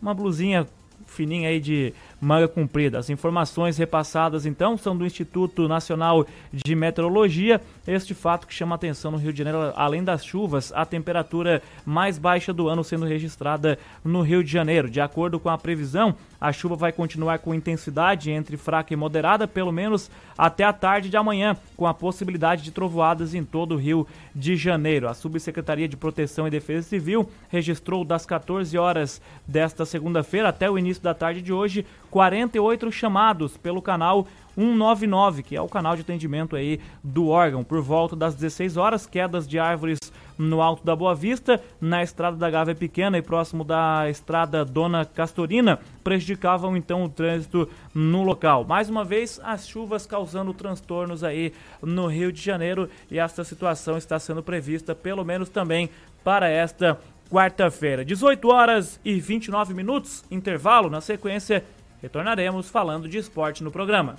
uma 0.00 0.14
blusinha 0.14 0.66
fininha 1.06 1.48
aí 1.48 1.58
de 1.58 1.92
manga 2.20 2.48
comprida. 2.48 2.98
As 2.98 3.10
informações 3.10 3.78
repassadas 3.78 4.46
então 4.46 4.76
são 4.76 4.96
do 4.96 5.06
Instituto 5.06 5.68
Nacional 5.68 6.26
de 6.52 6.74
Meteorologia. 6.74 7.60
Este 7.86 8.14
fato 8.14 8.46
que 8.46 8.54
chama 8.54 8.74
atenção 8.74 9.10
no 9.10 9.18
Rio 9.18 9.32
de 9.32 9.38
Janeiro, 9.38 9.72
além 9.76 10.02
das 10.02 10.24
chuvas, 10.24 10.72
a 10.74 10.84
temperatura 10.84 11.62
mais 11.84 12.18
baixa 12.18 12.52
do 12.52 12.68
ano 12.68 12.82
sendo 12.82 13.04
registrada 13.04 13.78
no 14.04 14.22
Rio 14.22 14.42
de 14.42 14.50
Janeiro. 14.50 14.90
De 14.90 15.00
acordo 15.00 15.38
com 15.38 15.48
a 15.48 15.58
previsão, 15.58 16.14
a 16.40 16.52
chuva 16.52 16.76
vai 16.76 16.92
continuar 16.92 17.38
com 17.40 17.54
intensidade 17.54 18.30
entre 18.30 18.56
fraca 18.56 18.92
e 18.92 18.96
moderada, 18.96 19.48
pelo 19.48 19.72
menos 19.72 20.10
até 20.36 20.64
a 20.64 20.72
tarde 20.72 21.10
de 21.10 21.16
amanhã, 21.16 21.56
com 21.76 21.86
a 21.86 21.94
possibilidade 21.94 22.62
de 22.62 22.70
trovoadas 22.70 23.34
em 23.34 23.44
todo 23.44 23.74
o 23.74 23.78
Rio 23.78 24.06
de 24.34 24.56
Janeiro. 24.56 25.08
A 25.08 25.14
Subsecretaria 25.14 25.88
de 25.88 25.96
Proteção 25.96 26.46
e 26.46 26.50
Defesa 26.50 26.86
Civil 26.88 27.28
registrou 27.48 28.04
das 28.04 28.24
14 28.24 28.76
horas 28.78 29.20
desta 29.46 29.84
segunda-feira 29.84 30.48
até 30.48 30.70
o 30.70 30.78
início 30.78 31.02
da 31.02 31.12
tarde 31.12 31.42
de 31.42 31.52
hoje 31.52 31.84
48 32.10 32.90
chamados 32.90 33.56
pelo 33.56 33.82
canal 33.82 34.26
199, 34.54 35.42
que 35.42 35.54
é 35.54 35.60
o 35.60 35.68
canal 35.68 35.94
de 35.94 36.02
atendimento 36.02 36.56
aí 36.56 36.80
do 37.02 37.28
órgão. 37.28 37.62
Por 37.62 37.80
volta 37.80 38.16
das 38.16 38.34
16 38.34 38.76
horas, 38.76 39.06
quedas 39.06 39.46
de 39.46 39.58
árvores 39.58 39.98
no 40.36 40.60
Alto 40.62 40.84
da 40.84 40.94
Boa 40.94 41.14
Vista, 41.14 41.60
na 41.80 42.02
estrada 42.02 42.36
da 42.36 42.48
Gávea 42.48 42.74
Pequena 42.74 43.18
e 43.18 43.22
próximo 43.22 43.64
da 43.64 44.08
estrada 44.08 44.64
Dona 44.64 45.04
Castorina, 45.04 45.80
prejudicavam 46.02 46.76
então 46.76 47.04
o 47.04 47.08
trânsito 47.08 47.68
no 47.92 48.22
local. 48.22 48.64
Mais 48.64 48.88
uma 48.88 49.04
vez, 49.04 49.40
as 49.42 49.68
chuvas 49.68 50.06
causando 50.06 50.54
transtornos 50.54 51.24
aí 51.24 51.52
no 51.82 52.06
Rio 52.06 52.32
de 52.32 52.40
Janeiro 52.40 52.88
e 53.10 53.18
esta 53.18 53.42
situação 53.42 53.98
está 53.98 54.18
sendo 54.18 54.42
prevista, 54.42 54.94
pelo 54.94 55.24
menos 55.24 55.48
também 55.48 55.90
para 56.22 56.48
esta 56.48 56.98
quarta-feira. 57.30 58.04
18 58.04 58.48
horas 58.48 59.00
e 59.04 59.20
29 59.20 59.74
minutos, 59.74 60.24
intervalo. 60.30 60.88
Na 60.88 61.00
sequência, 61.00 61.64
retornaremos 62.02 62.68
falando 62.68 63.08
de 63.08 63.18
esporte 63.18 63.62
no 63.62 63.70
programa. 63.70 64.16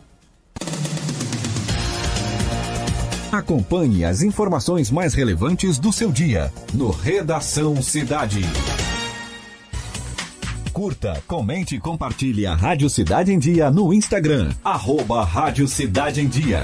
Acompanhe 3.32 4.04
as 4.04 4.24
informações 4.24 4.90
mais 4.90 5.14
relevantes 5.14 5.78
do 5.78 5.94
seu 5.94 6.12
dia 6.12 6.52
no 6.74 6.90
Redação 6.90 7.80
Cidade. 7.80 8.42
Curta, 10.74 11.22
comente 11.28 11.76
e 11.76 11.80
compartilhe 11.80 12.48
a 12.48 12.56
Rádio 12.56 12.90
Cidade 12.90 13.32
em 13.32 13.38
Dia 13.38 13.70
no 13.70 13.94
Instagram. 13.94 14.50
Arroba 14.64 15.24
Rádio 15.24 15.68
Cidade 15.68 16.22
em 16.22 16.28
Dia. 16.28 16.64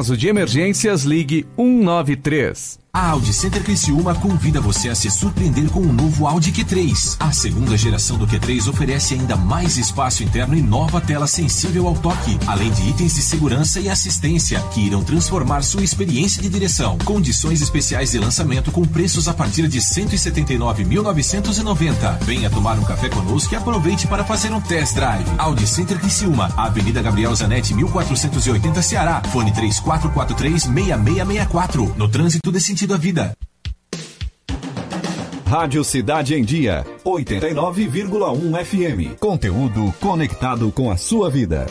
caso 0.00 0.16
de 0.16 0.28
emergências, 0.28 1.02
ligue 1.02 1.46
193. 1.56 2.79
A 2.92 3.10
Audi 3.10 3.32
Center 3.32 3.62
Criciúma 3.62 4.16
convida 4.16 4.60
você 4.60 4.88
a 4.88 4.96
se 4.96 5.08
surpreender 5.08 5.70
com 5.70 5.78
o 5.78 5.92
novo 5.92 6.26
Audi 6.26 6.50
Q3. 6.50 7.18
A 7.20 7.30
segunda 7.30 7.76
geração 7.76 8.18
do 8.18 8.26
Q3 8.26 8.66
oferece 8.66 9.14
ainda 9.14 9.36
mais 9.36 9.76
espaço 9.76 10.24
interno 10.24 10.56
e 10.56 10.62
nova 10.62 11.00
tela 11.00 11.28
sensível 11.28 11.86
ao 11.86 11.94
toque, 11.94 12.36
além 12.48 12.68
de 12.72 12.88
itens 12.88 13.14
de 13.14 13.22
segurança 13.22 13.78
e 13.78 13.88
assistência 13.88 14.58
que 14.74 14.80
irão 14.80 15.04
transformar 15.04 15.62
sua 15.62 15.84
experiência 15.84 16.42
de 16.42 16.48
direção. 16.48 16.98
Condições 17.04 17.62
especiais 17.62 18.10
de 18.10 18.18
lançamento 18.18 18.72
com 18.72 18.84
preços 18.84 19.28
a 19.28 19.34
partir 19.34 19.68
de 19.68 19.78
179.990. 19.78 22.18
Venha 22.24 22.50
tomar 22.50 22.76
um 22.76 22.84
café 22.84 23.08
conosco 23.08 23.54
e 23.54 23.56
aproveite 23.56 24.08
para 24.08 24.24
fazer 24.24 24.52
um 24.52 24.60
test 24.60 24.96
drive. 24.96 25.30
Audi 25.38 25.64
Center 25.64 25.96
Criciúma, 25.96 26.52
Avenida 26.56 27.00
Gabriel 27.00 27.36
Zanetti, 27.36 27.72
1480 27.72 28.82
Ceará. 28.82 29.22
Fone 29.30 29.52
3443 29.52 30.64
6664. 30.64 31.94
No 31.96 32.08
trânsito 32.08 32.50
desse 32.50 32.79
sentido 32.80 32.94
à 32.94 32.96
vida. 32.96 33.36
Rádio 35.46 35.84
Cidade 35.84 36.34
em 36.34 36.42
Dia, 36.42 36.86
89,1 37.04 38.64
FM. 38.64 39.18
Conteúdo 39.18 39.92
conectado 40.00 40.70
com 40.72 40.90
a 40.90 40.96
sua 40.96 41.28
vida. 41.28 41.66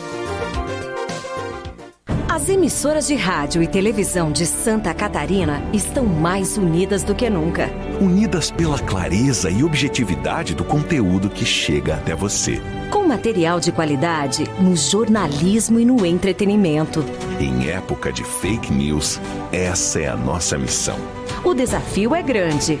As 2.28 2.48
emissoras 2.48 3.08
de 3.08 3.14
rádio 3.14 3.62
e 3.62 3.66
televisão 3.66 4.30
de 4.30 4.46
Santa 4.46 4.94
Catarina 4.94 5.62
estão 5.72 6.06
mais 6.06 6.56
unidas 6.56 7.02
do 7.02 7.14
que 7.14 7.28
nunca. 7.28 7.68
Unidas 8.00 8.50
pela 8.50 8.78
clareza 8.78 9.50
e 9.50 9.62
objetividade 9.62 10.54
do 10.54 10.64
conteúdo 10.64 11.28
que 11.28 11.44
chega 11.44 11.96
até 11.96 12.14
você. 12.14 12.58
Com 12.90 13.06
material 13.06 13.60
de 13.60 13.70
qualidade 13.70 14.44
no 14.58 14.74
jornalismo 14.74 15.78
e 15.78 15.84
no 15.84 16.06
entretenimento. 16.06 17.04
Em 17.38 17.68
época 17.68 18.10
de 18.10 18.24
fake 18.24 18.72
news, 18.72 19.20
essa 19.52 20.00
é 20.00 20.08
a 20.08 20.16
nossa 20.16 20.56
missão. 20.56 20.98
O 21.44 21.52
desafio 21.52 22.14
é 22.14 22.22
grande. 22.22 22.80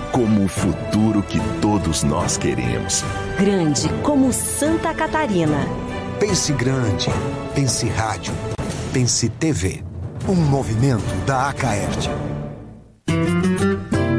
como 0.11 0.43
o 0.43 0.47
futuro 0.47 1.23
que 1.23 1.39
todos 1.61 2.03
nós 2.03 2.37
queremos. 2.37 3.03
Grande 3.39 3.89
como 4.03 4.31
Santa 4.31 4.93
Catarina. 4.93 5.57
Pense 6.19 6.53
grande. 6.53 7.09
Pense 7.55 7.87
rádio. 7.87 8.33
Pense 8.93 9.29
TV. 9.29 9.83
Um 10.27 10.35
movimento 10.35 11.03
da 11.25 11.49
Acaerte. 11.49 12.09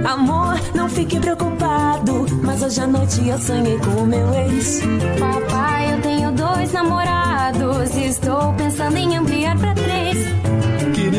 Amor, 0.04 0.60
não 0.74 0.88
fique 0.88 1.20
preocupado, 1.20 2.26
mas 2.42 2.62
hoje 2.62 2.80
à 2.80 2.86
noite 2.86 3.28
eu 3.28 3.38
sonhei 3.38 3.78
com 3.78 4.02
o 4.02 4.06
meu 4.06 4.34
ex. 4.34 4.80
Papai, 5.18 5.94
eu 5.94 6.00
tenho 6.00 6.32
dois 6.32 6.72
namorados, 6.72 7.94
estou 7.94 8.52
pensando 8.54 8.96
em 8.96 9.16
ampliar 9.16 9.56
pra 9.58 9.74
três. 9.74 10.18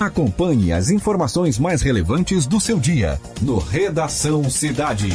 Acompanhe 0.00 0.72
as 0.72 0.90
informações 0.90 1.58
mais 1.58 1.82
relevantes 1.82 2.46
do 2.46 2.60
seu 2.60 2.78
dia 2.78 3.20
no 3.42 3.58
Redação 3.58 4.48
Cidade. 4.48 5.08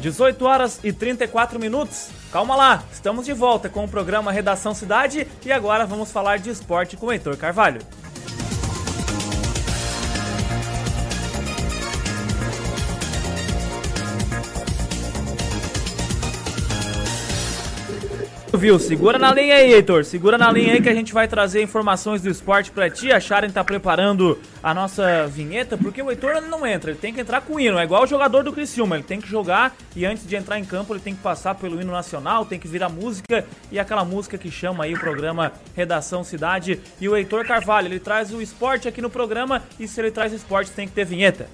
Dezoito 0.00 0.46
horas 0.46 0.80
e 0.82 0.92
34 0.92 1.60
minutos. 1.60 2.08
Calma 2.32 2.56
lá, 2.56 2.82
estamos 2.92 3.24
de 3.24 3.32
volta 3.32 3.68
com 3.68 3.84
o 3.84 3.88
programa 3.88 4.32
Redação 4.32 4.74
Cidade 4.74 5.28
e 5.46 5.52
agora 5.52 5.86
vamos 5.86 6.10
falar 6.10 6.40
de 6.40 6.50
esporte 6.50 6.96
com 6.96 7.06
o 7.06 7.12
Heitor 7.12 7.36
Carvalho. 7.36 7.80
Viu? 18.54 18.78
Segura 18.78 19.18
na 19.18 19.32
linha 19.32 19.56
aí, 19.56 19.72
Heitor. 19.72 20.04
Segura 20.04 20.36
na 20.36 20.52
linha 20.52 20.74
aí 20.74 20.82
que 20.82 20.88
a 20.88 20.94
gente 20.94 21.12
vai 21.12 21.26
trazer 21.26 21.62
informações 21.62 22.20
do 22.20 22.28
esporte 22.28 22.70
pra 22.70 22.90
ti. 22.90 23.10
A 23.10 23.18
Sharon 23.18 23.48
tá 23.48 23.64
preparando 23.64 24.38
a 24.62 24.74
nossa 24.74 25.26
vinheta, 25.26 25.76
porque 25.78 26.02
o 26.02 26.10
Heitor 26.10 26.40
não 26.42 26.66
entra, 26.66 26.90
ele 26.90 26.98
tem 27.00 27.14
que 27.14 27.20
entrar 27.20 27.40
com 27.40 27.54
o 27.54 27.60
hino. 27.60 27.78
É 27.78 27.84
igual 27.84 28.02
o 28.04 28.06
jogador 28.06 28.44
do 28.44 28.52
Criciúma, 28.52 28.96
ele 28.96 29.04
tem 29.04 29.20
que 29.20 29.28
jogar 29.28 29.74
e 29.96 30.04
antes 30.04 30.26
de 30.26 30.36
entrar 30.36 30.58
em 30.58 30.64
campo 30.64 30.92
ele 30.92 31.00
tem 31.00 31.14
que 31.14 31.22
passar 31.22 31.54
pelo 31.54 31.80
hino 31.80 31.90
nacional, 31.90 32.44
tem 32.44 32.58
que 32.58 32.68
virar 32.68 32.90
música 32.90 33.44
e 33.70 33.78
aquela 33.78 34.04
música 34.04 34.36
que 34.36 34.50
chama 34.50 34.84
aí 34.84 34.94
o 34.94 35.00
programa 35.00 35.52
Redação 35.74 36.22
Cidade. 36.22 36.78
E 37.00 37.08
o 37.08 37.16
Heitor 37.16 37.46
Carvalho, 37.46 37.88
ele 37.88 37.98
traz 37.98 38.32
o 38.32 38.42
esporte 38.42 38.86
aqui 38.86 39.00
no 39.00 39.10
programa 39.10 39.62
e 39.80 39.88
se 39.88 39.98
ele 39.98 40.10
traz 40.10 40.32
esporte 40.32 40.70
tem 40.72 40.86
que 40.86 40.92
ter 40.92 41.06
vinheta. 41.06 41.48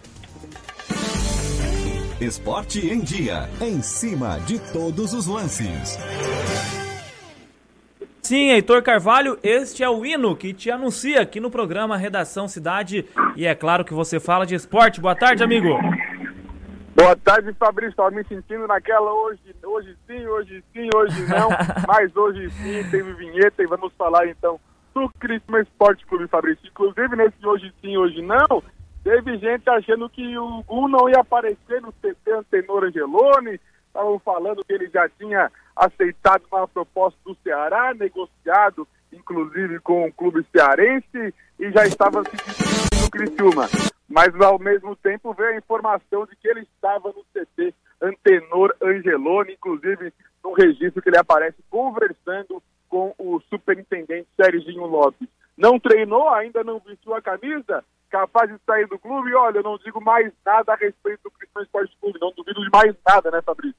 Esporte 2.20 2.84
em 2.84 2.98
Dia, 2.98 3.48
em 3.60 3.80
cima 3.80 4.40
de 4.40 4.58
todos 4.58 5.14
os 5.14 5.28
lances. 5.28 5.96
Sim, 8.28 8.50
Heitor 8.50 8.82
Carvalho, 8.82 9.38
este 9.42 9.82
é 9.82 9.88
o 9.88 10.04
hino 10.04 10.36
que 10.36 10.52
te 10.52 10.70
anuncia 10.70 11.22
aqui 11.22 11.40
no 11.40 11.50
programa 11.50 11.96
Redação 11.96 12.46
Cidade. 12.46 13.08
E 13.34 13.46
é 13.46 13.54
claro 13.54 13.86
que 13.86 13.94
você 13.94 14.20
fala 14.20 14.44
de 14.44 14.54
esporte. 14.54 15.00
Boa 15.00 15.16
tarde, 15.16 15.42
amigo. 15.42 15.68
Boa 16.94 17.16
tarde, 17.16 17.50
Fabrício. 17.54 17.92
Estava 17.92 18.10
me 18.10 18.22
sentindo 18.24 18.66
naquela 18.66 19.14
hoje, 19.14 19.40
hoje 19.64 19.96
sim, 20.06 20.26
hoje 20.26 20.62
sim, 20.74 20.90
hoje 20.94 21.22
não. 21.26 21.48
mas 21.88 22.14
hoje 22.14 22.50
sim, 22.50 22.86
teve 22.90 23.14
vinheta 23.14 23.62
e 23.62 23.66
vamos 23.66 23.94
falar 23.94 24.28
então 24.28 24.60
do 24.94 25.08
Crisma 25.18 25.62
Esporte 25.62 26.04
Clube, 26.04 26.28
Fabrício. 26.28 26.68
Inclusive 26.68 27.16
nesse 27.16 27.46
hoje 27.46 27.72
sim, 27.80 27.96
hoje 27.96 28.20
não, 28.20 28.62
teve 29.02 29.38
gente 29.38 29.70
achando 29.70 30.06
que 30.06 30.36
o 30.36 30.62
Gu 30.64 30.86
não 30.86 31.08
ia 31.08 31.20
aparecer 31.20 31.80
no 31.80 31.92
CT 31.92 32.30
Antenor 32.30 32.84
Angeloni. 32.84 33.58
Estavam 33.86 34.18
falando 34.18 34.62
que 34.62 34.72
ele 34.74 34.90
já 34.90 35.08
tinha 35.08 35.50
aceitado 35.78 36.44
uma 36.50 36.66
proposta 36.66 37.18
do 37.24 37.36
Ceará, 37.42 37.94
negociado 37.94 38.86
inclusive 39.12 39.78
com 39.80 40.06
o 40.06 40.12
clube 40.12 40.44
cearense 40.52 41.34
e 41.58 41.70
já 41.70 41.86
estava 41.86 42.22
se 42.24 42.36
despedindo 42.36 43.04
do 43.04 43.10
Criciúma. 43.10 43.68
Mas 44.08 44.34
ao 44.40 44.58
mesmo 44.58 44.96
tempo 44.96 45.34
veio 45.34 45.54
a 45.54 45.58
informação 45.58 46.26
de 46.26 46.36
que 46.36 46.48
ele 46.48 46.60
estava 46.60 47.08
no 47.08 47.24
CT 47.32 47.74
Antenor 48.00 48.74
Angeloni, 48.82 49.54
inclusive 49.54 50.12
no 50.42 50.52
registro 50.52 51.02
que 51.02 51.08
ele 51.08 51.18
aparece 51.18 51.56
conversando 51.68 52.62
com 52.88 53.14
o 53.18 53.40
superintendente 53.50 54.28
Serginho 54.36 54.86
Lopes. 54.86 55.28
Não 55.56 55.78
treinou, 55.78 56.28
ainda 56.30 56.62
não 56.64 56.78
vestiu 56.78 57.14
a 57.14 57.20
camisa, 57.20 57.84
capaz 58.08 58.50
de 58.50 58.58
sair 58.64 58.86
do 58.86 58.98
clube. 58.98 59.34
Olha, 59.34 59.58
eu 59.58 59.62
não 59.62 59.76
digo 59.78 60.00
mais 60.00 60.32
nada 60.46 60.72
a 60.72 60.76
respeito 60.76 61.24
do 61.24 61.30
Criciúma 61.32 61.64
Esporte 61.64 61.96
Clube, 62.00 62.18
não 62.20 62.32
duvido 62.32 62.62
de 62.62 62.70
mais 62.70 62.94
nada, 63.06 63.30
né, 63.30 63.42
Fabrício? 63.42 63.76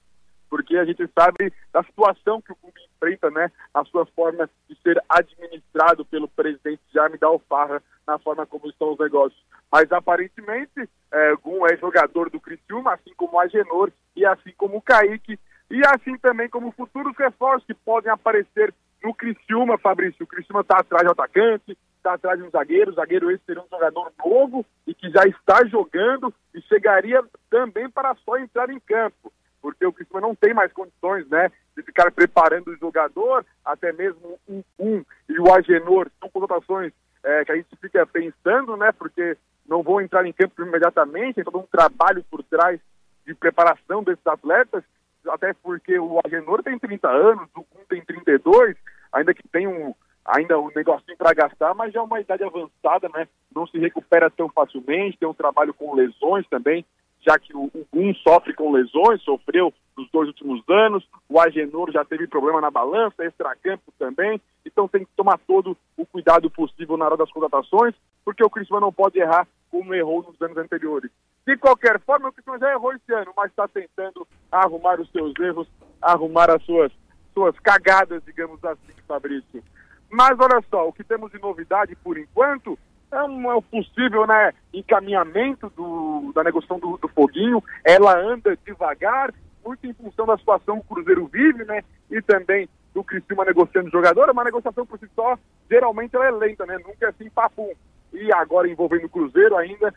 Porque 0.49 0.75
a 0.77 0.85
gente 0.85 1.07
sabe 1.17 1.53
da 1.71 1.83
situação 1.83 2.41
que 2.41 2.51
o 2.51 2.55
clube 2.55 2.79
enfrenta, 2.95 3.29
né, 3.29 3.51
a 3.73 3.83
sua 3.85 4.05
forma 4.07 4.49
de 4.67 4.75
ser 4.81 5.01
administrado 5.07 6.03
pelo 6.05 6.27
presidente 6.27 6.81
Jaime 6.93 7.17
Dalfarra, 7.17 7.81
na 8.07 8.17
forma 8.17 8.45
como 8.45 8.67
estão 8.67 8.93
os 8.93 8.99
negócios. 8.99 9.39
Mas 9.71 9.91
aparentemente, 9.91 10.89
é, 11.11 11.35
Gum 11.35 11.65
é 11.67 11.77
jogador 11.77 12.29
do 12.29 12.39
Criciúma, 12.39 12.93
assim 12.93 13.13
como 13.15 13.37
o 13.37 13.39
Agenor 13.39 13.91
e 14.15 14.25
assim 14.25 14.51
como 14.57 14.77
o 14.77 14.81
Kaique, 14.81 15.39
e 15.69 15.81
assim 15.93 16.17
também 16.17 16.49
como 16.49 16.71
futuros 16.71 17.15
reforços 17.15 17.65
que 17.65 17.73
podem 17.73 18.11
aparecer 18.11 18.73
no 19.03 19.13
Criciúma, 19.13 19.77
Fabrício. 19.77 20.23
O 20.23 20.27
Criciúma 20.27 20.61
está 20.61 20.79
atrás 20.79 21.05
de 21.05 21.11
atacante, 21.11 21.77
está 21.97 22.13
atrás 22.13 22.39
de 22.39 22.45
um 22.45 22.49
zagueiro, 22.49 22.91
o 22.91 22.95
zagueiro 22.95 23.31
esse 23.31 23.43
seria 23.45 23.61
um 23.61 23.69
jogador 23.69 24.11
novo 24.25 24.65
e 24.87 24.93
que 24.95 25.09
já 25.11 25.23
está 25.25 25.63
jogando 25.65 26.33
e 26.55 26.61
chegaria 26.63 27.23
também 27.49 27.89
para 27.89 28.15
só 28.25 28.37
entrar 28.37 28.69
em 28.69 28.79
campo 28.79 29.31
porque 29.61 29.85
o 29.85 29.93
Criciúma 29.93 30.21
não 30.21 30.35
tem 30.35 30.53
mais 30.53 30.71
condições, 30.71 31.27
né, 31.29 31.51
de 31.75 31.83
ficar 31.83 32.11
preparando 32.11 32.69
o 32.69 32.77
jogador, 32.77 33.45
até 33.63 33.91
mesmo 33.91 34.39
um, 34.47 34.63
um 34.79 35.03
e 35.27 35.39
o 35.39 35.53
Agenor, 35.53 36.09
são 36.19 36.29
contratações 36.29 36.93
é, 37.23 37.45
que 37.45 37.51
a 37.51 37.55
gente 37.55 37.75
fica 37.81 38.05
pensando, 38.05 38.77
né, 38.77 38.91
porque 38.91 39.37
não 39.67 39.83
vão 39.83 40.01
entrar 40.01 40.25
em 40.25 40.33
campo 40.33 40.61
imediatamente, 40.61 41.35
tem 41.35 41.43
todo 41.43 41.59
um 41.59 41.67
trabalho 41.67 42.23
por 42.29 42.43
trás 42.43 42.79
de 43.25 43.35
preparação 43.35 44.03
desses 44.03 44.25
atletas, 44.25 44.83
até 45.27 45.53
porque 45.53 45.99
o 45.99 46.19
Agenor 46.25 46.63
tem 46.63 46.79
30 46.79 47.07
anos, 47.07 47.49
o 47.55 47.63
Kun 47.63 47.83
tem 47.87 48.03
32, 48.03 48.75
ainda 49.11 49.33
que 49.33 49.47
tem 49.47 49.67
um 49.67 49.93
ainda 50.25 50.59
um 50.59 50.69
negocinho 50.75 51.17
para 51.17 51.33
gastar, 51.33 51.73
mas 51.73 51.91
já 51.91 51.99
é 51.99 52.03
uma 52.03 52.19
idade 52.19 52.43
avançada, 52.43 53.09
né? 53.09 53.27
Não 53.53 53.65
se 53.65 53.79
recupera 53.79 54.29
tão 54.29 54.47
facilmente, 54.49 55.17
tem 55.17 55.27
um 55.27 55.33
trabalho 55.33 55.73
com 55.73 55.95
lesões 55.95 56.47
também, 56.47 56.85
já 57.21 57.37
que 57.37 57.55
o, 57.55 57.69
o 57.73 58.13
sofre 58.15 58.53
com 58.53 58.71
lesões, 58.71 59.21
sofreu 59.23 59.73
nos 59.97 60.09
dois 60.11 60.27
últimos 60.27 60.63
anos, 60.69 61.05
o 61.27 61.39
Agenor 61.39 61.91
já 61.91 62.05
teve 62.05 62.27
problema 62.27 62.61
na 62.61 62.71
balança, 62.71 63.25
extracampo 63.25 63.91
também, 63.99 64.39
então 64.65 64.87
tem 64.87 65.03
que 65.03 65.11
tomar 65.15 65.37
todo 65.39 65.75
o 65.97 66.05
cuidado 66.05 66.49
possível 66.49 66.95
na 66.95 67.05
hora 67.05 67.17
das 67.17 67.31
contratações, 67.31 67.93
porque 68.23 68.43
o 68.43 68.49
Cristiano 68.49 68.81
não 68.81 68.93
pode 68.93 69.19
errar 69.19 69.47
como 69.69 69.93
errou 69.93 70.23
nos 70.23 70.41
anos 70.41 70.57
anteriores. 70.57 71.11
De 71.45 71.57
qualquer 71.57 71.99
forma, 72.01 72.29
o 72.29 72.31
Cristiano 72.31 72.59
já 72.59 72.71
errou 72.71 72.93
esse 72.93 73.13
ano, 73.13 73.33
mas 73.35 73.49
está 73.49 73.67
tentando 73.67 74.27
arrumar 74.51 74.99
os 74.99 75.11
seus 75.11 75.33
erros, 75.39 75.67
arrumar 76.01 76.49
as 76.49 76.63
suas, 76.63 76.91
suas 77.33 77.57
cagadas, 77.59 78.23
digamos 78.23 78.63
assim, 78.63 78.93
Fabrício. 79.07 79.63
Mas 80.09 80.39
olha 80.39 80.63
só, 80.69 80.87
o 80.87 80.93
que 80.93 81.03
temos 81.03 81.31
de 81.31 81.39
novidade 81.39 81.95
por 81.97 82.17
enquanto 82.17 82.77
é 83.11 83.23
um, 83.23 83.51
é 83.51 83.61
possível 83.61 84.25
né, 84.27 84.53
encaminhamento 84.73 85.69
do, 85.75 86.31
da 86.33 86.43
negociação 86.43 86.79
do, 86.79 86.97
do 86.97 87.07
Foguinho. 87.07 87.63
Ela 87.83 88.17
anda 88.17 88.57
devagar, 88.65 89.33
muito 89.65 89.85
em 89.85 89.93
função 89.93 90.25
da 90.25 90.37
situação 90.37 90.79
que 90.79 90.85
o 90.89 90.95
Cruzeiro 90.95 91.27
vive, 91.27 91.63
né? 91.65 91.81
E 92.09 92.21
também 92.21 92.69
do 92.93 93.03
Criciúma 93.03 93.45
negociando 93.45 93.89
jogador, 93.89 94.29
uma 94.29 94.43
negociação 94.43 94.85
por 94.85 94.97
si 94.99 95.07
só, 95.15 95.37
geralmente 95.69 96.15
ela 96.15 96.25
é 96.25 96.31
lenta, 96.31 96.65
né? 96.65 96.77
Nunca 96.77 97.05
é 97.05 97.09
assim 97.09 97.29
papum. 97.29 97.71
E 98.11 98.33
agora 98.33 98.67
envolvendo 98.67 99.05
o 99.05 99.09
Cruzeiro 99.09 99.55
ainda, 99.55 99.93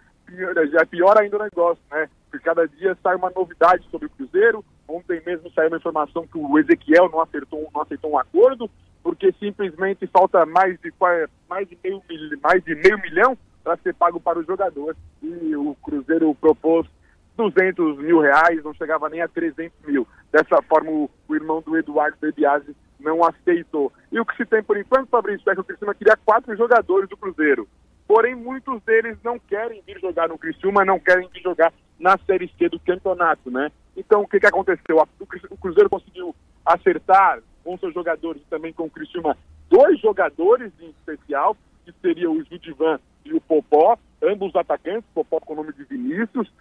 já 0.70 0.80
é 0.80 0.84
pior 0.84 1.18
ainda 1.18 1.36
o 1.36 1.42
negócio, 1.42 1.82
né? 1.90 2.08
Porque 2.30 2.44
cada 2.44 2.66
dia 2.68 2.96
sai 3.02 3.16
uma 3.16 3.30
novidade 3.30 3.86
sobre 3.90 4.06
o 4.06 4.10
Cruzeiro. 4.10 4.64
Ontem 4.92 5.22
mesmo 5.24 5.50
saiu 5.52 5.68
uma 5.68 5.78
informação 5.78 6.26
que 6.26 6.36
o 6.36 6.58
Ezequiel 6.58 7.08
não 7.08 7.22
acertou, 7.22 7.66
não 7.74 7.80
aceitou 7.80 8.10
um 8.12 8.18
acordo, 8.18 8.70
porque 9.02 9.32
simplesmente 9.40 10.06
falta 10.06 10.44
mais 10.44 10.78
de, 10.80 10.92
mais 11.48 11.66
de, 11.66 11.78
meio, 11.82 12.02
mais 12.42 12.62
de 12.62 12.74
meio 12.74 12.98
milhão 13.00 13.36
para 13.64 13.78
ser 13.78 13.94
pago 13.94 14.20
para 14.20 14.38
o 14.38 14.44
jogador. 14.44 14.94
E 15.22 15.56
o 15.56 15.74
Cruzeiro 15.82 16.34
propôs 16.34 16.86
200 17.38 17.96
mil 18.00 18.20
reais, 18.20 18.62
não 18.62 18.74
chegava 18.74 19.08
nem 19.08 19.22
a 19.22 19.28
300 19.28 19.72
mil. 19.86 20.06
Dessa 20.30 20.60
forma, 20.60 20.90
o, 20.90 21.10
o 21.26 21.34
irmão 21.34 21.62
do 21.62 21.74
Eduardo 21.74 22.18
Bebiase 22.20 22.76
não 23.00 23.24
aceitou. 23.24 23.90
E 24.12 24.20
o 24.20 24.26
que 24.26 24.36
se 24.36 24.44
tem 24.44 24.62
por 24.62 24.76
enquanto, 24.76 25.08
Fabrício, 25.08 25.50
é 25.50 25.54
que 25.54 25.60
o 25.62 25.64
Criciúma 25.64 25.94
queria 25.94 26.18
quatro 26.22 26.54
jogadores 26.54 27.08
do 27.08 27.16
Cruzeiro. 27.16 27.66
Porém, 28.06 28.34
muitos 28.34 28.82
deles 28.82 29.16
não 29.24 29.38
querem 29.38 29.82
vir 29.86 29.98
jogar 30.00 30.28
no 30.28 30.36
Criciúma, 30.36 30.84
não 30.84 31.00
querem 31.00 31.28
vir 31.30 31.40
jogar 31.40 31.72
na 32.02 32.18
Série 32.26 32.52
C 32.58 32.68
do 32.68 32.80
campeonato, 32.80 33.48
né? 33.48 33.70
Então, 33.96 34.22
o 34.22 34.28
que, 34.28 34.40
que 34.40 34.46
aconteceu? 34.46 35.00
O 35.48 35.56
Cruzeiro 35.56 35.88
conseguiu 35.88 36.34
acertar 36.66 37.40
com 37.62 37.78
seus 37.78 37.94
jogadores 37.94 38.42
e 38.42 38.50
também 38.50 38.72
com 38.72 38.84
o 38.84 38.90
Criciúma 38.90 39.36
dois 39.70 40.00
jogadores 40.00 40.72
em 40.80 40.90
especial, 40.90 41.56
que 41.84 41.94
seriam 42.02 42.32
o 42.32 42.44
Judivan 42.44 42.98
e 43.24 43.32
o 43.32 43.40
Popó, 43.40 43.96
ambos 44.20 44.54
atacantes, 44.56 45.08
Popó 45.14 45.38
com 45.40 45.52
o 45.52 45.56
nome 45.56 45.72
de 45.72 45.84
Vinícius, 45.84 46.52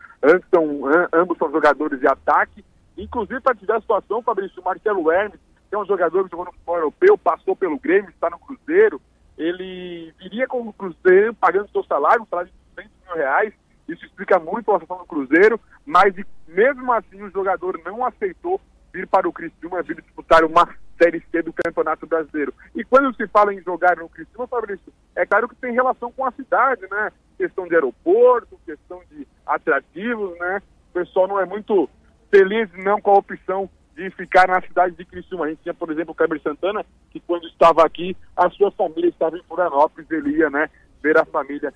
são, 0.53 0.81
ambos 1.11 1.37
são 1.39 1.51
jogadores 1.51 1.99
de 1.99 2.07
ataque. 2.07 2.63
Inclusive, 2.95 3.41
para 3.41 3.57
dar 3.63 3.77
a 3.77 3.81
situação, 3.81 4.21
Fabrício, 4.21 4.61
Marcelo 4.63 5.11
Hermes, 5.11 5.39
que 5.69 5.75
é 5.75 5.77
um 5.79 5.85
jogador 5.85 6.23
que 6.23 6.31
jogou 6.31 6.45
no 6.45 6.51
futebol 6.51 6.75
europeu, 6.75 7.17
passou 7.17 7.55
pelo 7.55 7.79
Grêmio, 7.79 8.11
está 8.11 8.29
no 8.29 8.37
Cruzeiro, 8.37 9.01
ele 9.37 10.13
viria 10.19 10.47
com 10.47 10.67
o 10.67 10.73
Cruzeiro 10.73 11.33
pagando 11.33 11.71
seu 11.71 11.83
salário, 11.85 12.21
um 12.21 12.27
salário 12.27 12.51
de 12.51 12.75
200 12.75 12.91
mil 13.07 13.15
reais, 13.15 13.53
isso 13.91 14.05
explica 14.05 14.39
muito 14.39 14.71
a 14.71 14.79
situação 14.79 15.05
do 15.05 15.07
Cruzeiro, 15.07 15.59
mas 15.85 16.13
mesmo 16.47 16.91
assim 16.93 17.21
o 17.21 17.29
jogador 17.29 17.79
não 17.83 18.05
aceitou 18.05 18.59
vir 18.93 19.07
para 19.07 19.27
o 19.27 19.33
Criciúma, 19.33 19.81
vir 19.81 20.01
disputar 20.01 20.43
uma 20.43 20.67
Série 21.01 21.23
C 21.31 21.41
do 21.41 21.53
Campeonato 21.53 22.05
Brasileiro. 22.05 22.53
E 22.75 22.83
quando 22.83 23.15
se 23.15 23.27
fala 23.27 23.53
em 23.53 23.61
jogar 23.61 23.97
no 23.97 24.09
Criciúma, 24.09 24.47
Fabrício, 24.47 24.93
é 25.15 25.25
claro 25.25 25.49
que 25.49 25.55
tem 25.55 25.73
relação 25.73 26.11
com 26.11 26.25
a 26.25 26.31
cidade, 26.31 26.81
né? 26.89 27.11
Questão 27.37 27.67
de 27.67 27.73
aeroporto, 27.73 28.59
questão 28.65 29.01
de 29.09 29.27
atrativos, 29.45 30.37
né? 30.37 30.61
O 30.89 30.93
pessoal 30.93 31.27
não 31.27 31.39
é 31.39 31.45
muito 31.45 31.89
feliz 32.29 32.69
não 32.83 33.01
com 33.01 33.11
a 33.11 33.17
opção 33.17 33.69
de 33.95 34.09
ficar 34.11 34.47
na 34.47 34.61
cidade 34.61 34.95
de 34.95 35.05
Criciúma. 35.05 35.45
A 35.45 35.49
gente 35.49 35.63
tinha, 35.63 35.73
por 35.73 35.91
exemplo, 35.91 36.11
o 36.11 36.15
Kleber 36.15 36.41
Santana, 36.41 36.85
que 37.09 37.19
quando 37.19 37.47
estava 37.47 37.83
aqui, 37.83 38.15
a 38.37 38.49
sua 38.51 38.71
família 38.71 39.09
estava 39.09 39.37
em 39.37 39.43
Florianópolis, 39.43 40.09
ele 40.11 40.37
ia, 40.37 40.49
né, 40.49 40.69
ver 41.01 41.17
a 41.17 41.25
família 41.25 41.73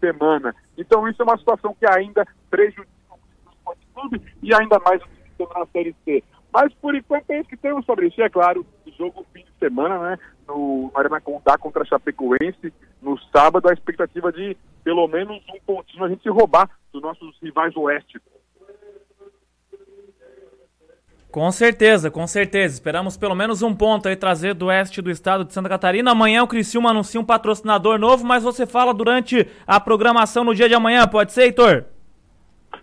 semana. 0.00 0.54
Então 0.76 1.06
isso 1.08 1.22
é 1.22 1.24
uma 1.24 1.38
situação 1.38 1.74
que 1.78 1.86
ainda 1.86 2.26
prejudica 2.50 2.88
o 3.10 3.50
esporte 3.50 3.86
clube 3.94 4.22
e 4.42 4.54
ainda 4.54 4.78
mais 4.80 5.00
o 5.02 5.06
time 5.06 5.48
na 5.54 5.66
Série 5.66 5.94
C. 6.04 6.24
Mas 6.52 6.72
por 6.74 6.94
enquanto 6.94 7.30
é 7.30 7.40
isso 7.40 7.48
que 7.48 7.56
temos. 7.56 7.84
E 8.16 8.22
é 8.22 8.28
claro, 8.28 8.66
o 8.86 8.90
jogo 8.92 9.24
fim 9.32 9.44
de 9.44 9.52
semana, 9.58 9.98
né? 9.98 10.18
No 10.48 10.90
Arena 10.94 11.20
Condá 11.20 11.56
contra 11.56 11.82
a 11.82 11.86
Chapecoense, 11.86 12.72
no 13.00 13.16
sábado, 13.32 13.68
a 13.68 13.72
expectativa 13.72 14.32
de 14.32 14.56
pelo 14.82 15.06
menos 15.06 15.40
um 15.54 15.60
pontinho 15.64 16.04
a 16.04 16.08
gente 16.08 16.28
roubar 16.28 16.68
dos 16.92 17.00
nossos 17.00 17.38
rivais 17.40 17.76
Oeste. 17.76 18.20
Com 21.30 21.50
certeza, 21.52 22.10
com 22.10 22.26
certeza. 22.26 22.74
Esperamos 22.74 23.16
pelo 23.16 23.36
menos 23.36 23.62
um 23.62 23.74
ponto 23.74 24.08
aí 24.08 24.16
trazer 24.16 24.52
do 24.52 24.66
oeste 24.66 25.00
do 25.00 25.10
estado 25.10 25.44
de 25.44 25.52
Santa 25.52 25.68
Catarina. 25.68 26.10
Amanhã 26.10 26.42
o 26.42 26.48
Criciúma 26.48 26.90
anuncia 26.90 27.20
um 27.20 27.24
patrocinador 27.24 27.98
novo, 27.98 28.26
mas 28.26 28.42
você 28.42 28.66
fala 28.66 28.92
durante 28.92 29.46
a 29.66 29.78
programação 29.78 30.42
no 30.42 30.54
dia 30.54 30.68
de 30.68 30.74
amanhã, 30.74 31.06
pode 31.06 31.32
ser, 31.32 31.42
Heitor? 31.42 31.84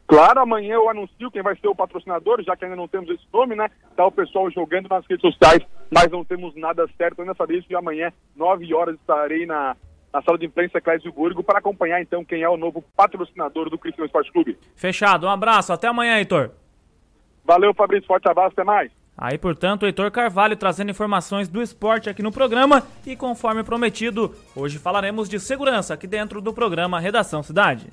Claro, 0.08 0.40
amanhã 0.40 0.76
eu 0.76 0.90
anuncio 0.90 1.30
quem 1.30 1.42
vai 1.42 1.58
ser 1.58 1.68
o 1.68 1.76
patrocinador, 1.76 2.42
já 2.42 2.56
que 2.56 2.64
ainda 2.64 2.78
não 2.78 2.88
temos 2.88 3.10
esse 3.10 3.26
nome, 3.34 3.56
né? 3.56 3.70
Tá 3.96 4.06
o 4.06 4.12
pessoal 4.12 4.50
jogando 4.50 4.88
nas 4.88 5.06
redes 5.06 5.22
sociais, 5.22 5.62
mas 5.92 6.10
não 6.10 6.24
temos 6.24 6.56
nada 6.56 6.88
certo 6.98 7.22
ainda 7.22 7.34
saber 7.36 7.58
isso. 7.58 7.68
E 7.70 7.76
amanhã, 7.76 8.14
9 8.34 8.74
horas, 8.74 8.96
estarei 8.96 9.46
na, 9.46 9.76
na 10.14 10.22
sala 10.22 10.38
de 10.38 10.46
imprensa 10.46 10.80
Clésio 10.80 11.12
Burgo 11.12 11.44
para 11.44 11.60
acompanhar 11.60 12.02
então 12.02 12.24
quem 12.24 12.42
é 12.42 12.50
o 12.50 12.56
novo 12.56 12.82
patrocinador 12.96 13.70
do 13.70 13.78
Criciúma 13.78 14.06
Esporte 14.06 14.32
Clube. 14.32 14.58
Fechado, 14.76 15.28
um 15.28 15.30
abraço, 15.30 15.74
até 15.74 15.88
amanhã, 15.88 16.18
Heitor. 16.18 16.52
Valeu, 17.48 17.74
Fabrício. 17.74 18.06
Forte 18.06 18.28
abraço, 18.28 18.52
até 18.52 18.64
mais. 18.66 18.92
Aí, 19.18 19.38
portanto, 19.38 19.82
o 19.82 19.86
Heitor 19.88 20.12
Carvalho 20.12 20.56
trazendo 20.56 20.92
informações 20.92 21.48
do 21.48 21.62
esporte 21.62 22.08
aqui 22.08 22.22
no 22.22 22.32
programa 22.32 22.84
e 23.06 23.16
conforme 23.16 23.64
prometido, 23.64 24.36
hoje 24.56 24.78
falaremos 24.78 25.28
de 25.28 25.40
segurança 25.40 25.94
aqui 25.94 26.06
dentro 26.06 26.40
do 26.40 26.54
programa 26.54 27.00
Redação 27.00 27.42
Cidade. 27.42 27.88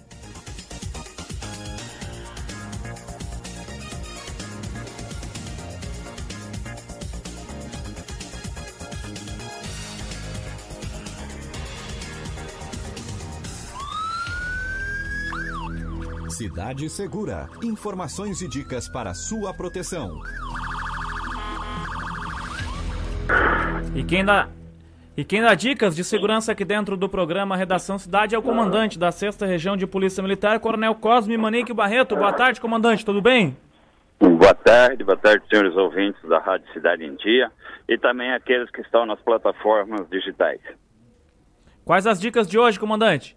Cidade 16.65 16.89
Segura. 16.89 17.49
Informações 17.63 18.41
e 18.41 18.49
dicas 18.49 18.89
para 18.89 19.13
sua 19.13 19.53
proteção. 19.53 20.23
E 23.95 24.03
quem 24.03 24.25
dá 24.25 24.49
e 25.15 25.23
quem 25.27 25.43
dá 25.43 25.55
dicas 25.55 25.95
de 25.95 26.03
segurança 26.03 26.53
aqui 26.53 26.65
dentro 26.65 26.97
do 26.97 27.07
programa 27.07 27.55
Redação 27.55 27.99
Cidade 27.99 28.35
é 28.35 28.39
o 28.39 28.43
comandante 28.43 28.99
da 28.99 29.13
6 29.13 29.43
Região 29.43 29.77
de 29.77 29.87
Polícia 29.87 30.23
Militar, 30.23 30.59
Coronel 30.59 30.95
Cosme 30.95 31.37
Manique 31.37 31.75
Barreto. 31.75 32.17
Boa 32.17 32.33
tarde, 32.33 32.63
comandante, 32.63 33.05
tudo 33.05 33.21
bem? 33.21 33.55
Boa 34.19 34.55
tarde, 34.55 35.05
boa 35.05 35.19
tarde, 35.19 35.45
senhores 35.51 35.77
ouvintes 35.77 36.27
da 36.27 36.39
Rádio 36.39 36.67
Cidade 36.73 37.05
em 37.05 37.15
Dia 37.17 37.53
e 37.87 37.99
também 37.99 38.33
aqueles 38.33 38.71
que 38.71 38.81
estão 38.81 39.05
nas 39.05 39.21
plataformas 39.21 40.09
digitais. 40.09 40.63
Quais 41.85 42.07
as 42.07 42.19
dicas 42.19 42.49
de 42.49 42.59
hoje, 42.59 42.81
comandante? 42.81 43.37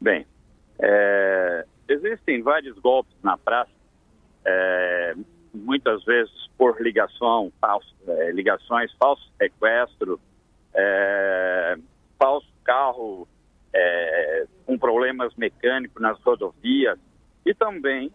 Bem, 0.00 0.26
é, 0.80 1.66
existem 1.88 2.42
vários 2.42 2.78
golpes 2.78 3.14
na 3.22 3.36
praça, 3.36 3.70
é, 4.44 5.14
muitas 5.52 6.04
vezes 6.04 6.32
por 6.56 6.80
ligação, 6.80 7.52
falso, 7.60 7.94
é, 8.06 8.32
ligações, 8.32 8.92
falso 8.94 9.30
sequestro, 9.36 10.20
é, 10.74 11.76
falso 12.18 12.48
carro 12.64 13.28
é, 13.74 14.46
com 14.64 14.78
problemas 14.78 15.34
mecânicos 15.36 16.00
nas 16.00 16.20
rodovias 16.22 16.98
e 17.44 17.54
também 17.54 18.10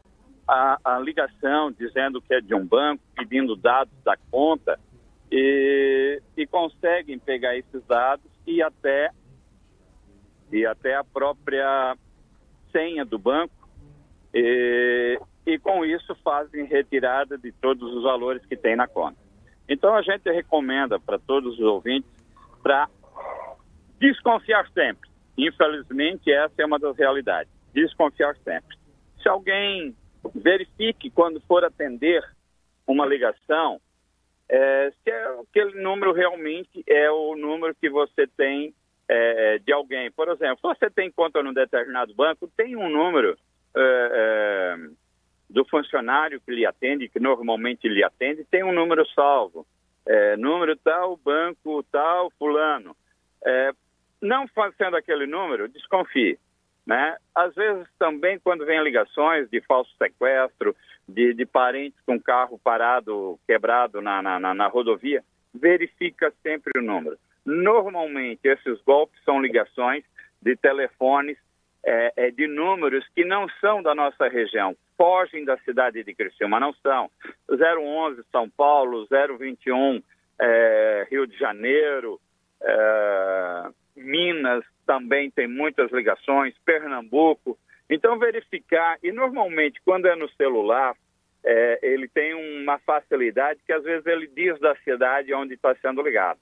a, 0.48 0.78
a, 0.84 1.00
ligação 1.00 1.72
dizendo 1.72 2.22
que 2.22 2.34
é 2.34 2.42
de 2.42 2.54
um 2.54 2.66
banco, 2.66 3.04
pedindo 3.16 3.56
dados 3.56 3.94
da 4.04 4.18
conta 4.30 4.80
e, 5.32 6.22
e 6.36 6.46
conseguem 6.48 7.18
pegar 7.18 7.56
esses 7.56 7.84
dados 7.86 8.30
e 8.46 8.62
até 8.62 9.12
e 10.52 10.66
até 10.66 10.96
a 10.96 11.04
própria 11.04 11.96
senha 12.72 13.06
do 13.06 13.18
banco 13.18 13.61
e, 14.34 15.20
e 15.46 15.60
com 15.60 15.86
isso 15.86 16.16
fazem 16.24 16.66
retirada 16.66 17.38
de 17.38 17.52
todos 17.52 17.94
os 17.94 18.04
valores 18.04 18.46
que 18.46 18.56
tem 18.56 18.76
na 18.76 18.88
conta. 18.88 19.18
Então 19.68 19.96
a 19.96 20.02
gente 20.02 20.30
recomenda 20.32 21.00
para 21.00 21.20
todos 21.20 21.54
os 21.54 21.66
ouvintes 21.66 22.10
para 22.62 22.90
desconfiar 24.00 24.68
sempre. 24.72 25.10
Infelizmente 25.38 26.32
essa 26.32 26.54
é 26.62 26.66
uma 26.66 26.80
das 26.80 26.98
realidades. 26.98 27.52
Desconfiar 27.74 28.36
sempre. 28.38 28.78
Se 29.22 29.30
alguém 29.30 29.96
verifique 30.36 31.10
quando 31.10 31.40
for 31.42 31.64
atender 31.64 32.24
uma 32.86 33.06
ligação, 33.06 33.80
é, 34.50 34.92
se 34.92 35.10
é 35.10 35.40
aquele 35.40 35.82
número 35.82 36.12
realmente 36.12 36.84
é 36.86 37.10
o 37.10 37.36
número 37.36 37.74
que 37.74 37.90
você 37.90 38.28
tem 38.28 38.74
é, 39.08 39.60
de 39.60 39.72
alguém. 39.72 40.12
Por 40.12 40.28
exemplo, 40.30 40.60
você 40.62 40.90
tem 40.90 41.12
conta 41.12 41.42
num 41.42 41.54
determinado 41.54 42.14
banco, 42.14 42.52
tem 42.58 42.76
um 42.76 42.90
número 42.90 43.38
é, 43.76 44.12
é, 44.14 44.76
do 45.50 45.66
funcionário 45.66 46.42
que 46.42 46.52
lhe 46.52 46.66
atende, 46.66 47.10
que 47.10 47.20
normalmente 47.20 47.88
lhe 47.88 48.04
atende, 48.04 48.46
tem 48.46 48.64
um 48.64 48.74
número 48.74 49.06
salvo. 49.10 49.66
É, 50.06 50.36
número 50.36 50.76
tal, 50.78 51.16
banco 51.18 51.84
tal, 51.92 52.32
fulano. 52.40 52.96
É, 53.46 53.72
não 54.22 54.48
fazendo 54.48 54.96
aquele 54.96 55.26
número, 55.26 55.68
desconfie. 55.68 56.40
Né? 56.86 57.16
Às 57.36 57.54
vezes 57.54 57.88
também 58.00 58.40
quando 58.40 58.66
vem 58.66 58.82
ligações 58.84 59.50
de 59.50 59.62
falso 59.62 59.92
sequestro, 59.98 60.76
de, 61.08 61.34
de 61.34 61.46
parentes 61.46 62.00
com 62.06 62.20
carro 62.20 62.60
parado, 62.64 63.40
quebrado 63.46 64.02
na, 64.02 64.22
na, 64.22 64.54
na 64.54 64.68
rodovia, 64.68 65.24
verifica 65.54 66.34
sempre 66.42 66.80
o 66.80 66.82
número. 66.82 67.18
Normalmente 67.46 68.40
esses 68.44 68.82
golpes 68.82 69.22
são 69.24 69.42
ligações 69.42 70.04
de 70.42 70.56
telefones 70.56 71.38
é, 71.84 72.14
é, 72.16 72.32
de 72.32 72.48
números 72.48 73.06
que 73.16 73.26
não 73.26 73.48
são 73.60 73.82
da 73.82 73.96
nossa 73.96 74.28
região, 74.28 74.76
fogem 74.98 75.44
da 75.44 75.58
cidade 75.60 76.04
de 76.04 76.14
Criciúma, 76.14 76.60
não 76.60 76.74
são. 76.74 77.10
011 77.50 78.24
São 78.32 78.50
Paulo, 78.50 79.08
021 79.08 80.02
é, 80.40 81.08
Rio 81.10 81.26
de 81.26 81.38
Janeiro, 81.38 82.20
é, 82.62 83.70
Minas 83.96 84.64
também 84.86 85.32
tem 85.32 85.48
muitas 85.48 85.92
ligações, 85.92 86.54
Pernambuco. 86.66 87.58
Então, 87.90 88.20
verificar, 88.20 88.98
e 89.04 89.12
normalmente 89.12 89.82
quando 89.84 90.08
é 90.08 90.16
no 90.16 90.30
celular, 90.32 90.96
é, 91.44 91.80
ele 91.82 92.08
tem 92.08 92.34
uma 92.34 92.78
facilidade 92.80 93.60
que 93.66 93.74
às 93.74 93.84
vezes 93.84 94.06
ele 94.06 94.28
diz 94.28 94.60
da 94.60 94.76
cidade 94.78 95.34
onde 95.34 95.56
está 95.56 95.76
sendo 95.76 96.02
ligado. 96.02 96.40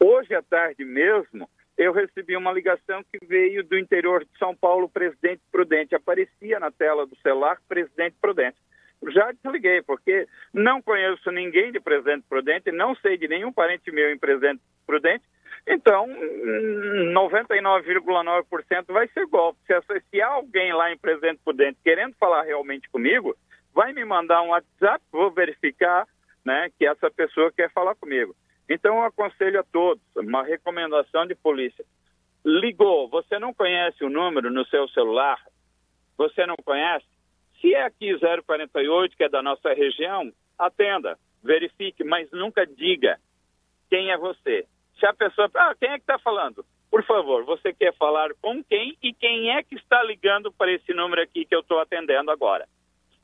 Hoje 0.00 0.34
à 0.34 0.42
tarde 0.42 0.84
mesmo, 0.84 1.48
eu 1.78 1.92
recebi 1.92 2.36
uma 2.36 2.52
ligação 2.52 3.02
que 3.04 3.24
veio 3.24 3.62
do 3.62 3.78
interior 3.78 4.24
de 4.24 4.36
São 4.36 4.52
Paulo, 4.54 4.88
Presidente 4.88 5.40
Prudente. 5.50 5.94
Aparecia 5.94 6.58
na 6.58 6.72
tela 6.72 7.06
do 7.06 7.16
celular 7.18 7.56
Presidente 7.68 8.16
Prudente. 8.20 8.56
Já 9.10 9.30
desliguei, 9.30 9.80
porque 9.82 10.26
não 10.52 10.82
conheço 10.82 11.30
ninguém 11.30 11.70
de 11.70 11.78
Presidente 11.78 12.24
Prudente, 12.28 12.72
não 12.72 12.96
sei 12.96 13.16
de 13.16 13.28
nenhum 13.28 13.52
parente 13.52 13.92
meu 13.92 14.10
em 14.10 14.18
Presidente 14.18 14.60
Prudente, 14.84 15.22
então 15.68 16.08
99,9% 17.14 18.86
vai 18.88 19.06
ser 19.08 19.24
golpe. 19.26 19.60
Se, 19.64 19.74
se 20.10 20.20
alguém 20.20 20.72
lá 20.72 20.90
em 20.90 20.98
Presidente 20.98 21.40
Prudente 21.44 21.78
querendo 21.84 22.16
falar 22.16 22.42
realmente 22.42 22.90
comigo, 22.90 23.36
vai 23.72 23.92
me 23.92 24.04
mandar 24.04 24.42
um 24.42 24.48
WhatsApp, 24.48 25.04
vou 25.12 25.30
verificar 25.30 26.08
né, 26.44 26.68
que 26.76 26.84
essa 26.84 27.08
pessoa 27.08 27.52
quer 27.52 27.70
falar 27.70 27.94
comigo. 27.94 28.34
Então, 28.68 28.96
eu 28.96 29.04
aconselho 29.04 29.60
a 29.60 29.64
todos, 29.64 30.02
uma 30.16 30.42
recomendação 30.42 31.26
de 31.26 31.34
polícia. 31.34 31.84
Ligou, 32.44 33.08
você 33.08 33.38
não 33.38 33.52
conhece 33.52 34.04
o 34.04 34.10
número 34.10 34.50
no 34.50 34.64
seu 34.66 34.88
celular? 34.88 35.40
Você 36.16 36.46
não 36.46 36.56
conhece? 36.56 37.06
Se 37.60 37.74
é 37.74 37.84
aqui 37.84 38.16
048, 38.18 39.16
que 39.16 39.24
é 39.24 39.28
da 39.28 39.42
nossa 39.42 39.72
região, 39.72 40.32
atenda, 40.58 41.18
verifique, 41.42 42.04
mas 42.04 42.30
nunca 42.30 42.66
diga 42.66 43.18
quem 43.88 44.10
é 44.10 44.16
você. 44.16 44.66
Se 44.98 45.06
a 45.06 45.12
pessoa. 45.12 45.50
Ah, 45.54 45.74
quem 45.78 45.90
é 45.90 45.94
que 45.94 46.02
está 46.02 46.18
falando? 46.18 46.64
Por 46.90 47.04
favor, 47.04 47.44
você 47.44 47.72
quer 47.72 47.94
falar 47.94 48.30
com 48.40 48.62
quem 48.64 48.96
e 49.02 49.12
quem 49.12 49.50
é 49.50 49.62
que 49.62 49.74
está 49.74 50.02
ligando 50.02 50.50
para 50.52 50.72
esse 50.72 50.92
número 50.94 51.22
aqui 51.22 51.44
que 51.44 51.54
eu 51.54 51.60
estou 51.60 51.78
atendendo 51.80 52.30
agora? 52.30 52.66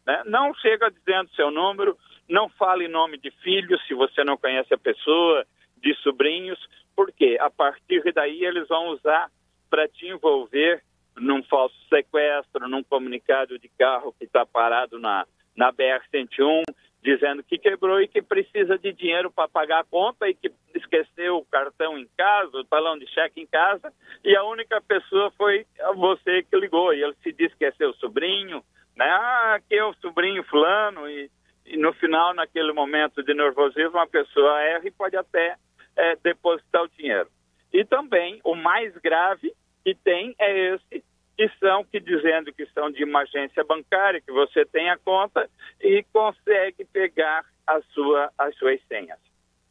Né? 0.06 0.22
Não 0.26 0.54
chega 0.54 0.90
dizendo 0.90 1.30
seu 1.30 1.50
número, 1.50 1.96
não 2.28 2.48
fale 2.48 2.88
nome 2.88 3.18
de 3.18 3.30
filho 3.42 3.78
se 3.86 3.94
você 3.94 4.24
não 4.24 4.36
conhece 4.36 4.72
a 4.72 4.78
pessoa, 4.78 5.46
de 5.76 5.94
sobrinhos, 5.96 6.58
porque 6.96 7.36
a 7.40 7.50
partir 7.50 8.02
daí 8.12 8.44
eles 8.44 8.66
vão 8.68 8.88
usar 8.88 9.30
para 9.68 9.86
te 9.86 10.06
envolver 10.06 10.82
num 11.16 11.42
falso 11.44 11.76
sequestro, 11.88 12.68
num 12.68 12.82
comunicado 12.82 13.58
de 13.58 13.68
carro 13.78 14.14
que 14.18 14.24
está 14.24 14.46
parado 14.46 14.98
na, 14.98 15.26
na 15.56 15.72
BR-101, 15.72 16.62
dizendo 17.02 17.42
que 17.42 17.58
quebrou 17.58 18.00
e 18.00 18.08
que 18.08 18.22
precisa 18.22 18.78
de 18.78 18.92
dinheiro 18.92 19.30
para 19.30 19.48
pagar 19.48 19.80
a 19.80 19.84
conta 19.84 20.28
e 20.28 20.34
que 20.34 20.50
esqueceu 20.74 21.36
o 21.36 21.44
cartão 21.44 21.98
em 21.98 22.08
casa, 22.16 22.56
o 22.56 22.64
talão 22.64 22.98
de 22.98 23.06
cheque 23.08 23.40
em 23.40 23.46
casa, 23.46 23.92
e 24.24 24.34
a 24.34 24.42
única 24.44 24.80
pessoa 24.80 25.30
foi 25.36 25.66
você 25.96 26.42
que 26.42 26.56
ligou. 26.56 26.94
E 26.94 27.02
ele 27.02 27.14
se 27.22 27.30
diz 27.32 27.52
que 27.54 27.66
é 27.66 27.72
seu 27.72 27.92
sobrinho, 27.94 28.64
né? 28.96 29.04
Ah, 29.04 29.60
que 29.68 29.74
é 29.74 29.84
o 29.84 29.94
sobrinho 29.94 30.42
fulano, 30.44 31.08
e 31.08 31.30
e 31.66 31.76
no 31.76 31.92
final, 31.94 32.34
naquele 32.34 32.72
momento 32.72 33.22
de 33.22 33.34
nervosismo, 33.34 33.98
a 33.98 34.06
pessoa 34.06 34.60
erra 34.62 34.86
e 34.86 34.90
pode 34.90 35.16
até 35.16 35.56
é, 35.96 36.16
depositar 36.16 36.82
o 36.82 36.88
dinheiro. 36.88 37.28
E 37.72 37.84
também, 37.84 38.40
o 38.44 38.54
mais 38.54 38.96
grave 38.98 39.52
que 39.84 39.94
tem 39.94 40.34
é 40.38 40.74
esse, 40.74 41.04
que 41.36 41.48
são, 41.58 41.84
que 41.84 41.98
dizendo 41.98 42.52
que 42.52 42.66
são 42.66 42.90
de 42.90 43.04
uma 43.04 43.22
agência 43.22 43.64
bancária, 43.64 44.20
que 44.20 44.32
você 44.32 44.64
tem 44.64 44.90
a 44.90 44.98
conta 44.98 45.48
e 45.80 46.04
consegue 46.12 46.84
pegar 46.84 47.44
a 47.66 47.80
sua, 47.92 48.30
as 48.38 48.54
suas 48.56 48.80
senhas. 48.86 49.18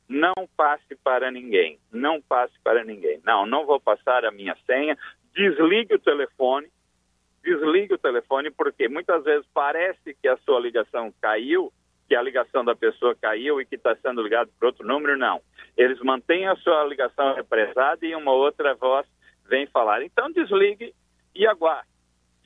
Não 0.10 0.34
passe 0.58 0.96
para 1.04 1.32
ninguém, 1.32 1.80
não 1.92 2.22
passe 2.22 2.54
para 2.64 2.84
ninguém. 2.84 3.22
Não, 3.24 3.46
não 3.46 3.66
vou 3.66 3.80
passar 3.80 4.26
a 4.26 4.32
minha 4.32 4.56
senha, 4.66 4.98
desligue 5.34 5.96
o 5.96 6.00
telefone, 6.00 6.68
desligue 7.44 7.94
o 7.94 7.98
telefone, 7.98 8.52
porque 8.52 8.88
muitas 8.88 9.24
vezes 9.24 9.48
parece 9.54 10.14
que 10.22 10.28
a 10.28 10.38
sua 10.38 10.60
ligação 10.60 11.14
caiu, 11.22 11.72
que 12.08 12.16
a 12.16 12.22
ligação 12.22 12.64
da 12.64 12.76
pessoa 12.76 13.16
caiu 13.16 13.60
e 13.60 13.66
que 13.66 13.76
está 13.76 13.96
sendo 13.98 14.22
ligado 14.22 14.50
por 14.60 14.68
outro 14.68 14.86
número, 14.86 15.18
não. 15.18 15.42
Eles 15.78 16.00
mantêm 16.02 16.48
a 16.48 16.56
sua 16.58 16.84
ligação 16.86 17.34
represada 17.34 18.06
e 18.06 18.16
uma 18.16 18.32
outra 18.32 18.76
voz 18.76 19.08
vem 19.48 19.66
falar. 19.68 20.04
Então 20.04 20.32
desligue 20.32 20.94
e 21.36 21.48
aguarde. 21.48 21.88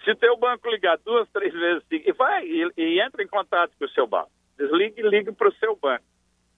Se 0.04 0.12
o 0.12 0.16
teu 0.16 0.38
banco 0.38 0.70
ligar 0.70 0.98
duas, 1.00 1.28
três 1.32 1.54
vezes, 1.54 1.84
e 1.92 2.12
vai 2.14 2.46
e, 2.46 2.72
e 2.78 3.02
entra 3.02 3.24
em 3.24 3.28
contato 3.28 3.74
com 3.78 3.86
o 3.86 3.90
seu 3.90 4.08
banco. 4.08 4.32
Desligue 4.58 5.02
e 5.02 5.10
ligue 5.10 5.32
para 5.32 5.50
o 5.50 5.56
seu 5.56 5.76
banco, 5.76 6.06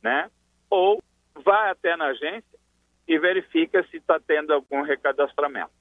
né? 0.04 0.30
Ou 0.70 1.02
vá 1.36 1.72
até 1.72 1.96
na 1.96 2.08
agência 2.08 2.60
e 3.08 3.18
verifica 3.18 3.84
se 3.90 3.98
está 3.98 4.20
tendo 4.20 4.54
algum 4.54 4.82
recadastramento. 4.84 5.72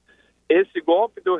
Esse 0.49 0.81
golpe 0.81 1.21
do 1.21 1.39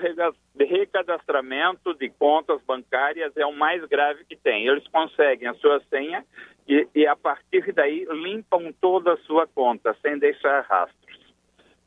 recadastramento 0.56 1.96
de 1.96 2.12
contas 2.12 2.62
bancárias 2.62 3.36
é 3.36 3.44
o 3.44 3.52
mais 3.52 3.84
grave 3.86 4.24
que 4.24 4.36
tem. 4.36 4.68
Eles 4.68 4.88
conseguem 4.90 5.48
a 5.48 5.56
sua 5.56 5.82
senha 5.90 6.24
e, 6.68 6.88
e, 6.94 7.08
a 7.08 7.16
partir 7.16 7.74
daí 7.74 8.06
limpam 8.06 8.72
toda 8.80 9.14
a 9.14 9.18
sua 9.18 9.48
conta, 9.48 9.98
sem 10.04 10.20
deixar 10.20 10.62
rastros. 10.62 11.34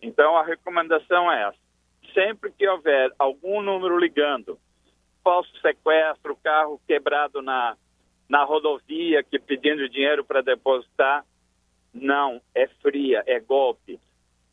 Então 0.03 0.37
a 0.37 0.43
recomendação 0.43 1.31
é 1.31 1.45
essa. 1.45 1.59
Sempre 2.13 2.51
que 2.51 2.67
houver 2.67 3.13
algum 3.17 3.63
número 3.63 3.97
ligando, 3.97 4.59
falso 5.23 5.57
sequestro, 5.61 6.37
carro 6.43 6.81
quebrado 6.89 7.41
na, 7.41 7.77
na 8.29 8.43
rodovia, 8.43 9.23
que 9.23 9.39
pedindo 9.39 9.89
dinheiro 9.89 10.25
para 10.25 10.43
depositar, 10.43 11.25
não, 11.95 12.43
é 12.53 12.67
fria, 12.67 13.23
é 13.29 13.39
golpe 13.39 14.01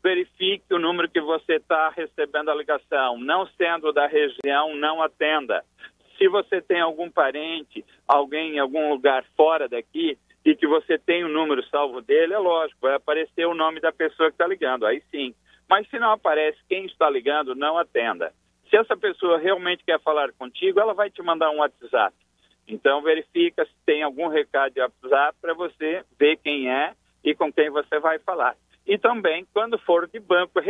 verifique 0.02 0.72
o 0.72 0.78
número 0.78 1.10
que 1.10 1.20
você 1.20 1.54
está 1.54 1.90
recebendo 1.90 2.50
a 2.50 2.54
ligação. 2.54 3.18
Não 3.18 3.46
sendo 3.56 3.92
da 3.92 4.06
região, 4.06 4.74
não 4.76 5.02
atenda. 5.02 5.64
Se 6.18 6.28
você 6.28 6.60
tem 6.60 6.80
algum 6.80 7.10
parente, 7.10 7.84
alguém 8.06 8.56
em 8.56 8.58
algum 8.58 8.90
lugar 8.90 9.24
fora 9.36 9.68
daqui 9.68 10.18
e 10.44 10.54
que 10.54 10.66
você 10.66 10.98
tem 10.98 11.24
o 11.24 11.28
número 11.28 11.62
salvo 11.68 12.00
dele, 12.00 12.34
é 12.34 12.38
lógico, 12.38 12.80
vai 12.80 12.94
aparecer 12.94 13.46
o 13.46 13.54
nome 13.54 13.80
da 13.80 13.92
pessoa 13.92 14.30
que 14.30 14.34
está 14.34 14.46
ligando, 14.46 14.86
aí 14.86 15.02
sim. 15.10 15.34
Mas 15.68 15.88
se 15.88 15.98
não 15.98 16.10
aparece 16.10 16.58
quem 16.68 16.86
está 16.86 17.08
ligando, 17.08 17.54
não 17.54 17.78
atenda. 17.78 18.32
Se 18.68 18.76
essa 18.76 18.96
pessoa 18.96 19.38
realmente 19.38 19.84
quer 19.84 20.00
falar 20.00 20.32
contigo, 20.32 20.80
ela 20.80 20.94
vai 20.94 21.10
te 21.10 21.22
mandar 21.22 21.50
um 21.50 21.58
WhatsApp. 21.58 22.14
Então 22.66 23.02
verifica 23.02 23.64
se 23.64 23.72
tem 23.84 24.02
algum 24.02 24.28
recado 24.28 24.72
de 24.72 24.80
WhatsApp 24.80 25.36
para 25.40 25.54
você 25.54 26.04
ver 26.18 26.36
quem 26.36 26.70
é 26.70 26.94
e 27.24 27.34
com 27.34 27.52
quem 27.52 27.68
você 27.70 27.98
vai 27.98 28.18
falar. 28.20 28.56
E 28.86 28.98
também, 28.98 29.46
quando 29.52 29.78
for 29.78 30.08
de 30.08 30.18
banco 30.18 30.60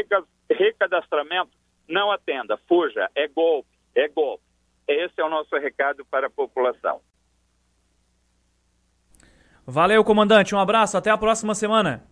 recadastramento, 0.50 1.50
não 1.88 2.10
atenda, 2.10 2.58
fuja, 2.68 3.08
é 3.14 3.26
golpe, 3.28 3.68
é 3.94 4.08
golpe. 4.08 4.44
Esse 4.86 5.20
é 5.20 5.24
o 5.24 5.30
nosso 5.30 5.56
recado 5.56 6.04
para 6.04 6.26
a 6.26 6.30
população. 6.30 7.00
Valeu, 9.66 10.02
comandante. 10.02 10.54
Um 10.54 10.58
abraço, 10.58 10.96
até 10.96 11.10
a 11.10 11.18
próxima 11.18 11.54
semana. 11.54 12.02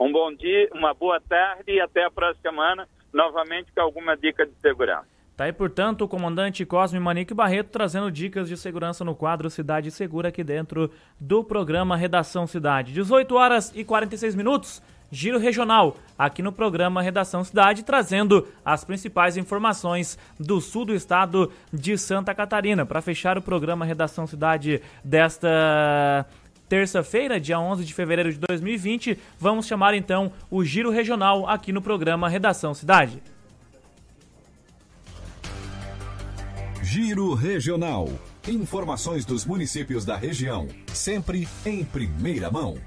Um 0.00 0.10
bom 0.10 0.32
dia, 0.34 0.68
uma 0.72 0.94
boa 0.94 1.20
tarde 1.20 1.70
e 1.72 1.80
até 1.80 2.04
a 2.04 2.10
próxima 2.10 2.42
semana, 2.42 2.88
novamente 3.12 3.70
com 3.72 3.80
alguma 3.80 4.16
dica 4.16 4.46
de 4.46 4.52
segurança. 4.60 5.06
Tá 5.36 5.44
aí, 5.44 5.52
portanto, 5.52 6.02
o 6.02 6.08
comandante 6.08 6.64
Cosme 6.66 7.00
Manique 7.00 7.32
Barreto 7.32 7.70
trazendo 7.70 8.10
dicas 8.10 8.48
de 8.48 8.56
segurança 8.56 9.04
no 9.04 9.14
quadro 9.14 9.48
Cidade 9.48 9.90
Segura 9.90 10.28
aqui 10.28 10.44
dentro 10.44 10.90
do 11.20 11.42
programa 11.42 11.96
Redação 11.96 12.46
Cidade. 12.46 12.92
18 12.92 13.34
horas 13.34 13.72
e 13.74 13.84
46 13.84 14.34
minutos. 14.34 14.82
Giro 15.14 15.38
Regional, 15.38 15.98
aqui 16.18 16.40
no 16.40 16.50
programa 16.50 17.02
Redação 17.02 17.44
Cidade, 17.44 17.82
trazendo 17.82 18.48
as 18.64 18.82
principais 18.82 19.36
informações 19.36 20.18
do 20.40 20.58
sul 20.58 20.86
do 20.86 20.94
estado 20.94 21.52
de 21.70 21.98
Santa 21.98 22.34
Catarina. 22.34 22.86
Para 22.86 23.02
fechar 23.02 23.36
o 23.36 23.42
programa 23.42 23.84
Redação 23.84 24.26
Cidade 24.26 24.80
desta 25.04 26.24
terça-feira, 26.66 27.38
dia 27.38 27.60
11 27.60 27.84
de 27.84 27.92
fevereiro 27.92 28.32
de 28.32 28.38
2020, 28.38 29.18
vamos 29.38 29.66
chamar 29.66 29.92
então 29.92 30.32
o 30.50 30.64
Giro 30.64 30.90
Regional 30.90 31.46
aqui 31.46 31.74
no 31.74 31.82
programa 31.82 32.26
Redação 32.26 32.72
Cidade. 32.72 33.22
Giro 36.82 37.34
Regional. 37.34 38.08
Informações 38.48 39.26
dos 39.26 39.44
municípios 39.44 40.06
da 40.06 40.16
região, 40.16 40.66
sempre 40.86 41.46
em 41.66 41.84
primeira 41.84 42.50
mão. 42.50 42.78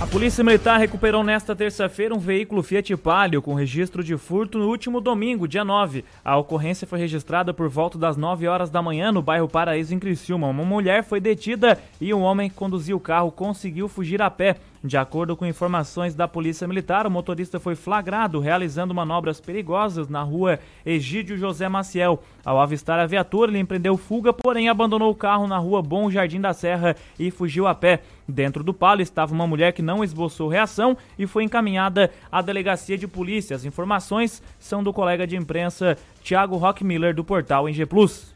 A 0.00 0.08
Polícia 0.08 0.42
Militar 0.42 0.78
recuperou 0.78 1.22
nesta 1.22 1.54
terça-feira 1.54 2.12
um 2.12 2.18
veículo 2.18 2.64
Fiat 2.64 2.96
Palio 2.96 3.40
com 3.40 3.54
registro 3.54 4.02
de 4.02 4.16
furto 4.16 4.58
no 4.58 4.68
último 4.68 5.00
domingo, 5.00 5.46
dia 5.46 5.64
9. 5.64 6.04
A 6.24 6.36
ocorrência 6.36 6.84
foi 6.86 6.98
registrada 6.98 7.54
por 7.54 7.68
volta 7.68 7.96
das 7.96 8.16
9 8.16 8.48
horas 8.48 8.70
da 8.70 8.82
manhã 8.82 9.12
no 9.12 9.22
bairro 9.22 9.48
Paraíso, 9.48 9.94
em 9.94 9.98
Criciúma. 10.00 10.48
Uma 10.48 10.64
mulher 10.64 11.04
foi 11.04 11.20
detida 11.20 11.78
e 12.00 12.12
um 12.12 12.22
homem 12.22 12.50
que 12.50 12.56
conduzia 12.56 12.96
o 12.96 13.00
carro 13.00 13.30
conseguiu 13.30 13.88
fugir 13.88 14.20
a 14.20 14.28
pé. 14.28 14.56
De 14.84 14.98
acordo 14.98 15.34
com 15.34 15.46
informações 15.46 16.14
da 16.14 16.28
Polícia 16.28 16.68
Militar, 16.68 17.06
o 17.06 17.10
motorista 17.10 17.58
foi 17.58 17.74
flagrado 17.74 18.38
realizando 18.38 18.92
manobras 18.92 19.40
perigosas 19.40 20.10
na 20.10 20.22
rua 20.22 20.60
Egídio 20.84 21.38
José 21.38 21.66
Maciel. 21.70 22.22
Ao 22.44 22.60
avistar 22.60 22.98
a 22.98 23.06
viatura, 23.06 23.50
ele 23.50 23.60
empreendeu 23.60 23.96
fuga, 23.96 24.30
porém 24.30 24.68
abandonou 24.68 25.10
o 25.10 25.14
carro 25.14 25.46
na 25.46 25.56
rua 25.56 25.80
Bom 25.80 26.10
Jardim 26.10 26.38
da 26.38 26.52
Serra 26.52 26.94
e 27.18 27.30
fugiu 27.30 27.66
a 27.66 27.74
pé. 27.74 28.02
Dentro 28.28 28.62
do 28.62 28.74
palo 28.74 29.00
estava 29.00 29.32
uma 29.32 29.46
mulher 29.46 29.72
que 29.72 29.80
não 29.80 30.04
esboçou 30.04 30.50
reação 30.50 30.94
e 31.18 31.26
foi 31.26 31.44
encaminhada 31.44 32.10
à 32.30 32.42
delegacia 32.42 32.98
de 32.98 33.08
polícia. 33.08 33.56
As 33.56 33.64
informações 33.64 34.42
são 34.58 34.84
do 34.84 34.92
colega 34.92 35.26
de 35.26 35.34
imprensa 35.34 35.96
Thiago 36.22 36.58
Rockmiller 36.58 37.14
do 37.14 37.24
portal 37.24 37.66
NG 37.70 37.86
Plus. 37.86 38.33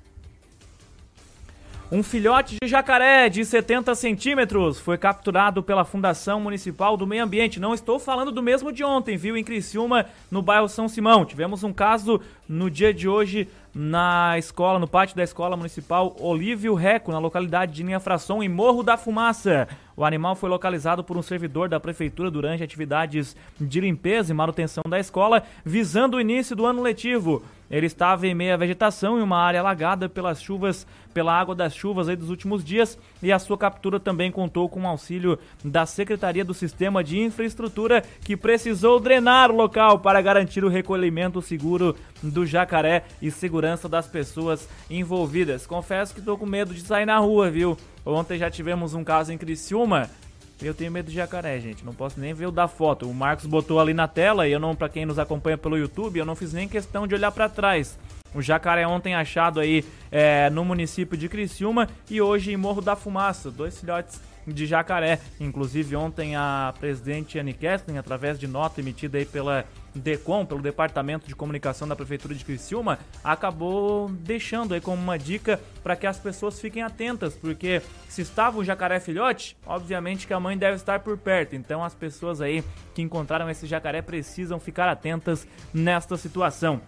Um 1.90 2.02
filhote 2.02 2.58
de 2.62 2.68
jacaré 2.68 3.30
de 3.30 3.42
70 3.42 3.94
centímetros 3.94 4.78
foi 4.78 4.98
capturado 4.98 5.62
pela 5.62 5.86
Fundação 5.86 6.38
Municipal 6.38 6.98
do 6.98 7.06
Meio 7.06 7.24
Ambiente. 7.24 7.58
Não 7.58 7.72
estou 7.72 7.98
falando 7.98 8.30
do 8.30 8.42
mesmo 8.42 8.70
de 8.70 8.84
ontem, 8.84 9.16
viu? 9.16 9.38
Em 9.38 9.42
Criciúma, 9.42 10.04
no 10.30 10.42
bairro 10.42 10.68
São 10.68 10.86
Simão. 10.86 11.24
Tivemos 11.24 11.64
um 11.64 11.72
caso 11.72 12.20
no 12.46 12.70
dia 12.70 12.92
de 12.92 13.08
hoje 13.08 13.48
na 13.74 14.36
escola, 14.36 14.78
no 14.78 14.86
pátio 14.86 15.16
da 15.16 15.22
Escola 15.22 15.56
Municipal 15.56 16.14
Olívio 16.20 16.74
Reco, 16.74 17.10
na 17.10 17.18
localidade 17.18 17.72
de 17.72 17.82
Linha 17.82 18.00
Fração, 18.00 18.42
em 18.42 18.50
Morro 18.50 18.82
da 18.82 18.98
Fumaça. 18.98 19.66
O 19.96 20.04
animal 20.04 20.36
foi 20.36 20.50
localizado 20.50 21.02
por 21.02 21.16
um 21.16 21.22
servidor 21.22 21.70
da 21.70 21.80
prefeitura 21.80 22.30
durante 22.30 22.62
atividades 22.62 23.34
de 23.58 23.80
limpeza 23.80 24.30
e 24.30 24.36
manutenção 24.36 24.84
da 24.86 25.00
escola, 25.00 25.42
visando 25.64 26.18
o 26.18 26.20
início 26.20 26.54
do 26.54 26.66
ano 26.66 26.82
letivo. 26.82 27.42
Ele 27.70 27.86
estava 27.86 28.26
em 28.26 28.34
meia 28.34 28.56
vegetação 28.56 29.18
em 29.18 29.22
uma 29.22 29.38
área 29.38 29.60
alagada 29.60 30.08
pelas 30.08 30.40
chuvas, 30.40 30.86
pela 31.12 31.38
água 31.38 31.54
das 31.54 31.74
chuvas 31.74 32.08
aí 32.08 32.16
dos 32.16 32.30
últimos 32.30 32.64
dias, 32.64 32.98
e 33.22 33.30
a 33.30 33.38
sua 33.38 33.58
captura 33.58 34.00
também 34.00 34.30
contou 34.30 34.68
com 34.68 34.82
o 34.82 34.86
auxílio 34.86 35.38
da 35.64 35.84
Secretaria 35.84 36.44
do 36.44 36.54
Sistema 36.54 37.04
de 37.04 37.18
Infraestrutura, 37.18 38.02
que 38.24 38.36
precisou 38.36 38.98
drenar 38.98 39.50
o 39.50 39.56
local 39.56 39.98
para 39.98 40.22
garantir 40.22 40.64
o 40.64 40.68
recolhimento 40.68 41.42
seguro 41.42 41.94
do 42.22 42.46
jacaré 42.46 43.04
e 43.20 43.30
segurança 43.30 43.88
das 43.88 44.06
pessoas 44.06 44.68
envolvidas. 44.88 45.66
Confesso 45.66 46.14
que 46.14 46.20
estou 46.20 46.38
com 46.38 46.46
medo 46.46 46.72
de 46.72 46.80
sair 46.80 47.06
na 47.06 47.18
rua, 47.18 47.50
viu? 47.50 47.76
Ontem 48.04 48.38
já 48.38 48.50
tivemos 48.50 48.94
um 48.94 49.04
caso 49.04 49.32
em 49.32 49.38
Criciúma. 49.38 50.08
Eu 50.60 50.74
tenho 50.74 50.90
medo 50.90 51.08
de 51.08 51.14
jacaré, 51.14 51.60
gente. 51.60 51.84
Não 51.84 51.94
posso 51.94 52.18
nem 52.18 52.34
ver 52.34 52.46
o 52.46 52.50
da 52.50 52.66
foto. 52.66 53.08
O 53.08 53.14
Marcos 53.14 53.46
botou 53.46 53.78
ali 53.78 53.94
na 53.94 54.08
tela 54.08 54.48
e 54.48 54.52
eu 54.52 54.58
não, 54.58 54.74
para 54.74 54.88
quem 54.88 55.06
nos 55.06 55.18
acompanha 55.18 55.56
pelo 55.56 55.78
YouTube, 55.78 56.18
eu 56.18 56.26
não 56.26 56.34
fiz 56.34 56.52
nem 56.52 56.68
questão 56.68 57.06
de 57.06 57.14
olhar 57.14 57.30
para 57.30 57.48
trás. 57.48 57.96
O 58.34 58.42
jacaré 58.42 58.86
ontem 58.86 59.14
achado 59.14 59.60
aí 59.60 59.84
é, 60.10 60.50
no 60.50 60.64
município 60.64 61.16
de 61.16 61.28
Criciúma 61.28 61.88
e 62.10 62.20
hoje 62.20 62.52
em 62.52 62.56
Morro 62.56 62.82
da 62.82 62.96
Fumaça. 62.96 63.50
Dois 63.50 63.78
filhotes 63.78 64.20
de 64.52 64.66
jacaré. 64.66 65.20
Inclusive 65.40 65.96
ontem 65.96 66.36
a 66.36 66.74
presidente 66.78 67.38
Annie 67.38 67.54
Kessling, 67.54 67.98
através 67.98 68.38
de 68.38 68.46
nota 68.46 68.80
emitida 68.80 69.18
aí 69.18 69.24
pela 69.24 69.64
DECOM, 69.94 70.46
pelo 70.46 70.62
Departamento 70.62 71.26
de 71.26 71.34
Comunicação 71.34 71.88
da 71.88 71.96
Prefeitura 71.96 72.34
de 72.34 72.44
Criciúma, 72.44 72.98
acabou 73.22 74.08
deixando 74.10 74.74
aí 74.74 74.80
como 74.80 75.02
uma 75.02 75.18
dica 75.18 75.60
para 75.82 75.96
que 75.96 76.06
as 76.06 76.18
pessoas 76.18 76.60
fiquem 76.60 76.82
atentas, 76.82 77.34
porque 77.34 77.82
se 78.08 78.22
estava 78.22 78.58
um 78.58 78.64
jacaré 78.64 79.00
filhote, 79.00 79.56
obviamente 79.66 80.26
que 80.26 80.34
a 80.34 80.40
mãe 80.40 80.56
deve 80.56 80.76
estar 80.76 81.00
por 81.00 81.16
perto. 81.16 81.56
Então 81.56 81.82
as 81.82 81.94
pessoas 81.94 82.40
aí 82.40 82.62
que 82.94 83.02
encontraram 83.02 83.48
esse 83.50 83.66
jacaré 83.66 84.02
precisam 84.02 84.60
ficar 84.60 84.88
atentas 84.88 85.46
nesta 85.72 86.16
situação. 86.16 86.80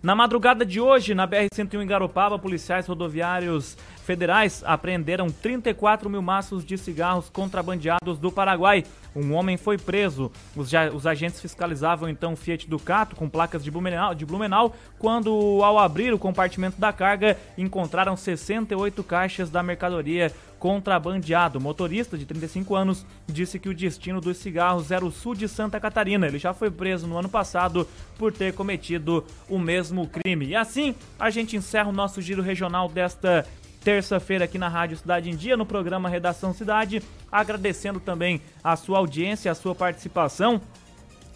Na 0.00 0.14
madrugada 0.14 0.64
de 0.64 0.80
hoje, 0.80 1.12
na 1.12 1.26
BR-101 1.26 1.82
em 1.82 1.86
Garopaba, 1.86 2.38
policiais 2.38 2.86
rodoviários 2.86 3.76
federais 4.04 4.62
apreenderam 4.64 5.28
34 5.28 6.08
mil 6.08 6.22
maços 6.22 6.64
de 6.64 6.78
cigarros 6.78 7.28
contrabandeados 7.28 8.16
do 8.18 8.30
Paraguai. 8.30 8.84
Um 9.14 9.34
homem 9.34 9.56
foi 9.56 9.76
preso. 9.76 10.30
Os, 10.54 10.70
os 10.94 11.04
agentes 11.04 11.40
fiscalizavam 11.40 12.08
então 12.08 12.34
o 12.34 12.36
Fiat 12.36 12.68
Ducato 12.68 13.16
com 13.16 13.28
placas 13.28 13.64
de 13.64 13.72
Blumenau, 13.72 14.14
de 14.14 14.24
Blumenau, 14.24 14.74
quando, 15.00 15.30
ao 15.64 15.76
abrir 15.78 16.14
o 16.14 16.18
compartimento 16.18 16.80
da 16.80 16.92
carga, 16.92 17.36
encontraram 17.56 18.16
68 18.16 19.02
caixas 19.02 19.50
da 19.50 19.64
mercadoria 19.64 20.32
contrabandeado. 20.58 21.60
Motorista 21.60 22.18
de 22.18 22.26
35 22.26 22.74
anos 22.74 23.06
disse 23.26 23.58
que 23.58 23.68
o 23.68 23.74
destino 23.74 24.20
dos 24.20 24.36
cigarros 24.38 24.90
era 24.90 25.04
o 25.04 25.10
sul 25.10 25.34
de 25.34 25.48
Santa 25.48 25.80
Catarina. 25.80 26.26
Ele 26.26 26.38
já 26.38 26.52
foi 26.52 26.70
preso 26.70 27.06
no 27.06 27.18
ano 27.18 27.28
passado 27.28 27.88
por 28.16 28.32
ter 28.32 28.52
cometido 28.54 29.24
o 29.48 29.58
mesmo 29.58 30.08
crime. 30.08 30.46
E 30.46 30.56
assim 30.56 30.94
a 31.18 31.30
gente 31.30 31.56
encerra 31.56 31.88
o 31.88 31.92
nosso 31.92 32.20
giro 32.20 32.42
regional 32.42 32.88
desta 32.88 33.46
terça-feira 33.82 34.44
aqui 34.44 34.58
na 34.58 34.68
Rádio 34.68 34.96
Cidade 34.96 35.30
em 35.30 35.36
Dia, 35.36 35.56
no 35.56 35.64
programa 35.64 36.08
Redação 36.08 36.52
Cidade. 36.52 37.02
Agradecendo 37.30 38.00
também 38.00 38.40
a 38.62 38.76
sua 38.76 38.98
audiência, 38.98 39.50
a 39.50 39.54
sua 39.54 39.74
participação. 39.74 40.60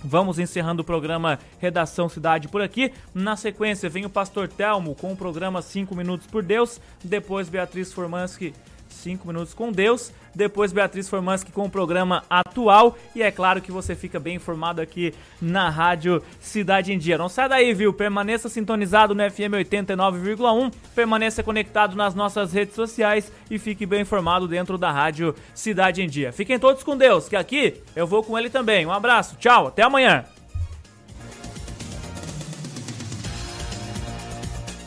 Vamos 0.05 0.41
encerrando 0.41 0.83
o 0.83 0.85
programa 0.85 1.39
Redação 1.61 2.09
Cidade 2.09 2.49
por 2.49 2.61
aqui. 2.61 2.93
Na 3.15 3.37
sequência, 3.37 3.89
vem 3.89 4.05
o 4.05 4.11
Pastor 4.11 4.49
Telmo 4.49 4.97
com 4.97 5.13
o 5.13 5.17
programa 5.17 5.63
5 5.63 5.95
Minutos 5.95 6.27
por 6.27 6.43
Deus. 6.43 6.81
Depois, 7.05 7.49
Beatriz 7.49 7.93
Formanski 7.93 8.53
5 8.93 9.27
minutos 9.27 9.55
com 9.55 9.73
Deus. 9.73 10.13
Depois 10.35 10.73
Beatriz 10.73 11.09
Formanski 11.09 11.53
com 11.53 11.67
o 11.67 11.71
programa 11.71 12.25
atual. 12.29 12.97
E 13.15 13.23
é 13.23 13.31
claro 13.31 13.61
que 13.61 13.71
você 13.71 13.95
fica 13.95 14.19
bem 14.19 14.37
informado 14.37 14.81
aqui 14.81 15.13
na 15.41 15.69
Rádio 15.69 16.23
Cidade 16.41 16.93
em 16.93 16.99
Dia. 16.99 17.19
Não 17.19 17.29
sai 17.29 17.49
daí, 17.49 17.75
viu? 17.75 17.93
Permaneça 17.93 18.49
sintonizado 18.49 19.15
no 19.15 19.31
FM 19.31 19.55
89,1. 19.59 20.73
Permaneça 20.95 21.43
conectado 21.43 21.97
nas 21.97 22.15
nossas 22.15 22.53
redes 22.53 22.75
sociais 22.75 23.31
e 23.51 23.59
fique 23.59 23.85
bem 23.85 24.03
informado 24.03 24.49
dentro 24.49 24.79
da 24.79 24.91
Rádio 24.91 25.35
Cidade 25.55 26.03
em 26.03 26.09
Dia. 26.09 26.33
Fiquem 26.33 26.59
todos 26.59 26.83
com 26.83 26.97
Deus, 26.97 27.29
que 27.29 27.37
aqui 27.37 27.83
eu 27.95 28.07
vou 28.07 28.23
com 28.23 28.39
ele 28.39 28.49
também. 28.49 28.87
Um 28.87 28.93
abraço, 28.93 29.37
tchau, 29.37 29.67
até 29.69 29.83
amanhã. 29.83 30.25